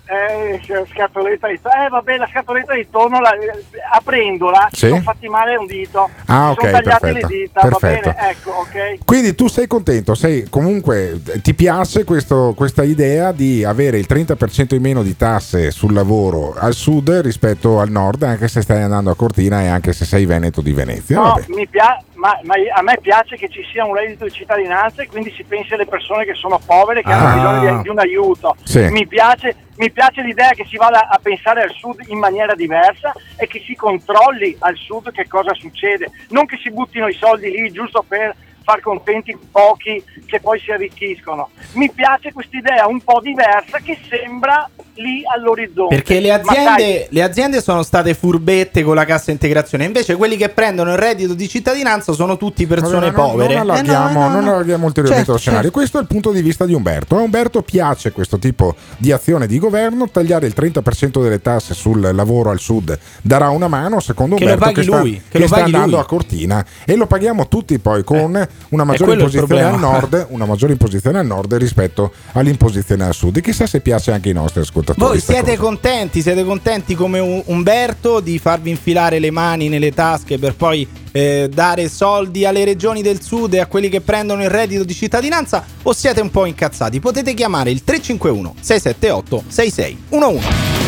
Eh, 0.09 0.61
scatoletta 0.93 1.47
di 1.49 1.59
tonno. 1.61 1.85
Eh, 1.85 1.89
vabbè, 1.89 2.15
la 2.17 2.27
scatoletta 2.31 2.73
di 2.73 2.87
tonno, 2.89 3.19
la, 3.19 3.33
eh, 3.33 3.51
aprendola, 3.91 4.69
Sì? 4.71 4.87
sono 4.87 5.01
fatti 5.01 5.27
male 5.27 5.55
un 5.57 5.65
dito. 5.65 6.09
Ah, 6.27 6.45
mi 6.45 6.51
ok, 6.51 6.59
sono 6.61 6.71
tagliate 6.71 6.99
perfetto, 7.11 7.27
le 7.27 7.35
dita, 7.35 7.61
va 7.61 7.67
perfetto. 7.67 8.09
bene, 8.15 8.29
ecco, 8.29 8.49
ok. 8.51 9.05
Quindi 9.05 9.35
tu 9.35 9.47
sei 9.49 9.67
contento, 9.67 10.15
sei 10.15 10.47
comunque 10.49 11.21
ti 11.41 11.53
piace 11.53 12.05
questo- 12.05 12.53
questa 12.55 12.83
idea 12.83 13.33
di 13.33 13.65
avere 13.65 13.97
il 13.97 14.05
30% 14.05 14.75
in 14.75 14.81
meno 14.81 15.03
di 15.03 15.17
tasse 15.17 15.71
sul 15.71 15.91
lavoro 15.93 16.55
al 16.57 16.73
sud 16.73 17.09
rispetto 17.21 17.79
al 17.81 17.89
nord, 17.89 18.23
anche 18.23 18.47
se 18.47 18.61
stai 18.61 18.81
andando 18.83 19.09
a 19.11 19.15
Cortina 19.15 19.61
e 19.61 19.67
anche 19.67 19.91
se 19.91 20.05
sei 20.05 20.25
veneto 20.25 20.61
di 20.61 20.71
Venezia. 20.71 21.19
No, 21.19 21.39
mi 21.47 21.67
pia- 21.67 22.01
ma, 22.13 22.39
ma 22.43 22.55
a 22.75 22.81
me 22.81 22.97
piace 23.01 23.35
che 23.35 23.49
ci 23.49 23.61
sia 23.71 23.83
un 23.85 23.93
reddito 23.93 24.23
di 24.23 24.31
cittadinanza 24.31 25.01
e 25.01 25.07
quindi 25.07 25.31
si 25.35 25.43
pensi 25.43 25.73
alle 25.73 25.85
persone 25.85 26.23
che 26.25 26.33
sono 26.33 26.59
povere, 26.65 27.03
che 27.03 27.11
Ah. 27.11 27.17
hanno 27.17 27.35
bisogno 27.59 27.75
di, 27.77 27.81
di 27.83 27.89
un 27.89 27.99
aiuto. 27.99 28.55
Sì. 28.63 28.79
Mi, 28.89 29.05
piace, 29.05 29.55
mi 29.77 29.91
piace 29.91 30.21
l'idea 30.21 30.51
che 30.51 30.65
si 30.65 30.77
vada 30.77 31.07
a 31.07 31.19
pensare 31.21 31.61
al 31.63 31.71
sud 31.71 32.03
in 32.07 32.17
maniera 32.17 32.55
diversa 32.55 33.13
e 33.37 33.47
che 33.47 33.61
si 33.65 33.75
controlli 33.75 34.55
al 34.59 34.75
sud 34.75 35.11
che 35.11 35.27
cosa 35.27 35.53
succede, 35.53 36.11
non 36.29 36.45
che 36.45 36.57
si 36.57 36.71
buttino 36.71 37.07
i 37.07 37.13
soldi 37.13 37.49
lì 37.51 37.71
giusto 37.71 38.03
per 38.07 38.35
far 38.67 38.81
contenti 38.81 39.33
pochi 39.49 40.03
che 40.25 40.41
poi 40.41 40.59
si 40.59 40.71
arricchiscono. 40.71 41.47
Mi 41.75 41.89
piace 41.89 42.33
quest'idea 42.33 42.85
un 42.85 42.99
po' 42.99 43.21
diversa 43.23 43.77
che 43.81 43.97
sembra 44.09 44.69
lì 44.95 45.21
all'orizzonte. 45.33 45.95
Perché 45.95 46.19
le 46.19 46.33
aziende, 46.33 47.07
le 47.09 47.23
aziende 47.23 47.61
sono 47.61 47.81
state 47.83 48.13
furbette 48.13 48.83
con 48.83 48.95
la 48.95 49.05
cassa 49.05 49.31
integrazione, 49.31 49.85
invece 49.85 50.17
quelli 50.17 50.35
che 50.35 50.49
prendono 50.49 50.91
il 50.91 50.97
reddito 50.97 51.33
di 51.33 51.47
cittadinanza 51.47 52.11
sono 52.11 52.35
tutti 52.35 52.67
persone 52.67 53.09
Vabbè, 53.11 53.17
no, 53.17 53.29
povere. 53.29 53.53
Non 53.53 53.69
allarghiamo, 53.69 54.09
Eh, 54.09 54.13
no, 54.13 54.19
no, 54.19 54.29
non 54.33 54.43
no. 54.43 54.51
allarghiamo 54.51 54.85
ulteriormente 54.85 55.15
Certo, 55.15 55.31
lo 55.31 55.37
scenario. 55.37 55.63
certo. 55.63 55.77
Questo 55.79 55.97
è 55.99 56.01
il 56.01 56.07
punto 56.07 56.31
di 56.33 56.41
vista 56.41 56.65
di 56.65 56.73
Umberto. 56.73 57.15
A 57.15 57.21
Umberto 57.21 57.61
piace 57.61 58.11
questo 58.11 58.37
tipo 58.37 58.75
di 58.97 59.13
azione 59.13 59.47
di 59.47 59.59
governo. 59.59 60.09
Tagliare 60.09 60.45
il 60.45 60.53
30% 60.57 61.21
delle 61.21 61.41
tasse 61.41 61.73
sul 61.73 62.09
lavoro 62.13 62.49
al 62.49 62.59
sud 62.59 62.97
darà 63.21 63.49
una 63.49 63.69
mano, 63.69 64.01
secondo 64.01 64.35
Che 64.35 64.43
lo 64.43 64.51
Umberto, 64.51 64.73
paghi 64.73 64.81
che 64.85 64.91
sta, 64.93 65.01
lui, 65.01 65.13
che 65.13 65.21
che 65.29 65.39
lo 65.39 65.47
sta 65.47 65.55
paghi 65.55 65.73
andando 65.73 65.95
lui. 65.95 66.03
a 66.03 66.05
Cortina. 66.05 66.65
E 66.85 66.95
lo 66.97 67.05
paghiamo 67.05 67.47
tutti 67.47 67.79
poi 67.79 68.03
con 68.03 68.47
una 68.69 68.83
maggiore 68.83 69.13
imposizione 69.13 69.63
al 69.63 69.79
nord, 69.79 70.27
una 70.29 70.45
maggiore 70.45 70.73
imposizione 70.73 71.19
al 71.19 71.25
nord 71.25 71.53
rispetto 71.55 72.11
all'imposizione 72.33 73.03
al 73.05 73.13
sud. 73.13 73.37
E 73.37 73.41
chissà 73.41 73.65
se 73.65 73.81
piace 73.81 74.11
anche 74.11 74.29
ai 74.29 74.33
nostri 74.33 74.61
ascoltatori. 74.61 75.05
Voi 75.05 75.19
siete 75.19 75.55
cosa. 75.55 75.61
contenti, 75.61 76.21
siete 76.21 76.43
contenti 76.43 76.95
come 76.95 77.43
Umberto 77.45 78.19
di 78.19 78.39
farvi 78.39 78.69
infilare 78.69 79.19
le 79.19 79.31
mani 79.31 79.69
nelle 79.69 79.93
tasche 79.93 80.37
per 80.37 80.55
poi 80.55 80.87
eh, 81.11 81.49
dare 81.51 81.89
soldi 81.89 82.45
alle 82.45 82.65
regioni 82.65 83.01
del 83.01 83.21
sud 83.21 83.53
e 83.53 83.59
a 83.59 83.65
quelli 83.65 83.89
che 83.89 84.01
prendono 84.01 84.43
il 84.43 84.49
reddito 84.49 84.83
di 84.83 84.93
cittadinanza 84.93 85.63
o 85.83 85.93
siete 85.93 86.21
un 86.21 86.29
po' 86.29 86.45
incazzati? 86.45 86.99
Potete 86.99 87.33
chiamare 87.33 87.71
il 87.71 87.83
351 87.83 88.55
678 88.59 89.43
6611. 89.47 90.85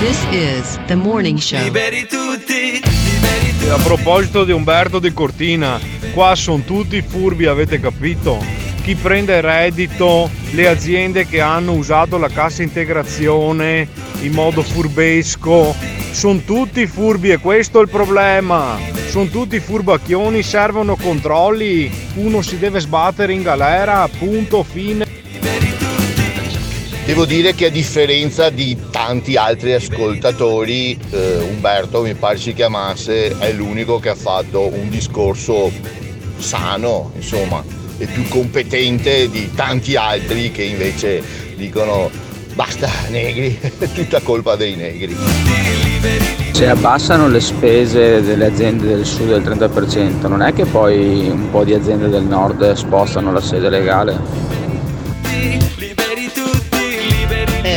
This 0.00 0.24
is 0.32 0.78
the 0.86 0.94
morning 0.94 1.38
show. 1.38 1.58
A 3.70 3.78
proposito 3.82 4.44
di 4.44 4.52
Umberto 4.52 4.98
di 4.98 5.12
Cortina, 5.12 5.78
qua 6.12 6.34
sono 6.34 6.62
tutti 6.64 7.00
furbi, 7.02 7.46
avete 7.46 7.78
capito? 7.78 8.42
Chi 8.82 8.94
prende 8.94 9.40
reddito, 9.40 10.28
le 10.52 10.66
aziende 10.66 11.26
che 11.26 11.40
hanno 11.40 11.72
usato 11.72 12.18
la 12.18 12.28
cassa 12.28 12.62
integrazione 12.62 13.88
in 14.22 14.32
modo 14.32 14.62
furbesco, 14.62 15.74
sono 16.10 16.40
tutti 16.44 16.86
furbi 16.86 17.30
e 17.30 17.38
questo 17.38 17.78
è 17.78 17.82
il 17.82 17.88
problema. 17.88 18.78
Sono 19.08 19.26
tutti 19.26 19.58
furbacchioni, 19.60 20.42
servono 20.42 20.96
controlli, 20.96 21.90
uno 22.14 22.42
si 22.42 22.58
deve 22.58 22.80
sbattere 22.80 23.32
in 23.32 23.42
galera, 23.42 24.08
punto, 24.08 24.62
fine. 24.62 25.06
Devo 27.10 27.24
dire 27.24 27.56
che 27.56 27.66
a 27.66 27.70
differenza 27.70 28.50
di 28.50 28.78
tanti 28.88 29.34
altri 29.34 29.72
ascoltatori, 29.72 30.96
eh, 31.10 31.40
Umberto 31.40 32.02
mi 32.02 32.14
pare 32.14 32.36
si 32.38 32.54
chiamasse, 32.54 33.36
è 33.36 33.52
l'unico 33.52 33.98
che 33.98 34.10
ha 34.10 34.14
fatto 34.14 34.72
un 34.72 34.88
discorso 34.88 35.72
sano, 36.38 37.10
insomma, 37.16 37.64
e 37.98 38.06
più 38.06 38.28
competente 38.28 39.28
di 39.28 39.52
tanti 39.52 39.96
altri 39.96 40.52
che 40.52 40.62
invece 40.62 41.20
dicono 41.56 42.08
basta 42.54 42.88
negri, 43.08 43.58
è 43.58 43.72
tutta 43.90 44.20
colpa 44.20 44.54
dei 44.54 44.76
negri. 44.76 45.16
Se 46.52 46.68
abbassano 46.68 47.26
le 47.26 47.40
spese 47.40 48.22
delle 48.22 48.46
aziende 48.46 48.86
del 48.86 49.04
sud 49.04 49.30
del 49.30 49.42
30%, 49.42 50.28
non 50.28 50.42
è 50.42 50.52
che 50.52 50.64
poi 50.64 51.28
un 51.28 51.50
po' 51.50 51.64
di 51.64 51.74
aziende 51.74 52.08
del 52.08 52.22
nord 52.22 52.72
spostano 52.74 53.32
la 53.32 53.40
sede 53.40 53.68
legale? 53.68 54.59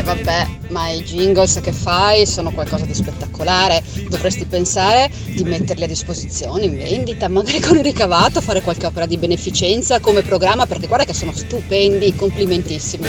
Vabbè, 0.03 0.47
ma 0.69 0.89
i 0.89 1.01
jingles 1.01 1.59
che 1.61 1.71
fai 1.71 2.25
sono 2.25 2.51
qualcosa 2.51 2.85
di 2.85 2.93
spettacolare. 2.93 3.81
Dovresti 4.07 4.45
pensare 4.45 5.09
di 5.25 5.43
metterli 5.43 5.83
a 5.83 5.87
disposizione 5.87 6.65
in 6.65 6.77
vendita, 6.77 7.27
magari 7.27 7.59
con 7.59 7.77
il 7.77 7.83
ricavato 7.83 8.41
fare 8.41 8.61
qualche 8.61 8.85
opera 8.85 9.05
di 9.05 9.17
beneficenza 9.17 9.99
come 9.99 10.21
programma, 10.21 10.65
perché 10.65 10.87
guarda 10.87 11.05
che 11.05 11.13
sono 11.13 11.31
stupendi, 11.33 12.15
complimentissimi. 12.15 13.07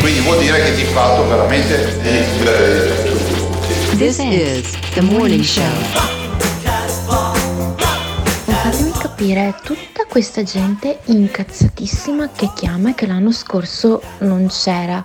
Quindi 0.00 0.20
vuol 0.20 0.38
dire 0.38 0.62
che 0.62 0.74
ti 0.74 0.84
fatto 0.84 1.26
veramente. 1.26 3.27
This 3.96 4.18
is 4.18 4.78
the 4.94 5.00
morning 5.00 5.42
show. 5.42 5.62
Per 8.44 8.54
farmi 8.54 8.92
capire, 8.92 9.54
tutta 9.64 10.04
questa 10.08 10.42
gente 10.42 11.00
incazzatissima 11.06 12.30
che 12.34 12.50
chiama 12.54 12.90
e 12.90 12.94
che 12.94 13.06
l'anno 13.06 13.32
scorso 13.32 14.02
non 14.18 14.48
c'era. 14.48 15.04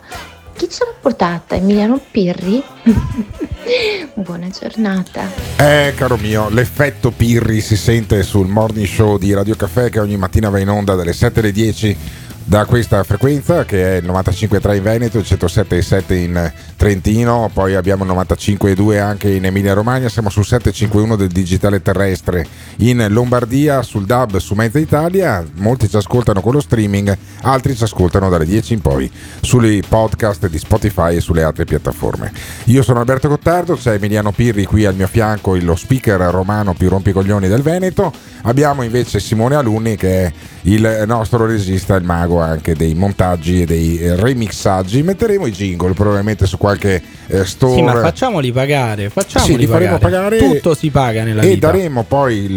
Chi 0.55 0.69
ce 0.69 0.85
l'ha 0.85 0.93
portata? 0.99 1.55
Emiliano 1.55 1.99
Pirri? 2.11 2.63
Buona 4.13 4.49
giornata. 4.49 5.27
Eh, 5.57 5.93
caro 5.95 6.17
mio, 6.17 6.49
l'effetto 6.49 7.11
Pirri 7.11 7.61
si 7.61 7.75
sente 7.75 8.21
sul 8.21 8.47
morning 8.47 8.85
show 8.85 9.17
di 9.17 9.33
Radio 9.33 9.55
Caffè 9.55 9.89
che 9.89 9.99
ogni 9.99 10.17
mattina 10.17 10.49
va 10.49 10.59
in 10.59 10.69
onda 10.69 10.93
dalle 10.93 11.13
7 11.13 11.39
alle 11.39 11.51
10 11.51 11.97
da 12.45 12.65
questa 12.65 13.03
frequenza 13.03 13.63
che 13.65 13.97
è 13.97 14.01
il 14.01 14.05
95.3 14.05 14.75
in 14.75 14.83
Veneto, 14.83 15.17
il 15.17 15.25
107.7 15.27 16.13
in 16.13 16.51
Trentino, 16.75 17.49
poi 17.53 17.75
abbiamo 17.75 18.03
il 18.03 18.11
95.2 18.11 18.99
anche 18.99 19.29
in 19.29 19.45
Emilia 19.45 19.73
Romagna, 19.73 20.09
siamo 20.09 20.29
sul 20.29 20.45
751 20.45 21.15
del 21.15 21.29
digitale 21.29 21.81
terrestre 21.81 22.45
in 22.77 23.05
Lombardia, 23.09 23.81
sul 23.81 24.05
DAB 24.05 24.37
su 24.37 24.53
Mezza 24.55 24.79
Italia, 24.79 25.43
molti 25.55 25.87
ci 25.87 25.95
ascoltano 25.95 26.41
con 26.41 26.53
lo 26.53 26.59
streaming, 26.59 27.17
altri 27.41 27.75
ci 27.75 27.83
ascoltano 27.83 28.29
dalle 28.29 28.45
10 28.45 28.73
in 28.73 28.81
poi 28.81 29.09
sui 29.41 29.81
podcast 29.87 30.47
di 30.47 30.57
Spotify 30.57 31.15
e 31.15 31.21
sulle 31.21 31.43
altre 31.43 31.65
piattaforme. 31.65 32.31
Io 32.65 32.83
sono 32.83 32.99
Alberto 32.99 33.29
Gottardo, 33.29 33.75
c'è 33.75 33.93
Emiliano 33.93 34.31
Pirri 34.31 34.65
qui 34.65 34.85
al 34.85 34.95
mio 34.95 35.07
fianco, 35.07 35.55
lo 35.55 35.75
speaker 35.75 36.19
romano 36.19 36.73
più 36.73 36.89
rompicoglioni 36.89 37.47
del 37.47 37.61
Veneto, 37.61 38.11
abbiamo 38.43 38.83
invece 38.83 39.19
Simone 39.19 39.55
Alunni 39.55 39.95
che 39.95 40.25
è 40.25 40.31
il 40.65 41.03
nostro 41.05 41.45
regista, 41.45 41.95
il 41.95 42.03
mago 42.05 42.39
anche 42.39 42.73
dei 42.75 42.93
montaggi 42.93 43.63
e 43.63 43.65
dei 43.65 43.97
eh, 43.99 44.15
remixaggi. 44.15 45.03
Metteremo 45.03 45.45
i 45.45 45.51
jingle 45.51 45.93
probabilmente 45.93 46.45
su 46.45 46.57
qualche 46.57 47.01
eh, 47.27 47.45
store. 47.45 47.75
Sì, 47.75 47.81
ma 47.81 47.95
facciamoli 47.99 48.51
pagare, 48.51 49.09
facciamoli 49.09 49.51
Sì, 49.51 49.57
li 49.57 49.67
faremo 49.67 49.97
pagare 49.97 50.37
Tutto 50.37 50.73
si 50.75 50.89
paga 50.89 51.23
nella 51.23 51.41
e 51.41 51.49
vita. 51.49 51.67
daremo 51.71 52.03
poi 52.03 52.37
il, 52.45 52.51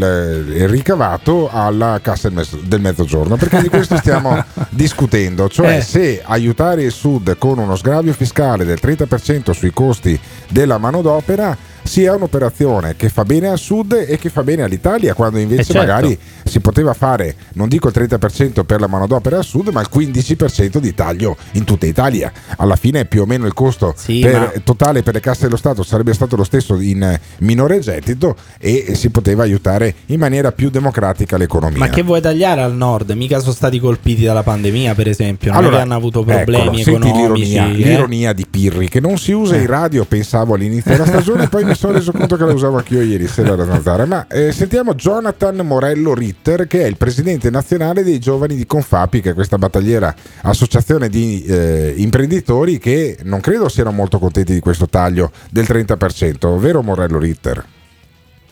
il 0.55 0.69
ricavato 0.69 1.49
alla 1.51 1.99
cassa 2.03 2.29
del, 2.29 2.37
mezzo- 2.37 2.61
del 2.63 2.81
mezzogiorno 2.81 3.37
perché 3.37 3.61
di 3.63 3.69
questo 3.69 3.97
stiamo 3.97 4.45
discutendo 4.71 5.49
cioè 5.49 5.77
Eh. 5.79 5.81
se 5.83 6.23
aiutare 6.25 6.83
il 6.85 6.93
sud 6.93 7.37
con 7.39 7.59
uno 7.59 7.75
sgravio 7.77 8.13
fiscale 8.13 8.65
del 8.65 8.79
30% 8.81 9.51
sui 9.53 9.73
costi 9.73 10.19
della 10.49 10.79
manodopera 10.79 11.57
sia 11.87 12.15
un'operazione 12.15 12.97
che 12.97 13.09
fa 13.09 13.25
bene 13.25 13.49
al 13.49 13.59
sud 13.59 13.93
e 14.07 14.19
che 14.19 14.29
fa 14.29 14.43
bene 14.43 14.63
all'Italia 14.63 15.15
quando 15.15 15.39
invece 15.39 15.61
Eh, 15.63 15.65
certo. 15.65 15.81
magari 15.81 16.19
si 16.45 16.61
poteva 16.61 16.93
fare 16.95 17.35
non 17.55 17.69
dico 17.69 17.89
il 17.89 17.95
30% 17.97 18.65
per 18.65 18.81
la 18.81 18.87
manodopera 18.87 19.39
al 19.39 19.45
sud 19.45 19.69
ma 19.69 19.81
il 19.81 19.89
15% 19.93 20.79
di 20.79 20.95
taglio 20.95 21.37
in 21.53 21.65
tutta 21.65 21.87
Italia 21.87 22.33
alla 22.57 22.77
fine 22.77 23.05
più 23.05 23.23
o 23.23 23.27
meno 23.27 23.47
il 23.47 23.55
costo 23.55 23.95
Sì, 23.97 24.21
per- 24.21 24.39
ma- 24.39 24.53
totale 24.65 25.03
per 25.03 25.15
le 25.15 25.21
casse 25.21 25.43
dello 25.45 25.57
Stato 25.57 25.83
sarebbe 25.83 26.13
stato 26.15 26.37
lo 26.37 26.45
stesso 26.45 26.79
in 26.81 27.03
eh, 27.03 27.21
minore 27.39 27.79
gettito 27.81 28.37
e 28.59 28.95
si 28.95 29.11
poteva 29.11 29.43
aiutare 29.45 29.95
in 30.07 30.19
maniera 30.19 30.53
più 30.53 30.71
democratica 30.71 31.37
l'economia. 31.37 31.79
Ma 31.79 31.89
che 31.89 32.03
vuoi 32.03 32.21
tagliare 32.21 32.63
al 32.63 32.75
nord? 32.75 33.11
Mica 33.13 33.39
sono 33.41 33.53
stati 33.53 33.79
colpiti 33.79 34.25
dalla 34.25 34.43
pandemia, 34.43 34.95
per 34.95 35.09
esempio. 35.09 35.53
Non 35.53 35.71
che 35.71 35.77
hanno 35.77 35.95
avuto 35.95 36.23
problemi 36.25 36.81
eccolo, 36.81 36.97
economici. 37.07 37.53
l'ironia, 37.53 37.67
eh? 37.67 37.73
l'ironia 37.73 38.33
di 38.33 38.47
Pirri 38.49 38.89
che 38.89 39.01
non 39.01 39.19
si 39.19 39.33
usa 39.33 39.57
in 39.57 39.67
radio, 39.67 40.05
pensavo 40.05 40.55
all'inizio 40.55 40.91
della 40.93 41.07
stagione, 41.07 41.49
poi 41.49 41.65
mi 41.65 41.75
sono 41.77 41.93
reso 41.93 42.13
conto 42.13 42.37
che 42.37 42.45
la 42.45 42.53
usavo 42.53 42.79
anch'io 42.79 43.03
ieri 43.03 43.27
sera 43.27 43.55
da 43.55 43.65
Nazare. 43.65 44.07
Ma 44.07 44.27
eh, 44.29 44.51
sentiamo 44.51 44.95
Jonathan 44.95 45.57
Morello 45.59 46.15
Ritter, 46.15 46.67
che 46.67 46.83
è 46.83 46.87
il 46.87 46.97
presidente 46.97 47.51
nazionale 47.51 48.03
dei 48.03 48.19
giovani 48.19 48.57
di 48.57 48.67
Confapi, 48.67 49.21
che 49.21 49.31
è 49.31 49.35
questa 49.35 49.59
battagliera 49.59 50.15
associazione 50.43 51.09
di 51.09 51.45
eh, 51.45 51.95
imprenditori 51.97 52.79
che 52.79 53.19
non 53.23 53.41
credo 53.41 53.69
siano 53.69 53.93
molto 53.93 54.19
contenti 54.19 54.55
di 54.55 54.61
questo 54.61 54.89
taglio 54.89 55.31
del 55.51 55.67
30%, 55.69 56.59
vero 56.59 56.83
Morello 56.83 57.19
Ritter? 57.19 57.75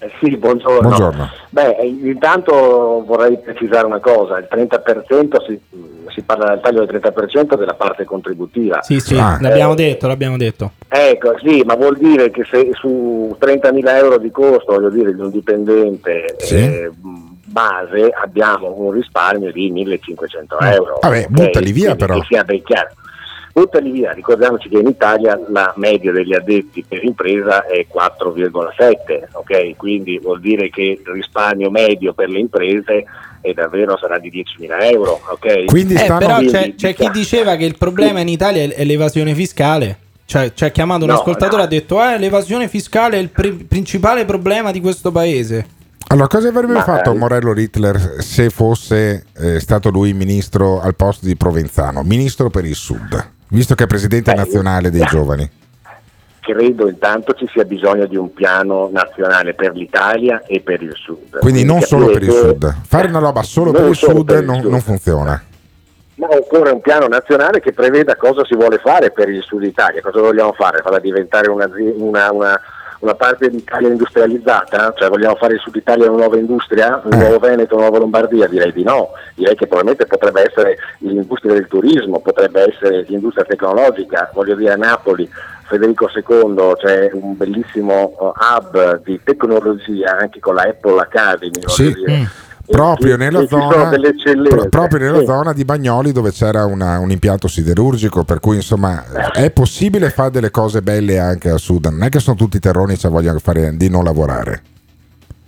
Eh 0.04 0.10
Sì, 0.20 0.36
buongiorno. 0.36 0.80
Buongiorno. 0.88 1.28
Beh, 1.48 1.76
intanto 2.02 3.02
vorrei 3.06 3.38
precisare 3.38 3.86
una 3.86 4.00
cosa, 4.00 4.36
il 4.38 4.48
30% 4.50 5.36
si, 5.46 5.58
si 6.12 6.20
parla 6.22 6.50
del 6.50 6.60
taglio 6.60 6.84
del 6.84 7.00
30% 7.00 7.56
della 7.56 7.72
parte 7.74 8.04
contributiva. 8.04 8.82
Sì, 8.82 9.00
sì, 9.00 9.16
Ah. 9.16 9.38
l'abbiamo 9.40 9.72
Eh, 9.72 9.76
detto, 9.76 10.06
l'abbiamo 10.06 10.36
detto. 10.36 10.72
Ecco, 10.88 11.36
sì, 11.42 11.62
ma 11.64 11.74
vuol 11.74 11.96
dire 11.96 12.30
che 12.30 12.44
se 12.50 12.68
su 12.74 13.34
30.000 13.38 13.96
euro 13.96 14.18
di 14.18 14.30
costo, 14.30 14.74
voglio 14.74 14.90
dire, 14.90 15.14
di 15.14 15.20
un 15.20 15.30
dipendente 15.30 16.34
Sì. 16.38 16.56
eh, 16.56 16.90
base 17.46 18.10
abbiamo 18.22 18.74
un 18.76 18.90
risparmio 18.90 19.52
di 19.52 19.72
1.500 19.72 20.58
euro. 20.60 20.98
Vabbè, 21.00 21.20
ok? 21.20 21.28
buttali 21.30 21.72
via, 21.72 21.94
Quindi 21.94 22.04
però. 22.06 22.18
Che 22.20 22.26
sia 22.28 22.44
ben 22.44 22.62
chiaro. 22.62 22.90
Buttali 23.54 23.92
via, 23.92 24.10
ricordiamoci 24.10 24.68
che 24.68 24.78
in 24.78 24.88
Italia 24.88 25.38
la 25.48 25.72
media 25.76 26.10
degli 26.10 26.34
addetti 26.34 26.84
per 26.88 27.04
impresa 27.04 27.64
è 27.66 27.86
4,7, 27.86 29.28
ok? 29.30 29.76
Quindi 29.76 30.18
vuol 30.18 30.40
dire 30.40 30.68
che 30.70 30.98
il 31.00 31.12
risparmio 31.12 31.70
medio 31.70 32.12
per 32.14 32.28
le 32.30 32.40
imprese 32.40 33.04
è 33.40 33.52
davvero 33.52 33.96
sarà 33.96 34.18
di 34.18 34.28
10.000 34.58 34.90
euro, 34.90 35.20
ok? 35.30 35.66
Quindi 35.66 35.94
Eh, 35.94 36.04
però 36.06 36.38
c'è, 36.40 36.58
Quindi, 36.62 36.74
c'è 36.74 36.94
chi 36.94 37.08
diceva 37.12 37.54
che 37.54 37.64
il 37.64 37.78
problema 37.78 38.18
in 38.18 38.28
Italia 38.28 38.64
è 38.74 38.84
l'evasione 38.84 39.34
fiscale. 39.34 39.98
Cioè, 40.26 40.52
ci 40.52 40.64
ha 40.64 40.70
chiamato 40.70 41.04
un 41.04 41.10
No, 41.10 41.16
ascoltatore 41.18 41.54
e 41.54 41.58
no. 41.58 41.62
ha 41.62 41.66
detto: 41.68 42.02
Eh, 42.02 42.18
l'evasione 42.18 42.66
fiscale 42.66 43.18
è 43.18 43.20
il 43.20 43.28
pri- 43.28 43.52
principale 43.68 44.24
problema 44.24 44.72
di 44.72 44.80
questo 44.80 45.12
paese. 45.12 45.66
Allora, 46.08 46.26
cosa 46.26 46.48
avrebbe 46.48 46.72
Ma- 46.72 46.82
fatto 46.82 47.14
Morello 47.14 47.52
Rittler 47.52 48.16
se 48.18 48.50
fosse 48.50 49.26
eh, 49.38 49.60
stato 49.60 49.90
lui 49.90 50.12
ministro 50.12 50.80
al 50.80 50.94
posto 50.96 51.26
di 51.26 51.36
Provenzano, 51.36 52.02
ministro 52.02 52.50
per 52.50 52.64
il 52.64 52.74
Sud, 52.74 53.32
visto 53.48 53.74
che 53.74 53.84
è 53.84 53.86
presidente 53.86 54.32
Beh, 54.32 54.38
nazionale 54.38 54.90
dei 54.90 55.04
giovani? 55.04 55.50
credo 56.44 56.88
intanto 56.88 57.32
ci 57.32 57.48
sia 57.50 57.64
bisogno 57.64 58.04
di 58.04 58.16
un 58.16 58.32
piano 58.34 58.90
nazionale 58.92 59.54
per 59.54 59.72
l'Italia 59.74 60.42
e 60.46 60.60
per 60.60 60.82
il 60.82 60.92
Sud. 60.94 61.38
Quindi 61.38 61.64
non 61.64 61.80
solo 61.80 62.10
per 62.10 62.22
il 62.22 62.30
Sud. 62.30 62.74
Fare 62.86 63.08
una 63.08 63.18
roba 63.18 63.42
solo 63.42 63.72
per 63.72 63.88
il 63.88 63.94
Sud 63.94 64.24
per 64.26 64.40
il 64.40 64.44
non, 64.44 64.60
Sud. 64.60 64.70
non 64.70 64.80
funziona. 64.80 65.42
Ma 66.16 66.28
occorre 66.28 66.70
un 66.70 66.80
piano 66.80 67.08
nazionale 67.08 67.60
che 67.60 67.72
preveda 67.72 68.14
cosa 68.16 68.44
si 68.44 68.54
vuole 68.54 68.78
fare 68.78 69.10
per 69.10 69.28
il 69.30 69.42
Sud 69.42 69.64
Italia, 69.64 70.00
cosa 70.02 70.20
vogliamo 70.20 70.52
fare, 70.52 70.80
farla 70.82 71.00
diventare 71.00 71.50
una, 71.50 71.68
una, 71.96 72.30
una, 72.30 72.60
una 73.04 73.14
parte 73.14 73.50
d'Italia 73.50 73.88
industrializzata? 73.88 74.94
Cioè 74.96 75.08
vogliamo 75.08 75.36
fare 75.36 75.54
il 75.54 75.60
Sud 75.60 75.76
Italia 75.76 76.10
una 76.10 76.22
nuova 76.22 76.38
industria, 76.38 77.00
un 77.04 77.18
nuovo 77.18 77.38
Veneto, 77.38 77.74
una 77.74 77.84
nuova 77.84 77.98
Lombardia? 77.98 78.48
Direi 78.48 78.72
di 78.72 78.82
no, 78.82 79.10
direi 79.34 79.54
che 79.54 79.66
probabilmente 79.66 80.06
potrebbe 80.06 80.46
essere 80.46 80.78
l'industria 80.98 81.52
del 81.52 81.68
turismo, 81.68 82.20
potrebbe 82.20 82.72
essere 82.72 83.04
l'industria 83.06 83.44
tecnologica, 83.44 84.30
voglio 84.32 84.54
dire 84.54 84.72
a 84.72 84.76
Napoli. 84.76 85.30
Federico 85.66 86.10
II 86.12 86.74
c'è 86.76 87.10
un 87.14 87.36
bellissimo 87.36 88.14
uh, 88.18 88.32
hub 88.36 89.02
di 89.02 89.18
tecnologia 89.22 90.16
anche 90.18 90.40
con 90.40 90.54
la 90.54 90.62
Apple 90.62 91.00
Academy. 91.00 91.52
voglio 91.52 91.68
Sì. 91.68 91.92
dire. 91.92 92.28
Proprio 92.66 93.16
nella, 93.16 93.46
zona, 93.46 93.90
pro- 93.90 94.68
proprio 94.68 94.98
nella 94.98 95.18
Sì. 95.18 95.26
zona 95.26 95.52
di 95.52 95.64
Bagnoli 95.64 96.12
dove 96.12 96.30
c'era 96.30 96.64
una- 96.64 96.98
un 96.98 97.10
impianto 97.10 97.46
siderurgico, 97.46 98.24
per 98.24 98.40
cui 98.40 98.56
insomma 98.56 99.04
è 99.32 99.50
possibile 99.50 100.08
fare 100.10 100.30
delle 100.30 100.50
cose 100.50 100.80
belle 100.80 101.18
anche 101.18 101.50
al 101.50 101.58
sud, 101.58 101.86
non 101.86 102.02
è 102.04 102.08
che 102.08 102.20
sono 102.20 102.36
tutti 102.36 102.58
terroni 102.58 102.96
che 102.96 103.08
vogliono 103.08 103.38
fare 103.38 103.76
di 103.76 103.90
non 103.90 104.04
lavorare. 104.04 104.62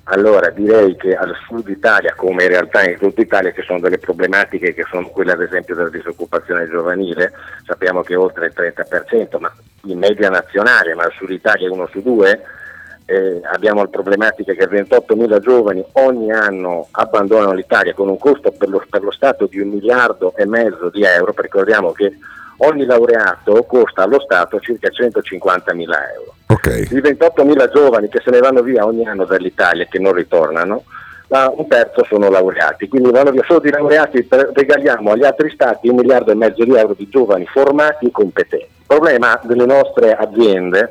Allora 0.08 0.50
direi 0.50 0.94
che 0.96 1.16
al 1.16 1.34
sud 1.48 1.66
Italia, 1.68 2.12
come 2.16 2.44
in 2.44 2.50
realtà 2.50 2.88
in 2.88 2.96
tutta 2.98 3.20
Italia, 3.22 3.50
ci 3.52 3.62
sono 3.62 3.80
delle 3.80 3.98
problematiche 3.98 4.72
che 4.72 4.84
sono 4.88 5.08
quelle 5.08 5.32
ad 5.32 5.40
esempio 5.40 5.74
della 5.74 5.88
disoccupazione 5.88 6.68
giovanile, 6.68 7.32
sappiamo 7.66 8.02
che 8.02 8.14
è 8.14 8.18
oltre 8.18 8.46
il 8.46 8.52
30%, 8.54 9.38
ma 9.40 9.52
in 9.86 9.98
media 9.98 10.28
nazionale, 10.28 10.94
ma 10.94 11.02
al 11.02 11.12
sud 11.16 11.30
Italia 11.30 11.66
è 11.66 11.70
uno 11.70 11.88
su 11.90 12.02
due, 12.02 12.40
eh, 13.06 13.40
abbiamo 13.52 13.82
la 13.82 13.88
problematica 13.88 14.52
che 14.52 14.68
28.000 14.68 15.38
giovani 15.38 15.84
ogni 15.92 16.32
anno 16.32 16.88
abbandonano 16.90 17.52
l'Italia 17.52 17.94
con 17.94 18.08
un 18.08 18.18
costo 18.18 18.50
per 18.50 18.68
lo, 18.68 18.84
per 18.90 19.02
lo 19.02 19.12
Stato 19.12 19.46
di 19.46 19.60
un 19.60 19.68
miliardo 19.68 20.34
e 20.36 20.44
mezzo 20.44 20.90
di 20.90 21.04
euro, 21.04 21.32
ricordiamo 21.36 21.92
che 21.92 22.18
ogni 22.58 22.84
laureato 22.84 23.62
costa 23.64 24.02
allo 24.02 24.20
Stato 24.20 24.58
circa 24.58 24.88
150.000 24.88 25.78
euro. 25.78 26.34
Ok. 26.48 26.88
Di 26.88 27.00
28.000 27.00 27.72
giovani 27.72 28.08
che 28.08 28.20
se 28.24 28.30
ne 28.30 28.40
vanno 28.40 28.62
via 28.62 28.84
ogni 28.84 29.06
anno 29.06 29.24
dall'Italia 29.24 29.84
e 29.84 29.88
che 29.88 30.00
non 30.00 30.12
ritornano, 30.12 30.82
ma 31.28 31.52
un 31.54 31.66
terzo 31.68 32.04
sono 32.04 32.28
laureati, 32.28 32.88
quindi 32.88 33.10
vanno 33.10 33.30
via 33.30 33.44
solo 33.46 33.60
di 33.60 33.70
laureati 33.70 34.26
regaliamo 34.28 35.12
agli 35.12 35.24
altri 35.24 35.50
stati 35.50 35.88
un 35.88 35.96
miliardo 35.96 36.32
e 36.32 36.36
mezzo 36.36 36.64
di 36.64 36.74
euro 36.74 36.94
di 36.94 37.08
giovani 37.08 37.46
formati 37.46 38.06
e 38.06 38.10
competenti. 38.10 38.64
Il 38.64 38.84
problema 38.86 39.40
delle 39.44 39.66
nostre 39.66 40.14
aziende 40.14 40.88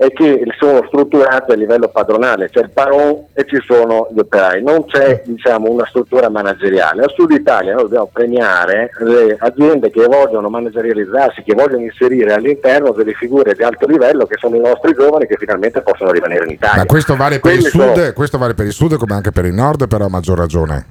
è 0.00 0.10
che 0.14 0.42
sono 0.58 0.82
strutturate 0.86 1.52
a 1.52 1.56
livello 1.56 1.88
padronale, 1.88 2.48
c'è 2.48 2.60
il 2.60 2.70
paron 2.70 3.26
e 3.34 3.44
ci 3.44 3.58
sono 3.60 4.08
gli 4.10 4.18
operai, 4.18 4.62
non 4.62 4.86
c'è 4.86 5.20
diciamo, 5.26 5.70
una 5.70 5.84
struttura 5.86 6.30
manageriale. 6.30 7.02
Al 7.02 7.12
sud 7.14 7.30
Italia 7.32 7.74
noi 7.74 7.82
dobbiamo 7.82 8.08
premiare 8.10 8.92
le 9.00 9.36
aziende 9.38 9.90
che 9.90 10.06
vogliono 10.06 10.48
managerializzarsi, 10.48 11.42
che 11.42 11.52
vogliono 11.54 11.82
inserire 11.82 12.32
all'interno 12.32 12.92
delle 12.92 13.12
figure 13.12 13.52
di 13.52 13.62
alto 13.62 13.86
livello 13.86 14.24
che 14.24 14.36
sono 14.38 14.56
i 14.56 14.60
nostri 14.60 14.94
giovani 14.94 15.26
che 15.26 15.36
finalmente 15.38 15.82
possono 15.82 16.12
rimanere 16.12 16.46
in 16.46 16.52
Italia. 16.52 16.78
Ma 16.78 16.86
questo 16.86 17.14
vale 17.14 17.38
per 17.38 17.52
il 17.52 17.58
Quelle 17.60 17.68
sono- 17.68 17.94
sud, 17.94 18.12
questo 18.14 18.38
vale 18.38 18.54
per 18.54 18.64
il 18.64 18.72
sud 18.72 18.96
come 18.96 19.12
anche 19.12 19.32
per 19.32 19.44
il 19.44 19.52
nord, 19.52 19.86
però 19.86 20.06
a 20.06 20.08
maggior 20.08 20.38
ragione. 20.38 20.86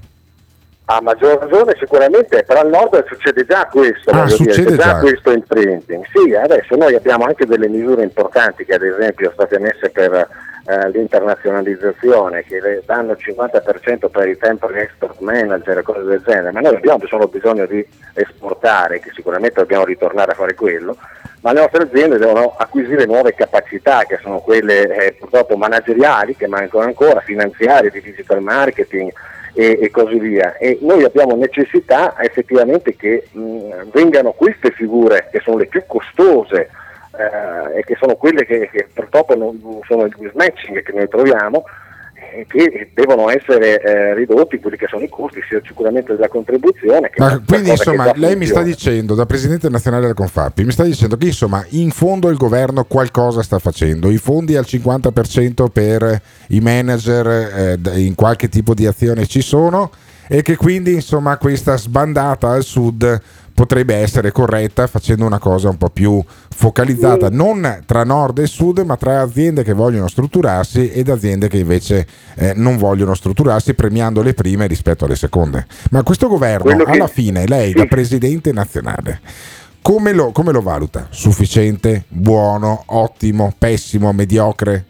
A 0.91 1.01
maggior 1.01 1.37
ragione 1.37 1.75
sicuramente, 1.77 2.43
però 2.43 2.61
al 2.61 2.69
nord 2.69 3.05
succede 3.05 3.45
già 3.45 3.67
questo, 3.67 4.09
Ah, 4.09 4.23
dire, 4.23 4.35
succede 4.37 4.71
c'è 4.71 4.75
già, 4.75 4.83
già. 4.93 4.99
questo 4.99 5.29
imprinting. 5.31 6.03
Sì, 6.11 6.33
adesso 6.33 6.75
noi 6.75 6.95
abbiamo 6.95 7.25
anche 7.25 7.45
delle 7.45 7.67
misure 7.67 8.01
importanti 8.01 8.65
che 8.65 8.73
ad 8.73 8.81
esempio 8.81 9.31
sono 9.31 9.45
state 9.45 9.59
messe 9.59 9.91
per 9.91 10.27
eh, 10.65 10.89
l'internazionalizzazione, 10.89 12.43
che 12.43 12.81
danno 12.87 13.11
il 13.11 13.19
50% 13.23 14.09
per 14.09 14.27
i 14.29 14.37
temporary 14.39 14.79
export 14.79 15.19
manager 15.19 15.77
e 15.77 15.81
cose 15.83 16.01
del 16.01 16.23
genere, 16.25 16.51
ma 16.53 16.59
noi 16.61 16.75
abbiamo 16.77 17.05
solo 17.05 17.27
bisogno 17.27 17.67
di 17.67 17.85
esportare, 18.15 18.99
che 18.99 19.11
sicuramente 19.13 19.59
dobbiamo 19.59 19.85
ritornare 19.85 20.31
a 20.31 20.35
fare 20.35 20.55
quello, 20.55 20.97
ma 21.41 21.53
le 21.53 21.59
nostre 21.61 21.83
aziende 21.83 22.17
devono 22.17 22.55
acquisire 22.57 23.05
nuove 23.05 23.35
capacità 23.35 24.05
che 24.07 24.17
sono 24.23 24.39
quelle 24.39 25.05
eh, 25.05 25.13
purtroppo 25.13 25.55
manageriali 25.55 26.35
che 26.35 26.47
mancano 26.47 26.85
ancora, 26.85 27.19
finanziarie, 27.19 27.91
di 27.91 28.01
digital 28.01 28.41
marketing 28.41 29.11
e, 29.53 29.79
e 29.81 29.89
così 29.91 30.19
via. 30.19 30.57
E 30.57 30.77
noi 30.81 31.03
abbiamo 31.03 31.35
necessità 31.35 32.15
effettivamente 32.19 32.95
che 32.95 33.27
mh, 33.31 33.89
vengano 33.91 34.31
queste 34.31 34.71
figure 34.71 35.29
che 35.31 35.39
sono 35.41 35.57
le 35.57 35.67
più 35.67 35.83
costose 35.85 36.69
eh, 37.17 37.79
e 37.79 37.83
che 37.83 37.95
sono 37.99 38.15
quelle 38.15 38.45
che, 38.45 38.69
che 38.71 38.87
purtroppo 38.93 39.35
non, 39.35 39.59
sono 39.87 40.05
il 40.05 40.15
mismatching 40.17 40.81
che 40.81 40.91
noi 40.93 41.07
troviamo 41.07 41.63
che 42.47 42.91
devono 42.93 43.29
essere 43.29 43.81
eh, 43.81 44.13
ridotti 44.13 44.59
quelli 44.59 44.77
che 44.77 44.87
sono 44.89 45.03
i 45.03 45.09
costi 45.09 45.39
sia 45.47 45.61
sicuramente 45.65 46.13
della 46.13 46.27
contribuzione 46.27 47.11
Ma 47.17 47.41
quindi 47.45 47.71
insomma 47.71 48.11
lei 48.15 48.35
mi 48.35 48.45
sta 48.45 48.61
dicendo 48.61 49.15
da 49.15 49.25
Presidente 49.25 49.69
nazionale 49.69 50.05
del 50.05 50.15
Confappi, 50.15 50.63
mi 50.63 50.71
sta 50.71 50.83
dicendo 50.83 51.17
che 51.17 51.27
insomma 51.27 51.65
in 51.69 51.91
fondo 51.91 52.29
il 52.29 52.37
governo 52.37 52.85
qualcosa 52.85 53.41
sta 53.41 53.59
facendo, 53.59 54.09
i 54.09 54.17
fondi 54.17 54.55
al 54.55 54.65
50% 54.67 55.69
per 55.71 56.21
i 56.49 56.59
manager 56.59 57.77
eh, 57.83 57.99
in 57.99 58.15
qualche 58.15 58.49
tipo 58.49 58.73
di 58.73 58.85
azione 58.85 59.25
ci 59.25 59.41
sono 59.41 59.91
e 60.27 60.43
che 60.43 60.55
quindi 60.55 60.93
insomma 60.93 61.37
questa 61.37 61.75
sbandata 61.75 62.51
al 62.51 62.63
sud 62.63 63.19
potrebbe 63.59 63.95
essere 63.95 64.31
corretta 64.31 64.87
facendo 64.87 65.25
una 65.25 65.37
cosa 65.37 65.67
un 65.67 65.75
po' 65.75 65.89
più 65.89 66.23
focalizzata 66.47 67.27
non 67.29 67.81
tra 67.85 68.05
nord 68.05 68.39
e 68.39 68.47
sud 68.47 68.79
ma 68.85 68.95
tra 68.95 69.19
aziende 69.19 69.63
che 69.63 69.73
vogliono 69.73 70.07
strutturarsi 70.07 70.89
ed 70.89 71.09
aziende 71.09 71.49
che 71.49 71.57
invece 71.57 72.07
eh, 72.35 72.53
non 72.55 72.77
vogliono 72.77 73.13
strutturarsi 73.13 73.73
premiando 73.73 74.21
le 74.21 74.33
prime 74.33 74.65
rispetto 74.65 75.03
alle 75.03 75.17
seconde 75.17 75.67
ma 75.91 76.03
questo 76.03 76.29
governo 76.29 76.73
che- 76.73 76.89
alla 76.89 77.07
fine 77.07 77.45
lei 77.47 77.73
da 77.73 77.85
presidente 77.85 78.53
nazionale 78.53 79.19
come 79.81 80.13
lo, 80.13 80.31
come 80.31 80.51
lo 80.51 80.61
valuta? 80.61 81.07
Sufficiente? 81.09 82.03
Buono? 82.09 82.83
Ottimo? 82.87 83.53
Pessimo? 83.57 84.11
Mediocre? 84.11 84.85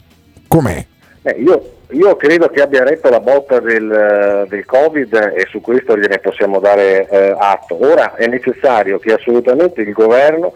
Com'è? 0.47 0.85
Eh, 1.21 1.35
io, 1.41 1.78
io 1.91 2.15
credo 2.15 2.49
che 2.49 2.61
abbia 2.61 2.83
retto 2.83 3.09
la 3.09 3.19
botta 3.19 3.59
del, 3.59 4.45
del 4.47 4.65
Covid 4.65 5.33
e 5.35 5.47
su 5.49 5.59
questo 5.59 5.97
gliene 5.97 6.19
possiamo 6.19 6.59
dare 6.59 7.07
eh, 7.07 7.35
atto. 7.37 7.77
Ora 7.83 8.15
è 8.15 8.27
necessario 8.27 8.99
che 8.99 9.13
assolutamente 9.13 9.81
il 9.81 9.91
governo 9.91 10.53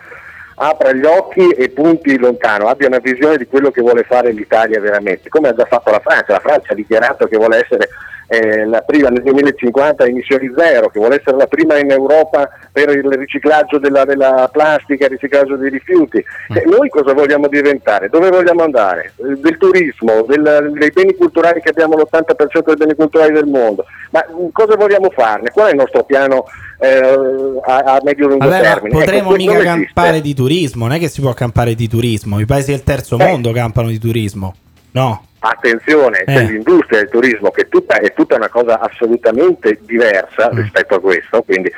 apra 0.56 0.92
gli 0.92 1.06
occhi 1.06 1.50
e 1.50 1.70
punti 1.70 2.18
lontano, 2.20 2.68
abbia 2.68 2.88
una 2.88 3.00
visione 3.00 3.38
di 3.38 3.48
quello 3.48 3.72
che 3.72 3.82
vuole 3.82 4.04
fare 4.04 4.32
l'Italia 4.32 4.80
veramente, 4.80 5.30
come 5.30 5.50
ha 5.50 5.56
già 5.56 5.66
fatto 5.66 5.90
la 5.90 6.00
Francia. 6.00 6.34
La 6.34 6.40
Francia 6.40 6.74
ha 6.74 6.76
dichiarato 6.76 7.26
che 7.26 7.38
vuole 7.38 7.62
essere 7.64 7.90
eh, 8.34 8.66
la 8.66 8.82
prima 8.82 9.10
nel 9.10 9.22
2050 9.24 10.04
a 10.04 10.08
emissioni 10.08 10.52
zero, 10.58 10.90
che 10.90 11.00
vuole 11.00 11.18
essere 11.20 11.38
la 11.38 11.48
prima 11.48 11.78
in 11.78 11.92
Europa 11.92 12.50
per 12.72 12.90
il 12.90 13.08
riciclaggio 13.12 13.78
della, 13.80 14.06
della 14.06 14.50
plastica, 14.52 15.06
il 15.06 15.12
riciclaggio 15.12 15.56
dei 15.56 15.70
rifiuti. 15.70 16.24
Cioè, 16.52 16.64
noi 16.66 16.90
cosa 16.90 17.14
vogliamo 17.14 17.48
diventare? 17.48 18.10
Dove 18.10 18.30
vogliamo 18.30 18.64
andare? 18.64 19.14
Del 19.16 19.58
turismo, 19.58 20.24
del- 20.28 20.72
dei 20.78 20.92
beni 20.92 21.16
culturali 21.16 21.62
che 21.62 21.70
abbiamo 21.70 21.96
l'80% 21.96 22.64
dei 22.66 22.76
beni 22.76 22.96
culturali 22.96 23.34
del 23.34 23.46
mondo. 23.46 23.86
Ma 24.12 24.26
mh, 24.28 24.52
cosa 24.52 24.76
vogliamo 24.76 25.10
farne? 25.12 25.52
Qual 25.52 25.68
è 25.68 25.72
il 25.72 25.78
nostro 25.78 26.04
piano 26.04 26.46
eh, 26.80 27.60
a, 27.66 27.76
a 27.78 28.00
medio-lungo 28.04 28.48
termine? 28.50 28.96
potremmo 28.98 29.30
Ecco, 29.30 29.36
mica 29.38 29.52
non 29.54 29.62
esiste. 29.62 29.86
campare 29.94 30.22
di 30.22 30.34
turismo, 30.34 30.88
non 30.88 30.96
è 30.96 31.00
che 31.00 31.08
si 31.10 31.22
può 31.22 31.34
campare 31.34 31.76
di 31.76 31.88
turismo, 31.88 32.40
i 32.40 32.46
paesi 32.46 32.72
del 32.72 32.84
terzo 32.84 33.18
Eh. 33.20 33.26
mondo 33.26 33.52
campano 33.52 33.88
di 33.90 34.00
turismo. 34.00 34.56
No. 34.92 35.24
Attenzione, 35.46 36.24
c'è 36.26 36.38
Eh. 36.38 36.44
l'industria 36.44 37.00
del 37.00 37.10
turismo 37.10 37.52
che 37.52 37.64
è 37.64 37.68
tutta, 37.68 37.98
è 38.00 38.14
tutta 38.14 38.36
una 38.36 38.48
cosa 38.48 38.80
assolutamente 38.80 39.78
diversa 39.82 40.50
Mm. 40.54 40.58
rispetto 40.58 40.96
a 40.96 41.02
questo, 41.02 41.42
quindi 41.44 41.70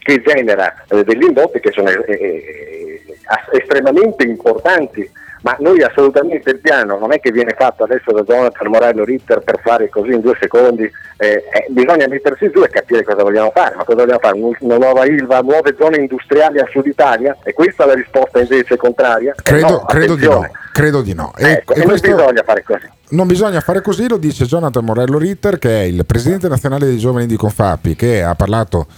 che 0.00 0.20
genera 0.20 0.74
eh, 0.90 1.02
degli 1.04 1.22
indotti 1.24 1.58
che 1.58 1.70
sono 1.72 1.88
eh, 1.88 2.04
eh, 2.06 3.02
as- 3.24 3.48
estremamente 3.58 4.24
importanti, 4.26 5.10
ma 5.40 5.56
noi 5.60 5.82
assolutamente 5.82 6.50
il 6.50 6.58
piano 6.58 6.98
non 6.98 7.12
è 7.14 7.20
che 7.20 7.30
viene 7.32 7.54
fatto 7.56 7.84
adesso 7.84 8.12
da 8.12 8.20
Jonathan 8.22 8.68
Morello 8.68 9.04
Ritter 9.04 9.40
per 9.40 9.58
fare 9.62 9.88
così 9.88 10.12
in 10.12 10.20
due 10.20 10.36
secondi, 10.38 10.84
eh, 11.16 11.44
eh, 11.50 11.66
bisogna 11.70 12.06
mettersi 12.06 12.50
giù 12.50 12.62
e 12.62 12.68
capire 12.68 13.04
cosa 13.04 13.22
vogliamo 13.22 13.50
fare, 13.54 13.74
ma 13.74 13.84
cosa 13.84 14.02
vogliamo 14.02 14.20
fare? 14.20 14.38
Un- 14.38 14.52
Una 14.60 14.76
nuova 14.76 15.06
ILVA, 15.06 15.40
nuove 15.40 15.74
zone 15.78 15.96
industriali 15.96 16.58
a 16.58 16.66
Sud 16.70 16.84
Italia? 16.86 17.34
E 17.42 17.54
questa 17.54 17.84
è 17.84 17.86
la 17.86 17.94
risposta 17.94 18.38
invece 18.40 18.76
contraria? 18.76 19.32
Eh 19.32 19.42
Credo, 19.42 19.68
no, 19.70 19.84
credo 19.86 20.14
di 20.14 20.26
no. 20.26 20.46
Credo 20.74 21.02
di 21.02 21.14
no. 21.14 21.32
E- 21.36 21.50
Ecco, 21.52 21.74
e 21.74 21.84
non 21.84 21.94
bisogna 22.00 22.42
fare 22.44 22.64
così. 22.64 22.88
Non 23.10 23.28
bisogna 23.28 23.60
fare 23.60 23.80
così, 23.80 24.08
lo 24.08 24.16
dice 24.16 24.44
Jonathan 24.44 24.84
Morello 24.84 25.18
Ritter, 25.18 25.60
che 25.60 25.82
è 25.82 25.82
il 25.84 26.04
presidente 26.04 26.48
nazionale 26.48 26.86
dei 26.86 26.98
giovani 26.98 27.26
di 27.26 27.36
Confappi, 27.36 27.94
che 27.94 28.24
ha 28.24 28.34
parlato 28.34 28.88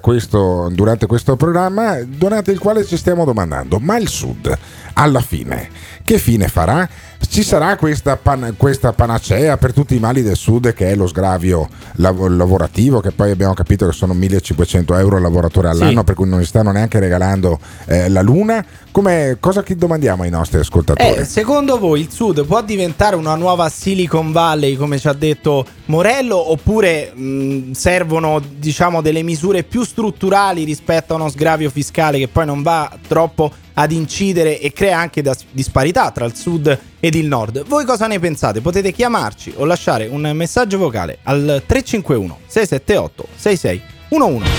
questo- 0.00 0.68
durante 0.72 1.06
questo 1.06 1.36
programma, 1.36 1.98
durante 2.02 2.50
il 2.50 2.58
quale 2.58 2.84
ci 2.84 2.96
stiamo 2.96 3.24
domandando: 3.24 3.78
ma 3.78 3.96
il 3.98 4.08
Sud, 4.08 4.52
alla 4.94 5.20
fine, 5.20 5.68
che 6.06 6.18
fine 6.18 6.46
farà? 6.46 6.88
Ci 7.28 7.42
sarà 7.42 7.76
questa, 7.76 8.16
pan- 8.16 8.54
questa 8.56 8.92
panacea 8.92 9.56
per 9.56 9.72
tutti 9.72 9.96
i 9.96 9.98
mali 9.98 10.22
del 10.22 10.36
Sud, 10.36 10.72
che 10.72 10.90
è 10.90 10.94
lo 10.94 11.08
sgravio 11.08 11.68
lav- 11.96 12.28
lavorativo, 12.28 13.00
che 13.00 13.10
poi 13.10 13.32
abbiamo 13.32 13.54
capito 13.54 13.86
che 13.86 13.92
sono 13.92 14.14
1500 14.14 14.94
euro 14.96 15.16
al 15.16 15.22
lavoratore 15.22 15.68
all'anno, 15.68 15.98
Sì. 15.98 16.04
per 16.04 16.14
cui 16.14 16.28
non 16.28 16.40
gli 16.40 16.44
stanno 16.44 16.70
neanche 16.70 17.00
regalando 17.00 17.58
eh, 17.86 18.08
la 18.08 18.22
luna. 18.22 18.64
Come, 18.92 19.36
cosa 19.40 19.62
che 19.64 19.74
domandiamo 19.74 20.22
ai 20.22 20.30
nostri 20.30 20.60
ascoltatori? 20.60 21.16
Eh, 21.18 21.24
secondo 21.24 21.78
voi 21.78 22.02
il 22.02 22.10
Sud 22.12 22.44
può 22.46 22.62
diventare 22.62 23.16
una 23.16 23.34
nuova 23.34 23.68
Silicon 23.68 24.30
Valley, 24.30 24.76
come 24.76 24.98
ci 25.00 25.08
ha 25.08 25.12
detto 25.12 25.66
Morello, 25.86 26.52
oppure 26.52 27.12
mh, 27.12 27.72
servono 27.72 28.40
diciamo 28.56 29.02
delle 29.02 29.22
misure 29.22 29.64
più 29.64 29.82
strutturali 29.84 30.62
rispetto 30.62 31.12
a 31.12 31.16
uno 31.16 31.28
sgravio 31.28 31.68
fiscale 31.70 32.18
che 32.18 32.28
poi 32.28 32.46
non 32.46 32.62
va 32.62 32.90
troppo 33.08 33.50
ad 33.78 33.92
incidere 33.92 34.58
e 34.60 34.72
crea 34.72 34.98
anche 34.98 35.22
disparità 35.50 36.10
tra 36.10 36.24
il 36.24 36.34
Sud 36.34 36.78
ed 36.98 37.14
il 37.14 37.26
Nord? 37.26 37.64
Voi 37.66 37.84
cosa 37.84 38.06
ne 38.06 38.18
pensate? 38.18 38.60
Potete 38.60 38.92
chiamarci 38.92 39.52
o 39.56 39.64
lasciare 39.64 40.06
un 40.06 40.30
messaggio 40.34 40.78
vocale 40.78 41.18
al 41.24 41.62
351 41.66 42.38
678 42.46 43.28
6611. 43.36 44.50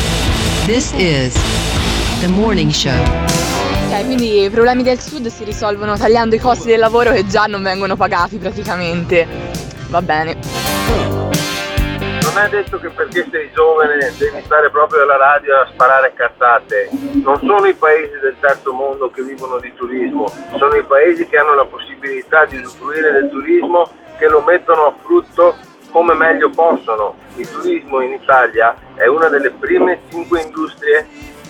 This 0.66 0.92
is 0.98 1.34
the 2.20 2.28
morning 2.28 2.72
show. 2.72 3.02
Ok, 3.88 4.06
quindi 4.06 4.44
i 4.44 4.50
problemi 4.50 4.84
del 4.84 5.00
sud 5.00 5.28
si 5.28 5.44
risolvono 5.44 5.98
tagliando 5.98 6.36
i 6.36 6.40
costi 6.40 6.68
del 6.68 6.80
lavoro 6.80 7.12
che 7.14 7.26
già 7.26 7.46
non 7.46 7.64
vengono 7.64 7.96
pagati 7.96 8.38
praticamente. 8.38 9.26
Va 9.90 10.02
bene. 10.02 11.37
Non 12.38 12.46
è 12.46 12.50
detto 12.50 12.78
che 12.78 12.90
perché 12.90 13.26
sei 13.32 13.50
giovane 13.52 13.98
devi 13.98 14.44
stare 14.46 14.70
proprio 14.70 15.02
alla 15.02 15.18
radio 15.18 15.56
a 15.56 15.68
sparare 15.72 16.14
cazzate. 16.14 16.88
Non 17.24 17.40
sono 17.40 17.66
i 17.66 17.74
paesi 17.74 18.20
del 18.22 18.36
terzo 18.40 18.74
mondo 18.74 19.10
che 19.10 19.24
vivono 19.24 19.58
di 19.58 19.74
turismo, 19.74 20.32
sono 20.56 20.76
i 20.76 20.84
paesi 20.84 21.26
che 21.26 21.38
hanno 21.38 21.56
la 21.56 21.66
possibilità 21.66 22.46
di 22.46 22.58
usufruire 22.58 23.12
del 23.12 23.30
turismo 23.32 23.90
che 24.20 24.28
lo 24.28 24.42
mettono 24.42 24.86
a 24.86 24.94
frutto 25.02 25.56
come 25.90 26.14
meglio 26.14 26.52
possono. 26.52 27.16
Il 27.38 27.50
turismo 27.50 28.02
in 28.02 28.14
Italia 28.14 28.76
è 28.94 29.08
una 29.08 29.30
delle 29.30 29.50
prime 29.50 30.02
cinque 30.12 30.42
industrie 30.42 31.08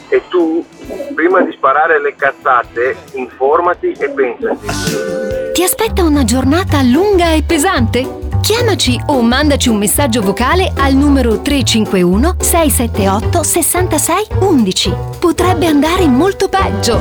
e 0.08 0.24
tu, 0.30 0.66
prima 1.14 1.42
di 1.42 1.52
sparare 1.52 2.00
le 2.00 2.16
cazzate, 2.16 2.96
informati 3.16 3.92
e 3.92 4.10
pensaci. 4.10 5.52
Ti 5.52 5.64
aspetta 5.64 6.06
una 6.06 6.24
giornata 6.24 6.82
lunga 6.82 7.34
e 7.34 7.44
pesante? 7.46 8.37
Chiamaci 8.42 9.00
o 9.08 9.22
mandaci 9.22 9.70
un 9.70 9.78
messaggio 9.78 10.22
vocale 10.22 10.72
al 10.76 10.94
numero 10.94 11.42
351 11.42 12.38
678 12.40 13.44
66 13.44 14.28
11. 14.40 14.94
Potrebbe 15.20 15.68
andare 15.68 16.08
molto 16.08 16.48
peggio. 16.48 17.00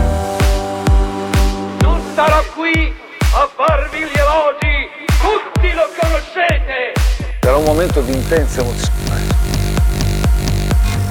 Non 1.80 2.00
starò 2.12 2.42
qui 2.54 2.92
a 3.20 3.48
farvi 3.54 3.98
gli 3.98 4.18
elogi, 4.18 4.88
tutti 5.06 5.72
lo 5.72 5.88
conoscete. 6.00 6.92
Sarà 7.40 7.56
un 7.56 7.64
momento 7.64 8.00
di 8.00 8.12
intensa 8.12 8.60
emozione. 8.60 8.94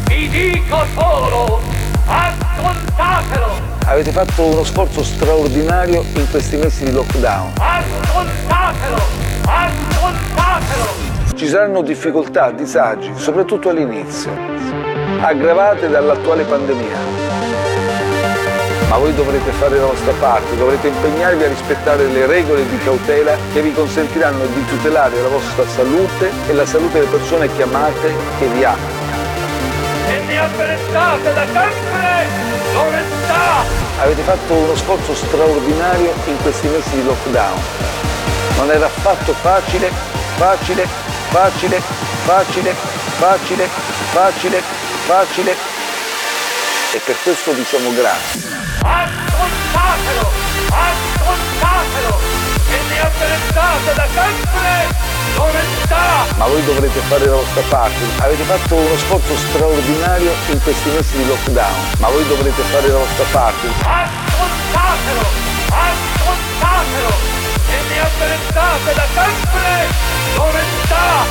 Vi 0.07 0.29
dico 0.29 0.85
solo, 0.95 1.61
ascoltatelo, 2.05 3.73
Avete 3.85 4.11
fatto 4.11 4.43
uno 4.43 4.63
sforzo 4.63 5.03
straordinario 5.03 6.03
in 6.13 6.29
questi 6.29 6.57
mesi 6.57 6.85
di 6.85 6.91
lockdown. 6.91 7.53
ascoltatelo, 7.57 8.97
ascoltatelo. 9.45 10.85
Ci 11.35 11.47
saranno 11.47 11.81
difficoltà, 11.81 12.51
disagi, 12.51 13.11
soprattutto 13.15 13.69
all'inizio, 13.69 14.31
aggravate 15.21 15.89
dall'attuale 15.89 16.43
pandemia. 16.43 17.13
Ma 18.89 18.97
voi 18.97 19.13
dovrete 19.13 19.51
fare 19.51 19.77
la 19.77 19.87
vostra 19.87 20.13
parte, 20.19 20.55
dovrete 20.57 20.87
impegnarvi 20.87 21.43
a 21.43 21.47
rispettare 21.47 22.07
le 22.07 22.25
regole 22.27 22.67
di 22.69 22.77
cautela 22.77 23.35
che 23.51 23.61
vi 23.61 23.73
consentiranno 23.73 24.45
di 24.45 24.65
tutelare 24.67 25.21
la 25.21 25.27
vostra 25.27 25.67
salute 25.67 26.31
e 26.47 26.53
la 26.53 26.65
salute 26.65 26.99
delle 26.99 27.09
persone 27.09 27.53
che 27.53 27.63
amate 27.63 28.13
e 28.39 28.47
vi 28.47 28.63
amano. 28.63 29.04
E 30.07 30.19
ne 30.19 30.39
apprezzate 30.39 31.33
da 31.33 31.45
sempre 31.45 32.27
l'onestà. 32.73 33.63
Avete 33.99 34.21
fatto 34.21 34.53
uno 34.53 34.75
sforzo 34.75 35.15
straordinario 35.15 36.13
in 36.25 36.37
questi 36.41 36.67
mesi 36.67 36.89
di 36.91 37.03
lockdown. 37.03 37.59
Non 38.57 38.69
era 38.69 38.85
affatto 38.85 39.33
facile, 39.33 39.91
facile, 40.35 40.87
facile, 41.29 41.81
facile, 42.23 42.73
facile, 43.17 43.69
facile, 44.11 44.63
facile. 45.05 45.55
E 46.93 46.99
per 46.99 47.15
questo 47.23 47.51
diciamo 47.53 47.93
grazie. 47.93 48.41
Ascoltatelo, 48.81 50.31
ascoltatelo. 50.69 52.54
E 52.75 52.79
ne 52.89 52.99
apprezzate 52.99 53.93
da 53.95 54.07
sempre 54.11 54.69
l'onestà. 55.35 56.25
Ma 56.37 56.45
voi 56.47 56.63
dovrete 56.65 56.99
fare 57.07 57.25
la 57.25 57.35
vostra 57.35 57.61
parte. 57.69 58.03
Avete 58.19 58.43
fatto 58.43 58.75
uno 58.75 58.97
sforzo 58.97 59.35
straordinario 59.37 60.31
in 60.51 60.61
questi 60.61 60.89
mesi 60.89 61.17
di 61.17 61.27
lockdown, 61.27 61.79
ma 61.99 62.09
voi 62.09 62.27
dovrete 62.27 62.61
fare 62.61 62.87
la 62.87 62.97
vostra 62.97 63.25
parte. 63.31 63.67
Ascoltatelo, 63.79 65.25
ascoltatelo 65.69 67.11
e 67.71 67.77
ne 67.89 67.99
apprezzate 68.01 68.93
da 68.93 69.05
sempre. 69.13 70.03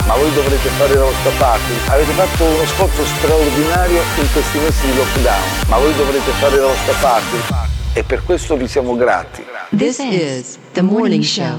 Ma 0.06 0.14
voi 0.14 0.32
dovrete 0.34 0.68
fare 0.68 0.94
la 0.94 1.04
vostra 1.04 1.30
parte. 1.38 1.72
Avete 1.88 2.12
fatto 2.12 2.44
uno 2.44 2.66
sforzo 2.66 3.04
straordinario 3.04 4.02
in 4.16 4.32
questi 4.32 4.58
mesi 4.58 4.86
di 4.86 4.96
lockdown, 4.96 5.42
ma 5.68 5.78
voi 5.78 5.94
dovrete 5.94 6.30
fare 6.32 6.56
la 6.56 6.66
vostra 6.66 6.94
parte. 7.00 7.36
E 7.92 8.02
per 8.02 8.22
questo 8.24 8.56
vi 8.56 8.68
siamo 8.68 8.96
grati. 8.96 9.53
This 9.76 9.98
is 9.98 10.56
the 10.74 10.82
morning 10.82 11.22
show. 11.22 11.58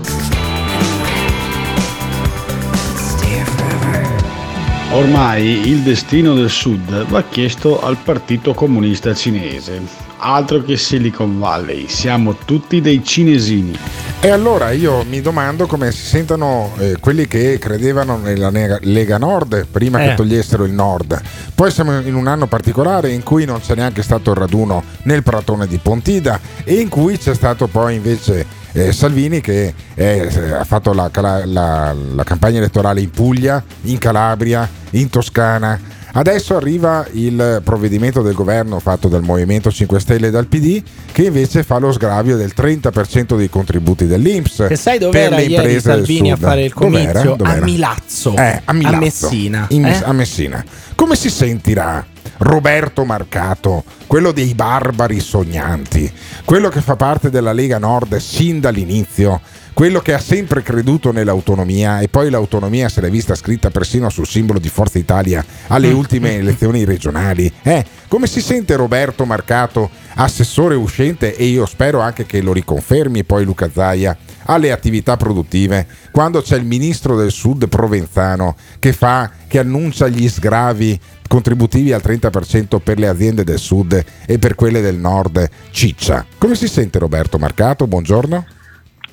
Ormai 4.92 5.68
il 5.68 5.82
destino 5.82 6.34
del 6.34 6.50
Sud 6.50 7.08
va 7.08 7.24
chiesto 7.24 7.82
al 7.82 7.98
Partito 7.98 8.54
Comunista 8.54 9.14
Cinese. 9.14 9.82
Altro 10.20 10.64
che 10.64 10.78
Silicon 10.78 11.38
Valley, 11.38 11.90
siamo 11.90 12.38
tutti 12.46 12.80
dei 12.80 13.04
cinesini. 13.04 13.78
E 14.26 14.30
allora 14.32 14.72
io 14.72 15.04
mi 15.04 15.22
domando 15.22 15.68
come 15.68 15.92
si 15.92 16.04
sentano 16.04 16.72
eh, 16.80 16.96
quelli 17.00 17.28
che 17.28 17.60
credevano 17.60 18.18
nella 18.18 18.50
Lega, 18.50 19.20
Nord 19.20 19.68
prima 19.70 20.02
Eh. 20.02 20.08
che 20.08 20.16
togliessero 20.16 20.64
il 20.66 20.72
Nord. 20.72 21.22
Poi 21.54 21.70
siamo 21.70 22.00
in 22.00 22.16
un 22.16 22.26
anno 22.26 22.48
particolare 22.48 23.12
in 23.12 23.22
cui 23.22 23.46
non 23.46 23.62
c'è 23.62 23.76
neanche 23.76 24.02
stato 24.02 24.32
il 24.32 24.38
raduno 24.38 24.84
nel 25.04 25.22
Pratone 25.22 25.68
di 25.68 25.78
Pontida 25.78 26.40
e 26.64 26.74
in 26.80 26.90
cui 26.90 27.20
c'è 27.20 27.36
stato 27.36 27.68
poi 27.68 27.94
invece 27.98 28.64
eh, 28.72 28.92
Salvini 28.92 29.42
che 29.42 29.72
eh, 29.94 30.28
ha 30.58 30.64
fatto 30.64 30.92
la, 30.94 31.10
cala- 31.12 31.46
la- 31.46 31.94
la 32.16 32.24
campagna 32.24 32.58
elettorale 32.58 33.02
in 33.02 33.12
Puglia, 33.12 33.64
in 33.84 34.00
Calabria, 34.00 34.68
in 34.92 35.08
Toscana. 35.08 35.80
Adesso 36.18 36.56
arriva 36.56 37.06
il 37.12 37.60
provvedimento 37.62 38.22
del 38.22 38.34
governo 38.34 38.80
fatto 38.80 39.10
dal 39.10 39.22
Movimento 39.22 39.70
5 39.70 40.00
Stelle 40.00 40.28
e 40.28 40.32
dal 40.32 40.48
PD 40.48 40.82
che 41.12 41.24
invece 41.24 41.62
fa 41.64 41.78
lo 41.78 41.92
sgravio 41.92 42.38
del 42.38 42.54
30% 42.56 43.36
dei 43.36 43.50
contributi 43.50 44.06
dell'Inps. 44.08 44.64
Che 44.70 44.78
sai 44.78 44.98
dove 44.98 45.20
era 45.20 45.42
ieri 45.42 45.78
Salvini 45.82 46.32
a 46.32 46.38
fare 46.38 46.64
il 46.64 46.74
Dov'era? 46.74 47.12
comizio? 47.12 47.36
Dov'era? 47.36 47.62
A 47.62 47.66
Milazzo. 47.66 48.36
Eh, 48.38 48.62
a 48.64 48.72
Milazzo. 48.74 48.96
A 48.96 49.00
Messina. 49.00 49.66
In- 49.72 49.86
Eh? 49.86 50.02
A 50.06 50.14
Messina. 50.14 50.64
Come 50.96 51.18
si 51.18 51.30
sentirà 51.30 52.06
Roberto 52.38 53.04
Marcato, 53.04 53.84
quello 54.08 54.32
dei 54.32 54.54
barbari 54.54 55.20
sognanti, 55.20 56.10
quello 56.46 56.70
che 56.70 56.80
fa 56.80 56.96
parte 56.96 57.30
della 57.30 57.52
Lega 57.52 57.78
Nord 57.78 58.16
sin 58.18 58.62
dall'inizio, 58.62 59.42
quello 59.76 60.00
che 60.00 60.14
ha 60.14 60.20
sempre 60.20 60.64
creduto 60.64 61.12
nell'autonomia 61.12 62.00
e 62.00 62.08
poi 62.08 62.30
l'autonomia 62.30 62.88
se 62.88 63.02
l'è 63.02 63.10
vista 63.10 63.36
scritta 63.36 63.72
persino 63.72 64.10
sul 64.10 64.26
simbolo 64.26 64.58
di 64.58 64.70
Forza 64.70 64.98
Italia 64.98 65.44
alle 65.68 65.90
Mm. 65.92 65.98
ultime 65.98 66.36
elezioni 66.40 66.86
regionali. 66.86 67.52
Eh, 67.62 67.84
come 68.08 68.26
si 68.26 68.40
sente 68.40 68.78
Roberto 68.78 69.26
Marcato, 69.26 69.90
assessore 70.16 70.76
uscente 70.76 71.36
e 71.36 71.44
io 71.44 71.66
spero 71.66 72.00
anche 72.00 72.26
che 72.26 72.42
lo 72.42 72.54
riconfermi 72.54 73.26
poi 73.26 73.44
Luca 73.44 73.70
Zaia 73.70 74.18
alle 74.46 74.72
attività 74.72 75.18
produttive 75.18 75.86
quando 76.10 76.42
c'è 76.42 76.56
il 76.56 76.64
ministro 76.66 77.18
del 77.18 77.32
sud 77.32 77.68
provenzano 77.68 78.56
che 78.80 78.94
fa 78.94 79.30
che 79.46 79.60
annuncia 79.60 80.08
gli 80.08 80.30
sgravi 80.30 80.98
contributivi 81.28 81.92
al 81.92 82.02
30% 82.02 82.80
per 82.82 82.98
le 82.98 83.10
aziende 83.10 83.44
del 83.44 83.60
sud 83.60 84.02
e 84.26 84.40
per 84.40 84.56
quelle 84.56 84.80
del 84.80 84.96
nord 84.96 85.50
ciccia. 85.72 86.26
Come 86.38 86.56
si 86.56 86.70
sente 86.70 86.98
Roberto 86.98 87.38
Marcato? 87.38 87.88
Buongiorno. 87.88 88.46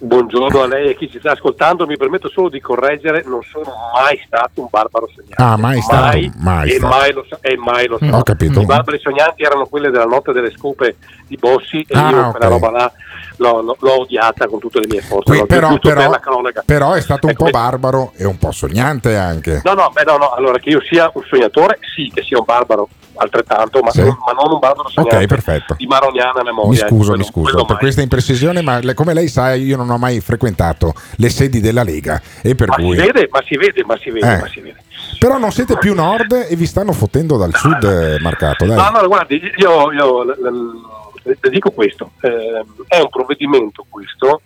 Buongiorno 0.05 0.63
a 0.63 0.67
lei 0.67 0.89
e 0.89 0.91
a 0.91 0.95
chi 0.95 1.09
ci 1.09 1.21
sta 1.21 1.31
ascoltando, 1.31 1.87
mi 1.87 1.97
permetto 1.97 2.29
solo 2.29 2.49
di 2.49 2.59
correggere, 2.61 3.23
non 3.25 3.41
sono 3.43 3.73
mai 3.95 4.21
stato 4.27 4.61
un 4.63 4.67
barbaro 4.69 5.07
sognante. 5.15 5.41
Ah, 5.41 5.57
mai 5.57 5.81
stato, 5.81 6.03
Mai, 6.03 6.33
mai 6.39 6.69
e, 6.71 6.73
stato. 6.75 6.93
mai 6.97 7.13
lo, 7.13 7.25
sa- 7.29 7.39
e 7.41 7.57
mai 7.57 7.87
lo 7.87 7.99
Mm. 8.03 8.07
sarò. 8.07 8.19
Ho 8.19 8.23
capito. 8.25 8.61
I 8.63 8.65
barbari 8.65 8.99
sognanti 8.99 9.45
erano 9.45 9.67
quelli 9.67 9.93
della 9.93 10.07
notte 10.07 10.33
delle 10.33 10.51
scope 10.51 10.97
di 11.29 11.37
Bossi 11.37 11.87
e 11.89 11.97
Ah, 11.97 12.11
io 12.11 12.19
ok. 12.25 12.31
quella 12.33 12.49
roba 12.49 12.71
là 12.73 12.93
l'ho, 13.37 13.61
l'ho- 13.61 13.77
l'ho 13.79 14.01
odiata 14.01 14.49
con 14.49 14.59
tutte 14.59 14.81
le 14.81 14.87
mie 14.89 15.03
forze. 15.03 15.39
Qui, 15.39 15.47
però, 15.47 15.69
giusto 15.69 15.89
per 15.91 15.97
però- 15.97 16.53
però 16.67 16.93
è 16.95 17.01
stato 17.01 17.27
un 17.27 17.33
Ecco, 17.33 17.45
po' 17.45 17.51
barbaro 17.51 18.13
e 18.17 18.25
un 18.27 18.39
po' 18.39 18.51
sognante 18.51 19.17
anche. 19.17 19.61
No, 19.63 19.75
no, 19.75 19.89
beh, 19.93 20.03
no, 20.05 20.17
no, 20.17 20.33
allora 20.33 20.59
che 20.59 20.71
io 20.71 20.81
sia 20.83 21.09
un 21.15 21.23
sognatore, 21.23 21.79
sì, 21.95 22.11
che 22.13 22.23
sia 22.23 22.39
un 22.39 22.45
barbaro 22.45 22.89
altrettanto, 23.17 23.81
ma, 23.83 23.91
Sì. 23.91 24.01
non, 24.01 24.17
ma 24.27 24.33
non 24.33 24.53
un 24.53 24.59
barbaro 24.59 24.89
sognante 24.89 25.17
Ok, 25.17 25.27
perfetto. 25.27 25.75
di 25.77 25.87
maroniana 25.87 26.43
memoria. 26.43 26.71
Mi 26.71 26.79
ecco, 26.79 26.89
scuso, 26.89 27.09
quello- 27.11 27.17
mi 27.19 27.25
scuso 27.29 27.65
per 27.65 27.77
questa 27.79 28.01
imprecisione, 28.03 28.63
ma 28.63 28.79
le- 28.79 28.95
come 28.95 29.15
lei 29.15 29.29
sa 29.29 29.55
io 29.55 29.77
non 29.77 29.91
ho 29.91 29.99
mai 29.99 30.21
frequentato 30.21 30.95
le 31.17 31.29
sedi 31.29 31.61
della 31.61 31.83
Lega 31.83 32.21
e 32.43 32.55
per 32.55 32.69
Ma 32.69 32.75
cui... 32.77 32.97
si 32.97 33.03
vede, 33.05 33.29
ma 33.31 33.43
si 33.45 33.57
vede, 33.57 33.85
ma 33.85 33.97
si 33.99 34.11
vede, 34.11 34.33
Eh. 34.35 34.39
ma 34.39 34.47
si 34.49 34.61
vede. 34.61 34.81
Però 35.19 35.39
non 35.39 35.53
siete 35.53 35.77
più 35.79 35.95
nord 35.95 36.47
e 36.49 36.57
vi 36.57 36.67
stanno 36.67 36.93
fottendo 36.93 37.37
dal 37.37 37.55
sud 37.55 37.83
eh, 37.85 38.19
marcato, 38.21 38.65
dai. 38.67 38.77
No, 38.77 39.01
no, 39.01 39.07
guardi, 39.07 39.41
io, 39.57 39.93
io 39.93 40.25
le, 40.25 40.35
le- 40.41 41.37
le 41.41 41.51
dico 41.51 41.71
questo, 41.71 42.13
eh, 42.23 42.65
è 42.89 42.99
un 42.99 43.09
provvedimento 43.09 43.85
questo 43.89 44.41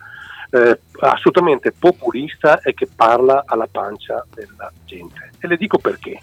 eh, 0.51 0.79
assolutamente 1.01 1.73
populista 1.77 2.61
e 2.61 2.75
che 2.75 2.87
parla 2.95 3.45
alla 3.47 3.67
pancia 3.71 4.25
della 4.35 4.71
gente. 4.85 5.31
E 5.41 5.47
le 5.49 5.57
dico 5.57 5.79
perché. 5.79 6.21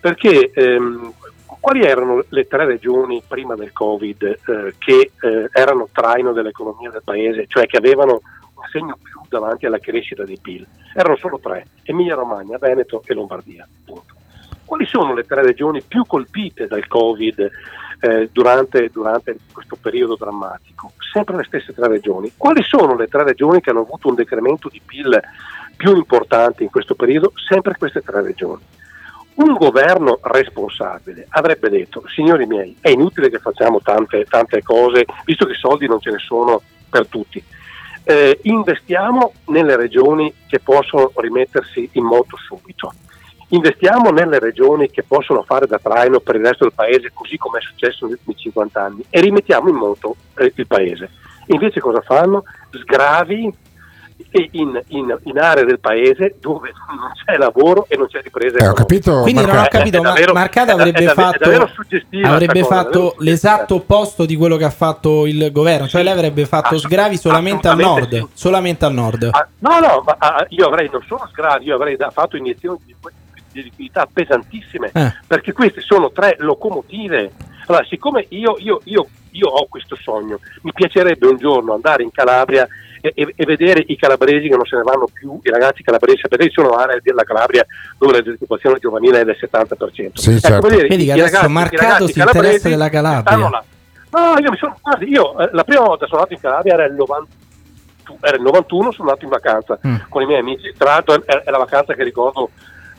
Perché 0.00 0.50
ehm, 0.54 1.12
quali 1.60 1.82
erano 1.82 2.24
le 2.28 2.46
tre 2.46 2.64
regioni 2.64 3.22
prima 3.26 3.54
del 3.54 3.72
Covid 3.72 4.22
eh, 4.22 4.74
che 4.78 5.12
eh, 5.20 5.48
erano 5.52 5.88
traino 5.92 6.32
dell'economia 6.32 6.90
del 6.90 7.02
paese, 7.04 7.44
cioè 7.46 7.66
che 7.66 7.76
avevano 7.76 8.20
un 8.54 8.62
segno 8.72 8.98
più 9.00 9.20
davanti 9.28 9.66
alla 9.66 9.78
crescita 9.78 10.24
dei 10.24 10.38
PIL? 10.40 10.66
Erano 10.94 11.16
solo 11.16 11.38
tre, 11.38 11.66
Emilia 11.84 12.14
Romagna, 12.14 12.58
Veneto 12.58 13.02
e 13.04 13.14
Lombardia. 13.14 13.68
punto. 13.84 14.14
Quali 14.64 14.86
sono 14.86 15.14
le 15.14 15.24
tre 15.24 15.42
regioni 15.42 15.82
più 15.82 16.04
colpite 16.06 16.66
dal 16.66 16.86
Covid 16.86 17.50
eh, 18.00 18.28
durante, 18.32 18.88
durante 18.88 19.36
questo 19.52 19.76
periodo 19.80 20.16
drammatico? 20.16 20.92
Sempre 21.12 21.36
le 21.36 21.44
stesse 21.44 21.74
tre 21.74 21.88
regioni. 21.88 22.32
Quali 22.36 22.62
sono 22.62 22.94
le 22.94 23.08
tre 23.08 23.24
regioni 23.24 23.60
che 23.60 23.70
hanno 23.70 23.80
avuto 23.80 24.08
un 24.08 24.14
decremento 24.14 24.68
di 24.68 24.80
PIL 24.84 25.20
più 25.76 25.96
importante 25.96 26.62
in 26.62 26.70
questo 26.70 26.94
periodo? 26.94 27.32
Sempre 27.48 27.74
queste 27.76 28.00
tre 28.00 28.22
regioni. 28.22 28.62
Un 29.42 29.54
governo 29.54 30.18
responsabile 30.20 31.26
avrebbe 31.30 31.70
detto, 31.70 32.02
signori 32.14 32.44
miei, 32.44 32.76
è 32.78 32.90
inutile 32.90 33.30
che 33.30 33.38
facciamo 33.38 33.80
tante, 33.80 34.26
tante 34.28 34.62
cose, 34.62 35.06
visto 35.24 35.46
che 35.46 35.54
soldi 35.54 35.86
non 35.86 35.98
ce 35.98 36.10
ne 36.10 36.18
sono 36.18 36.60
per 36.90 37.06
tutti. 37.06 37.42
Eh, 38.04 38.38
investiamo 38.42 39.32
nelle 39.46 39.76
regioni 39.76 40.30
che 40.46 40.60
possono 40.60 41.10
rimettersi 41.14 41.88
in 41.92 42.04
moto 42.04 42.36
subito. 42.36 42.92
Investiamo 43.48 44.10
nelle 44.10 44.38
regioni 44.38 44.90
che 44.90 45.04
possono 45.04 45.42
fare 45.42 45.66
da 45.66 45.78
traino 45.78 46.20
per 46.20 46.34
il 46.34 46.44
resto 46.44 46.64
del 46.64 46.74
paese, 46.74 47.10
così 47.14 47.38
come 47.38 47.60
è 47.60 47.62
successo 47.62 48.04
negli 48.04 48.18
ultimi 48.18 48.36
50 48.36 48.82
anni, 48.82 49.04
e 49.08 49.20
rimettiamo 49.22 49.70
in 49.70 49.76
moto 49.76 50.16
eh, 50.36 50.52
il 50.54 50.66
paese. 50.66 51.08
Invece 51.46 51.80
cosa 51.80 52.02
fanno? 52.02 52.44
Sgravi 52.70 53.50
in, 54.52 54.80
in- 54.88 55.18
in 55.24 55.38
aree 55.38 55.64
del 55.64 55.78
paese 55.80 56.36
dove 56.40 56.72
non 56.88 57.10
c'è 57.24 57.36
lavoro 57.36 57.86
e 57.88 57.96
non 57.96 58.06
c'è 58.06 58.20
ripresa 58.22 58.56
Eh, 58.58 58.66
ho 58.66 58.70
economica. 58.70 58.82
capito, 58.82 59.20
Quindi 59.22 59.40
non 59.40 59.50
ho 59.50 59.54
Marcato. 59.54 59.76
capito, 59.78 59.96
È 59.96 60.00
ma 60.00 60.08
davvero- 60.08 60.32
da- 60.32 60.72
avrebbe 60.72 61.04
è 61.04 61.08
fatto, 61.14 61.50
avrebbe 62.24 62.64
fatto 62.64 63.14
l'esatto 63.18 63.74
opposto 63.76 64.24
di 64.26 64.36
quello 64.36 64.56
che 64.56 64.64
ha 64.64 64.70
fatto 64.70 65.26
il 65.26 65.50
governo, 65.52 65.86
cioè 65.88 66.02
lei 66.02 66.12
avrebbe 66.12 66.46
fatto 66.46 66.78
sgravi 66.78 67.16
solamente 67.16 67.68
al 67.68 67.78
nord, 67.78 68.28
solamente 68.32 68.84
al 68.84 68.92
nord. 68.92 69.28
Ah, 69.32 69.46
no, 69.58 69.78
no, 69.80 70.02
ma 70.04 70.16
ah, 70.18 70.46
io 70.50 70.66
avrei 70.66 70.88
non 70.92 71.02
solo 71.06 71.26
sgravi, 71.30 71.66
io 71.66 71.74
avrei 71.74 71.96
da- 71.96 72.10
fatto 72.10 72.36
iniezioni 72.36 72.78
di, 72.84 72.94
di 73.52 73.62
liquidità 73.64 74.06
pesantissime, 74.12 74.90
Eh. 74.94 75.12
perché 75.26 75.52
queste 75.52 75.80
sono 75.80 76.10
tre 76.12 76.36
locomotive. 76.38 77.32
Allora, 77.66 77.84
siccome 77.88 78.26
io, 78.30 78.56
io- 78.58 78.80
io- 78.84 79.06
io 79.32 79.48
ho 79.48 79.66
questo 79.68 79.96
sogno, 79.96 80.40
mi 80.62 80.72
piacerebbe 80.72 81.26
un 81.26 81.36
giorno 81.36 81.74
andare 81.74 82.02
in 82.02 82.10
Calabria 82.10 82.66
e, 83.00 83.32
e- 83.34 83.44
vedere 83.46 83.82
i 83.86 83.96
calabresi 83.96 84.48
che 84.48 84.56
non 84.56 84.64
se 84.66 84.76
ne 84.76 84.82
vanno 84.82 85.08
più, 85.12 85.38
i 85.42 85.50
ragazzi 85.50 85.82
calabresi, 85.82 86.20
sapete 86.22 86.44
che 86.46 86.50
sono 86.52 86.70
aree 86.70 87.00
della 87.02 87.24
Calabria 87.24 87.64
dove 87.98 88.12
la 88.12 88.20
disoccupazione 88.20 88.78
giovanile 88.78 89.20
è 89.20 89.24
del 89.24 89.36
70%. 89.40 90.10
Sì, 90.14 90.40
certo. 90.40 90.68
vedere 90.68 90.88
Vedi 90.88 91.04
che 91.06 91.12
adesso 91.12 91.26
ragazzi- 91.34 91.52
Marcato 91.52 91.82
ragazzi 91.82 92.12
si 92.12 92.18
interessa 92.18 92.32
calabresi 92.40 92.68
della 92.68 92.88
Calabria. 92.88 93.36
No, 94.12 94.38
io 94.38 94.50
mi 94.50 94.56
sono, 94.56 94.76
guardi, 94.82 95.08
io 95.08 95.38
eh, 95.38 95.48
la 95.52 95.62
prima 95.64 95.82
volta 95.84 96.06
sono 96.06 96.18
andato 96.22 96.34
in 96.34 96.40
Calabria 96.40 96.72
era 96.74 96.84
il 96.84 96.94
90 96.94 97.28
era 98.22 98.36
il 98.36 98.42
91, 98.42 98.90
sono 98.90 99.08
andato 99.08 99.24
in 99.24 99.30
vacanza 99.30 99.78
Mm. 99.86 99.94
con 100.08 100.22
i 100.22 100.26
miei 100.26 100.40
amici, 100.40 100.74
tra 100.76 100.90
l'altro 100.94 101.14
è, 101.24 101.42
è 101.44 101.50
la 101.50 101.58
vacanza 101.58 101.94
che 101.94 102.02
ricordo 102.02 102.50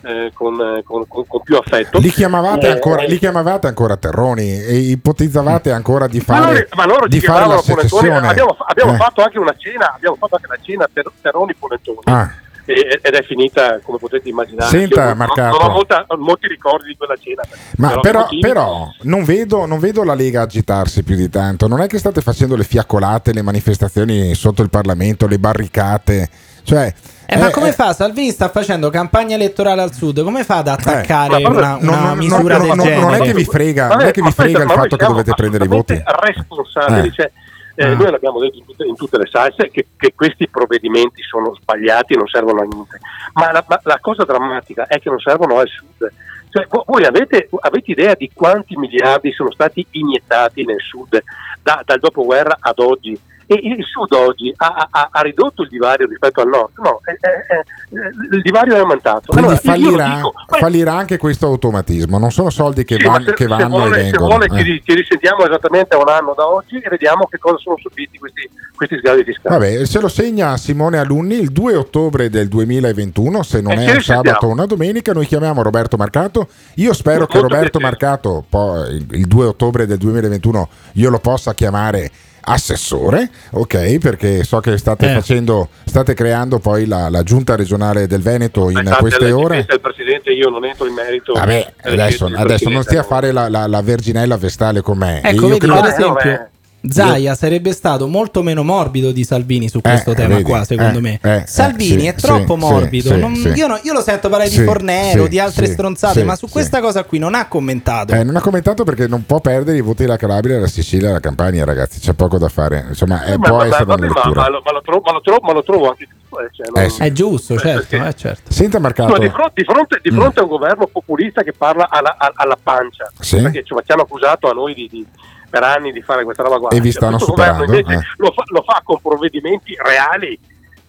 eh, 0.02 0.30
con, 0.34 0.60
eh, 0.60 0.82
con- 0.84 1.06
con- 1.08 1.26
con 1.26 1.40
più 1.42 1.56
affetto. 1.56 1.98
Li 1.98 2.10
chiamavate, 2.10 2.66
Eh, 2.66 2.70
ancora, 2.70 3.02
li 3.04 3.18
chiamavate 3.18 3.66
ancora 3.66 3.96
Terroni 3.96 4.62
e 4.62 4.74
ipotizzavate 4.76 5.70
ancora 5.72 6.06
di 6.06 6.22
ma, 6.26 6.38
loro, 6.38 6.48
fare, 6.52 6.68
ma 6.74 6.86
loro 6.86 7.06
di 7.08 7.20
fare 7.20 7.46
la 7.46 7.58
secessione. 7.58 8.28
abbiamo, 8.28 8.56
abbiamo 8.66 8.94
Eh. 8.94 8.96
fatto 8.96 9.22
anche 9.22 9.38
una 9.38 9.54
cena, 9.56 9.92
abbiamo 9.94 10.16
fatto 10.18 10.36
anche 10.36 10.48
la 10.48 10.58
cena 10.60 10.88
per 10.92 11.10
Terroni 11.20 11.54
Polettoni. 11.54 11.98
Ah. 12.04 12.30
ed 12.64 13.12
è 13.14 13.22
finita 13.24 13.80
come 13.82 13.98
potete 13.98 14.28
immaginare. 14.28 14.70
Senta, 14.70 15.12
non- 15.14 15.28
non 15.34 15.62
ho 15.62 15.68
molta- 15.70 16.06
molti 16.16 16.46
ricordi 16.46 16.90
di 16.90 16.96
quella 16.96 17.16
cena. 17.20 17.42
Ma 17.78 17.88
per 17.98 18.00
però, 18.00 18.26
però 18.40 18.88
non, 19.02 19.24
vedo, 19.24 19.66
non 19.66 19.80
vedo 19.80 20.04
la 20.04 20.14
Lega 20.14 20.42
agitarsi 20.42 21.02
più 21.02 21.16
di 21.16 21.28
tanto. 21.28 21.66
Non 21.66 21.80
è 21.80 21.88
che 21.88 21.98
state 21.98 22.20
facendo 22.20 22.54
le 22.54 22.62
fiaccolate, 22.62 23.32
le 23.32 23.42
manifestazioni 23.42 24.32
sotto 24.36 24.62
il 24.62 24.70
Parlamento, 24.70 25.26
le 25.26 25.40
barricate. 25.40 26.28
Cioè, 26.62 26.94
Eh, 27.32 27.38
ma 27.38 27.48
eh, 27.48 27.52
come 27.52 27.68
eh, 27.68 27.72
fa? 27.72 27.92
Salvini 27.92 28.30
sta 28.30 28.48
facendo 28.48 28.90
campagna 28.90 29.34
elettorale 29.34 29.82
al 29.82 29.92
sud. 29.92 30.22
Come 30.22 30.44
fa 30.44 30.56
ad 30.58 30.68
attaccare 30.68 31.40
ma 31.40 31.48
vabbè, 31.48 31.56
una, 31.58 31.78
non- 31.80 31.88
una 31.88 32.00
non- 32.08 32.18
misura 32.18 32.56
non- 32.58 32.66
del 32.66 32.76
non- 32.76 32.86
genere? 32.86 33.00
non 33.02 33.14
è 33.14 33.20
che 33.20 33.34
vi 33.34 33.44
frega, 33.44 33.86
non 33.88 34.00
è 34.00 34.10
che 34.10 34.22
vi 34.22 34.32
frega 34.32 34.62
il 34.62 34.68
fatto 34.70 34.82
che 34.88 34.96
siamo 34.96 35.10
dovete 35.14 35.34
prendere 35.34 35.64
i 35.64 35.68
voti. 35.68 36.02
responsabili. 36.20 37.08
Eh. 37.08 37.12
cioè, 37.12 37.30
eh, 37.74 37.84
Ah. 37.84 37.94
Noi 37.94 38.10
l'abbiamo 38.10 38.38
detto 38.38 38.58
in 38.58 38.66
tutte, 38.66 38.84
in 38.84 38.94
tutte 38.96 39.16
le 39.16 39.26
salse 39.30 39.70
che, 39.70 39.86
che 39.96 40.12
questi 40.14 40.46
provvedimenti 40.46 41.22
sono 41.22 41.54
sbagliati 41.58 42.12
e 42.12 42.16
non 42.16 42.26
servono 42.26 42.60
a 42.60 42.64
niente. 42.64 43.00
Ma 43.32 43.50
la, 43.50 43.64
ma 43.66 43.80
la 43.84 43.98
cosa 43.98 44.24
drammatica 44.24 44.86
è 44.86 45.00
che 45.00 45.08
non 45.08 45.18
servono 45.18 45.58
al 45.58 45.68
sud. 45.68 46.12
Cioè, 46.50 46.66
vo- 46.68 46.84
voi 46.86 47.04
avete, 47.06 47.48
avete 47.60 47.90
idea 47.92 48.14
di 48.14 48.30
quanti 48.34 48.76
miliardi 48.76 49.32
sono 49.32 49.50
stati 49.52 49.86
iniettati 49.92 50.66
nel 50.66 50.80
sud 50.80 51.18
da- 51.62 51.80
dal 51.82 51.98
dopoguerra 51.98 52.58
ad 52.60 52.78
oggi? 52.78 53.18
E 53.52 53.74
il 53.76 53.84
sud 53.84 54.12
oggi 54.12 54.52
ha, 54.56 54.88
ha- 54.90 55.08
ha 55.10 55.20
ridotto 55.22 55.62
il 55.62 55.68
divario 55.68 56.06
rispetto 56.06 56.40
al 56.40 56.48
nord? 56.48 56.70
No, 56.76 57.00
eh, 57.04 57.12
eh, 57.12 58.36
il 58.36 58.42
divario 58.42 58.74
è 58.74 58.78
aumentato. 58.80 59.32
Quindi 59.32 59.52
Allora, 59.52 59.60
fallirà, 59.62 60.14
dico, 60.16 60.32
fallirà 60.46 60.94
anche 60.94 61.16
questo 61.18 61.46
automatismo. 61.46 62.18
Non 62.18 62.30
sono 62.30 62.50
soldi 62.50 62.84
che, 62.84 62.96
sì, 62.98 63.06
van- 63.06 63.24
se, 63.24 63.32
che 63.34 63.42
se 63.44 63.48
vanno 63.48 63.68
vuole, 63.68 63.96
e 64.00 64.04
se 64.04 64.10
vengono. 64.10 64.26
vuole 64.26 64.46
eh. 64.46 64.64
ci, 64.64 64.82
ci 64.84 64.94
risentiamo 64.94 65.44
esattamente 65.46 65.94
a 65.94 65.98
un 65.98 66.08
anno 66.08 66.34
da 66.36 66.46
oggi 66.48 66.76
e 66.76 66.88
vediamo 66.88 67.26
che 67.30 67.38
cosa 67.38 67.56
sono 67.58 67.76
subiti 67.78 68.18
questi, 68.18 68.48
questi 68.74 68.98
sgravi 68.98 69.24
fiscali. 69.24 69.58
Vabbè, 69.58 69.84
se 69.86 70.00
lo 70.00 70.08
segna 70.08 70.56
Simone 70.56 70.98
Alunni 70.98 71.36
il 71.36 71.50
2 71.52 71.76
ottobre 71.76 72.28
del 72.28 72.48
2021, 72.48 73.42
se 73.42 73.60
non 73.60 73.72
Eh, 73.78 73.84
è 73.84 73.94
un 73.94 74.00
sabato 74.02 74.46
o 74.46 74.50
una 74.50 74.66
domenica, 74.66 75.12
noi 75.12 75.26
chiamiamo 75.26 75.62
Roberto 75.62 75.96
Marcato. 75.96 76.48
Io 76.76 76.92
spero 76.92 77.26
che 77.26 77.38
Molto 77.38 77.54
Roberto 77.54 77.78
piacere. 77.78 77.84
Marcato 78.00 78.44
poi 78.48 78.94
il 78.96 79.06
il 79.22 79.26
2 79.28 79.46
ottobre 79.46 79.86
del 79.86 79.98
2021 79.98 80.68
io 80.94 81.10
lo 81.10 81.18
possa 81.20 81.54
chiamare 81.54 82.10
assessore, 82.44 83.30
ok? 83.52 83.98
Perché 83.98 84.44
so 84.44 84.60
che 84.60 84.76
state 84.78 85.10
Eh. 85.10 85.14
facendo, 85.14 85.68
state 85.84 86.14
creando 86.14 86.58
poi 86.58 86.86
la, 86.86 87.08
la 87.08 87.22
giunta 87.22 87.56
regionale 87.56 88.06
del 88.06 88.20
Veneto 88.22 88.68
in 88.68 88.74
Pensate 88.76 89.00
queste 89.00 89.30
ore. 89.32 89.64
del 89.68 89.80
Presidente, 89.80 90.30
io 90.30 90.48
non 90.48 90.64
entro 90.64 90.86
in 90.86 90.94
merito. 90.94 91.32
Vabbè, 91.34 91.72
eh, 91.82 91.92
adesso, 91.92 92.30
adesso 92.34 92.68
non 92.68 92.82
stia 92.82 93.00
a 93.00 93.04
fare 93.04 93.32
la, 93.32 93.48
la- 93.48 93.66
la 93.66 93.82
verginella 93.82 94.36
vestale 94.36 94.80
con 94.80 94.98
me. 94.98 95.20
Ecco, 95.22 95.34
Io 95.42 95.48
vedi, 95.48 95.58
credo- 95.58 95.80
per 95.80 95.90
esempio, 95.90 96.48
Zaia 96.88 97.34
sarebbe 97.34 97.72
stato 97.72 98.08
molto 98.08 98.42
meno 98.42 98.62
morbido 98.64 99.12
di 99.12 99.22
Salvini 99.24 99.68
su 99.68 99.80
questo 99.80 100.10
Eh, 100.10 100.14
tema 100.14 100.34
vedi, 100.36 100.42
qua, 100.42 100.64
secondo 100.64 100.98
eh, 100.98 101.00
me. 101.00 101.18
eh, 101.22 101.44
Salvini 101.46 102.00
sì, 102.02 102.06
è 102.06 102.14
troppo 102.14 102.54
sì, 102.54 102.58
morbido. 102.60 103.08
sì, 103.14 103.18
non- 103.20 103.36
sì. 103.36 103.48
Io, 103.50 103.66
no- 103.68 103.78
io 103.82 103.92
lo 103.92 104.00
sento 104.00 104.28
parlare 104.28 104.50
Sì, 104.50 104.58
di 104.58 104.64
Fornero, 104.64 105.22
sì, 105.24 105.28
di 105.28 105.38
altre 105.38 105.66
sì, 105.66 105.72
stronzate, 105.72 106.20
sì, 106.20 106.24
ma 106.26 106.34
su 106.34 106.46
sì. 106.46 106.52
questa 106.52 106.80
cosa 106.80 107.04
qui 107.04 107.18
non 107.18 107.34
ha 107.34 107.46
commentato. 107.46 108.12
Eh, 108.14 108.24
non 108.24 108.34
ha 108.36 108.40
commentato 108.40 108.82
perché 108.84 109.06
non 109.06 109.24
può 109.26 109.40
perdere 109.40 109.76
i 109.78 109.80
voti 109.80 110.02
della 110.02 110.16
Calabria, 110.16 110.54
della 110.56 110.66
Sicilia 110.66 111.06
della 111.08 111.20
Campania, 111.20 111.64
ragazzi. 111.64 112.00
C'è 112.00 112.14
poco 112.14 112.38
da 112.38 112.48
fare. 112.48 112.84
Insomma, 112.88 113.24
eh, 113.24 113.38
Ma- 113.38 113.46
può 113.48 113.56
ma- 113.58 113.66
essere 113.66 113.84
ma- 113.84 113.94
una 113.94 114.06
ma- 114.08 114.14
lettura. 114.14 114.40
ma 114.42 114.48
lo- 114.48 114.62
ma 114.64 114.72
lo 114.72 114.80
trovo- 114.82 115.02
ma 115.04 115.12
lo 115.12 115.20
trovo- 115.20 115.40
ma 115.42 115.52
lo 115.52 115.62
trovo 115.62 115.88
anche 115.90 116.04
eh, 116.04 116.48
cioè, 116.50 116.66
non- 116.74 116.84
Eh, 116.84 116.88
sì. 116.88 117.02
È 117.02 117.12
giusto, 117.12 117.58
certo, 117.58 117.86
perché- 117.90 118.08
eh, 118.08 118.14
certo. 118.14 118.50
Senta, 118.52 118.78
Marcato. 118.78 119.12
No, 119.12 119.18
di 119.18 119.28
fronte, 119.28 119.52
di 119.54 119.64
fronte- 119.64 119.98
di 120.02 120.10
fronte 120.10 120.40
a 120.40 120.42
un 120.44 120.48
governo 120.48 120.86
populista 120.86 121.42
che 121.42 121.52
parla 121.52 121.88
alla, 121.90 122.16
alla- 122.18 122.32
alla 122.34 122.58
pancia, 122.60 123.10
Sì. 123.20 123.38
perché 123.40 123.62
ci 123.62 123.74
facciamo 123.74 124.02
accusato 124.02 124.48
a 124.48 124.52
noi 124.54 124.72
di, 124.74 124.88
di- 124.90 125.06
per 125.52 125.62
anni 125.64 125.92
di 125.92 126.00
fare 126.00 126.24
questa 126.24 126.42
roba 126.42 126.56
qua. 126.56 126.68
E 126.70 126.80
vi 126.80 126.90
Cioè, 126.90 127.02
stanno 127.02 127.18
governo 127.18 127.34
superando, 127.34 127.64
invece 127.64 127.92
eh. 127.92 128.00
lo, 128.16 128.32
fa, 128.32 128.42
lo 128.46 128.62
fa 128.66 128.80
con 128.82 128.98
provvedimenti 129.02 129.76
reali. 129.84 130.38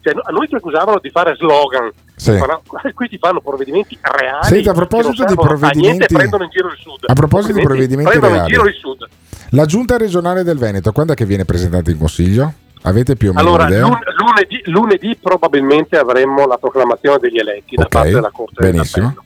Cioè, 0.00 0.14
a 0.22 0.30
noi 0.32 0.48
ci 0.48 0.54
accusavano 0.54 0.98
di 1.02 1.10
fare 1.10 1.34
slogan, 1.36 1.90
Sì. 2.16 2.32
Qui 2.94 3.08
ti 3.08 3.18
fanno 3.18 3.40
provvedimenti 3.42 3.98
reali. 4.00 4.46
Senta, 4.46 4.70
a 4.70 4.74
proposito 4.74 5.24
di 5.24 5.32
a 5.32 5.36
provvedimenti- 5.36 6.04
e 6.04 6.06
prendono 6.06 6.44
in 6.44 6.50
giro 6.50 6.68
il 6.68 6.78
sud. 6.80 7.04
A 7.06 7.12
proposito 7.12 7.52
di 7.58 7.62
provvedimenti 7.62 8.10
prendono 8.10 8.32
reali. 8.34 8.48
in 8.48 8.54
giro 8.56 8.68
il 8.68 8.74
sud. 8.74 9.06
La 9.50 9.66
giunta 9.66 9.98
regionale 9.98 10.42
del 10.44 10.56
Veneto, 10.58 10.92
quando 10.92 11.12
è 11.12 11.16
che 11.16 11.26
viene 11.26 11.44
presentata 11.44 11.90
in 11.90 11.98
consiglio? 11.98 12.52
Avete 12.86 13.16
più 13.16 13.30
o 13.30 13.32
meno 13.34 13.46
Allora, 13.46 13.66
idea? 13.66 13.80
lun- 13.82 13.98
lunedì, 14.16 14.62
lunedì 14.64 15.16
probabilmente 15.20 15.96
avremo 15.98 16.46
la 16.46 16.56
proclamazione 16.58 17.18
degli 17.18 17.38
eletti 17.38 17.76
da 17.76 17.84
Ok, 17.84 17.88
parte 17.90 18.10
della 18.10 18.30
Corte 18.30 18.54
benissimo. 18.70 19.06
d'Appello. 19.08 19.24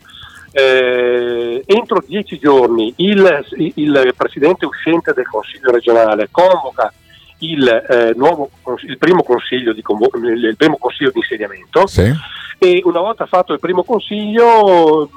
Eh, 0.50 1.62
entro 1.66 2.02
dieci 2.06 2.38
giorni 2.38 2.92
il, 2.96 3.44
il 3.74 4.14
presidente 4.16 4.64
uscente 4.64 5.12
del 5.12 5.26
Consiglio 5.28 5.70
regionale 5.70 6.28
convoca 6.30 6.92
il, 7.40 7.66
eh, 7.68 8.12
nuovo, 8.16 8.50
il 8.86 8.98
primo 8.98 9.22
consiglio 9.22 9.72
di 9.72 9.82
convo- 9.82 10.10
il 10.14 10.54
primo 10.56 10.76
consiglio 10.78 11.10
di 11.10 11.18
insediamento 11.18 11.86
Sì. 11.86 12.12
e 12.58 12.80
una 12.84 13.00
volta 13.00 13.26
fatto 13.26 13.52
il 13.52 13.60
primo 13.60 13.84
consiglio 13.84 15.08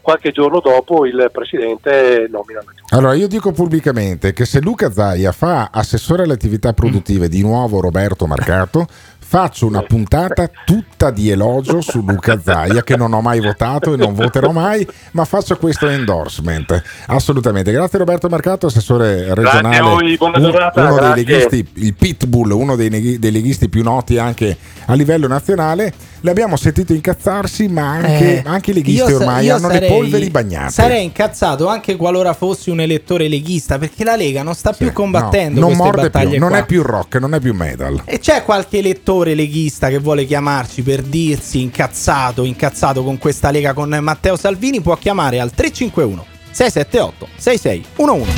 qualche 0.00 0.30
giorno 0.30 0.60
dopo 0.60 1.04
il 1.04 1.28
presidente 1.32 2.26
nomina 2.30 2.60
la 2.64 2.72
giunta. 2.74 2.96
Allora, 2.96 3.14
io 3.14 3.26
dico 3.26 3.52
pubblicamente 3.52 4.32
che 4.32 4.44
se 4.44 4.60
Luca 4.60 4.90
Zaia 4.90 5.32
fa 5.32 5.68
assessore 5.72 6.22
alle 6.22 6.34
attività 6.34 6.72
produttive 6.72 7.28
di 7.28 7.42
nuovo 7.42 7.80
Roberto 7.80 8.26
Marcato, 8.26 8.86
faccio 9.32 9.64
una 9.64 9.80
puntata 9.80 10.50
tutta 10.66 11.10
di 11.10 11.30
elogio 11.30 11.80
su 11.80 12.04
Luca 12.06 12.38
Zaia, 12.38 12.82
che 12.82 12.98
non 12.98 13.14
ho 13.14 13.22
mai 13.22 13.40
votato 13.40 13.94
e 13.94 13.96
non 13.96 14.12
voterò 14.12 14.50
mai, 14.50 14.86
ma 15.12 15.24
faccio 15.24 15.56
questo 15.56 15.88
endorsement. 15.88 16.82
Assolutamente. 17.06 17.72
Grazie 17.72 17.98
Roberto 18.00 18.28
Marcato, 18.28 18.66
assessore 18.66 19.32
regionale. 19.32 19.80
voi, 19.80 20.18
un- 20.20 20.34
uno 20.74 21.14
dei 21.14 21.24
leghisti, 21.24 21.66
il 21.76 21.94
Pitbull, 21.94 22.50
uno 22.50 22.76
dei, 22.76 23.18
dei 23.18 23.30
leghisti 23.30 23.70
più 23.70 23.82
noti 23.82 24.18
anche 24.18 24.54
a 24.84 24.92
livello 24.92 25.26
nazionale. 25.28 25.94
L'abbiamo 26.24 26.56
sentito 26.56 26.92
incazzarsi, 26.92 27.68
ma 27.68 27.88
anche, 27.90 28.36
Eh, 28.36 28.42
anche 28.44 28.70
i 28.70 28.74
leghisti 28.74 29.12
ormai 29.12 29.48
hanno 29.48 29.66
le 29.68 29.74
sarei- 29.74 29.88
polveri 29.88 30.28
bagnate. 30.30 30.70
Sarei 30.72 31.04
incazzato 31.04 31.66
anche 31.68 31.96
qualora 31.96 32.34
fossi 32.34 32.68
un 32.68 32.80
elettore 32.80 33.28
leghista, 33.28 33.78
perché 33.78 34.04
la 34.04 34.14
Lega 34.14 34.42
non 34.42 34.54
sta 34.54 34.72
più 34.72 34.92
combattendo 34.92 35.58
No, 35.58 35.66
non 35.68 35.76
queste 35.76 35.82
morde 35.84 36.02
battaglie 36.10 36.30
più, 36.32 36.38
non 36.38 36.54
è 36.54 36.66
più 36.66 36.82
rock, 36.82 37.14
non 37.16 37.34
è 37.34 37.40
più 37.40 37.54
metal. 37.54 38.02
E 38.04 38.18
c'è 38.18 38.44
qualche 38.44 38.78
elettore 38.78 39.20
leghista 39.34 39.88
che 39.88 39.98
vuole 39.98 40.24
chiamarci 40.26 40.82
per 40.82 41.02
dirsi 41.02 41.60
incazzato, 41.60 42.44
incazzato 42.44 43.02
con 43.04 43.18
questa 43.18 43.50
Lega 43.50 43.72
con 43.72 43.96
Matteo 44.00 44.36
Salvini? 44.36 44.80
Può 44.80 44.96
chiamare 44.96 45.40
al 45.40 45.52
351 45.52 46.26
678 46.50 47.28
6611. 47.36 48.32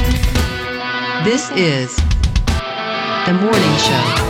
This 1.25 1.51
is 1.55 1.95
the 3.25 3.33
morning 3.33 3.77
show. 3.79 4.24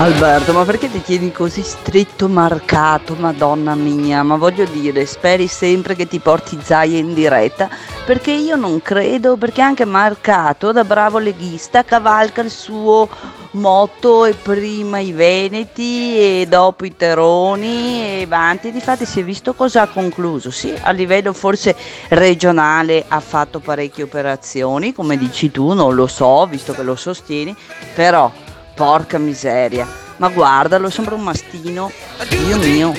Alberto, 0.00 0.52
ma 0.52 0.64
perché 0.64 0.88
ti 0.88 1.02
tieni 1.02 1.32
così 1.32 1.60
stretto 1.62 2.28
marcato, 2.28 3.16
madonna 3.18 3.74
mia? 3.74 4.22
Ma 4.22 4.36
voglio 4.36 4.64
dire, 4.64 5.04
speri 5.06 5.48
sempre 5.48 5.96
che 5.96 6.06
ti 6.06 6.20
porti 6.20 6.56
Zaia 6.62 6.96
in 6.96 7.14
diretta? 7.14 7.68
Perché 8.06 8.30
io 8.30 8.54
non 8.54 8.80
credo, 8.80 9.36
perché 9.36 9.60
anche 9.60 9.84
marcato 9.84 10.70
da 10.70 10.84
bravo 10.84 11.18
leghista 11.18 11.82
cavalca 11.82 12.42
il 12.42 12.50
suo 12.50 13.08
motto 13.52 14.24
e 14.24 14.34
prima 14.34 15.00
i 15.00 15.10
Veneti 15.10 16.16
e 16.16 16.46
dopo 16.48 16.84
i 16.84 16.94
Teroni 16.94 18.20
e 18.20 18.22
avanti. 18.22 18.70
Difatti 18.70 19.04
si 19.04 19.18
è 19.18 19.24
visto 19.24 19.52
cosa 19.52 19.82
ha 19.82 19.88
concluso. 19.88 20.52
Sì, 20.52 20.72
a 20.80 20.92
livello 20.92 21.32
forse 21.32 21.74
regionale 22.10 23.04
ha 23.08 23.18
fatto 23.18 23.58
parecchie 23.58 24.04
operazioni, 24.04 24.92
come 24.92 25.18
dici 25.18 25.50
tu, 25.50 25.72
non 25.72 25.96
lo 25.96 26.06
so, 26.06 26.46
visto 26.46 26.72
che 26.72 26.84
lo 26.84 26.94
sostieni, 26.94 27.52
però 27.96 28.30
porca 28.78 29.18
miseria. 29.18 29.84
Ma 30.18 30.28
guardalo, 30.28 30.88
sembra 30.88 31.16
un 31.16 31.22
mastino. 31.22 31.90
Dio 32.28 32.56
mio. 32.58 32.94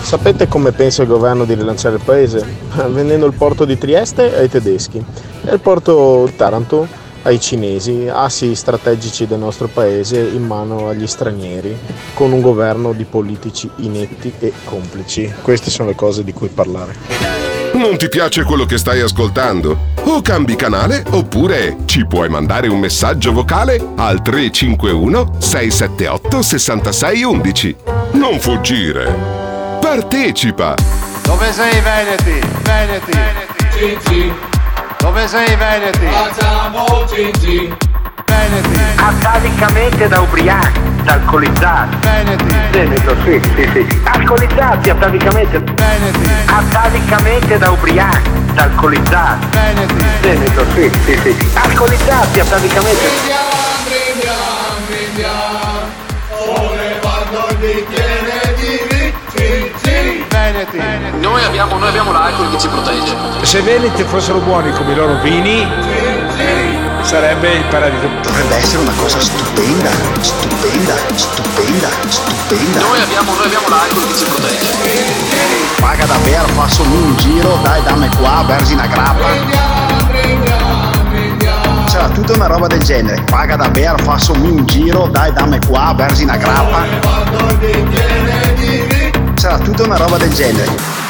Sapete 0.00 0.48
come 0.48 0.72
pensa 0.72 1.02
il 1.02 1.08
governo 1.08 1.44
di 1.44 1.52
rilanciare 1.52 1.96
il 1.96 2.02
paese? 2.02 2.42
Vendendo 2.88 3.26
il 3.26 3.34
porto 3.34 3.66
di 3.66 3.76
Trieste 3.76 4.34
ai 4.34 4.48
tedeschi 4.48 5.04
e 5.44 5.52
il 5.52 5.60
porto 5.60 6.30
Taranto 6.36 6.88
ai 7.22 7.38
cinesi, 7.38 8.08
assi 8.10 8.54
strategici 8.54 9.26
del 9.26 9.38
nostro 9.38 9.68
paese 9.68 10.20
in 10.20 10.44
mano 10.44 10.88
agli 10.88 11.06
stranieri, 11.06 11.76
con 12.14 12.32
un 12.32 12.40
governo 12.40 12.92
di 12.92 13.04
politici 13.04 13.70
inetti 13.76 14.32
e 14.38 14.52
complici. 14.64 15.32
Queste 15.42 15.70
sono 15.70 15.88
le 15.88 15.94
cose 15.94 16.24
di 16.24 16.32
cui 16.32 16.48
parlare. 16.48 17.53
Non 17.84 17.98
ti 17.98 18.08
piace 18.08 18.44
quello 18.44 18.64
che 18.64 18.78
stai 18.78 19.02
ascoltando? 19.02 19.90
O 20.04 20.22
cambi 20.22 20.56
canale 20.56 21.04
oppure 21.10 21.76
ci 21.84 22.06
puoi 22.06 22.30
mandare 22.30 22.66
un 22.66 22.78
messaggio 22.78 23.30
vocale 23.30 23.78
al 23.96 24.22
351 24.22 25.34
678 25.38 26.42
6611. 26.42 27.76
Non 28.12 28.40
fuggire. 28.40 29.14
Partecipa! 29.82 30.74
Dove 31.24 31.52
sei 31.52 31.78
Veneti? 31.82 32.46
Veneti. 32.62 33.18
Gigi. 33.76 34.32
Dove 34.98 35.28
sei 35.28 35.54
Veneti? 35.54 36.06
Facciamo 36.06 37.04
Gigi. 37.04 37.93
Veneti. 38.26 38.80
Atalicamente 38.96 40.08
da 40.08 40.20
ubriachi, 40.20 40.80
da 41.02 41.12
alcolizzati. 41.14 41.96
Veneti. 42.00 42.54
Veneto, 42.70 43.16
sì, 43.24 43.40
sì, 43.54 43.70
sì. 43.72 44.00
Alcolizzati 44.04 44.90
atavicamente. 44.90 45.58
Veneti. 45.58 46.30
Atavicamente 46.46 47.58
da 47.58 47.70
ubriachi, 47.70 48.30
da 48.54 48.62
alcolizzati. 48.62 49.46
Veneti. 49.50 50.04
Veneto, 50.20 50.64
sì, 50.74 50.90
sì, 51.04 51.18
sì. 51.22 51.50
Alcolizzati 51.54 52.40
atavicamente. 52.40 53.52
Noi 61.20 61.42
abbiamo, 61.44 61.78
noi 61.78 61.88
abbiamo 61.88 62.12
l'alcol 62.12 62.50
che 62.50 62.58
ci 62.58 62.68
protegge. 62.68 63.16
Se 63.42 63.60
Veneti 63.62 64.02
fossero 64.02 64.38
buoni 64.38 64.72
come 64.72 64.92
i 64.92 64.94
loro 64.94 65.14
vini, 65.20 65.66
sarebbe 67.14 67.48
il 67.48 67.64
paradiso. 67.66 68.08
Dovrebbe 68.22 68.56
essere 68.56 68.82
una 68.82 68.92
cosa 68.96 69.20
stupenda, 69.20 69.88
stupenda, 70.20 70.94
stupenda, 71.14 71.88
stupenda. 72.08 72.80
Noi 72.80 73.00
abbiamo, 73.00 73.34
noi 73.34 73.44
abbiamo 73.44 73.68
l'alcol 73.68 74.06
che 74.08 74.14
ci 74.16 74.24
protegge. 74.24 74.72
Paga 75.78 76.06
davvero, 76.06 76.46
passami 76.56 76.96
un 76.96 77.16
giro, 77.16 77.60
dai 77.62 77.82
dammi 77.84 78.08
qua, 78.16 78.44
versi 78.48 78.72
una 78.72 78.86
grappa. 78.88 79.28
C'era 81.86 82.08
tutta 82.08 82.32
una 82.32 82.46
roba 82.46 82.66
del 82.66 82.82
genere, 82.82 83.22
paga 83.30 83.54
davvero, 83.54 83.96
fassami 83.98 84.48
un 84.48 84.66
giro, 84.66 85.06
dai 85.06 85.32
dammi 85.32 85.60
qua, 85.68 85.94
versi 85.96 86.24
una 86.24 86.36
grappa. 86.36 86.84
C'era 89.36 89.58
tutta 89.58 89.84
una 89.84 89.96
roba 89.96 90.16
del 90.16 90.34
genere. 90.34 91.02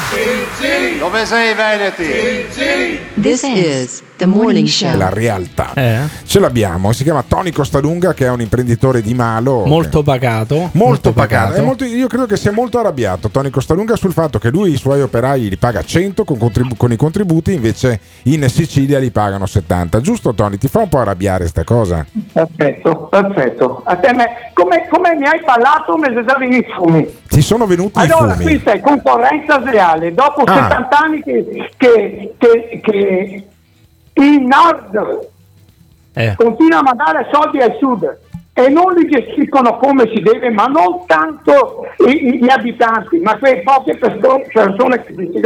Dove 0.99 1.25
sei 1.25 1.53
Veneti? 1.55 3.05
This 3.15 3.41
is 3.41 4.03
the 4.17 4.25
morning 4.25 4.67
show. 4.67 4.95
La 4.97 5.09
realtà. 5.09 5.71
Eh? 5.73 5.99
Ce 6.25 6.39
l'abbiamo, 6.39 6.91
si 6.93 7.03
chiama 7.03 7.23
Tony 7.27 7.51
Costalunga 7.51 8.13
che 8.13 8.25
è 8.25 8.29
un 8.29 8.41
imprenditore 8.41 9.01
di 9.01 9.13
Malo. 9.13 9.65
Molto 9.65 10.03
pacato. 10.03 10.69
Molto 10.73 11.11
pagato. 11.13 11.53
È 11.53 11.61
molto- 11.61 11.83
io 11.85 12.07
credo 12.07 12.25
che 12.25 12.37
sia 12.37 12.51
molto 12.51 12.79
arrabbiato 12.79 13.29
Tony 13.29 13.49
Costalunga 13.49 13.95
sul 13.95 14.13
fatto 14.13 14.39
che 14.39 14.49
lui 14.49 14.71
i 14.71 14.77
suoi 14.77 15.01
operai 15.01 15.49
li 15.49 15.57
paga 15.57 15.83
100 15.83 16.23
con, 16.23 16.37
contribu- 16.37 16.77
con 16.77 16.91
i 16.91 16.95
contributi, 16.95 17.53
invece 17.53 17.99
in 18.23 18.47
Sicilia 18.49 18.99
li 18.99 19.11
pagano 19.11 19.45
70. 19.45 19.99
Giusto 20.01 20.33
Tony? 20.33 20.57
Ti 20.57 20.67
fa 20.67 20.79
un 20.79 20.89
po' 20.89 20.99
arrabbiare 20.99 21.47
sta 21.47 21.63
cosa? 21.63 22.05
Perfetto, 22.31 23.07
perfetto. 23.09 23.81
A 23.85 23.95
te 23.97 24.13
me- 24.13 24.51
come, 24.53 24.87
come 24.89 25.15
mi 25.15 25.25
hai 25.27 25.41
parlato 25.45 25.97
mi 25.97 26.23
davi 26.23 26.57
i 26.57 26.65
fumi. 26.75 27.07
Ti 27.27 27.41
sono 27.41 27.65
venuti 27.65 27.99
Allora, 27.99 28.33
i 28.33 28.37
fumi. 28.37 28.43
questa 28.43 28.71
è 28.73 28.79
concorrenza 28.79 29.61
sleale. 29.61 30.13
Dopo 30.13 30.41
Ah. 30.45 30.53
70 30.69 30.99
anni 30.99 31.21
che, 31.23 31.69
che, 31.77 32.33
che, 32.37 32.79
che 32.83 33.43
il 34.15 34.41
nord. 34.41 35.27
Continua 36.35 36.79
a 36.79 36.83
mandare 36.83 37.27
soldi 37.31 37.59
al 37.59 37.75
sud. 37.79 38.19
E 38.53 38.69
non 38.69 38.93
li 38.93 39.09
gestiscono 39.09 39.77
come 39.77 40.09
si 40.13 40.21
deve, 40.21 40.49
ma 40.49 40.65
non 40.65 41.05
tanto 41.05 41.87
i- 42.07 42.39
gli 42.41 42.49
abitanti, 42.49 43.19
ma 43.19 43.37
quelle 43.37 43.61
poche 43.63 43.97
perso- 43.97 44.43
persone 44.51 45.03
che 45.03 45.13
si 45.13 45.41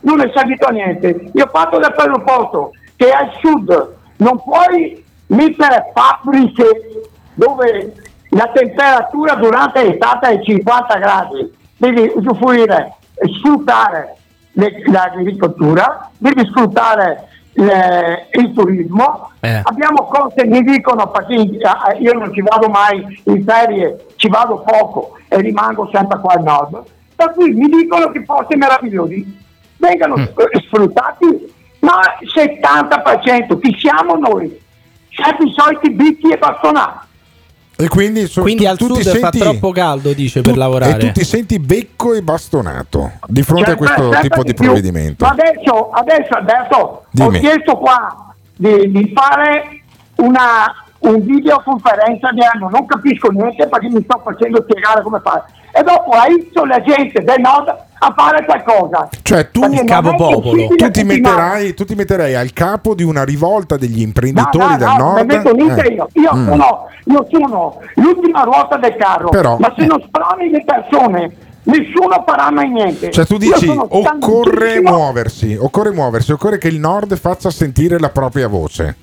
non 0.00 0.20
è 0.20 0.30
servito 0.34 0.66
a 0.66 0.70
niente. 0.70 1.30
Io 1.32 1.44
ho 1.44 1.50
fatto 1.50 1.78
del 1.78 1.94
presupposto 1.94 2.72
che 2.96 3.10
al 3.10 3.30
sud. 3.40 3.94
Non 4.18 4.42
puoi 4.42 5.02
mettere 5.28 5.90
fabbriche 5.94 7.00
dove 7.34 7.92
la 8.30 8.50
temperatura 8.52 9.34
durante 9.34 9.82
l'estate 9.82 10.28
è 10.28 10.42
50 10.42 10.98
gradi, 10.98 11.52
devi 11.76 12.10
usufruire, 12.14 12.94
sfruttare 13.38 14.16
l'agricoltura, 14.52 16.10
devi 16.18 16.46
sfruttare 16.46 17.28
le- 17.56 18.28
il 18.32 18.52
turismo. 18.52 19.30
Eh. 19.40 19.60
Abbiamo 19.64 20.04
cose, 20.04 20.44
mi 20.46 20.62
dicono, 20.62 21.10
perché 21.10 21.34
eh, 21.34 21.98
io 22.00 22.12
non 22.12 22.32
ci 22.32 22.42
vado 22.42 22.68
mai 22.68 23.04
in 23.24 23.44
ferie, 23.44 24.06
ci 24.16 24.28
vado 24.28 24.62
poco 24.66 25.16
e 25.28 25.40
rimango 25.40 25.88
sempre 25.92 26.18
qua 26.20 26.34
al 26.34 26.42
nord, 26.42 26.82
per 27.14 27.32
cui 27.34 27.52
mi 27.52 27.68
dicono 27.68 28.10
che 28.10 28.22
posti 28.22 28.56
meravigliosi 28.56 29.44
vengano 29.78 30.16
eh, 30.16 30.30
sfruttati, 30.66 31.54
ma 31.80 32.00
il 32.20 32.30
70% 32.34 33.58
chi 33.60 33.76
siamo 33.78 34.16
noi? 34.16 34.64
Sempre 35.10 35.46
i 35.46 35.54
soliti 35.56 35.90
bicchi 35.90 36.30
e 36.30 36.36
bastonati. 36.38 37.05
E 37.78 37.88
quindi, 37.88 38.26
so- 38.26 38.40
Quindi 38.40 38.64
tu- 38.64 38.70
al 38.70 38.76
tu 38.78 38.86
ti 38.94 39.02
sud 39.02 39.12
fa 39.18 39.30
senti- 39.30 39.38
troppo 39.38 39.70
caldo, 39.70 40.12
dice, 40.14 40.40
per 40.40 40.52
tu- 40.54 40.58
lavorare. 40.58 40.92
E 40.92 40.96
tu 40.98 41.12
ti 41.12 41.24
senti 41.24 41.58
becco 41.58 42.14
e 42.14 42.22
bastonato 42.22 43.12
di 43.26 43.42
fronte 43.42 43.72
a 43.72 43.76
questo 43.76 44.08
tipo 44.22 44.42
di 44.42 44.54
più. 44.54 44.64
provvedimento. 44.64 45.24
Ma 45.24 45.32
adesso, 45.32 45.90
adesso 45.90 46.32
Alberto, 46.34 47.04
Dimmi. 47.10 47.36
ho 47.36 47.40
chiesto 47.40 47.76
qua 47.76 48.34
di, 48.56 48.90
di 48.90 49.12
fare 49.14 49.82
una 50.16 50.74
un 50.98 51.20
videoconferenza 51.24 52.30
di 52.32 52.40
anno, 52.42 52.68
non 52.70 52.86
capisco 52.86 53.28
niente 53.28 53.68
perché 53.68 53.88
mi 53.88 54.02
sto 54.02 54.20
facendo 54.24 54.64
spiegare 54.68 55.02
come 55.02 55.20
fare. 55.22 55.44
E 55.72 55.82
dopo 55.82 56.10
aiuto 56.12 56.64
la 56.64 56.80
gente 56.82 57.22
del 57.22 57.40
nord 57.40 57.72
a 57.98 58.12
fare 58.16 58.44
qualcosa. 58.44 59.08
Cioè 59.22 59.50
tu, 59.50 59.60
Perché 59.60 59.84
possibile 60.16 60.76
tu 60.76 60.90
ti, 60.90 61.04
metterai, 61.04 61.74
tu 61.74 61.84
ti 61.84 61.94
metterai 61.94 62.34
al 62.34 62.52
capo 62.52 62.94
di 62.94 63.02
una 63.02 63.24
rivolta 63.24 63.76
degli 63.76 63.98
No, 64.00 64.02
imprenditori 64.04 64.72
no, 64.72 64.76
del 64.76 64.88
no, 64.88 64.96
nord. 64.98 65.26
metto 65.32 65.50
Eh. 65.56 65.92
io. 65.94 66.08
Io, 66.12 66.34
Mm. 66.34 66.46
sono, 66.48 66.86
io 67.04 67.26
sono 67.30 67.78
l'ultima 67.94 68.42
ruota 68.42 68.76
del 68.76 68.96
carro. 68.96 69.28
Però- 69.30 69.56
ma 69.58 69.72
se 69.76 69.86
non 69.86 70.02
sproni 70.06 70.50
le 70.50 70.64
persone, 70.64 71.32
nessuno 71.64 72.22
farà 72.26 72.50
mai 72.50 72.68
niente. 72.70 73.10
Cioè 73.10 73.24
tu 73.26 73.38
dici 73.38 73.66
occorre 73.68 74.02
tantissimo- 74.58 74.90
muoversi, 74.96 75.56
occorre 75.58 75.92
muoversi, 75.92 76.32
occorre 76.32 76.58
che 76.58 76.68
il 76.68 76.78
nord 76.78 77.16
faccia 77.16 77.50
sentire 77.50 77.98
la 77.98 78.10
propria 78.10 78.46
voce. 78.48 78.96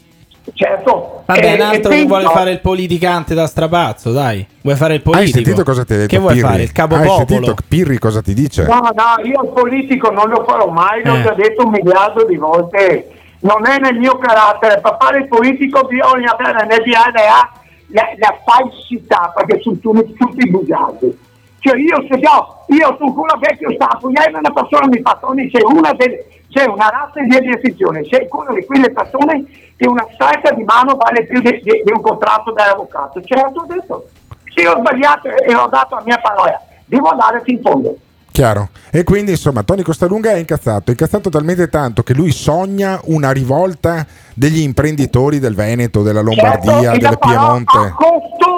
Certo. 0.53 1.23
Vabbè, 1.25 1.45
E- 1.45 1.53
un 1.53 1.61
altro 1.61 1.89
che 1.91 2.03
vuole 2.05 2.25
fare 2.25 2.51
il 2.51 2.59
politicante 2.59 3.33
da 3.33 3.47
strapazzo, 3.47 4.11
dai. 4.11 4.45
Vuoi 4.61 4.75
fare 4.75 4.95
il 4.95 5.01
politico? 5.01 5.37
Hai 5.37 5.43
sentito 5.43 5.63
cosa 5.63 5.85
ti 5.85 5.93
ha 5.93 5.95
detto 5.97 6.09
Che 6.09 6.17
vuoi 6.19 6.33
Pirri? 6.33 6.45
fare? 6.47 6.61
Il 6.63 6.67
Hai 6.67 6.73
capopopolo? 6.73 7.25
sentito 7.27 7.55
Pirri 7.67 7.97
cosa 7.97 8.21
ti 8.21 8.33
dice? 8.33 8.65
No, 8.65 8.79
no, 8.81 9.23
io 9.25 9.41
il 9.41 9.49
politico 9.53 10.09
non 10.11 10.27
lo 10.29 10.43
farò 10.45 10.67
mai, 10.67 11.01
l'ho 11.03 11.15
Eh. 11.15 11.23
già 11.23 11.33
detto 11.33 11.63
un 11.65 11.71
miliardo 11.71 12.25
di 12.25 12.35
volte. 12.35 13.07
Non 13.39 13.65
è 13.65 13.77
nel 13.79 13.97
mio 13.97 14.17
carattere. 14.17 14.79
Per 14.81 14.97
fare 14.99 15.19
il 15.19 15.27
politico 15.27 15.81
bisogna 15.83 16.35
avere 16.37 16.65
nel 16.65 16.81
DNA 16.83 17.49
la, 17.89 18.01
la 18.17 18.37
falsità, 18.45 19.31
perché 19.35 19.61
sono 19.61 19.77
tutti, 19.77 20.13
tutti 20.13 20.49
bugiardi. 20.49 21.17
Cioè 21.59 21.77
io 21.77 22.05
se 22.09 22.19
no, 22.19 22.65
io 22.67 22.95
sono 22.99 23.13
quello 23.13 23.37
vecchio 23.39 23.71
stampo, 23.73 24.09
ieri 24.09 24.33
una 24.33 24.51
persona 24.51 24.87
mi 24.87 24.99
fa 25.01 25.17
sei 25.21 25.61
una 25.63 25.93
delle, 25.93 26.25
c'è 26.53 26.65
una 26.65 26.89
razza 26.89 27.19
di 27.19 27.49
estinzione, 27.49 28.05
sei 28.09 28.27
una 28.29 28.53
di 28.53 28.63
quelle 28.65 28.91
persone 28.91 29.43
che 29.75 29.87
una 29.87 30.05
stretta 30.13 30.51
di 30.53 30.63
mano 30.63 30.95
vale 30.95 31.25
più 31.25 31.41
di, 31.41 31.59
di- 31.63 31.81
di 31.83 31.91
un 31.91 32.01
contratto 32.01 32.51
dell'avvocato. 32.51 33.21
Certo, 33.23 33.61
ho 33.61 33.65
detto, 33.67 34.07
se 34.53 34.67
ho 34.67 34.77
sbagliato 34.77 35.29
e 35.29 35.55
ho 35.55 35.67
dato 35.67 35.95
la 35.95 36.03
mia 36.05 36.19
parola, 36.19 36.61
devo 36.85 37.09
andare 37.09 37.41
fino 37.43 37.57
in 37.57 37.63
fondo. 37.63 37.97
Chiaro. 38.31 38.69
E 38.91 39.03
quindi 39.03 39.31
insomma 39.31 39.61
Tony 39.61 39.83
Costalunga 39.83 40.31
è 40.31 40.37
incazzato, 40.37 40.85
è 40.87 40.91
incazzato 40.91 41.29
talmente 41.29 41.69
tanto 41.69 42.01
che 42.01 42.13
lui 42.15 42.31
sogna 42.31 42.99
una 43.05 43.31
rivolta 43.31 44.05
degli 44.33 44.59
imprenditori 44.61 45.37
del 45.37 45.53
Veneto, 45.53 46.01
della 46.01 46.21
Lombardia, 46.21 46.93
Certo, 46.93 47.07
del 47.09 47.19
Piemonte. 47.19 47.77
A 47.77 47.93
costo, 47.93 48.52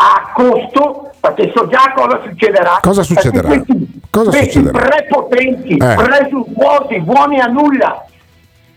a 0.00 0.30
costo, 0.32 1.10
perché 1.20 1.52
so 1.54 1.66
già 1.66 1.92
cosa 1.94 2.20
succederà. 2.22 2.78
Cosa 2.80 3.02
succederà? 3.02 3.48
Questi- 3.48 4.00
Cosa 4.10 4.30
questi 4.30 4.50
succederà? 4.60 4.86
prepotenti, 4.86 5.76
Eh. 5.76 5.94
presuntuosi, 5.94 7.00
buoni 7.00 7.40
a 7.40 7.46
nulla, 7.46 8.04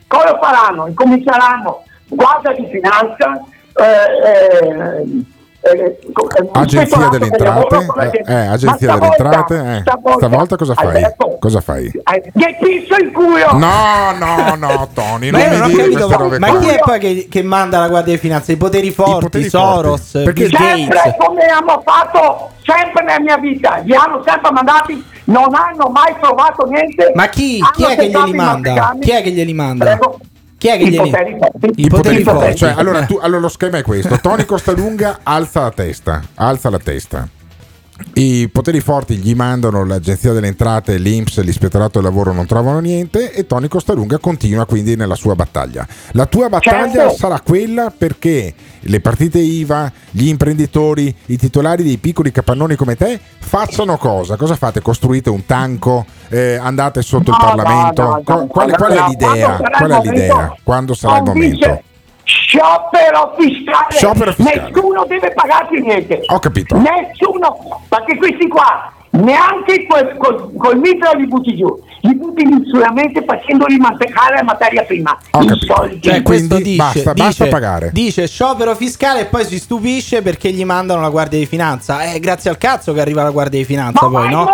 cosa 0.08 0.40
faranno? 0.42 0.88
Incominceranno 0.88 1.84
guardia 2.08 2.52
di 2.54 2.68
finanza, 2.72 3.40
eh, 3.76 5.00
eh, 5.00 5.24
eh, 5.64 5.70
eh, 5.70 6.50
Agenzia 6.54 6.82
ispettorato 6.82 7.18
delle 7.18 7.26
entrate, 7.26 7.76
eh, 7.76 8.24
eh, 8.26 8.46
Ma 8.46 8.52
agenzia 8.52 8.96
delle 8.96 9.14
stavolta- 9.14 9.24
entrate, 9.24 9.56
eh. 9.76 9.80
stavolta- 9.82 10.18
stavolta 10.18 10.56
cosa 10.56 10.74
fai? 10.74 10.86
Alberto, 10.88 11.38
Cosa 11.40 11.62
fai? 11.62 11.86
eh, 11.86 12.22
Che 12.36 12.58
pisso 12.62 12.96
il 12.96 13.12
culo! 13.12 13.52
No, 13.58 14.12
no, 14.18 14.56
no, 14.56 14.90
Tony, 14.94 15.30
Ma 15.32 15.38
non 15.48 15.48
io 15.48 15.66
mi 15.66 15.68
dire 15.74 15.82
capito, 15.84 15.92
queste 15.92 16.08
ma, 16.08 16.16
robe 16.24 16.40
ma 16.40 16.48
qua. 16.50 16.60
chi 16.60 16.68
è 16.70 16.80
poi 16.80 17.00
che, 17.00 17.28
che 17.30 17.44
manda 17.44 17.80
la 17.80 17.88
Guardia 17.90 18.14
di 18.14 18.20
Finanza? 18.20 18.52
I 18.52 18.58
poteri 18.58 18.92
forti, 18.92 19.20
poteri 19.26 19.50
Soros, 19.50 20.12
forti. 20.12 20.26
Perché- 20.26 20.48
Bill 20.48 20.58
sempre 20.58 20.96
Gates. 20.98 21.16
come 21.26 21.42
abbiamo 21.44 21.82
fatto 21.86 22.50
sempre 22.64 23.04
nella 23.04 23.20
mia 23.20 23.38
vita, 23.38 23.78
li 23.84 23.94
hanno 23.96 24.22
sempre 24.26 24.52
mandati, 24.52 25.06
non 25.26 25.54
hanno 25.54 25.90
mai 25.90 26.14
trovato 26.20 26.66
niente. 26.68 27.12
Ma 27.14 27.28
chi, 27.28 27.60
Hanno 27.62 27.72
chi 27.72 27.84
è 27.84 27.96
che 27.98 28.10
glieli 28.10 28.34
manda? 28.34 28.96
Chi 29.00 29.12
è 29.12 29.22
che 29.22 29.30
glieli 29.32 29.54
manda? 29.54 29.86
Prego. 29.86 30.20
Chi 30.62 30.68
è 30.68 30.78
che 30.78 30.84
I 30.84 30.90
glieli 30.92 31.10
poteri 31.10 31.38
forti. 31.40 31.82
I 31.82 31.88
poteri 31.88 32.24
forti. 32.24 32.56
Cioè, 32.56 32.74
allora, 32.78 33.04
tu- 33.08 33.18
allora 33.20 33.40
lo 33.40 33.50
schema 33.50 33.80
è 33.80 33.82
questo: 33.82 34.20
Tony 34.20 34.46
Costalunga 34.46 35.22
alza 35.24 35.62
la 35.62 35.72
testa, 35.72 36.22
alza 36.36 36.70
la 36.70 36.78
testa. 36.78 37.28
I 38.14 38.50
poteri 38.52 38.80
forti 38.80 39.16
gli 39.18 39.34
mandano 39.36 39.86
l'agenzia 39.86 40.34
delle 40.34 40.48
entrate, 40.48 40.98
l'Inps, 40.98 41.40
l'ispettorato 41.42 42.00
del 42.00 42.04
lavoro 42.04 42.34
non 42.34 42.46
trovano 42.46 42.80
niente 42.80 43.32
e 43.32 43.46
Tony 43.48 43.68
Costalunga 43.68 44.18
continua 44.18 44.66
quindi 44.66 44.96
nella 44.96 45.16
sua 45.16 45.36
battaglia. 45.36 45.88
La 46.12 46.26
tua 46.26 46.50
battaglia 46.50 47.02
Certo. 47.02 47.16
sarà 47.18 47.40
quella 47.40 47.92
perché 47.96 48.54
le 48.82 49.00
partite 49.00 49.40
IVA, 49.40 49.92
gli 50.10 50.28
imprenditori, 50.28 51.14
i 51.28 51.38
titolari 51.38 51.84
dei 51.84 51.98
piccoli 51.98 52.32
capannoni 52.32 52.76
come 52.76 52.96
te 52.96 53.20
facciano 53.40 53.98
cosa? 53.98 54.36
Cosa 54.36 54.56
fate? 54.56 54.82
Costruite 54.82 55.30
un 55.30 55.46
tanco? 55.46 56.06
Eh, 56.30 56.56
andate 56.56 57.02
sotto 57.02 57.32
il 57.32 57.38
No, 57.40 57.46
no, 57.48 57.56
Parlamento? 57.56 58.02
no, 58.04 58.24
no, 58.26 58.48
quale, 58.48 58.72
no, 58.72 58.78
qual 58.78 58.92
è 58.92 59.08
l'idea? 59.08 59.58
quando 59.58 59.64
sarà 59.64 59.78
Qual 59.78 59.90
il 59.92 59.96
è 59.96 60.14
l'idea? 60.14 60.56
Quando 60.64 60.94
sarà 60.94 61.18
il 61.18 61.24
momento? 61.24 61.82
Sciopero 62.32 63.34
fiscale. 63.38 63.92
Sciopero 63.92 64.32
fiscale. 64.32 64.72
Nessuno 64.72 65.06
deve 65.06 65.32
pagarti 65.34 65.82
niente. 65.82 66.22
Ho 66.28 66.40
capito. 66.40 66.78
Nessuno. 66.78 67.82
Perché 67.90 68.16
questi 68.18 68.48
qua 68.48 68.92
neanche 69.12 69.86
col, 69.88 70.16
col, 70.18 70.54
col 70.56 70.78
mitra 70.80 71.12
li 71.12 71.28
butti 71.28 71.54
giù, 71.58 71.68
li 72.00 72.16
butti 72.16 72.46
solamente 72.72 73.22
facendoli 73.26 73.76
mantecare 73.78 74.36
la 74.36 74.44
materia 74.44 74.84
prima. 74.84 75.18
Ho 75.32 75.42
I 75.42 75.48
capito. 75.48 75.74
soldi. 75.76 76.02
Cioè, 76.02 76.22
questo 76.22 76.56
dice, 76.58 76.78
basta, 76.78 77.14
basta 77.14 77.44
dice- 77.44 77.48
pagare. 77.48 77.90
Dice 77.92 78.28
sciopero 78.28 78.74
fiscale 78.76 79.22
e 79.22 79.26
poi 79.26 79.44
si 79.44 79.60
stupisce 79.60 80.22
perché 80.22 80.52
gli 80.52 80.64
mandano 80.64 81.02
la 81.02 81.10
Guardia 81.10 81.40
di 81.40 81.46
Finanza. 81.46 82.02
È 82.02 82.18
grazie 82.20 82.50
al 82.50 82.58
cazzo 82.58 82.94
che 82.94 83.02
arriva 83.02 83.24
la 83.24 83.32
Guardia 83.32 83.60
di 83.60 83.66
Finanza, 83.66 84.08
poi, 84.08 84.30
no? 84.30 84.50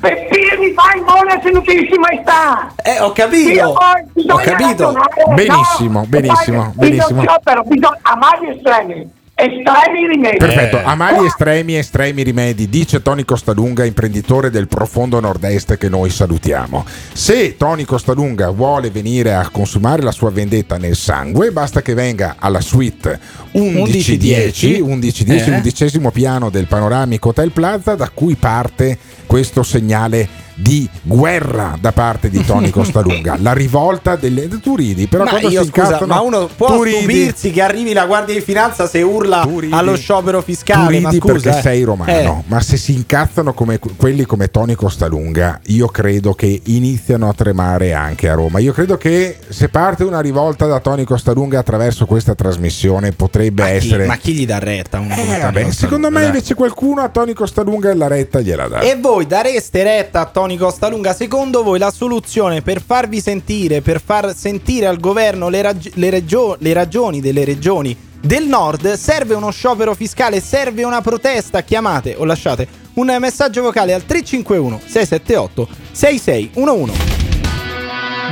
Peppino 0.00 0.58
mi 0.60 0.72
fa 0.72 0.96
in 0.96 1.04
buona 1.04 1.38
tenutissima 1.38 2.08
sta. 2.22 2.72
Eh, 2.82 3.00
ho 3.00 3.12
capito. 3.12 3.72
Poi 3.72 4.26
Ho 4.28 4.36
capito. 4.36 4.92
ragionare, 4.92 5.34
Benissimo, 5.34 5.98
no? 6.00 6.06
benissimo, 6.06 6.56
Bisogna- 6.58 6.72
benissimo. 6.74 7.20
bisogna- 7.20 7.38
Però 7.42 7.62
bisogna 7.62 7.98
amare 8.02 8.38
gli 8.46 8.48
estremi. 8.56 9.10
Estremi 9.36 10.06
rimedi. 10.06 10.36
Perfetto, 10.36 10.80
amali 10.84 11.26
estremi, 11.26 11.76
estremi 11.76 12.22
rimedi, 12.22 12.68
dice 12.68 13.02
Tony 13.02 13.24
Costalunga, 13.24 13.84
imprenditore 13.84 14.48
del 14.48 14.68
profondo 14.68 15.18
nord-est 15.18 15.76
che 15.76 15.88
noi 15.88 16.08
salutiamo. 16.10 16.84
Se 17.12 17.56
Tony 17.56 17.82
Costalunga 17.84 18.50
vuole 18.50 18.90
venire 18.90 19.34
a 19.34 19.48
consumare 19.50 20.02
la 20.02 20.12
sua 20.12 20.30
vendetta 20.30 20.78
nel 20.78 20.94
sangue, 20.94 21.50
basta 21.50 21.82
che 21.82 21.94
venga 21.94 22.36
alla 22.38 22.60
suite 22.60 23.18
1110, 23.52 24.82
1110, 24.82 25.50
Eh. 25.50 25.54
undicesimo 25.54 26.12
piano 26.12 26.48
del 26.48 26.68
panoramico 26.68 27.30
Hotel 27.30 27.50
Plaza, 27.50 27.96
da 27.96 28.10
cui 28.14 28.36
parte 28.36 28.96
questo 29.26 29.64
segnale 29.64 30.42
di 30.54 30.88
guerra 31.02 31.76
da 31.80 31.92
parte 31.92 32.30
di 32.30 32.44
Tony 32.44 32.70
Costalunga, 32.74 33.36
la 33.40 33.52
rivolta 33.52 34.16
delle 34.16 34.48
tu 34.60 34.76
ridi, 34.76 35.06
però 35.06 35.24
ma 35.24 35.30
quando 35.30 35.48
io 35.48 35.62
si 35.62 35.68
scusa, 35.68 35.86
incazzano 35.86 36.06
ma 36.14 36.20
uno 36.20 36.48
può 36.54 36.68
tu 36.68 36.86
stupirsi 36.86 37.50
che 37.50 37.60
arrivi 37.62 37.92
la 37.92 38.06
Guardia 38.06 38.34
di 38.34 38.40
Finanza 38.40 38.86
se 38.86 39.02
urla 39.02 39.46
allo 39.70 39.96
sciopero 39.96 40.38
Tu 40.38 40.44
fiscale? 40.44 41.00
Ma 41.00 41.08
ridi 41.10 41.18
scusa, 41.20 41.32
perché 41.32 41.58
eh. 41.58 41.62
sei 41.62 41.82
romano, 41.82 42.10
Eh. 42.10 42.42
ma 42.46 42.60
se 42.60 42.76
si 42.76 42.92
incazzano 42.94 43.52
come 43.52 43.78
quelli 43.96 44.24
come 44.24 44.48
Tony 44.50 44.74
Costalunga, 44.74 45.60
io 45.66 45.86
credo 45.88 46.34
che 46.34 46.60
iniziano 46.64 47.28
a 47.28 47.32
tremare 47.32 47.92
anche 47.94 48.28
a 48.28 48.34
Roma. 48.34 48.58
Io 48.60 48.72
credo 48.72 48.96
che 48.96 49.38
se 49.48 49.68
parte 49.68 50.04
una 50.04 50.20
rivolta 50.20 50.66
da 50.66 50.78
Tony 50.80 51.04
Costalunga 51.04 51.58
attraverso 51.58 52.06
questa 52.06 52.34
trasmissione 52.34 53.12
potrebbe 53.12 53.64
Chi- 53.64 53.70
essere. 53.70 54.06
ma 54.06 54.16
chi 54.16 54.32
gli 54.34 54.46
dà 54.46 54.58
retta? 54.58 55.00
Eh, 55.00 55.38
vabbè, 55.40 55.70
secondo 55.72 56.10
me 56.10 56.24
invece 56.26 56.54
qualcuno 56.54 57.00
a 57.02 57.08
Tony 57.08 57.32
Costalunga 57.32 57.92
la 57.94 58.06
retta 58.06 58.40
gliela 58.40 58.68
dà. 58.68 58.80
E 58.80 58.96
voi 59.00 59.26
dareste 59.26 59.82
retta 59.82 60.20
a 60.20 60.24
Tony 60.26 60.43
Costalunga? 60.58 61.14
Secondo 61.14 61.62
voi 61.62 61.78
la 61.78 61.90
soluzione 61.90 62.60
per 62.60 62.82
farvi 62.84 63.20
sentire, 63.20 63.80
per 63.80 64.00
far 64.00 64.34
sentire 64.36 64.86
al 64.86 65.00
governo 65.00 65.48
le, 65.48 65.62
rag- 65.62 65.92
le 65.94 66.10
regio- 66.10 66.56
le 66.60 66.72
ragioni 66.72 67.20
delle 67.20 67.44
regioni 67.44 67.96
del 68.20 68.46
nord, 68.46 68.92
serve 68.92 69.34
uno 69.34 69.50
sciopero 69.50 69.94
fiscale, 69.94 70.40
serve 70.40 70.84
una 70.84 71.00
protesta? 71.00 71.62
Chiamate 71.62 72.14
o 72.16 72.24
lasciate 72.24 72.68
un 72.94 73.16
messaggio 73.18 73.62
vocale 73.62 73.92
al 73.94 74.04
351 74.04 74.80
678 74.84 75.68
6611. 75.92 76.92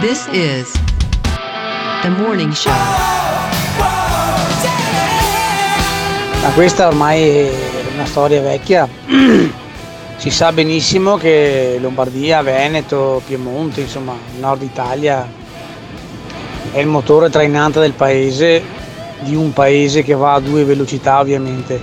This 0.00 0.26
is 0.32 0.70
the 2.02 2.10
morning 2.10 2.52
show. 2.52 2.72
Ma 6.42 6.48
questa 6.54 6.88
ormai 6.88 7.22
è 7.22 7.52
una 7.94 8.04
storia 8.04 8.40
vecchia. 8.40 8.88
Si 10.23 10.31
sa 10.31 10.53
benissimo 10.53 11.16
che 11.16 11.79
Lombardia, 11.81 12.43
Veneto, 12.43 13.20
Piemonte, 13.27 13.81
insomma, 13.81 14.14
nord 14.39 14.62
Italia 14.62 15.29
è 16.70 16.79
il 16.79 16.87
motore 16.87 17.29
trainante 17.29 17.81
del 17.81 17.95
paese, 17.95 18.62
di 19.23 19.35
un 19.35 19.53
paese 19.53 20.05
che 20.05 20.14
va 20.14 20.35
a 20.35 20.39
due 20.39 20.62
velocità 20.62 21.18
ovviamente. 21.18 21.83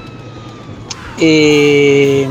E... 1.18 2.26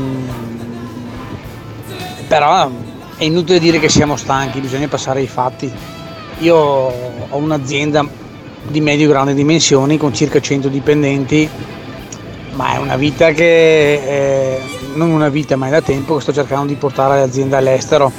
Però 2.27 2.71
è 3.15 3.23
inutile 3.23 3.59
dire 3.59 3.79
che 3.79 3.87
siamo 3.87 4.15
stanchi, 4.15 4.61
bisogna 4.61 4.87
passare 4.87 5.19
ai 5.19 5.27
fatti. 5.27 5.71
Io 6.39 6.55
ho 6.55 7.37
un'azienda 7.37 8.03
di 8.67 8.81
medio-grandi 8.81 9.35
dimensioni 9.35 9.97
con 9.97 10.11
circa 10.11 10.41
100 10.41 10.69
dipendenti 10.69 11.49
ma 12.59 12.73
è 12.73 12.77
una 12.77 12.97
vita 12.97 13.31
che 13.31 13.93
eh, 13.93 14.61
non 14.93 15.09
una 15.11 15.29
vita 15.29 15.55
ma 15.55 15.67
è 15.67 15.69
da 15.69 15.81
tempo 15.81 16.15
che 16.15 16.21
sto 16.21 16.33
cercando 16.33 16.67
di 16.67 16.75
portare 16.75 17.19
l'azienda 17.19 17.57
all'estero 17.57 18.11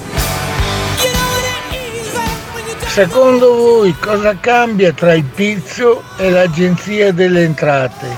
Secondo 2.91 3.55
voi 3.55 3.95
cosa 4.01 4.37
cambia 4.41 4.93
tra 4.93 5.15
il 5.15 5.23
pizzo 5.23 6.03
e 6.17 6.29
l'agenzia 6.29 7.13
delle 7.13 7.45
entrate? 7.45 8.09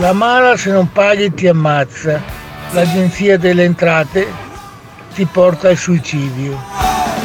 La 0.00 0.12
mala 0.12 0.54
se 0.58 0.70
non 0.70 0.92
paghi 0.92 1.32
ti 1.32 1.48
ammazza, 1.48 2.22
l'agenzia 2.72 3.38
delle 3.38 3.64
entrate 3.64 4.30
ti 5.14 5.24
porta 5.24 5.70
al 5.70 5.78
suicidio. 5.78 6.60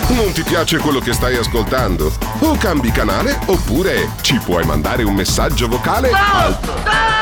Non 0.08 0.32
ti 0.32 0.44
piace 0.44 0.78
quello 0.78 1.00
che 1.00 1.12
stai 1.12 1.36
ascoltando? 1.36 2.12
O 2.40 2.56
cambi 2.56 2.90
canale 2.90 3.38
oppure 3.46 4.10
ci 4.22 4.40
puoi 4.40 4.64
mandare 4.64 5.04
un 5.04 5.14
messaggio 5.14 5.68
vocale 5.68 6.10
al 6.14 7.17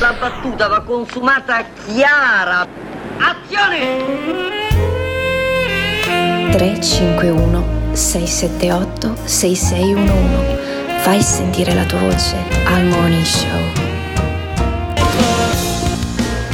La 0.00 0.12
battuta 0.12 0.68
va 0.68 0.80
consumata 0.82 1.64
chiara. 1.84 2.64
Azione! 3.18 4.06
351 6.52 7.64
678 7.94 9.16
6611 9.24 10.56
Fai 10.98 11.20
sentire 11.20 11.74
la 11.74 11.84
tua 11.84 11.98
voce 11.98 12.36
al 12.66 12.84
Morning 12.84 13.24
Show. 13.24 13.60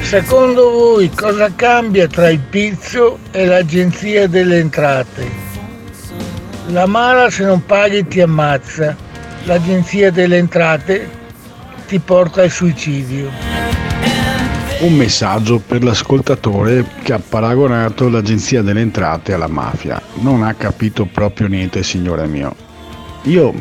Secondo 0.00 0.70
voi 0.70 1.10
cosa 1.10 1.52
cambia 1.54 2.06
tra 2.06 2.30
il 2.30 2.40
pizzo 2.40 3.18
e 3.30 3.44
l'agenzia 3.44 4.26
delle 4.26 4.58
entrate? 4.58 5.30
La 6.68 6.86
mala 6.86 7.28
se 7.28 7.44
non 7.44 7.62
paghi 7.66 8.08
ti 8.08 8.22
ammazza, 8.22 8.96
l'agenzia 9.44 10.10
delle 10.10 10.38
entrate 10.38 11.22
ti 11.86 11.98
porta 11.98 12.42
al 12.42 12.50
suicidio. 12.50 13.30
Un 14.80 14.94
messaggio 14.94 15.60
per 15.60 15.82
l'ascoltatore 15.82 16.84
che 17.02 17.12
ha 17.12 17.20
paragonato 17.20 18.08
l'agenzia 18.08 18.62
delle 18.62 18.80
entrate 18.80 19.32
alla 19.32 19.46
mafia. 19.46 20.00
Non 20.20 20.42
ha 20.42 20.54
capito 20.54 21.06
proprio 21.06 21.46
niente, 21.46 21.82
signore 21.82 22.26
mio. 22.26 22.54
Io, 23.22 23.54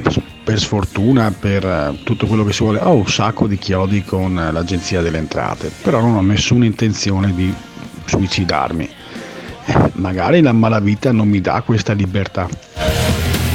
per 0.44 0.60
sfortuna, 0.60 1.32
per 1.32 1.66
eh, 1.66 2.00
tutto 2.04 2.28
quello 2.28 2.44
che 2.44 2.52
si 2.52 2.64
vuole, 2.64 2.80
ho 2.80 2.94
un 2.94 3.08
sacco 3.08 3.48
di 3.48 3.58
chiodi 3.58 4.04
con 4.04 4.38
eh, 4.38 4.52
l'agenzia 4.52 5.02
delle 5.02 5.20
entrate, 5.20 5.72
però 5.82 6.02
non 6.02 6.16
ho 6.16 6.22
nessuna 6.22 6.66
intenzione 6.66 7.34
di 7.34 7.54
suicidarmi. 8.06 8.90
Eh, 9.66 9.92
magari 9.94 10.42
la 10.42 10.52
malavita 10.52 11.14
non 11.14 11.30
mi 11.30 11.40
dà 11.40 11.62
questa 11.62 11.94
libertà. 11.94 12.50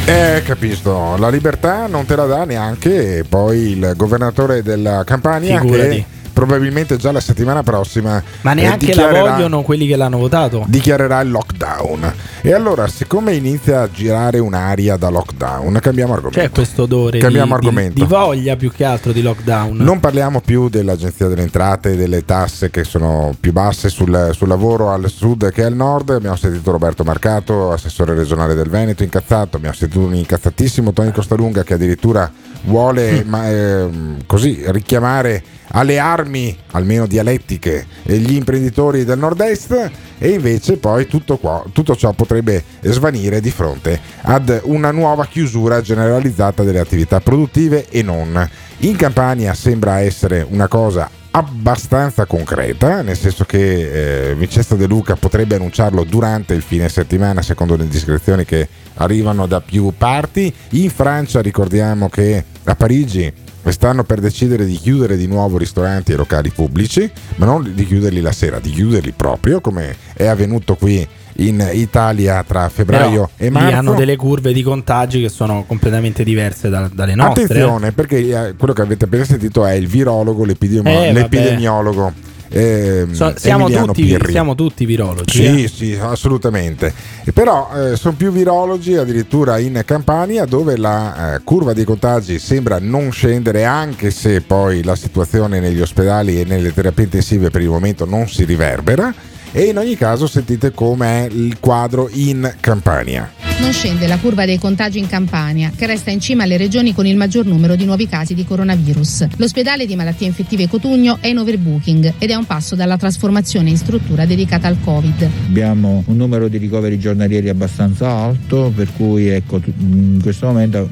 Eh, 0.08 0.42
capisco, 0.42 1.18
la 1.18 1.28
libertà 1.28 1.86
non 1.86 2.06
te 2.06 2.16
la 2.16 2.24
dà 2.24 2.44
neanche 2.46 3.26
poi 3.28 3.72
il 3.72 3.92
governatore 3.94 4.62
della 4.62 5.04
Campania 5.04 5.60
Figurati. 5.60 5.96
che 5.96 6.04
probabilmente 6.38 6.96
già 6.96 7.10
la 7.10 7.18
settimana 7.18 7.64
prossima 7.64 8.22
Ma 8.42 8.52
eh, 8.52 8.54
neanche 8.54 8.86
la 8.86 8.92
dichiarerà- 8.92 9.32
vogliono 9.32 9.62
quelli 9.62 9.88
che 9.88 9.96
l'hanno 9.96 10.18
votato. 10.18 10.64
dichiarerà 10.68 11.20
il 11.20 11.30
lockdown. 11.32 12.12
E 12.42 12.52
allora, 12.52 12.86
siccome 12.86 13.32
inizia 13.34 13.80
a 13.82 13.90
girare 13.90 14.38
un'aria 14.38 14.96
da 14.96 15.08
lockdown, 15.08 15.78
cambiamo 15.82 16.12
argomento. 16.12 16.38
C'è 16.40 16.50
questo 16.50 16.82
odore 16.84 17.16
di, 17.16 17.18
Cambiamo 17.18 17.58
di- 17.58 17.66
argomento. 17.66 18.00
di 18.00 18.06
voglia 18.08 18.54
più 18.54 18.70
che 18.70 18.84
altro 18.84 19.10
di 19.10 19.20
lockdown. 19.22 19.76
Non 19.78 19.98
parliamo 19.98 20.40
più 20.40 20.68
dell'agenzia 20.68 21.26
delle 21.26 21.42
entrate 21.42 21.94
e 21.94 21.96
delle 21.96 22.24
tasse 22.24 22.70
che 22.70 22.84
sono 22.84 23.34
più 23.38 23.50
basse 23.52 23.88
sul, 23.88 24.30
sul 24.32 24.46
lavoro 24.46 24.90
al 24.90 25.10
sud 25.10 25.50
che 25.50 25.64
al 25.64 25.74
nord. 25.74 26.10
Abbiamo 26.10 26.36
sentito 26.36 26.70
Roberto 26.70 27.02
Marcato, 27.02 27.72
assessore 27.72 28.14
regionale 28.14 28.54
del 28.54 28.68
Veneto, 28.68 29.02
incazzato. 29.02 29.56
Abbiamo 29.56 29.74
sentito 29.74 30.04
un 30.04 30.14
incazzatissimo 30.14 30.92
Tony 30.92 31.10
Costalunga 31.10 31.64
che 31.64 31.74
addirittura 31.74 32.30
vuole 32.62 33.24
ma, 33.24 33.48
ehm, 33.48 34.18
così 34.26 34.62
richiamare 34.66 35.42
alle 35.70 35.98
armi, 35.98 36.56
almeno 36.72 37.06
dialettiche, 37.06 37.86
eh, 38.04 38.16
gli 38.18 38.34
imprenditori 38.34 39.04
del 39.04 39.18
nord-est. 39.18 39.90
E 40.18 40.30
invece 40.30 40.78
poi 40.78 41.06
tutto, 41.06 41.36
qua- 41.36 41.62
tutto 41.72 41.94
ciò 41.94 42.12
potrebbe 42.12 42.64
svanire 42.82 43.40
di 43.40 43.50
fronte 43.50 44.00
ad 44.22 44.60
una 44.64 44.90
nuova 44.90 45.26
chiusura 45.26 45.80
generalizzata 45.80 46.64
delle 46.64 46.80
attività 46.80 47.20
produttive 47.20 47.86
e 47.88 48.02
non. 48.02 48.48
In 48.78 48.96
Campania 48.96 49.54
sembra 49.54 50.00
essere 50.00 50.44
una 50.48 50.66
cosa 50.66 51.08
abbastanza 51.38 52.26
concreta, 52.26 53.00
nel 53.02 53.16
senso 53.16 53.44
che 53.44 54.30
eh, 54.30 54.34
Vincenzo 54.34 54.74
De 54.74 54.86
Luca 54.86 55.14
potrebbe 55.14 55.54
annunciarlo 55.54 56.02
durante 56.02 56.54
il 56.54 56.62
fine 56.62 56.88
settimana, 56.88 57.42
secondo 57.42 57.76
le 57.76 57.84
indiscrezioni 57.84 58.44
che 58.44 58.68
arrivano 58.94 59.46
da 59.46 59.60
più 59.60 59.92
parti. 59.96 60.52
In 60.70 60.90
Francia 60.90 61.40
ricordiamo 61.40 62.08
che 62.08 62.44
a 62.64 62.74
Parigi 62.74 63.32
stanno 63.68 64.02
per 64.02 64.20
decidere 64.20 64.64
di 64.64 64.76
chiudere 64.76 65.16
di 65.16 65.26
nuovo 65.26 65.58
ristoranti 65.58 66.12
e 66.12 66.16
locali 66.16 66.50
pubblici, 66.50 67.08
ma 67.36 67.46
non 67.46 67.72
di 67.72 67.86
chiuderli 67.86 68.20
la 68.20 68.32
sera, 68.32 68.58
di 68.58 68.70
chiuderli 68.70 69.12
proprio, 69.12 69.60
come 69.60 69.94
è 70.14 70.26
avvenuto 70.26 70.74
qui 70.74 71.06
in 71.40 71.68
Italia 71.72 72.42
tra 72.46 72.68
febbraio 72.68 73.10
Però 73.10 73.28
e 73.36 73.50
marzo. 73.50 73.76
hanno 73.76 73.94
delle 73.94 74.16
curve 74.16 74.52
di 74.52 74.62
contagi 74.62 75.20
che 75.20 75.28
sono 75.28 75.64
completamente 75.66 76.24
diverse 76.24 76.68
da- 76.68 76.90
dalle 76.92 77.14
nostre. 77.14 77.44
Attenzione, 77.44 77.92
perché 77.92 78.16
eh, 78.18 78.54
quello 78.56 78.72
che 78.72 78.82
avete 78.82 79.04
appena 79.04 79.24
sentito 79.24 79.64
è 79.64 79.72
il 79.72 79.86
virologo, 79.86 80.44
l'epidemi- 80.44 80.90
Eh, 80.90 81.12
l'epidemiologo 81.12 82.12
eh, 82.50 83.06
So- 83.10 83.34
siamo, 83.36 83.68
tutti, 83.68 84.16
siamo 84.30 84.54
tutti 84.54 84.84
virologi. 84.86 85.30
Sì, 85.44 85.64
eh. 85.64 85.68
sì, 85.68 85.98
assolutamente. 86.00 86.92
Però 87.32 87.68
eh, 87.74 87.96
sono 87.96 88.14
più 88.16 88.32
virologi 88.32 88.94
addirittura 88.94 89.58
in 89.58 89.82
Campania 89.84 90.44
dove 90.46 90.76
la 90.76 91.34
eh, 91.34 91.40
curva 91.44 91.72
dei 91.74 91.84
contagi 91.84 92.38
sembra 92.38 92.78
non 92.80 93.12
scendere 93.12 93.64
anche 93.64 94.10
se 94.10 94.40
poi 94.40 94.82
la 94.82 94.96
situazione 94.96 95.60
negli 95.60 95.80
ospedali 95.80 96.40
e 96.40 96.44
nelle 96.44 96.72
terapie 96.72 97.04
intensive 97.04 97.50
per 97.50 97.60
il 97.60 97.68
momento 97.68 98.06
non 98.06 98.26
si 98.28 98.44
riverbera 98.44 99.12
e 99.52 99.64
in 99.64 99.78
ogni 99.78 99.96
caso 99.96 100.26
sentite 100.26 100.72
com'è 100.72 101.28
il 101.30 101.58
quadro 101.60 102.08
in 102.12 102.54
Campania. 102.60 103.32
Non 103.60 103.72
scende 103.72 104.06
la 104.06 104.18
curva 104.18 104.44
dei 104.44 104.56
contagi 104.56 105.00
in 105.00 105.08
Campania, 105.08 105.72
che 105.74 105.86
resta 105.86 106.12
in 106.12 106.20
cima 106.20 106.44
alle 106.44 106.56
regioni 106.56 106.94
con 106.94 107.06
il 107.06 107.16
maggior 107.16 107.44
numero 107.44 107.74
di 107.74 107.84
nuovi 107.86 108.08
casi 108.08 108.32
di 108.32 108.44
coronavirus. 108.44 109.26
L'ospedale 109.36 109.84
di 109.84 109.96
malattie 109.96 110.28
infettive 110.28 110.68
Cotugno 110.68 111.18
è 111.20 111.26
in 111.26 111.38
overbooking 111.38 112.14
ed 112.18 112.30
è 112.30 112.36
un 112.36 112.46
passo 112.46 112.76
dalla 112.76 112.96
trasformazione 112.96 113.68
in 113.68 113.76
struttura 113.76 114.26
dedicata 114.26 114.68
al 114.68 114.76
Covid. 114.82 115.28
Abbiamo 115.48 116.04
un 116.06 116.16
numero 116.16 116.46
di 116.46 116.56
ricoveri 116.56 117.00
giornalieri 117.00 117.48
abbastanza 117.48 118.08
alto, 118.08 118.72
per 118.74 118.92
cui 118.96 119.26
ecco, 119.26 119.60
in 119.78 120.20
questo 120.22 120.46
momento 120.46 120.88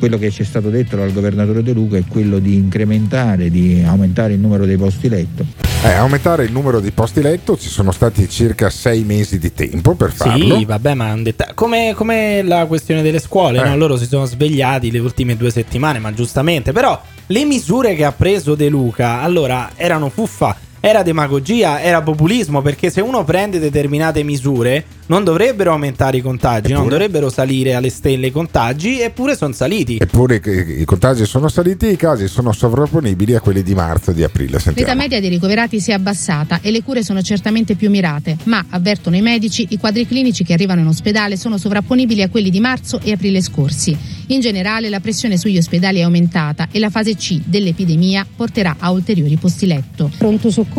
quello 0.00 0.18
che 0.18 0.32
ci 0.32 0.42
è 0.42 0.44
stato 0.44 0.68
detto 0.68 0.96
dal 0.96 1.12
governatore 1.12 1.62
De 1.62 1.72
Luca 1.72 1.96
è 1.96 2.04
quello 2.08 2.40
di 2.40 2.54
incrementare, 2.54 3.50
di 3.50 3.84
aumentare 3.86 4.32
il 4.32 4.40
numero 4.40 4.66
dei 4.66 4.76
posti 4.76 5.08
letto. 5.08 5.68
Eh, 5.82 5.92
aumentare 5.92 6.44
il 6.44 6.52
numero 6.52 6.78
di 6.78 6.90
posti 6.90 7.22
letto, 7.22 7.56
ci 7.56 7.70
sono 7.70 7.89
stati 7.92 8.28
circa 8.28 8.70
sei 8.70 9.02
mesi 9.04 9.38
di 9.38 9.52
tempo 9.52 9.94
per 9.94 10.12
farlo. 10.12 10.56
Sì, 10.56 10.64
vabbè, 10.64 10.94
ma 10.94 11.14
detta- 11.16 11.52
come, 11.54 11.92
come 11.96 12.42
la 12.42 12.66
questione 12.66 13.02
delle 13.02 13.18
scuole, 13.20 13.60
Eh. 13.60 13.68
no? 13.68 13.76
loro 13.76 13.96
si 13.96 14.06
sono 14.06 14.24
svegliati 14.24 14.90
le 14.90 14.98
ultime 14.98 15.36
due 15.36 15.50
settimane, 15.50 15.98
ma 15.98 16.12
giustamente. 16.12 16.72
Però 16.72 17.00
le 17.26 17.44
misure 17.44 17.94
che 17.94 18.04
ha 18.04 18.12
preso 18.12 18.54
De 18.54 18.68
Luca, 18.68 19.20
allora, 19.22 19.70
erano 19.76 20.08
fuffa, 20.08 20.56
era 20.80 21.02
demagogia, 21.02 21.82
era 21.82 22.00
populismo, 22.00 22.62
perché 22.62 22.88
se 22.90 23.02
uno 23.02 23.22
prende 23.22 23.58
determinate 23.58 24.22
misure 24.22 24.84
non 25.06 25.24
dovrebbero 25.24 25.72
aumentare 25.72 26.16
i 26.16 26.20
contagi, 26.22 26.72
non 26.72 26.88
dovrebbero 26.88 27.28
salire 27.28 27.74
alle 27.74 27.90
stelle 27.90 28.28
i 28.28 28.30
contagi, 28.30 29.00
eppure 29.00 29.36
sono 29.36 29.52
saliti. 29.52 29.98
Eppure 30.00 30.40
i, 30.44 30.84
contagi 30.84 31.26
sono 31.26 31.48
saliti, 31.48 31.88
i 31.88 31.96
casi 31.96 32.28
sono 32.28 32.52
sovrapponibili 32.52 33.34
a 33.34 33.40
quelli 33.40 33.62
di 33.62 33.74
marzo 33.74 34.12
e 34.12 34.14
di 34.14 34.22
aprile. 34.22 34.58
L'età 34.74 34.94
media 34.94 35.20
dei 35.20 35.28
ricoverati 35.28 35.80
si 35.80 35.90
è 35.90 35.94
abbassata 35.94 36.60
e 36.62 36.70
le 36.70 36.82
cure 36.82 37.02
sono 37.02 37.20
certamente 37.20 37.74
più 37.74 37.90
mirate, 37.90 38.38
ma, 38.44 38.64
avvertono 38.70 39.16
i 39.16 39.20
medici, 39.20 39.66
i 39.70 39.78
quadri 39.78 40.06
clinici 40.06 40.44
che 40.44 40.54
arrivano 40.54 40.80
in 40.80 40.86
ospedale 40.86 41.36
sono 41.36 41.58
sovrapponibili 41.58 42.22
a 42.22 42.30
quelli 42.30 42.48
di 42.48 42.60
marzo 42.60 43.00
e 43.02 43.12
aprile 43.12 43.42
scorsi. 43.42 43.96
In 44.28 44.40
generale 44.40 44.88
la 44.88 45.00
pressione 45.00 45.36
sugli 45.36 45.58
ospedali 45.58 45.98
è 45.98 46.02
aumentata 46.02 46.68
e 46.70 46.78
la 46.78 46.88
fase 46.88 47.16
C 47.16 47.40
dell'epidemia 47.44 48.24
porterà 48.36 48.76
a 48.78 48.92
ulteriori 48.92 49.34
posti 49.36 49.66
letto. 49.66 50.08
Pronto 50.16 50.50
soccorso 50.50 50.69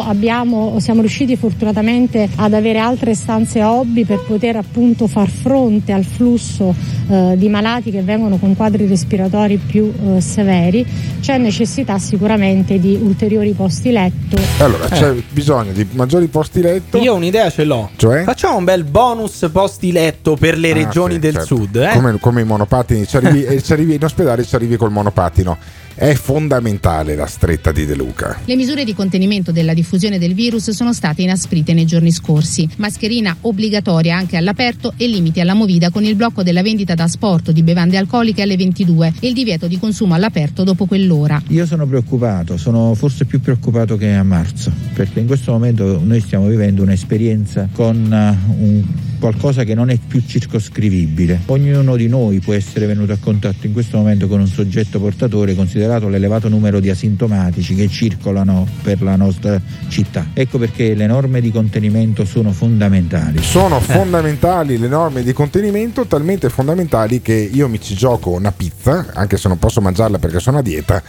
abbiamo, 0.00 0.76
siamo 0.80 1.00
riusciti 1.00 1.36
fortunatamente 1.36 2.28
ad 2.36 2.54
avere 2.54 2.78
altre 2.78 3.14
stanze 3.14 3.62
hobby 3.62 4.04
per 4.04 4.20
poter 4.26 4.56
appunto 4.56 5.06
far 5.06 5.28
fronte 5.28 5.92
al 5.92 6.04
flusso 6.04 6.74
eh, 7.08 7.34
di 7.36 7.48
malati 7.48 7.90
che 7.90 8.02
vengono 8.02 8.36
con 8.36 8.54
quadri 8.54 8.86
respiratori 8.86 9.56
più 9.56 9.92
eh, 10.16 10.20
severi. 10.20 10.86
C'è 11.20 11.38
necessità 11.38 11.98
sicuramente 11.98 12.78
di 12.78 12.98
ulteriori 13.00 13.52
posti 13.52 13.90
letto. 13.90 14.36
Allora, 14.58 14.86
c'è 14.88 15.12
bisogno 15.30 15.72
di 15.72 15.86
maggiori 15.92 16.26
posti 16.26 16.60
letto. 16.60 16.98
Io 16.98 17.14
un'idea 17.14 17.50
ce 17.50 17.64
l'ho. 17.64 17.90
Cioè? 17.96 18.24
Facciamo 18.24 18.58
un 18.58 18.64
bel 18.64 18.84
bonus 18.84 19.48
posti 19.52 19.92
letto 19.92 20.36
per 20.36 20.58
le 20.58 20.70
Ah, 20.70 20.74
regioni 20.74 21.14
sì, 21.14 21.18
del 21.18 21.32
certo. 21.34 21.56
sud. 21.56 21.76
Eh? 21.76 21.90
Come, 21.92 22.18
come 22.20 22.40
i 22.42 22.44
monopattini, 22.44 23.06
ci 23.06 23.16
arrivi, 23.16 23.44
e 23.44 23.62
ci 23.62 23.72
arrivi 23.72 23.94
in 23.94 24.04
ospedale 24.04 24.44
ci 24.44 24.54
arrivi 24.54 24.76
col 24.76 24.90
monopattino. 24.90 25.56
È 25.94 26.14
fondamentale 26.14 27.14
la 27.14 27.26
stretta 27.26 27.72
di 27.72 27.84
De 27.84 27.94
Luca. 27.94 28.40
Le 28.44 28.56
misure 28.56 28.84
di 28.84 28.94
contenimento 28.94 29.52
della 29.52 29.74
diffusione 29.74 30.18
del 30.18 30.34
virus 30.34 30.70
sono 30.70 30.92
state 30.92 31.22
inasprite 31.22 31.74
nei 31.74 31.84
giorni 31.84 32.10
scorsi. 32.10 32.68
Mascherina 32.76 33.36
obbligatoria 33.42 34.16
anche 34.16 34.36
all'aperto 34.36 34.94
e 34.96 35.06
limiti 35.06 35.40
alla 35.40 35.54
movida 35.54 35.90
con 35.90 36.04
il 36.04 36.14
blocco 36.14 36.42
della 36.42 36.62
vendita 36.62 36.94
da 36.94 37.08
sport 37.08 37.50
di 37.50 37.62
bevande 37.62 37.96
alcoliche 37.96 38.42
alle 38.42 38.56
22 38.56 39.14
e 39.20 39.28
il 39.28 39.34
divieto 39.34 39.66
di 39.66 39.78
consumo 39.78 40.14
all'aperto 40.14 40.64
dopo 40.64 40.86
quell'ora. 40.86 41.42
Io 41.48 41.66
sono 41.66 41.86
preoccupato, 41.86 42.56
sono 42.56 42.94
forse 42.94 43.24
più 43.24 43.40
preoccupato 43.40 43.96
che 43.96 44.12
a 44.14 44.22
marzo, 44.22 44.72
perché 44.94 45.20
in 45.20 45.26
questo 45.26 45.52
momento 45.52 46.00
noi 46.02 46.20
stiamo 46.20 46.46
vivendo 46.46 46.82
un'esperienza 46.82 47.68
con 47.72 48.12
eh, 48.12 48.52
un 48.58 48.84
qualcosa 49.20 49.64
che 49.64 49.74
non 49.74 49.90
è 49.90 49.98
più 50.04 50.22
circoscrivibile. 50.26 51.42
Ognuno 51.46 51.94
di 51.94 52.08
noi 52.08 52.40
può 52.40 52.54
essere 52.54 52.86
venuto 52.86 53.12
a 53.12 53.18
contatto 53.20 53.66
in 53.66 53.72
questo 53.72 53.98
momento 53.98 54.26
con 54.26 54.40
un 54.40 54.46
soggetto 54.46 54.98
portatore, 54.98 55.54
considerato 55.54 55.88
l'elevato 56.08 56.48
numero 56.48 56.80
di 56.80 56.90
asintomatici 56.90 57.74
che 57.74 57.88
circolano 57.88 58.66
per 58.82 59.02
la 59.02 59.16
nostra 59.16 59.60
città. 59.88 60.26
Ecco 60.32 60.58
perché 60.58 60.94
le 60.94 61.06
norme 61.06 61.40
di 61.40 61.50
contenimento 61.50 62.24
sono 62.24 62.52
fondamentali. 62.52 63.42
Sono 63.42 63.80
fondamentali 63.80 64.78
le 64.78 64.88
norme 64.88 65.22
di 65.22 65.32
contenimento, 65.32 66.06
talmente 66.06 66.48
fondamentali 66.48 67.20
che 67.20 67.34
io 67.34 67.68
mi 67.68 67.80
ci 67.80 67.94
gioco 67.94 68.30
una 68.30 68.52
pizza, 68.52 69.06
anche 69.14 69.36
se 69.36 69.48
non 69.48 69.58
posso 69.58 69.80
mangiarla 69.80 70.18
perché 70.18 70.38
sono 70.38 70.58
a 70.58 70.62
dieta, 70.62 71.02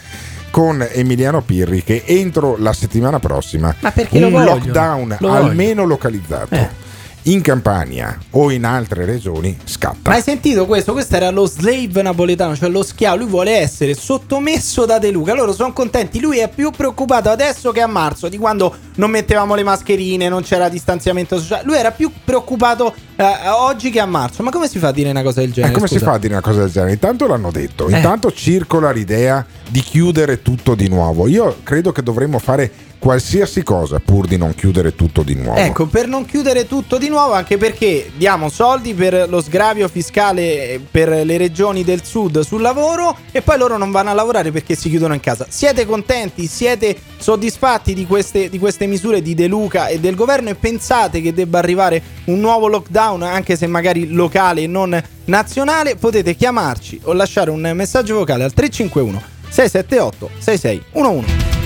con 0.49 0.85
Emiliano 0.91 1.41
Pirri 1.41 1.81
che 1.83 2.03
entro 2.05 2.57
la 2.57 2.73
settimana 2.73 3.19
prossima 3.19 3.73
Ma 3.79 3.91
perché 3.91 4.21
un 4.21 4.31
lo 4.31 4.43
lockdown 4.43 5.15
Lo 5.19 5.31
almeno 5.31 5.85
localizzato 5.85 6.89
in 7.25 7.41
Campania 7.41 8.17
o 8.31 8.49
in 8.51 8.65
altre 8.65 9.05
regioni 9.05 9.55
scatta. 9.63 10.09
Ma 10.09 10.15
hai 10.15 10.21
sentito 10.23 10.65
questo? 10.65 10.91
Questo 10.91 11.15
era 11.15 11.29
lo 11.29 11.45
slave 11.45 12.01
napoletano, 12.01 12.55
cioè 12.55 12.69
lo 12.69 12.81
schiavo. 12.83 13.17
Lui 13.17 13.27
vuole 13.27 13.51
essere 13.57 13.93
sottomesso 13.93 14.85
da 14.85 14.97
De 14.97 15.11
Luca. 15.11 15.33
Loro 15.33 15.53
sono 15.53 15.71
contenti. 15.71 16.19
Lui 16.19 16.39
è 16.39 16.49
più 16.49 16.71
preoccupato 16.71 17.29
adesso 17.29 17.71
che 17.71 17.81
a 17.81 17.87
marzo, 17.87 18.27
di 18.27 18.37
quando 18.37 18.75
non 18.95 19.11
mettevamo 19.11 19.53
le 19.53 19.63
mascherine, 19.63 20.29
non 20.29 20.41
c'era 20.41 20.67
distanziamento 20.69 21.39
sociale. 21.39 21.63
Lui 21.65 21.75
era 21.77 21.91
più 21.91 22.11
preoccupato 22.23 22.93
eh, 23.15 23.23
oggi 23.49 23.91
che 23.91 23.99
a 23.99 24.05
marzo. 24.07 24.41
Ma 24.41 24.49
come 24.49 24.67
si 24.67 24.79
fa 24.79 24.87
a 24.87 24.91
dire 24.91 25.11
una 25.11 25.21
cosa 25.21 25.41
del 25.41 25.49
Eh, 25.49 25.53
genere? 25.53 25.73
come 25.73 25.87
si 25.87 25.93
scusa? 25.95 26.05
fa 26.09 26.15
a 26.15 26.19
dire 26.19 26.33
una 26.33 26.41
cosa 26.41 26.61
del 26.61 26.71
genere? 26.71 26.93
Intanto 26.93 27.27
l'hanno 27.27 27.51
detto, 27.51 27.87
Eh. 27.87 27.95
intanto 27.97 28.31
circola 28.31 28.89
l'idea 28.91 29.45
di 29.69 29.81
chiudere 29.81 30.41
tutto 30.41 30.73
di 30.73 30.89
nuovo. 30.89 31.27
Io 31.27 31.57
credo 31.63 31.91
che 31.91 32.01
dovremmo 32.01 32.39
fare 32.39 32.71
qualsiasi 33.01 33.63
cosa 33.63 33.99
pur 33.99 34.27
di 34.27 34.37
non 34.37 34.53
chiudere 34.53 34.93
tutto 34.93 35.23
di 35.23 35.33
nuovo. 35.33 35.57
Ecco, 35.57 35.87
per 35.87 36.07
non 36.07 36.23
chiudere 36.23 36.67
tutto 36.67 36.99
di 36.99 37.09
nuovo, 37.09 37.33
anche 37.33 37.57
perché 37.57 38.11
diamo 38.15 38.47
soldi 38.47 38.93
per 38.93 39.27
lo 39.27 39.41
sgravio 39.41 39.87
fiscale 39.87 40.79
per 40.91 41.09
le 41.09 41.37
regioni 41.37 41.83
del 41.83 42.03
sud 42.03 42.41
sul 42.41 42.61
lavoro 42.61 43.17
e 43.31 43.41
poi 43.41 43.57
loro 43.57 43.77
non 43.77 43.89
vanno 43.89 44.11
a 44.11 44.13
lavorare 44.13 44.51
perché 44.51 44.75
si 44.75 44.87
chiudono 44.87 45.15
in 45.15 45.19
casa. 45.19 45.47
Siete 45.49 45.87
contenti? 45.87 46.45
Siete 46.45 46.95
soddisfatti 47.17 47.95
di 47.95 48.05
queste, 48.05 48.49
di 48.49 48.59
queste 48.59 48.85
misure 48.85 49.23
di 49.23 49.33
De 49.33 49.47
Luca 49.47 49.87
e 49.87 49.99
del 49.99 50.13
governo 50.13 50.49
e 50.49 50.55
pensate 50.55 51.21
che 51.21 51.33
debba 51.33 51.57
arrivare 51.57 52.03
un 52.25 52.39
nuovo 52.39 52.67
lockdown, 52.67 53.23
anche 53.23 53.55
se 53.55 53.65
magari 53.65 54.09
locale 54.09 54.61
e 54.61 54.67
non 54.67 55.01
nazionale? 55.25 55.95
Potete 55.95 56.35
chiamarci 56.35 56.99
o 57.05 57.13
lasciare 57.13 57.49
un 57.49 57.71
messaggio 57.73 58.13
vocale 58.13 58.43
al 58.43 58.53
351 58.53 59.21
678 59.49 60.29
6611. 60.37 61.60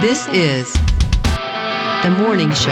This 0.00 0.28
is 0.30 0.70
the 2.02 2.10
morning 2.10 2.52
show. 2.52 2.70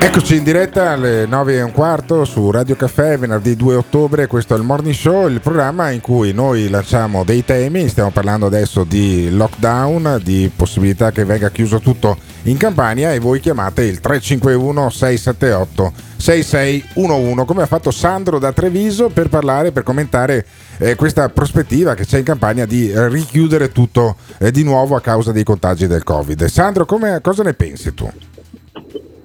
Eccoci 0.00 0.36
in 0.36 0.42
diretta 0.42 0.92
alle 0.92 1.26
9 1.26 1.56
e 1.56 1.62
un 1.62 1.72
quarto 1.72 2.24
su 2.24 2.50
Radio 2.50 2.76
Caffè, 2.76 3.18
venerdì 3.18 3.54
2 3.54 3.74
ottobre, 3.74 4.26
questo 4.26 4.54
è 4.54 4.56
il 4.56 4.62
Morning 4.62 4.94
Show, 4.94 5.28
il 5.28 5.42
programma 5.42 5.90
in 5.90 6.00
cui 6.00 6.32
noi 6.32 6.70
lanciamo 6.70 7.24
dei 7.24 7.44
temi, 7.44 7.88
stiamo 7.88 8.10
parlando 8.10 8.46
adesso 8.46 8.84
di 8.84 9.28
lockdown, 9.30 10.20
di 10.22 10.50
possibilità 10.54 11.10
che 11.10 11.26
venga 11.26 11.50
chiuso 11.50 11.80
tutto 11.80 12.16
in 12.44 12.56
Campania 12.56 13.12
e 13.12 13.18
voi 13.18 13.40
chiamate 13.40 13.82
il 13.82 14.00
351 14.00 14.88
678 14.88 15.92
6611 16.16 17.44
come 17.44 17.62
ha 17.62 17.66
fatto 17.66 17.90
Sandro 17.90 18.38
da 18.38 18.52
Treviso 18.52 19.10
per 19.10 19.28
parlare, 19.28 19.72
per 19.72 19.82
commentare 19.82 20.46
eh, 20.78 20.94
questa 20.94 21.28
prospettiva 21.28 21.94
che 21.94 22.04
c'è 22.06 22.18
in 22.18 22.24
Campania 22.24 22.66
di 22.66 22.90
eh, 22.90 23.08
richiudere 23.08 23.70
tutto 23.72 24.16
eh, 24.38 24.50
di 24.50 24.62
nuovo 24.64 24.96
a 24.96 25.00
causa 25.00 25.32
dei 25.32 25.44
contagi 25.44 25.86
del 25.86 26.02
Covid. 26.04 26.44
Sandro, 26.46 26.84
come- 26.86 27.20
cosa 27.20 27.42
ne 27.42 27.54
pensi 27.54 27.94
tu? 27.94 28.10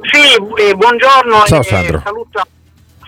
Sì, 0.01 0.35
eh, 0.61 0.73
buongiorno. 0.75 1.43
Ciao, 1.45 1.61
e 1.61 1.63
Sandro. 1.63 2.01
saluta- 2.03 2.45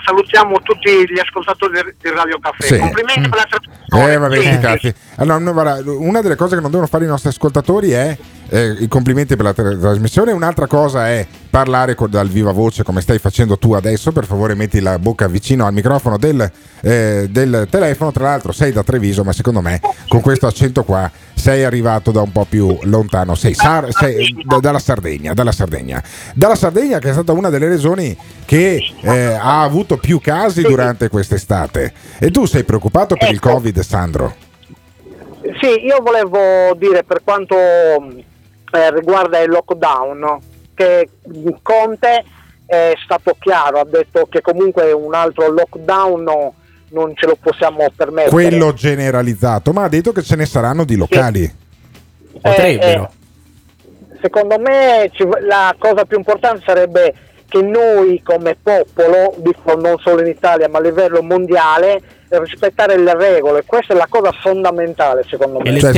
salutiamo 0.05 0.59
tutti 0.61 0.89
gli 1.11 1.19
ascoltatori 1.19 1.73
del- 1.73 1.95
di 1.99 2.09
Radio 2.09 2.39
Caffè. 2.39 2.63
Sì. 2.67 2.77
Complimenti 2.77 3.27
per 3.29 3.37
la 3.39 3.45
trasmissione. 3.49 4.13
Eh, 4.13 4.17
vabbè, 4.17 4.41
Sì, 4.41 4.59
cazzi. 4.59 4.93
Allora, 5.15 5.39
guarda, 5.51 5.91
una 5.91 6.21
delle 6.21 6.35
cose 6.35 6.55
che 6.55 6.61
non 6.61 6.69
devono 6.71 6.87
fare 6.87 7.05
i 7.05 7.07
nostri 7.07 7.29
ascoltatori 7.29 7.91
è 7.91 8.17
eh, 8.49 8.75
i 8.79 8.87
complimenti 8.87 9.35
per 9.35 9.45
la 9.45 9.53
tra- 9.53 9.75
trasmissione. 9.75 10.31
Un'altra 10.31 10.67
cosa 10.67 11.07
è 11.09 11.25
parlare 11.55 11.95
dal 12.09 12.27
viva 12.27 12.51
voce 12.51 12.83
come 12.83 12.99
stai 12.99 13.17
facendo 13.17 13.57
tu 13.57 13.71
adesso. 13.71 14.11
Per 14.11 14.25
favore, 14.25 14.55
metti 14.55 14.81
la 14.81 14.99
bocca 14.99 15.25
vicino 15.29 15.65
al 15.65 15.71
microfono 15.71 16.17
del, 16.17 16.51
eh, 16.81 17.27
del 17.29 17.67
telefono. 17.69 18.11
Tra 18.11 18.25
l'altro, 18.25 18.51
sei 18.51 18.73
da 18.73 18.83
Treviso, 18.83 19.23
ma 19.23 19.31
secondo 19.31 19.61
me 19.61 19.79
con 20.09 20.19
questo 20.19 20.47
accento 20.47 20.83
qua 20.83 21.09
sei 21.33 21.63
arrivato 21.63 22.11
da 22.11 22.19
un 22.19 22.33
po' 22.33 22.43
più 22.43 22.77
lontano. 22.81 23.35
Sei, 23.35 23.53
Sar- 23.53 23.89
sei 23.89 24.35
da- 24.43 24.59
dalla 24.59 24.79
Sardegna, 24.79 25.33
dalla 25.33 25.53
Sardegna. 25.53 26.03
Dalla 26.33 26.55
Sardegna, 26.55 26.99
che 26.99 27.11
è 27.11 27.13
stata 27.13 27.31
una 27.31 27.49
delle 27.49 27.69
regioni 27.69 28.17
che 28.43 28.83
eh, 28.99 29.23
ha 29.23 29.61
avuto 29.61 29.95
più 29.95 30.19
casi 30.19 30.61
durante 30.61 31.07
quest'estate. 31.07 31.93
E 32.19 32.31
tu 32.31 32.43
sei 32.43 32.65
preoccupato 32.65 33.15
per 33.15 33.31
il 33.31 33.39
Covid, 33.39 33.79
Sandro? 33.79 34.35
Sì, 35.61 35.85
io 35.85 36.01
volevo 36.01 36.75
dire 36.75 37.05
per 37.05 37.21
quanto 37.23 37.55
per 38.69 38.93
riguarda 38.93 39.39
il 39.39 39.49
lockdown, 39.49 40.53
che 40.75 41.09
Conte 41.63 42.23
è 42.67 42.93
stato 43.03 43.35
chiaro, 43.39 43.79
ha 43.79 43.85
detto 43.85 44.27
che 44.29 44.41
comunque 44.41 44.91
un 44.91 45.13
altro 45.13 45.49
lockdown 45.49 46.21
no- 46.23 46.53
non 46.89 47.13
ce 47.15 47.25
lo 47.25 47.37
possiamo 47.39 47.85
permettere. 47.95 48.29
Quello 48.29 48.73
generalizzato, 48.73 49.71
ma 49.73 49.83
ha 49.83 49.89
detto 49.89 50.11
che 50.11 50.21
ce 50.21 50.35
ne 50.35 50.45
saranno 50.45 50.83
di 50.83 50.95
locali. 50.95 51.43
Eh, 52.41 53.07
secondo 54.21 54.59
me 54.59 55.09
ci- 55.13 55.27
la 55.41 55.73
cosa 55.77 56.05
più 56.05 56.17
importante 56.17 56.63
sarebbe 56.65 57.13
che 57.47 57.61
noi 57.61 58.21
come 58.23 58.57
popolo, 58.61 59.33
dico 59.37 59.75
non 59.75 59.97
solo 59.99 60.21
in 60.21 60.27
Italia 60.27 60.67
ma 60.67 60.79
a 60.79 60.81
livello 60.81 61.21
mondiale, 61.21 62.01
rispettare 62.39 62.97
le 62.97 63.15
regole. 63.15 63.63
Questa 63.65 63.93
è 63.93 63.97
la 63.97 64.07
cosa 64.09 64.31
fondamentale 64.31 65.23
secondo 65.29 65.59
me. 65.59 65.69
Cioè, 65.79 65.91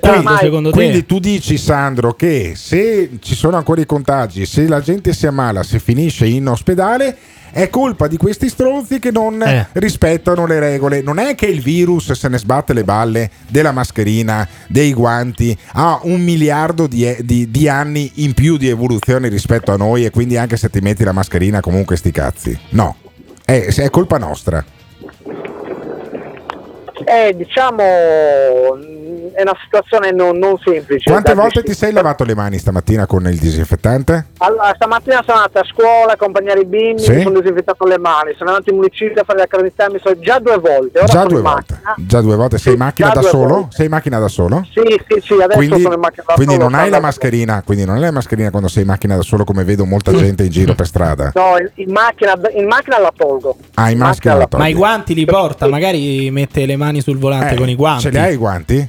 Perché 0.00 0.08
ormai- 0.18 0.70
Quindi 0.72 1.06
tu 1.06 1.18
dici, 1.18 1.56
Sandro, 1.58 2.14
che 2.14 2.52
se 2.56 3.10
ci 3.20 3.34
sono 3.34 3.56
ancora 3.56 3.80
i 3.80 3.86
contagi, 3.86 4.46
se 4.46 4.66
la 4.68 4.80
gente 4.80 5.12
si 5.12 5.26
ammala, 5.26 5.62
se 5.62 5.78
finisce 5.78 6.26
in 6.26 6.46
ospedale, 6.48 7.16
è 7.52 7.68
colpa 7.70 8.08
di 8.08 8.16
questi 8.16 8.48
stronzi 8.48 8.98
che 8.98 9.12
non 9.12 9.40
Eh. 9.40 9.68
rispettano 9.74 10.44
le 10.44 10.58
regole. 10.58 11.02
Non 11.02 11.18
è 11.18 11.36
che 11.36 11.46
il 11.46 11.60
virus 11.60 12.10
se 12.12 12.28
ne 12.28 12.36
sbatte 12.38 12.72
le 12.72 12.82
balle 12.82 13.30
della 13.48 13.70
mascherina, 13.70 14.46
dei 14.66 14.92
guanti, 14.92 15.56
ha 15.74 16.00
un 16.02 16.20
miliardo 16.20 16.88
di, 16.88 17.16
di- 17.20 17.48
di 17.50 17.68
anni 17.68 18.10
in 18.16 18.34
più 18.34 18.56
di 18.56 18.68
evoluzione 18.68 19.28
rispetto 19.28 19.70
a 19.70 19.76
noi 19.76 20.04
e 20.04 20.10
quindi 20.10 20.36
anche 20.36 20.56
se 20.56 20.68
ti 20.68 20.80
metti 20.80 21.04
la 21.04 21.12
mascherina 21.12 21.60
comunque 21.60 21.96
sti 21.96 22.10
cazzi. 22.10 22.58
No, 22.70 22.96
è, 23.44 23.66
è 23.72 23.90
colpa 23.90 24.18
nostra. 24.18 24.64
Eh, 27.04 27.34
diciamo, 27.36 27.82
è 27.82 29.42
una 29.42 29.56
situazione 29.64 30.12
non, 30.12 30.38
non 30.38 30.56
semplice. 30.62 31.10
Quante 31.10 31.34
volte 31.34 31.62
ti 31.62 31.74
sei 31.74 31.92
lavato 31.92 32.24
le 32.24 32.34
mani 32.34 32.58
stamattina 32.58 33.06
con 33.06 33.26
il 33.26 33.36
disinfettante? 33.38 34.26
Allora, 34.38 34.72
stamattina 34.74 35.22
sono 35.26 35.38
andato 35.38 35.58
a 35.58 35.64
scuola 35.64 36.10
a 36.10 36.12
accompagnare 36.12 36.60
i 36.60 36.64
bimbi, 36.64 37.02
Sì? 37.02 37.12
mi 37.14 37.22
sono 37.22 37.40
disinfettato 37.40 37.84
le 37.86 37.98
mani, 37.98 38.34
sono 38.36 38.50
andato 38.50 38.70
in 38.70 38.76
municipio 38.76 39.20
a 39.22 39.24
fare 39.24 39.38
la 39.40 39.46
carantena, 39.46 39.90
mi 39.92 39.98
sono 40.02 40.18
già 40.20 40.38
due 40.38 40.58
volte. 40.58 40.98
Ora 41.00 41.06
Già 41.12 41.24
due 41.24 41.38
in 41.38 41.42
volte. 41.42 41.78
macchina. 41.82 42.06
Già 42.06 42.20
due 42.20 42.36
volte. 42.36 42.58
Sei 42.58 42.72
in 42.74 42.78
macchina 42.78 43.08
da 43.10 43.22
solo? 43.22 43.46
volte. 43.54 43.68
Sei 43.76 43.84
in 43.86 43.90
macchina 43.90 44.18
da 44.20 44.28
solo? 44.28 44.66
Sì, 44.72 44.80
sì, 45.08 45.20
sì, 45.20 45.32
adesso 45.34 45.56
Quindi, 45.58 45.80
sono 45.82 45.94
in 45.94 46.00
macchina 46.00 46.24
da 46.28 46.34
quindi 46.34 46.54
solo. 46.54 46.68
non 46.68 46.78
hai 46.78 46.90
la 46.90 47.00
mascherina, 47.00 47.62
quindi 47.64 47.84
non 47.84 47.96
hai 47.96 48.02
la 48.02 48.10
mascherina 48.12 48.50
quando 48.50 48.68
sei 48.68 48.82
in 48.82 48.88
macchina 48.88 49.16
da 49.16 49.22
solo 49.22 49.42
come 49.44 49.64
vedo 49.64 49.84
molta 49.84 50.12
gente 50.14 50.44
in 50.44 50.50
giro 50.50 50.74
per 50.74 50.86
strada. 50.86 51.32
No, 51.34 51.56
in, 51.58 51.70
in 51.86 51.90
macchina, 51.92 52.34
in 52.54 52.66
macchina 52.66 52.98
la 53.00 53.12
tolgo. 53.16 53.56
Ah, 53.74 53.90
in 53.90 53.98
macchina 53.98 54.34
la 54.36 54.48
Ma 54.56 54.68
i 54.68 54.74
guanti 54.74 55.14
li 55.14 55.24
porta, 55.24 55.66
magari 55.66 56.30
mette 56.30 56.64
le 56.66 56.76
mani 56.76 56.82
sul 57.00 57.18
volante 57.18 57.54
Eh, 57.54 57.56
con 57.56 57.68
i 57.68 57.74
guanti. 57.74 58.02
Ce 58.02 58.10
li 58.10 58.18
hai 58.18 58.32
i 58.34 58.36
guanti? 58.36 58.88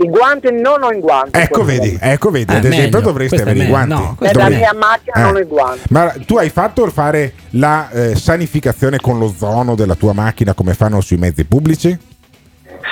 I 0.00 0.08
guanti 0.08 0.52
non 0.52 0.82
ho 0.82 0.90
i 0.90 1.00
guanti. 1.00 1.38
Ecco, 1.38 1.64
vedi, 1.64 1.98
ecco, 2.00 2.30
vedi, 2.30 2.52
ad 2.54 2.64
Eh, 2.64 2.68
esempio 2.68 2.98
meglio. 2.98 3.00
dovresti 3.00 3.34
Questo 3.36 3.48
avere 3.50 3.64
i 3.64 3.68
guanti. 3.68 3.92
No, 3.94 4.16
Nella 4.20 4.32
Dovresti- 4.32 4.56
mia 4.60 4.74
macchina 4.74 5.14
Eh. 5.16 5.20
non 5.22 5.34
ho 5.34 5.38
i 5.38 5.44
guanti. 5.44 5.80
Ma 5.90 6.14
tu 6.26 6.36
hai 6.38 6.48
fatto 6.50 6.86
fare 6.90 7.32
la 7.50 7.90
eh, 7.90 8.14
sanificazione 8.16 8.98
con 8.98 9.18
l'ozono 9.18 9.74
della 9.74 9.94
tua 9.96 10.12
macchina 10.12 10.54
come 10.54 10.74
fanno 10.74 11.00
sui 11.00 11.16
mezzi 11.16 11.44
pubblici? 11.44 11.98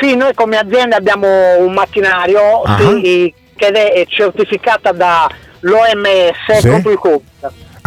Sì, 0.00 0.16
noi 0.16 0.34
come 0.34 0.58
azienda 0.58 0.96
abbiamo 0.96 1.26
un 1.58 1.72
macchinario 1.72 2.62
Ah. 2.62 2.76
sì, 2.78 3.32
che 3.54 3.68
è 3.68 4.04
certificata 4.08 4.90
dall'OMS 4.92 6.58
Sì? 6.60 6.68
contro 6.68 6.90
il 6.90 6.98
Covid. 6.98 7.22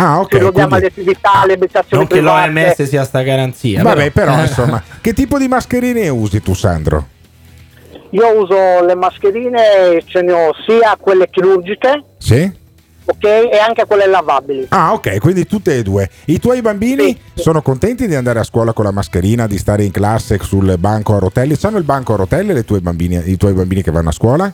Ah, 0.01 0.19
ok. 0.21 0.29
Diamo 0.37 0.51
quindi- 0.51 0.73
alle 0.75 0.85
attività, 0.85 1.31
alle 1.41 1.53
abitazioni 1.53 2.03
Non 2.07 2.07
che 2.07 2.21
l'OMS 2.21 2.83
sia 2.83 3.03
sta 3.03 3.21
garanzia. 3.21 3.81
Vabbè, 3.83 4.11
però 4.11 4.37
Eh. 4.39 4.41
insomma, 4.47 4.81
che 5.01 5.13
tipo 5.13 5.37
di 5.37 5.47
mascherine 5.49 6.07
usi 6.07 6.41
tu, 6.41 6.53
Sandro? 6.53 7.07
Io 8.11 8.41
uso 8.41 8.83
le 8.85 8.95
mascherine, 8.95 10.01
ce 10.05 10.21
ne 10.21 10.31
ho 10.31 10.51
sia 10.65 10.97
quelle 10.99 11.29
chirurgiche, 11.29 12.03
Sì? 12.17 12.51
ok, 13.05 13.23
e 13.23 13.57
anche 13.59 13.85
quelle 13.85 14.07
lavabili. 14.07 14.65
Ah, 14.69 14.93
ok, 14.93 15.19
quindi 15.19 15.45
tutte 15.45 15.75
e 15.77 15.83
due. 15.83 16.09
I 16.25 16.39
tuoi 16.39 16.61
bambini 16.61 17.15
sono 17.35 17.61
contenti 17.61 18.07
di 18.07 18.15
andare 18.15 18.39
a 18.39 18.43
scuola 18.43 18.73
con 18.73 18.85
la 18.85 18.91
mascherina, 18.91 19.45
di 19.47 19.57
stare 19.59 19.83
in 19.83 19.91
classe 19.91 20.39
sul 20.41 20.77
banco 20.79 21.15
a 21.15 21.19
rotelle? 21.19 21.55
Sanno 21.55 21.77
il 21.77 21.83
banco 21.83 22.13
a 22.13 22.17
rotelle 22.17 22.53
le 22.53 22.63
tue 22.63 22.79
bambini- 22.79 23.21
i 23.29 23.37
tuoi 23.37 23.53
bambini 23.53 23.83
che 23.83 23.91
vanno 23.91 24.09
a 24.09 24.13
scuola? 24.13 24.51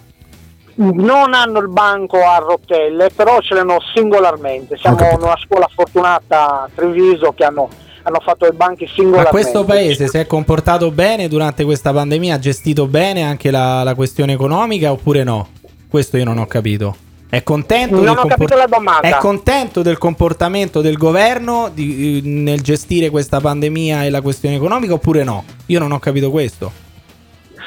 Non 0.77 1.33
hanno 1.33 1.59
il 1.59 1.69
banco 1.69 2.17
a 2.25 2.37
rotelle, 2.37 3.09
però 3.15 3.39
ce 3.39 3.53
l'hanno 3.53 3.77
singolarmente. 3.93 4.77
Siamo 4.77 4.97
una 5.15 5.37
scuola 5.41 5.69
fortunata 5.73 6.63
a 6.63 6.69
Treviso 6.73 7.31
che 7.31 7.45
hanno, 7.45 7.69
hanno 8.03 8.19
fatto 8.21 8.45
i 8.45 8.51
banchi 8.53 8.83
Ma 8.83 8.91
singolarmente. 8.93 9.29
questo 9.31 9.63
paese 9.63 10.07
si 10.09 10.17
è 10.17 10.27
comportato 10.27 10.91
bene 10.91 11.29
durante 11.29 11.63
questa 11.63 11.93
pandemia? 11.93 12.35
Ha 12.35 12.39
gestito 12.39 12.87
bene 12.87 13.23
anche 13.23 13.51
la, 13.51 13.83
la 13.83 13.95
questione 13.95 14.33
economica 14.33 14.91
oppure 14.91 15.23
no? 15.23 15.47
Questo 15.89 16.17
io 16.17 16.25
non 16.25 16.39
ho 16.39 16.45
capito. 16.45 16.95
È 17.29 17.41
contento, 17.41 17.95
Non 17.95 18.05
del 18.05 18.17
ho 18.17 18.25
capito 18.27 18.55
la 18.55 18.67
domanda. 18.67 19.07
è 19.07 19.15
contento 19.17 19.81
del 19.81 19.97
comportamento 19.97 20.81
del 20.81 20.97
governo 20.97 21.69
di- 21.73 22.21
nel 22.23 22.61
gestire 22.61 23.09
questa 23.09 23.39
pandemia 23.39 24.03
e 24.03 24.09
la 24.09 24.21
questione 24.21 24.55
economica 24.55 24.93
oppure 24.93 25.23
no? 25.23 25.43
Io 25.67 25.79
non 25.79 25.91
ho 25.93 25.99
capito 25.99 26.29
questo. 26.31 26.83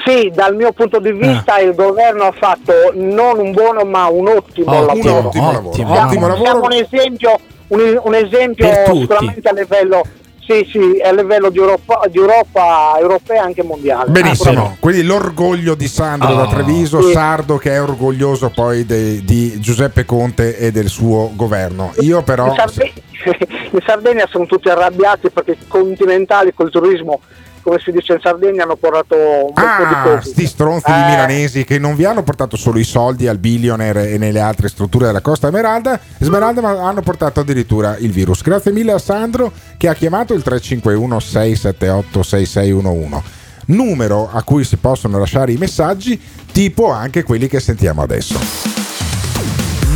Sì, 0.08 0.30
dal 0.34 0.54
mio 0.56 0.72
punto 0.72 0.98
di 1.00 1.12
vista 1.12 1.58
il 1.58 1.74
governo 1.74 2.24
ha 2.24 2.32
fatto 2.32 2.72
non 2.94 3.38
un 3.38 3.52
buono 3.52 3.84
ma 3.84 4.06
un 4.06 4.28
ottimo 4.28 4.72
Oh, 4.72 4.80
un 4.80 4.86
lavoro. 4.86 5.26
ottimo 5.28 5.52
lavoro, 5.52 5.74
Siamo, 5.74 5.92
ottimo 6.06 6.26
lavoro. 6.28 6.42
siamo 6.44 6.64
un 6.64 6.72
esempio, 6.72 7.38
un, 7.68 8.00
un 8.04 8.14
esempio 8.14 8.66
sicuramente 8.94 9.48
a 9.48 9.52
livello, 9.52 10.02
sì, 10.40 10.66
sì, 10.72 11.00
a 11.04 11.12
livello 11.12 11.50
di 11.50 11.58
Europa, 11.58 12.00
di 12.10 12.16
Europa 12.16 12.96
europea 12.98 13.36
e 13.36 13.44
anche 13.44 13.62
mondiale. 13.62 14.10
Benissimo, 14.10 14.76
quindi 14.80 15.02
l'orgoglio 15.02 15.74
di 15.74 15.86
Sandro 15.88 16.34
da 16.34 16.44
Oh. 16.44 16.48
Treviso, 16.48 17.02
Sì. 17.02 17.12
Sardo 17.12 17.58
che 17.58 17.72
è 17.72 17.82
orgoglioso 17.82 18.50
poi 18.54 18.86
de- 18.86 19.22
di 19.24 19.60
Giuseppe 19.60 20.06
Conte 20.06 20.56
e 20.56 20.70
del 20.72 20.88
suo 20.88 21.30
governo. 21.34 21.92
Io 22.00 22.22
però... 22.22 22.46
In, 22.46 22.54
Sarde- 22.54 22.92
in 23.72 23.80
Sardegna 23.84 24.26
sono 24.30 24.46
tutti 24.46 24.70
arrabbiati 24.70 25.28
perché 25.28 25.50
i 25.50 25.58
continentali 25.68 26.54
col 26.54 26.70
turismo, 26.70 27.20
come 27.68 27.80
si 27.84 27.90
dice 27.90 28.14
in 28.14 28.20
Sardegna, 28.22 28.62
hanno 28.62 28.76
portato 28.76 29.14
un 29.14 29.52
po' 29.52 29.60
di 29.60 29.94
Ah, 29.94 30.02
Covid. 30.02 30.22
sti 30.22 30.46
stronzi 30.46 30.90
di 30.90 30.98
Eh, 30.98 31.04
milanesi 31.10 31.64
che 31.64 31.78
non 31.78 31.94
vi 31.96 32.06
hanno 32.06 32.22
portato 32.22 32.56
solo 32.56 32.78
i 32.78 32.84
soldi 32.84 33.28
al 33.28 33.36
billionaire 33.38 34.10
e 34.10 34.16
nelle 34.18 34.40
altre 34.40 34.68
strutture 34.68 35.04
della 35.06 35.20
Costa 35.20 35.48
Smeralda, 35.48 36.00
Smeralda 36.18 36.62
ma 36.62 36.70
hanno 36.88 37.02
portato 37.02 37.40
addirittura 37.40 37.96
il 37.98 38.10
virus. 38.10 38.40
Grazie 38.42 38.72
mille 38.72 38.92
a 38.92 38.98
Sandro 38.98 39.52
che 39.76 39.88
ha 39.88 39.94
chiamato 39.94 40.32
il 40.32 40.42
351 40.42 41.20
678 41.20 42.22
6611 42.22 43.22
numero 43.66 44.30
a 44.32 44.42
cui 44.44 44.64
si 44.64 44.78
possono 44.78 45.18
lasciare 45.18 45.52
i 45.52 45.56
messaggi 45.56 46.18
tipo 46.50 46.90
anche 46.90 47.22
quelli 47.22 47.48
che 47.48 47.60
sentiamo 47.60 48.00
adesso. 48.00 48.38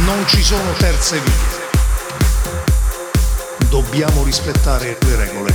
Non 0.05 0.25
ci 0.27 0.43
sono 0.43 0.73
terze 0.79 1.19
vie. 1.21 1.61
Dobbiamo 3.71 4.23
rispettare 4.25 4.99
le 5.01 5.17
regole, 5.17 5.55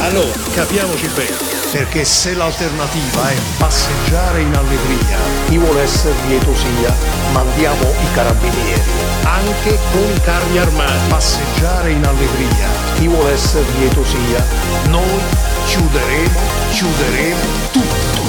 Allora, 0.00 0.32
capiamoci 0.54 1.06
bene. 1.14 1.36
Perché 1.70 2.04
se 2.04 2.34
l'alternativa 2.34 3.30
è 3.30 3.36
passeggiare 3.56 4.40
in 4.40 4.54
allegria, 4.54 5.18
chi 5.48 5.56
vuole 5.58 5.82
essere 5.82 6.14
lieto 6.26 6.54
sia, 6.54 6.94
mandiamo 7.32 7.82
i 7.82 8.14
carabinieri. 8.14 8.90
Anche 9.22 9.78
con 9.92 10.20
carri 10.24 10.58
armati. 10.58 11.08
Passeggiare 11.08 11.90
in 11.90 12.04
allegria, 12.04 12.68
chi 12.96 13.06
vuole 13.06 13.32
essere 13.32 13.64
lieto 13.78 14.04
sia, 14.04 14.44
noi 14.88 15.20
chiuderemo, 15.66 16.40
chiuderemo 16.72 17.40
tutto. 17.72 18.20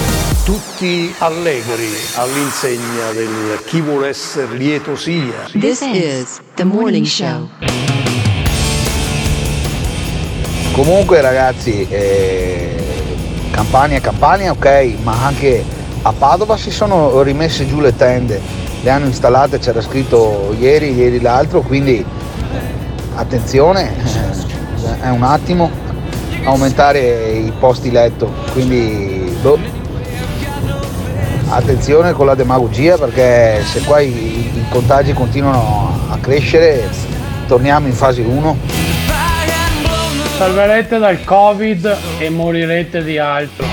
Tutti 0.44 1.14
allegri 1.20 1.90
all'insegna 2.16 3.12
del 3.14 3.62
chi 3.66 3.80
vuole 3.80 4.10
essere 4.10 4.56
lieto 4.56 4.96
sia. 4.96 5.50
This 5.58 5.82
is 5.82 6.42
the 6.56 6.66
morning 6.66 7.06
show. 7.06 7.50
Comunque 10.74 11.22
ragazzi, 11.22 11.88
eh, 11.88 12.76
Campania 13.52 14.02
Campania, 14.02 14.52
ok, 14.52 14.96
ma 15.04 15.24
anche 15.24 15.64
a 16.02 16.12
Padova 16.12 16.58
si 16.58 16.72
sono 16.72 17.22
rimesse 17.22 17.68
giù 17.68 17.80
le 17.80 17.96
tende, 17.96 18.42
le 18.82 18.90
hanno 18.90 19.06
installate, 19.06 19.60
c'era 19.60 19.82
scritto 19.82 20.56
ieri, 20.60 20.96
ieri 20.96 21.22
l'altro, 21.22 21.62
quindi 21.62 22.04
attenzione, 23.14 23.94
eh, 23.94 25.02
è 25.02 25.10
un 25.10 25.22
attimo 25.22 25.70
aumentare 26.44 27.34
i 27.34 27.54
posti 27.60 27.92
letto, 27.92 28.34
quindi 28.52 29.32
boh, 29.44 29.60
attenzione 31.50 32.14
con 32.14 32.26
la 32.26 32.34
demagogia 32.34 32.98
perché 32.98 33.62
se 33.64 33.82
qua 33.82 34.00
i, 34.00 34.08
i 34.10 34.66
contagi 34.70 35.14
continuano 35.14 36.00
a 36.10 36.18
crescere 36.18 36.90
torniamo 37.46 37.86
in 37.86 37.94
fase 37.94 38.22
1. 38.22 38.83
Salverete 40.44 41.00
dal 41.00 41.24
Covid 41.24 41.98
e 42.20 42.30
morirete 42.30 43.02
di 43.02 43.18
altro. 43.18 43.66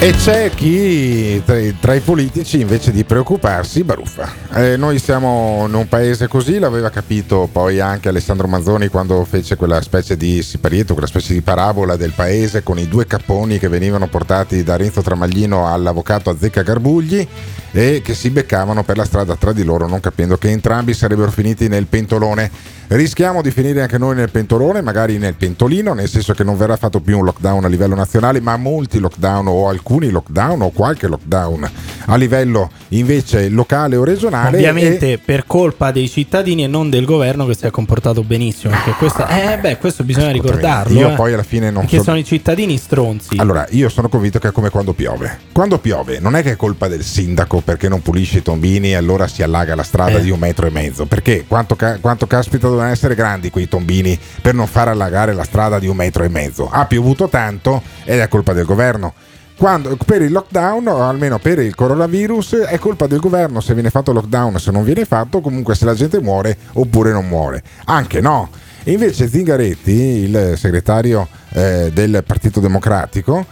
E 0.00 0.10
c'è 0.10 0.50
chi 0.50 1.40
tra 1.44 1.56
i, 1.56 1.76
tra 1.78 1.94
i, 1.94 2.00
politici 2.00 2.60
invece 2.60 2.90
di 2.90 3.04
preoccuparsi 3.04 3.84
baruffa. 3.84 4.28
Eh, 4.52 4.76
noi 4.76 4.98
siamo 4.98 5.64
in 5.68 5.74
un 5.74 5.86
paese 5.86 6.26
così, 6.26 6.58
l'aveva 6.58 6.90
capito 6.90 7.48
poi 7.50 7.78
anche 7.78 8.08
Alessandro 8.08 8.48
Manzoni 8.48 8.88
quando 8.88 9.24
fece 9.24 9.54
quella 9.54 9.80
specie 9.80 10.16
di 10.16 10.42
siparietto, 10.42 10.92
quella 10.92 11.06
specie 11.06 11.34
di 11.34 11.40
parabola 11.40 11.94
del 11.94 12.12
paese 12.12 12.64
con 12.64 12.80
i 12.80 12.88
due 12.88 13.06
capponi 13.06 13.60
che 13.60 13.68
venivano 13.68 14.08
portati 14.08 14.64
da 14.64 14.76
Renzo 14.76 15.02
Tramaglino 15.02 15.72
all'avvocato 15.72 16.30
Azzecca 16.30 16.62
Garbugli 16.62 17.26
e 17.70 18.02
che 18.02 18.14
si 18.14 18.30
beccavano 18.30 18.82
per 18.82 18.96
la 18.96 19.04
strada 19.04 19.36
tra 19.36 19.52
di 19.52 19.62
loro 19.62 19.86
non 19.86 20.00
capendo 20.00 20.36
che 20.36 20.50
entrambi 20.50 20.94
sarebbero 20.94 21.30
finiti 21.30 21.68
nel 21.68 21.86
pentolone. 21.86 22.74
Rischiamo 22.88 23.42
di 23.42 23.50
finire 23.50 23.82
anche 23.82 23.98
noi 23.98 24.14
nel 24.14 24.30
pentolone, 24.30 24.80
magari 24.80 25.18
nel 25.18 25.34
pentolino, 25.34 25.92
nel 25.92 26.08
senso 26.08 26.34
che 26.34 26.44
non 26.44 26.56
verrà 26.56 26.76
fatto 26.76 27.00
più 27.00 27.18
un 27.18 27.24
lockdown 27.24 27.64
a 27.64 27.68
livello 27.68 27.96
nazionale, 27.96 28.40
ma 28.40 28.56
molti 28.56 29.00
lockdown 29.00 29.48
o 29.48 29.68
alcuni 29.68 30.10
lockdown 30.10 30.62
o 30.62 30.70
qualche 30.70 31.08
lockdown 31.08 31.68
a 32.06 32.14
livello 32.14 32.70
invece 32.90 33.48
locale 33.48 33.96
o 33.96 34.04
regionale. 34.04 34.56
Ovviamente 34.56 35.12
e... 35.12 35.18
per 35.18 35.46
colpa 35.46 35.90
dei 35.90 36.08
cittadini 36.08 36.62
e 36.62 36.68
non 36.68 36.88
del 36.88 37.04
governo 37.04 37.44
che 37.46 37.54
si 37.54 37.66
è 37.66 37.70
comportato 37.70 38.22
benissimo. 38.22 38.72
Perché 38.72 38.92
questa, 38.92 39.54
eh, 39.54 39.58
beh, 39.58 39.78
questo 39.78 40.04
bisogna 40.04 40.30
ricordarlo. 40.30 40.96
Io 40.96 41.10
eh. 41.10 41.14
poi 41.14 41.32
alla 41.32 41.42
fine 41.42 41.72
non 41.72 41.82
Perché 41.82 41.98
so... 41.98 42.04
sono 42.04 42.18
i 42.18 42.24
cittadini 42.24 42.76
stronzi. 42.76 43.36
Allora, 43.38 43.66
io 43.70 43.88
sono 43.88 44.08
convinto 44.08 44.38
che 44.38 44.48
è 44.48 44.52
come 44.52 44.70
quando 44.70 44.92
piove. 44.92 45.38
Quando 45.50 45.78
piove 45.78 46.20
non 46.20 46.36
è 46.36 46.42
che 46.44 46.52
è 46.52 46.56
colpa 46.56 46.86
del 46.86 47.02
sindaco 47.02 47.62
perché 47.62 47.88
non 47.88 48.00
pulisce 48.00 48.38
i 48.38 48.42
tombini 48.42 48.90
e 48.90 48.94
allora 48.94 49.26
si 49.26 49.42
allaga 49.42 49.74
la 49.74 49.82
strada 49.82 50.18
Eh. 50.18 50.22
di 50.22 50.30
un 50.30 50.38
metro 50.38 50.68
e 50.68 50.70
mezzo. 50.70 51.06
Perché 51.06 51.44
quanto, 51.48 51.74
ca- 51.74 51.98
quanto 52.00 52.28
caspita 52.28 52.68
dovevano 52.76 52.92
essere 52.92 53.14
grandi 53.14 53.50
quei 53.50 53.68
tombini 53.68 54.18
per 54.40 54.54
non 54.54 54.66
far 54.66 54.88
allagare 54.88 55.32
la 55.32 55.44
strada 55.44 55.78
di 55.78 55.88
un 55.88 55.96
metro 55.96 56.22
e 56.22 56.28
mezzo? 56.28 56.68
Ha 56.70 56.84
piovuto 56.84 57.28
tanto 57.28 57.82
ed 58.04 58.20
è 58.20 58.28
colpa 58.28 58.52
del 58.52 58.64
governo. 58.64 59.14
Quando, 59.56 59.96
per 60.04 60.20
il 60.20 60.32
lockdown, 60.32 60.86
o 60.88 61.02
almeno 61.02 61.38
per 61.38 61.58
il 61.58 61.74
coronavirus, 61.74 62.56
è 62.56 62.78
colpa 62.78 63.06
del 63.06 63.20
governo 63.20 63.60
se 63.60 63.72
viene 63.72 63.88
fatto 63.88 64.12
lockdown, 64.12 64.58
se 64.60 64.70
non 64.70 64.84
viene 64.84 65.06
fatto, 65.06 65.40
comunque 65.40 65.74
se 65.74 65.86
la 65.86 65.94
gente 65.94 66.20
muore 66.20 66.58
oppure 66.74 67.10
non 67.10 67.26
muore. 67.26 67.62
Anche 67.86 68.20
no. 68.20 68.50
Invece 68.84 69.28
Zingaretti, 69.28 69.90
il 69.90 70.54
segretario 70.56 71.26
eh, 71.52 71.90
del 71.92 72.22
Partito 72.24 72.60
Democratico, 72.60 73.46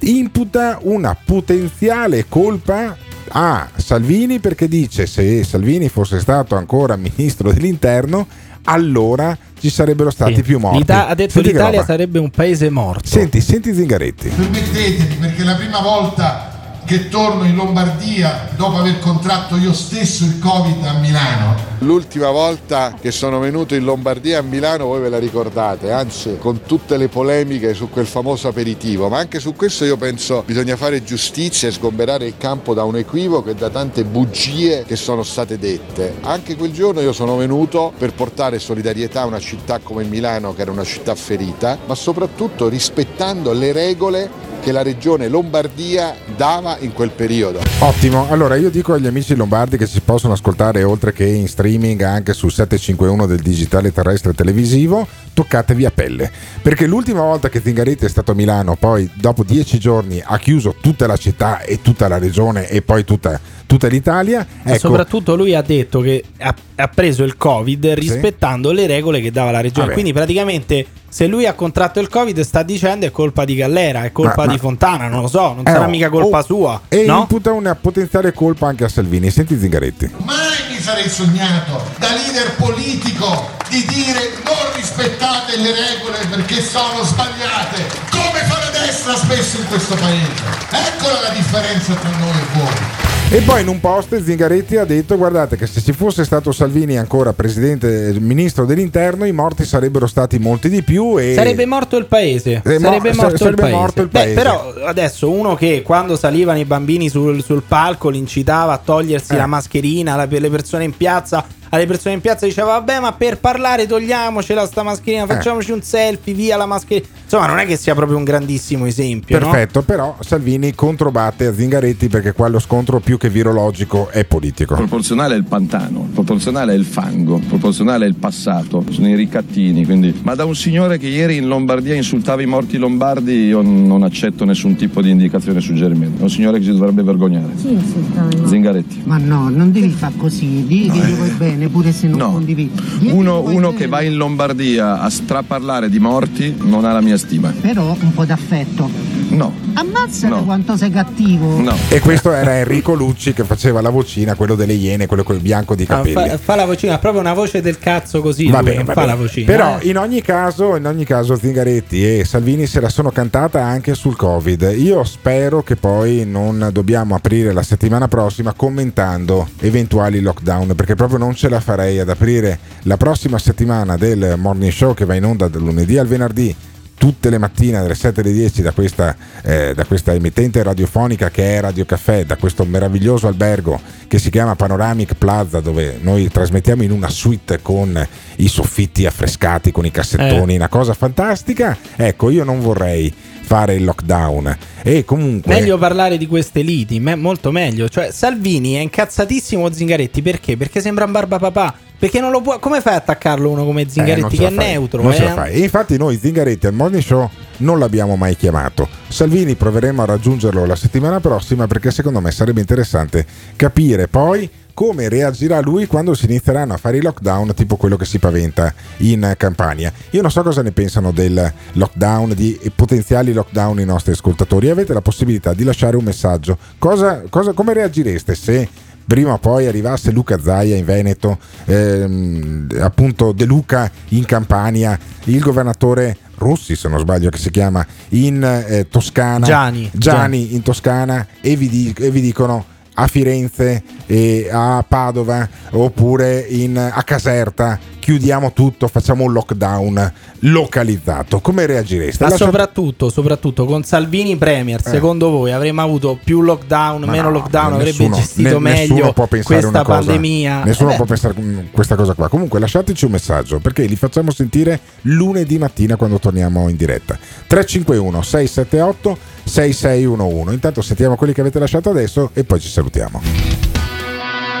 imputa 0.00 0.78
una 0.82 1.16
potenziale 1.16 2.26
colpa 2.28 2.96
a 3.28 3.68
Salvini 3.74 4.38
perché 4.38 4.68
dice 4.68 5.06
se 5.06 5.42
Salvini 5.42 5.88
fosse 5.88 6.20
stato 6.20 6.56
ancora 6.56 6.94
ministro 6.96 7.52
dell'interno 7.52 8.26
allora 8.66 9.36
ci 9.58 9.70
sarebbero 9.70 10.10
stati 10.10 10.36
Sì. 10.36 10.42
più 10.42 10.58
morti. 10.58 10.78
L'Ita- 10.78 11.08
ha 11.08 11.14
detto 11.14 11.32
Senti 11.32 11.48
che 11.48 11.54
l'Italia 11.54 11.84
sarebbe 11.84 12.18
un 12.18 12.30
paese 12.30 12.68
morto. 12.70 13.06
Senti, 13.08 13.40
senti 13.40 13.74
Zingaretti. 13.74 14.28
Permettetemi, 14.28 15.16
perché 15.18 15.42
la 15.44 15.54
prima 15.54 15.80
volta 15.80 16.55
che 16.86 17.08
torno 17.08 17.44
in 17.44 17.56
Lombardia 17.56 18.48
dopo 18.56 18.78
aver 18.78 19.00
contratto 19.00 19.56
io 19.56 19.72
stesso 19.72 20.24
il 20.24 20.38
Covid 20.38 20.84
a 20.84 20.92
Milano. 20.92 21.74
L'ultima 21.80 22.30
volta 22.30 22.94
che 22.98 23.10
sono 23.10 23.40
venuto 23.40 23.74
in 23.74 23.84
Lombardia 23.84 24.38
a 24.38 24.42
Milano 24.42 24.86
voi 24.86 25.00
ve 25.00 25.08
la 25.08 25.18
ricordate, 25.18 25.90
anzi 25.90 26.38
con 26.38 26.62
tutte 26.62 26.96
le 26.96 27.08
polemiche 27.08 27.74
su 27.74 27.90
quel 27.90 28.06
famoso 28.06 28.46
aperitivo, 28.48 29.08
ma 29.08 29.18
anche 29.18 29.40
su 29.40 29.54
questo 29.54 29.84
io 29.84 29.96
penso 29.96 30.44
bisogna 30.46 30.76
fare 30.76 31.02
giustizia 31.02 31.68
e 31.68 31.72
sgomberare 31.72 32.24
il 32.24 32.34
campo 32.38 32.72
da 32.72 32.84
un 32.84 32.96
equivoco 32.96 33.50
e 33.50 33.56
da 33.56 33.68
tante 33.68 34.04
bugie 34.04 34.84
che 34.86 34.96
sono 34.96 35.24
state 35.24 35.58
dette. 35.58 36.14
Anche 36.22 36.54
quel 36.54 36.72
giorno 36.72 37.00
io 37.00 37.12
sono 37.12 37.36
venuto 37.36 37.92
per 37.98 38.14
portare 38.14 38.60
solidarietà 38.60 39.22
a 39.22 39.26
una 39.26 39.40
città 39.40 39.80
come 39.82 40.04
Milano 40.04 40.54
che 40.54 40.62
era 40.62 40.70
una 40.70 40.84
città 40.84 41.16
ferita, 41.16 41.78
ma 41.84 41.96
soprattutto 41.96 42.68
rispettando 42.68 43.52
le 43.52 43.72
regole 43.72 44.44
che 44.66 44.72
la 44.72 44.82
regione 44.82 45.28
Lombardia 45.28 46.16
dava 46.34 46.75
in 46.80 46.92
quel 46.92 47.10
periodo. 47.10 47.60
Ottimo, 47.80 48.28
allora 48.30 48.56
io 48.56 48.70
dico 48.70 48.94
agli 48.94 49.06
amici 49.06 49.34
lombardi 49.34 49.76
che 49.76 49.86
si 49.86 50.00
possono 50.00 50.32
ascoltare 50.32 50.82
oltre 50.82 51.12
che 51.12 51.24
in 51.24 51.48
streaming 51.48 52.00
anche 52.02 52.32
sul 52.32 52.50
751 52.50 53.26
del 53.26 53.40
digitale 53.40 53.92
terrestre 53.92 54.32
televisivo, 54.34 55.06
toccatevi 55.32 55.84
a 55.84 55.90
pelle. 55.90 56.30
Perché 56.62 56.86
l'ultima 56.86 57.20
volta 57.20 57.48
che 57.48 57.60
Zingaretti 57.62 58.04
è 58.04 58.08
stato 58.08 58.32
a 58.32 58.34
Milano, 58.34 58.76
poi 58.76 59.08
dopo 59.14 59.44
dieci 59.44 59.78
giorni 59.78 60.22
ha 60.24 60.38
chiuso 60.38 60.76
tutta 60.80 61.06
la 61.06 61.16
città 61.16 61.60
e 61.62 61.82
tutta 61.82 62.08
la 62.08 62.18
regione 62.18 62.68
e 62.68 62.82
poi 62.82 63.04
tutta, 63.04 63.38
tutta 63.66 63.88
l'Italia. 63.88 64.46
E 64.62 64.72
Ecco, 64.72 64.88
soprattutto 64.88 65.36
lui 65.36 65.54
ha 65.54 65.62
detto 65.62 66.00
che 66.00 66.24
ha, 66.38 66.54
ha 66.76 66.88
preso 66.88 67.24
il 67.24 67.36
Covid 67.36 67.86
rispettando 67.88 68.72
le 68.72 68.86
regole 68.86 69.20
che 69.20 69.30
dava 69.30 69.50
la 69.50 69.60
regione. 69.60 69.86
Vabbè. 69.86 69.92
Quindi 69.92 70.12
praticamente 70.12 70.86
se 71.08 71.26
lui 71.26 71.46
ha 71.46 71.54
contratto 71.54 71.98
il 71.98 72.08
Covid 72.08 72.40
sta 72.40 72.62
dicendo 72.62 73.06
è 73.06 73.10
colpa 73.10 73.44
di 73.44 73.54
Gallera, 73.54 74.04
è 74.04 74.12
colpa 74.12 74.34
Ma- 74.36 74.44
ma- 74.46 74.52
di 74.52 74.58
Fontana, 74.58 75.08
non 75.08 75.22
lo 75.22 75.28
so, 75.28 75.54
non 75.54 75.66
eh, 75.66 75.70
sarà 75.70 75.86
oh, 75.86 75.88
mica 75.88 76.10
colpa 76.10 76.38
oh, 76.38 76.44
sua. 76.44 76.80
E 76.88 77.04
no? 77.04 77.20
imputa 77.20 77.52
una 77.52 77.74
potenziale 77.74 78.32
colpa 78.32 78.66
anche 78.68 78.84
a 78.84 78.88
Salvini. 78.88 79.30
Senti 79.30 79.58
Zingaretti. 79.58 80.12
Mai 80.18 80.36
mi 80.70 80.78
sarei 80.78 81.08
sognato 81.08 81.82
da 81.98 82.08
leader 82.10 82.54
politico 82.56 83.48
di 83.70 83.84
dire 83.86 84.32
non 84.44 84.74
rispettate 84.74 85.56
le 85.56 85.72
regole 85.72 86.18
perché 86.28 86.60
sono 86.60 87.02
sbagliate, 87.02 87.86
come 88.10 88.44
fa 88.46 88.65
la 89.06 89.12
destra 89.12 89.16
spesso 89.16 89.58
in 89.60 89.66
questo 89.68 89.94
paese. 89.94 90.42
Eccola 90.70 91.20
la 91.22 91.34
differenza 91.34 91.94
tra 91.94 92.10
noi 92.18 92.30
e 92.30 92.58
voi. 92.58 93.04
E 93.28 93.40
poi 93.40 93.60
in 93.62 93.68
un 93.68 93.80
post 93.80 94.22
Zingaretti 94.22 94.76
ha 94.76 94.84
detto 94.84 95.16
guardate 95.16 95.56
che 95.56 95.66
se 95.66 95.80
ci 95.82 95.92
fosse 95.92 96.24
stato 96.24 96.52
Salvini 96.52 96.96
ancora 96.96 97.32
presidente, 97.32 98.14
ministro 98.20 98.64
dell'interno, 98.66 99.24
i 99.24 99.32
morti 99.32 99.64
sarebbero 99.64 100.06
stati 100.06 100.38
molti 100.38 100.68
di 100.68 100.82
più 100.84 101.18
e... 101.18 101.34
Sarebbe 101.34 101.66
morto 101.66 101.96
il 101.96 102.06
paese. 102.06 102.62
Eh, 102.64 102.78
mo- 102.78 102.86
sarebbe, 102.86 103.12
morto, 103.14 103.36
sarebbe 103.36 103.48
il 103.48 103.56
paese. 103.56 103.76
morto 103.76 104.02
il 104.02 104.08
Beh, 104.08 104.18
paese. 104.20 104.34
però 104.34 104.74
adesso 104.84 105.28
uno 105.28 105.56
che 105.56 105.82
quando 105.84 106.14
salivano 106.16 106.58
i 106.60 106.64
bambini 106.64 107.08
sul, 107.08 107.42
sul 107.42 107.62
palco 107.66 108.10
li 108.10 108.18
incitava 108.18 108.74
a 108.74 108.78
togliersi 108.78 109.32
Eh. 109.32 109.36
la 109.36 109.46
mascherina 109.46 110.14
la- 110.14 110.28
per 110.28 110.40
le 110.40 110.50
persone 110.50 110.84
in 110.84 110.96
piazza. 110.96 111.44
Alle 111.70 111.86
persone 111.86 112.14
in 112.14 112.20
piazza 112.20 112.46
diceva: 112.46 112.68
Vabbè, 112.78 113.00
ma 113.00 113.12
per 113.12 113.38
parlare 113.38 113.86
togliamocela 113.86 114.66
sta 114.66 114.80
Eh. 114.80 114.84
mascherina, 114.84 115.26
facciamoci 115.26 115.72
un 115.72 115.82
selfie, 115.82 116.32
via 116.34 116.56
la 116.56 116.66
mascherina. 116.66 117.06
Insomma, 117.24 117.46
non 117.46 117.58
è 117.58 117.66
che 117.66 117.76
sia 117.76 117.94
proprio 117.94 118.16
un 118.18 118.24
grandissimo 118.24 118.86
esempio. 118.86 119.38
no? 119.38 119.50
Perfetto, 119.50 119.82
però 119.82 120.16
Salvini 120.20 120.74
controbatte 120.74 121.46
a 121.46 121.54
Zingaretti 121.54 122.08
perché 122.08 122.32
qua 122.32 122.46
lo 122.48 122.60
scontro 122.60 123.00
più 123.00 123.18
che 123.18 123.28
virologico 123.28 124.08
è 124.10 124.24
politico. 124.24 124.74
Proporzionale 124.76 125.34
è 125.34 125.36
il 125.36 125.44
pantano, 125.44 126.08
proporzionale 126.12 126.72
è 126.72 126.76
il 126.76 126.84
fango, 126.84 127.40
proporzionale 127.48 128.04
è 128.04 128.08
il 128.08 128.14
passato, 128.14 128.84
sono 128.90 129.08
i 129.08 129.16
ricattini. 129.16 129.84
Quindi. 129.84 130.20
Ma 130.22 130.34
da 130.34 130.44
un 130.44 130.54
signore 130.54 130.98
che 130.98 131.08
ieri 131.08 131.36
in 131.36 131.48
Lombardia 131.48 131.94
insultava 131.94 132.42
i 132.42 132.46
morti 132.46 132.76
lombardi, 132.76 133.46
io 133.46 133.60
non 133.62 134.02
accetto 134.04 134.44
nessun 134.44 134.76
tipo 134.76 135.02
di 135.02 135.10
indicazione 135.10 135.58
e 135.58 135.62
suggerimento. 135.62 136.20
È 136.20 136.22
un 136.22 136.30
signore 136.30 136.58
che 136.58 136.64
si 136.66 136.70
dovrebbe 136.70 137.02
vergognare. 137.02 137.52
Morti? 137.60 138.46
Zingaretti. 138.46 139.02
Ma 139.04 139.18
no, 139.18 139.48
non 139.48 139.72
devi 139.72 139.90
fare 139.90 140.14
così, 140.16 140.64
di 140.66 140.88
che 140.92 140.98
gli 140.98 141.12
vuoi 141.14 141.30
bene, 141.66 141.68
pure 141.68 141.92
se 141.92 142.06
non 142.08 142.18
No. 142.18 142.32
condividi. 142.32 142.70
Di 142.98 143.10
Uno, 143.10 143.40
uno 143.42 143.72
che 143.72 143.86
va 143.86 144.00
in 144.02 144.16
Lombardia 144.16 145.00
a 145.00 145.10
straparlare 145.10 145.88
di 145.88 145.98
morti 145.98 146.54
non 146.58 146.84
ha 146.84 146.92
la 146.92 147.00
mia 147.00 147.16
stima. 147.16 147.52
Però 147.60 147.96
un 147.98 148.12
po' 148.14 148.24
d'affetto. 148.24 148.88
No, 149.36 149.52
Ammazzate 149.74 150.28
No. 150.34 150.44
quanto 150.44 150.76
sei 150.76 150.90
cattivo. 150.90 151.60
no. 151.60 151.76
E 151.88 152.00
questo 152.00 152.32
era 152.32 152.58
Enrico 152.58 152.94
Lucci 152.94 153.32
che 153.34 153.44
faceva 153.44 153.80
la 153.82 153.90
vocina, 153.90 154.34
quello 154.34 154.54
delle 154.54 154.72
iene, 154.72 155.06
quello 155.06 155.22
col 155.22 155.40
bianco 155.40 155.74
di 155.74 155.82
Ah, 155.84 155.96
capelli. 155.96 156.14
fa, 156.30 156.38
fa 156.38 156.54
la 156.56 156.64
vocina, 156.64 156.98
proprio 156.98 157.20
una 157.20 157.34
voce 157.34 157.60
del 157.60 157.78
cazzo 157.78 158.20
così. 158.22 158.48
Va 158.48 158.56
lui, 158.60 158.64
bene, 158.70 158.76
non 158.78 158.86
va 158.86 158.92
fa 158.94 159.00
bene. 159.02 159.12
la 159.12 159.18
vocina. 159.20 159.46
Però 159.46 159.78
eh. 159.78 159.88
in 159.88 159.98
ogni 159.98 160.22
caso, 160.22 160.76
in 160.76 160.86
ogni 160.86 161.04
caso 161.04 161.36
Zingaretti 161.36 162.18
e 162.18 162.24
Salvini 162.24 162.66
se 162.66 162.80
la 162.80 162.88
sono 162.88 163.10
cantata 163.10 163.62
anche 163.62 163.94
sul 163.94 164.16
Covid. 164.16 164.74
Io 164.76 165.04
spero 165.04 165.62
che 165.62 165.76
poi 165.76 166.24
non 166.26 166.70
dobbiamo 166.72 167.14
aprire 167.14 167.52
la 167.52 167.62
settimana 167.62 168.08
prossima 168.08 168.54
commentando 168.54 169.48
eventuali 169.60 170.20
lockdown, 170.20 170.74
perché 170.74 170.94
proprio 170.94 171.18
non 171.18 171.34
ce 171.34 171.48
la 171.48 171.60
farei 171.60 171.98
ad 171.98 172.08
aprire 172.08 172.58
la 172.82 172.96
prossima 172.96 173.38
settimana 173.38 173.96
del 173.96 174.34
morning 174.38 174.72
show 174.72 174.94
che 174.94 175.04
va 175.04 175.14
in 175.14 175.24
onda 175.24 175.48
dal 175.48 175.60
lunedì 175.62 175.98
al 175.98 176.06
venerdì 176.06 176.54
tutte 176.98 177.30
le 177.30 177.38
mattine 177.38 177.78
dalle 177.80 177.94
7 177.94 178.20
alle 178.20 178.32
10 178.32 178.62
da 178.62 178.72
questa, 178.72 179.14
eh, 179.42 179.72
da 179.74 179.84
questa 179.84 180.14
emittente 180.14 180.62
radiofonica 180.62 181.30
che 181.30 181.56
è 181.56 181.60
Radio 181.60 181.84
Caffè, 181.84 182.24
da 182.24 182.36
questo 182.36 182.64
meraviglioso 182.64 183.26
albergo 183.26 183.80
che 184.08 184.18
si 184.18 184.30
chiama 184.30 184.54
Panoramic 184.56 185.14
Plaza 185.14 185.60
dove 185.60 185.98
noi 186.00 186.28
trasmettiamo 186.28 186.82
in 186.82 186.90
una 186.90 187.08
suite 187.10 187.60
con 187.60 188.06
i 188.36 188.48
soffitti 188.48 189.04
affrescati, 189.06 189.72
con 189.72 189.84
i 189.84 189.90
cassettoni, 189.90 190.54
Eh. 190.54 190.56
una 190.56 190.68
cosa 190.68 190.94
fantastica. 190.94 191.76
Ecco, 191.96 192.30
io 192.30 192.44
non 192.44 192.60
vorrei 192.60 193.12
fare 193.46 193.74
il 193.74 193.84
lockdown. 193.84 194.56
E 194.82 195.04
comunque. 195.04 195.54
Meglio 195.54 195.78
parlare 195.78 196.18
di 196.18 196.26
queste 196.26 196.62
liti, 196.62 196.98
me- 196.98 197.14
molto 197.14 197.52
meglio. 197.52 197.88
Cioè, 197.88 198.10
Salvini 198.10 198.74
è 198.74 198.80
incazzatissimo 198.80 199.70
Zingaretti 199.72 200.20
perché? 200.20 200.56
Perché 200.56 200.80
sembra 200.80 201.04
un 201.04 201.12
barba 201.12 201.38
papà. 201.38 201.74
Perché 201.98 202.20
non 202.20 202.30
lo 202.30 202.40
può. 202.42 202.58
Come 202.58 202.80
fai 202.80 202.94
a 202.94 202.96
attaccarlo 202.96 203.48
uno 203.48 203.64
come 203.64 203.88
Zingaretti 203.88 204.34
Eh, 204.34 204.38
che 204.38 204.46
è 204.48 204.52
fai. 204.52 204.66
neutro? 204.72 205.00
Non 205.00 205.12
eh? 205.12 205.14
ce 205.14 205.24
la 205.24 205.32
fai. 205.32 205.52
E 205.54 205.58
infatti 205.60 205.96
noi 205.96 206.18
Zingaretti 206.18 206.66
al 206.66 206.74
Morning 206.74 207.02
Show 207.02 207.30
non 207.58 207.78
l'abbiamo 207.78 208.16
mai 208.16 208.36
chiamato. 208.36 208.88
Salvini 209.08 209.54
proveremo 209.54 210.02
a 210.02 210.04
raggiungerlo 210.04 210.66
la 210.66 210.76
settimana 210.76 211.20
prossima 211.20 211.66
perché 211.66 211.90
secondo 211.90 212.20
me 212.20 212.30
sarebbe 212.32 212.60
interessante 212.60 213.24
capire 213.54 214.08
poi 214.08 214.50
come 214.76 215.08
reagirà 215.08 215.60
lui 215.60 215.86
quando 215.86 216.12
si 216.12 216.26
inizieranno 216.26 216.74
a 216.74 216.76
fare 216.76 216.98
i 216.98 217.00
lockdown 217.00 217.54
tipo 217.54 217.76
quello 217.76 217.96
che 217.96 218.04
si 218.04 218.18
paventa 218.18 218.74
in 218.98 219.32
Campania. 219.38 219.90
Io 220.10 220.20
non 220.20 220.30
so 220.30 220.42
cosa 220.42 220.60
ne 220.60 220.70
pensano 220.70 221.12
del 221.12 221.50
lockdown, 221.72 222.34
di 222.34 222.60
potenziali 222.74 223.32
lockdown 223.32 223.80
i 223.80 223.86
nostri 223.86 224.12
ascoltatori. 224.12 224.68
Avete 224.68 224.92
la 224.92 225.00
possibilità 225.00 225.54
di 225.54 225.64
lasciare 225.64 225.96
un 225.96 226.04
messaggio. 226.04 226.58
Cosa, 226.78 227.22
cosa- 227.30 227.54
come 227.54 227.72
reagireste 227.72 228.34
se 228.34 228.68
prima 229.06 229.32
o 229.32 229.38
poi 229.38 229.66
arrivasse 229.66 230.10
Luca 230.10 230.38
Zaia 230.38 230.76
in 230.76 230.84
Veneto, 230.84 231.38
ehm, 231.64 232.66
appunto 232.80 233.32
De 233.32 233.46
Luca 233.46 233.90
in 234.08 234.26
Campania, 234.26 234.98
il 235.24 235.40
governatore 235.40 236.18
Rossi, 236.36 236.76
se 236.76 236.88
non 236.88 236.98
sbaglio, 236.98 237.30
che 237.30 237.38
si 237.38 237.50
chiama 237.50 237.86
in 238.10 238.42
eh, 238.44 238.88
Toscana, 238.90 239.46
Gianni. 239.46 239.90
Gianni 239.94 240.54
in 240.54 240.60
Toscana, 240.62 241.26
e 241.40 241.56
vi, 241.56 241.68
di- 241.70 241.94
e 241.98 242.10
vi 242.10 242.20
dicono 242.20 242.74
a 242.98 243.06
Firenze 243.08 243.82
e 244.06 244.48
a 244.50 244.84
Padova 244.86 245.48
oppure 245.72 246.40
in- 246.48 246.76
a 246.78 247.02
Caserta 247.02 247.78
chiudiamo 248.06 248.52
tutto, 248.52 248.86
facciamo 248.86 249.24
un 249.24 249.32
lockdown 249.32 250.12
localizzato. 250.42 251.40
Come 251.40 251.66
reagireste? 251.66 252.22
Ma 252.22 252.30
Lascia- 252.30 252.44
soprattutto, 252.44 253.10
soprattutto 253.10 253.64
con 253.64 253.82
Salvini 253.82 254.36
Premier, 254.36 254.78
Eh. 254.78 254.88
secondo 254.90 255.28
voi 255.30 255.50
avremmo 255.50 255.82
avuto 255.82 256.16
più 256.22 256.40
lockdown, 256.40 257.00
Ma 257.00 257.10
meno 257.10 257.24
no, 257.24 257.30
lockdown, 257.30 257.72
avrebbe 257.72 257.90
nessuno- 257.90 258.14
gestito 258.14 258.60
ne- 258.60 258.70
nessuno 258.70 258.94
meglio 259.00 259.12
può 259.12 259.26
pensare 259.26 259.54
questa 259.60 259.68
una 259.80 259.82
cosa- 259.82 259.98
pandemia? 259.98 260.62
Nessuno 260.62 260.92
Eh 260.92 260.94
può 260.94 261.04
pensare 261.04 261.34
questa 261.72 261.96
cosa 261.96 262.14
qua. 262.14 262.28
Comunque 262.28 262.60
lasciateci 262.60 263.04
un 263.06 263.10
messaggio 263.10 263.58
perché 263.58 263.84
li 263.86 263.96
facciamo 263.96 264.30
sentire 264.30 264.78
lunedì 265.02 265.58
mattina 265.58 265.96
quando 265.96 266.20
torniamo 266.20 266.68
in 266.68 266.76
diretta. 266.76 267.18
351 267.48 268.22
678 268.22 269.18
6611. 269.42 270.54
Intanto 270.54 270.80
sentiamo 270.80 271.16
quelli 271.16 271.32
che 271.32 271.40
avete 271.40 271.58
lasciato 271.58 271.90
adesso 271.90 272.30
e 272.34 272.44
poi 272.44 272.60
ci 272.60 272.68
salutiamo. 272.68 273.20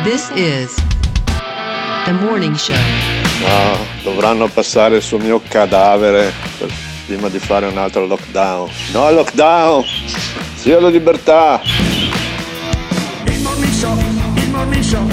This 0.02 0.30
is 0.34 0.74
the 2.06 2.10
morning 2.10 2.56
show. 2.56 2.74
No, 3.40 3.76
dovranno 4.02 4.48
passare 4.48 5.00
sul 5.00 5.22
mio 5.22 5.40
cadavere 5.46 6.32
per- 6.58 6.72
prima 7.06 7.28
di 7.28 7.38
fare 7.38 7.66
un 7.66 7.78
altro 7.78 8.06
lockdown. 8.06 8.68
No 8.92 9.10
lockdown! 9.12 9.84
Sì 10.54 10.72
alla 10.72 10.88
libertà! 10.88 11.60
Il 13.24 13.40
morning 13.42 13.72
show, 13.72 13.96
il 14.36 14.50
morning 14.50 14.82
show, 14.82 15.06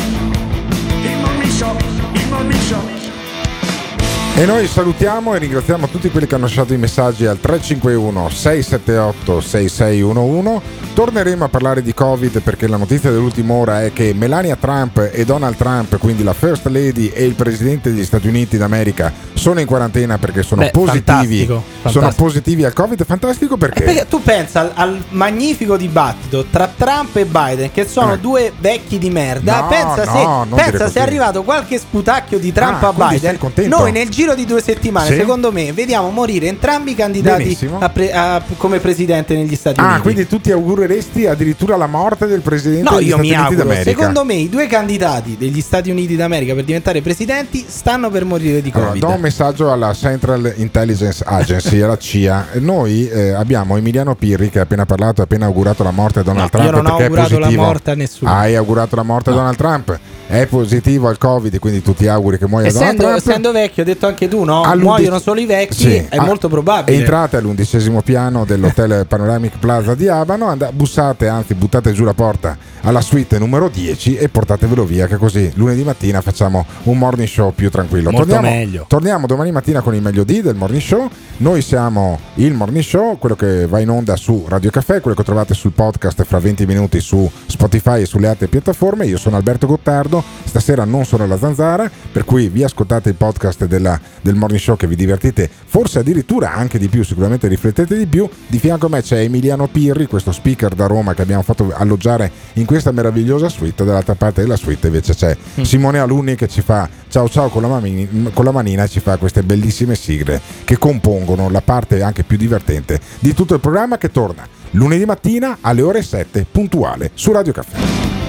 E 4.43 4.45
noi 4.45 4.67
salutiamo 4.67 5.33
e 5.35 5.37
ringraziamo 5.37 5.87
tutti 5.87 6.11
quelli 6.11 6.27
che 6.27 6.35
hanno 6.35 6.43
lasciato 6.43 6.73
i 6.73 6.77
messaggi 6.77 7.25
al 7.25 7.39
351 7.39 8.27
678 8.27 9.39
6611. 9.39 10.61
Torneremo 10.93 11.45
a 11.45 11.47
parlare 11.47 11.81
di 11.81 11.93
Covid 11.93 12.41
perché 12.41 12.67
la 12.67 12.75
notizia 12.75 13.09
dell'ultima 13.09 13.53
ora 13.53 13.83
è 13.85 13.93
che 13.93 14.13
Melania 14.13 14.57
Trump 14.57 15.09
e 15.13 15.23
Donald 15.23 15.55
Trump, 15.55 15.97
quindi 15.97 16.23
la 16.23 16.33
First 16.33 16.65
Lady 16.67 17.07
e 17.07 17.23
il 17.23 17.35
Presidente 17.35 17.89
degli 17.93 18.03
Stati 18.03 18.27
Uniti 18.27 18.57
d'America, 18.57 19.13
sono 19.33 19.61
in 19.61 19.65
quarantena 19.65 20.17
perché 20.17 20.43
sono 20.43 20.61
Beh, 20.61 20.71
positivi. 20.71 21.01
fantastico, 21.05 21.53
Sono 21.53 21.91
fantastico. 21.93 22.23
positivi 22.25 22.65
al 22.65 22.73
Covid. 22.73 23.05
Fantastico 23.05 23.55
perché? 23.55 23.81
Perché 23.83 24.07
tu 24.09 24.21
pensa 24.21 24.59
al, 24.59 24.71
al 24.75 25.03
magnifico 25.11 25.77
dibattito 25.77 26.45
tra 26.51 26.69
Trump 26.75 27.15
e 27.15 27.25
Biden, 27.25 27.71
che 27.71 27.87
sono 27.87 28.15
Eh. 28.15 28.19
due 28.19 28.51
vecchi 28.59 28.97
di 28.97 29.09
merda. 29.09 29.61
No, 29.61 29.67
pensa 29.69 30.03
no, 30.03 30.47
se, 30.49 30.55
pensa 30.69 30.89
se 30.89 30.99
è 30.99 31.01
arrivato 31.01 31.43
qualche 31.43 31.79
sputacchio 31.79 32.37
di 32.39 32.51
Trump 32.51 32.83
Ah, 32.83 32.89
a 32.95 33.09
Biden. 33.09 33.39
Noi 33.69 33.91
nel 33.93 34.09
giro 34.09 34.31
di 34.35 34.45
due 34.45 34.61
settimane, 34.61 35.07
Sì. 35.07 35.15
secondo 35.15 35.51
me, 35.51 35.71
vediamo 35.73 36.09
morire 36.09 36.47
entrambi 36.47 36.91
i 36.91 36.95
candidati 36.95 37.57
a 37.79 37.89
pre- 37.89 38.11
a- 38.11 38.41
come 38.57 38.79
presidente 38.79 39.35
negli 39.35 39.55
Stati 39.55 39.79
Ah, 39.79 39.85
Uniti. 39.85 40.01
quindi 40.01 40.27
tu 40.27 40.39
ti 40.41 40.51
augureresti 40.51 41.25
addirittura 41.25 41.75
la 41.77 41.87
morte 41.87 42.27
del 42.27 42.41
Presidente 42.41 42.89
No, 42.89 42.97
degli 42.97 43.07
io 43.07 43.13
Stati 43.15 43.21
mi 43.27 43.33
Uniti 43.33 43.43
auguro. 43.53 43.67
d'America? 43.67 43.89
Secondo 43.89 44.23
me, 44.25 44.33
i 44.35 44.49
due 44.49 44.67
candidati 44.67 45.35
degli 45.37 45.61
Stati 45.61 45.89
Uniti 45.89 46.15
d'America 46.15 46.53
per 46.53 46.63
diventare 46.63 47.01
presidenti 47.01 47.65
stanno 47.67 48.09
per 48.09 48.25
morire 48.25 48.61
di 48.61 48.71
Allora, 48.73 48.87
Covid. 48.89 49.03
do 49.05 49.09
un 49.09 49.21
messaggio 49.21 49.71
alla 49.71 49.93
Central 49.93 50.53
Intelligence 50.57 51.23
Agency, 51.25 51.81
alla 51.81 51.97
CIA. 51.97 52.47
Noi 52.59 53.07
eh, 53.09 53.29
abbiamo 53.31 53.77
Emiliano 53.77 54.15
Pirri 54.15 54.49
che 54.49 54.59
ha 54.59 54.63
appena 54.63 54.85
parlato, 54.85 55.21
ha 55.21 55.23
appena 55.25 55.45
augurato 55.45 55.83
la 55.83 55.91
morte 55.91 56.19
a 56.19 56.23
Donald 56.23 56.43
No, 56.43 56.49
Trump. 56.49 56.65
io 56.65 56.71
non 56.81 56.85
ho 56.91 56.97
augurato 56.97 57.39
la 57.39 57.49
morte 57.51 57.91
a 57.91 57.95
nessuno. 57.95 58.31
Hai 58.31 58.55
augurato 58.55 58.95
la 58.95 59.03
morte 59.03 59.29
a 59.29 59.33
Donald 59.33 59.55
Trump. 59.57 59.97
È 60.25 60.45
positivo 60.47 61.07
al 61.09 61.17
Covid, 61.17 61.59
quindi 61.59 61.81
tu 61.81 61.93
ti 61.93 62.07
auguri 62.07 62.37
che 62.37 62.47
muoia 62.47 62.67
Essendo, 62.67 63.03
Donald 63.03 63.21
Trump. 63.21 63.27
essendo 63.27 63.51
vecchio, 63.51 63.83
hai 63.83 63.89
detto 63.89 64.07
anche 64.07 64.12
tu, 64.27 64.43
no? 64.43 64.61
All'undi- 64.63 64.83
Muoiono 64.83 65.19
solo 65.19 65.39
i 65.39 65.45
vecchi, 65.45 65.73
Sì, 65.73 65.95
è 65.95 66.15
ah, 66.17 66.23
molto 66.23 66.47
probabile. 66.49 66.97
Entrate 66.97 67.37
all'undicesimo 67.37 68.01
piano 68.01 68.45
dell'hotel 68.45 69.05
Panoramic 69.07 69.57
Plaza 69.59 69.95
di 69.95 70.07
Abano, 70.07 70.47
and- 70.49 70.71
bussate, 70.71 71.27
anzi 71.27 71.53
buttate 71.55 71.91
giù 71.93 72.03
la 72.03 72.13
porta 72.13 72.57
alla 72.85 73.01
suite 73.01 73.39
numero 73.39 73.69
10 73.69 74.15
e 74.17 74.27
portatevelo 74.29 74.83
via 74.83 75.07
che 75.07 75.15
così 75.15 75.49
lunedì 75.55 75.83
mattina 75.83 76.19
facciamo 76.21 76.65
un 76.83 76.97
morning 76.97 77.27
show 77.27 77.53
più 77.53 77.69
tranquillo. 77.69 78.11
Molto 78.11 78.27
torniamo, 78.31 78.55
meglio. 78.55 78.85
torniamo 78.87 79.25
domani 79.25 79.51
mattina 79.51 79.81
con 79.81 79.95
il 79.95 80.01
meglio 80.01 80.23
di 80.23 80.41
del 80.41 80.55
morning 80.55 80.81
show. 80.81 81.09
Noi 81.37 81.61
siamo 81.61 82.19
il 82.35 82.53
morning 82.53 82.83
show, 82.83 83.17
quello 83.17 83.35
che 83.35 83.65
va 83.67 83.79
in 83.79 83.89
onda 83.89 84.15
su 84.17 84.45
Radio 84.47 84.69
Caffè, 84.69 84.99
quello 85.01 85.15
che 85.15 85.23
trovate 85.23 85.53
sul 85.53 85.71
podcast 85.71 86.23
fra 86.23 86.39
20 86.39 86.65
minuti 86.65 86.99
su 86.99 87.29
Spotify 87.47 88.01
e 88.01 88.05
sulle 88.05 88.27
altre 88.27 88.47
piattaforme. 88.47 89.05
Io 89.05 89.17
sono 89.17 89.35
Alberto 89.37 89.65
Gottardo, 89.65 90.21
stasera 90.43 90.83
non 90.83 91.05
sono 91.05 91.23
alla 91.23 91.37
zanzara, 91.37 91.89
per 92.11 92.25
cui 92.25 92.49
vi 92.49 92.63
ascoltate 92.63 93.09
il 93.09 93.15
podcast 93.15 93.65
della- 93.65 93.99
del 94.21 94.35
morning 94.35 94.61
show 94.61 94.75
che 94.75 94.87
vi 94.87 94.95
divertite, 94.95 95.49
forse 95.65 95.99
addirittura 95.99 96.53
anche 96.53 96.77
di 96.77 96.87
più, 96.87 97.03
sicuramente 97.03 97.47
riflettete 97.47 97.97
di 97.97 98.05
più. 98.05 98.27
Di 98.47 98.59
fianco 98.59 98.87
a 98.87 98.89
me 98.89 99.01
c'è 99.01 99.19
Emiliano 99.19 99.67
Pirri, 99.67 100.07
questo 100.07 100.31
speaker 100.31 100.73
da 100.75 100.87
Roma 100.87 101.13
che 101.13 101.21
abbiamo 101.21 101.41
fatto 101.41 101.71
alloggiare 101.73 102.31
in 102.53 102.65
questa 102.65 102.91
meravigliosa 102.91 103.49
suite. 103.49 103.83
Dall'altra 103.83 104.15
parte 104.15 104.41
della 104.41 104.55
suite 104.55 104.87
invece 104.87 105.13
c'è 105.13 105.37
Simone 105.61 105.99
Alunni 105.99 106.35
che 106.35 106.47
ci 106.47 106.61
fa 106.61 106.89
ciao 107.09 107.29
ciao 107.29 107.49
con 107.49 107.61
la, 107.61 107.67
mani- 107.67 108.31
con 108.33 108.43
la 108.43 108.51
manina 108.51 108.83
e 108.83 108.87
ci 108.87 108.99
fa 108.99 109.17
queste 109.17 109.43
bellissime 109.43 109.95
sigle 109.95 110.41
che 110.63 110.77
compongono 110.77 111.49
la 111.49 111.61
parte 111.61 112.01
anche 112.01 112.23
più 112.23 112.37
divertente 112.37 112.99
di 113.19 113.33
tutto 113.33 113.53
il 113.53 113.59
programma 113.59 113.97
che 113.97 114.11
torna 114.11 114.47
lunedì 114.71 115.05
mattina 115.05 115.57
alle 115.61 115.81
ore 115.81 116.01
7 116.01 116.45
puntuale 116.49 117.11
su 117.13 117.31
Radio 117.31 117.53
Caffè. 117.53 118.22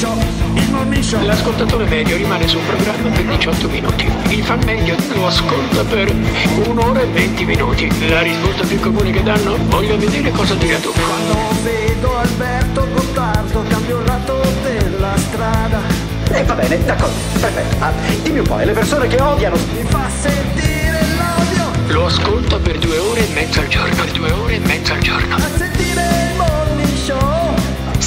Show, 0.00 0.16
il 0.92 1.04
show. 1.04 1.22
L'ascoltatore 1.26 1.84
medio 1.84 2.16
rimane 2.16 2.48
sul 2.48 2.62
programma 2.62 3.10
per 3.10 3.22
18 3.22 3.68
minuti. 3.68 4.10
Il 4.30 4.42
fan 4.42 4.62
medio 4.64 4.96
lo 5.12 5.26
ascolta 5.26 5.84
per 5.84 6.10
un'ora 6.64 7.02
e 7.02 7.04
20 7.04 7.44
minuti. 7.44 8.08
La 8.08 8.22
risposta 8.22 8.64
più 8.64 8.80
comune 8.80 9.10
che 9.10 9.22
danno? 9.22 9.58
Voglio 9.68 9.98
vedere 9.98 10.30
cosa 10.30 10.54
dirà 10.54 10.78
tu. 10.78 10.90
Quando 10.92 11.36
vedo 11.62 12.16
Alberto 12.16 12.88
Gottardo 12.94 13.62
cambio 13.68 13.98
il 13.98 14.06
lato 14.06 14.40
della 14.62 15.14
strada. 15.18 15.80
Eh, 16.30 16.44
va 16.44 16.54
bene, 16.54 16.82
d'accordo, 16.82 17.14
perfetto. 17.38 17.84
Ah, 17.84 17.92
dimmi 18.22 18.38
un 18.38 18.46
po', 18.46 18.58
e 18.58 18.64
le 18.64 18.72
persone 18.72 19.06
che 19.06 19.20
odiano... 19.20 19.56
Mi 19.56 19.84
fa 19.86 20.08
sentire 20.18 20.98
l'odio. 21.18 21.92
Lo 21.92 22.06
ascolta 22.06 22.56
per 22.56 22.78
due 22.78 22.96
ore 22.96 23.28
e 23.28 23.32
mezza 23.34 23.60
al 23.60 23.68
giorno. 23.68 23.94
Per 23.94 24.12
due 24.12 24.30
ore 24.30 24.54
e 24.54 24.60
mezza 24.60 24.94
al 24.94 25.00
giorno. 25.00 25.34
A 25.34 25.40
sentire. 25.58 26.29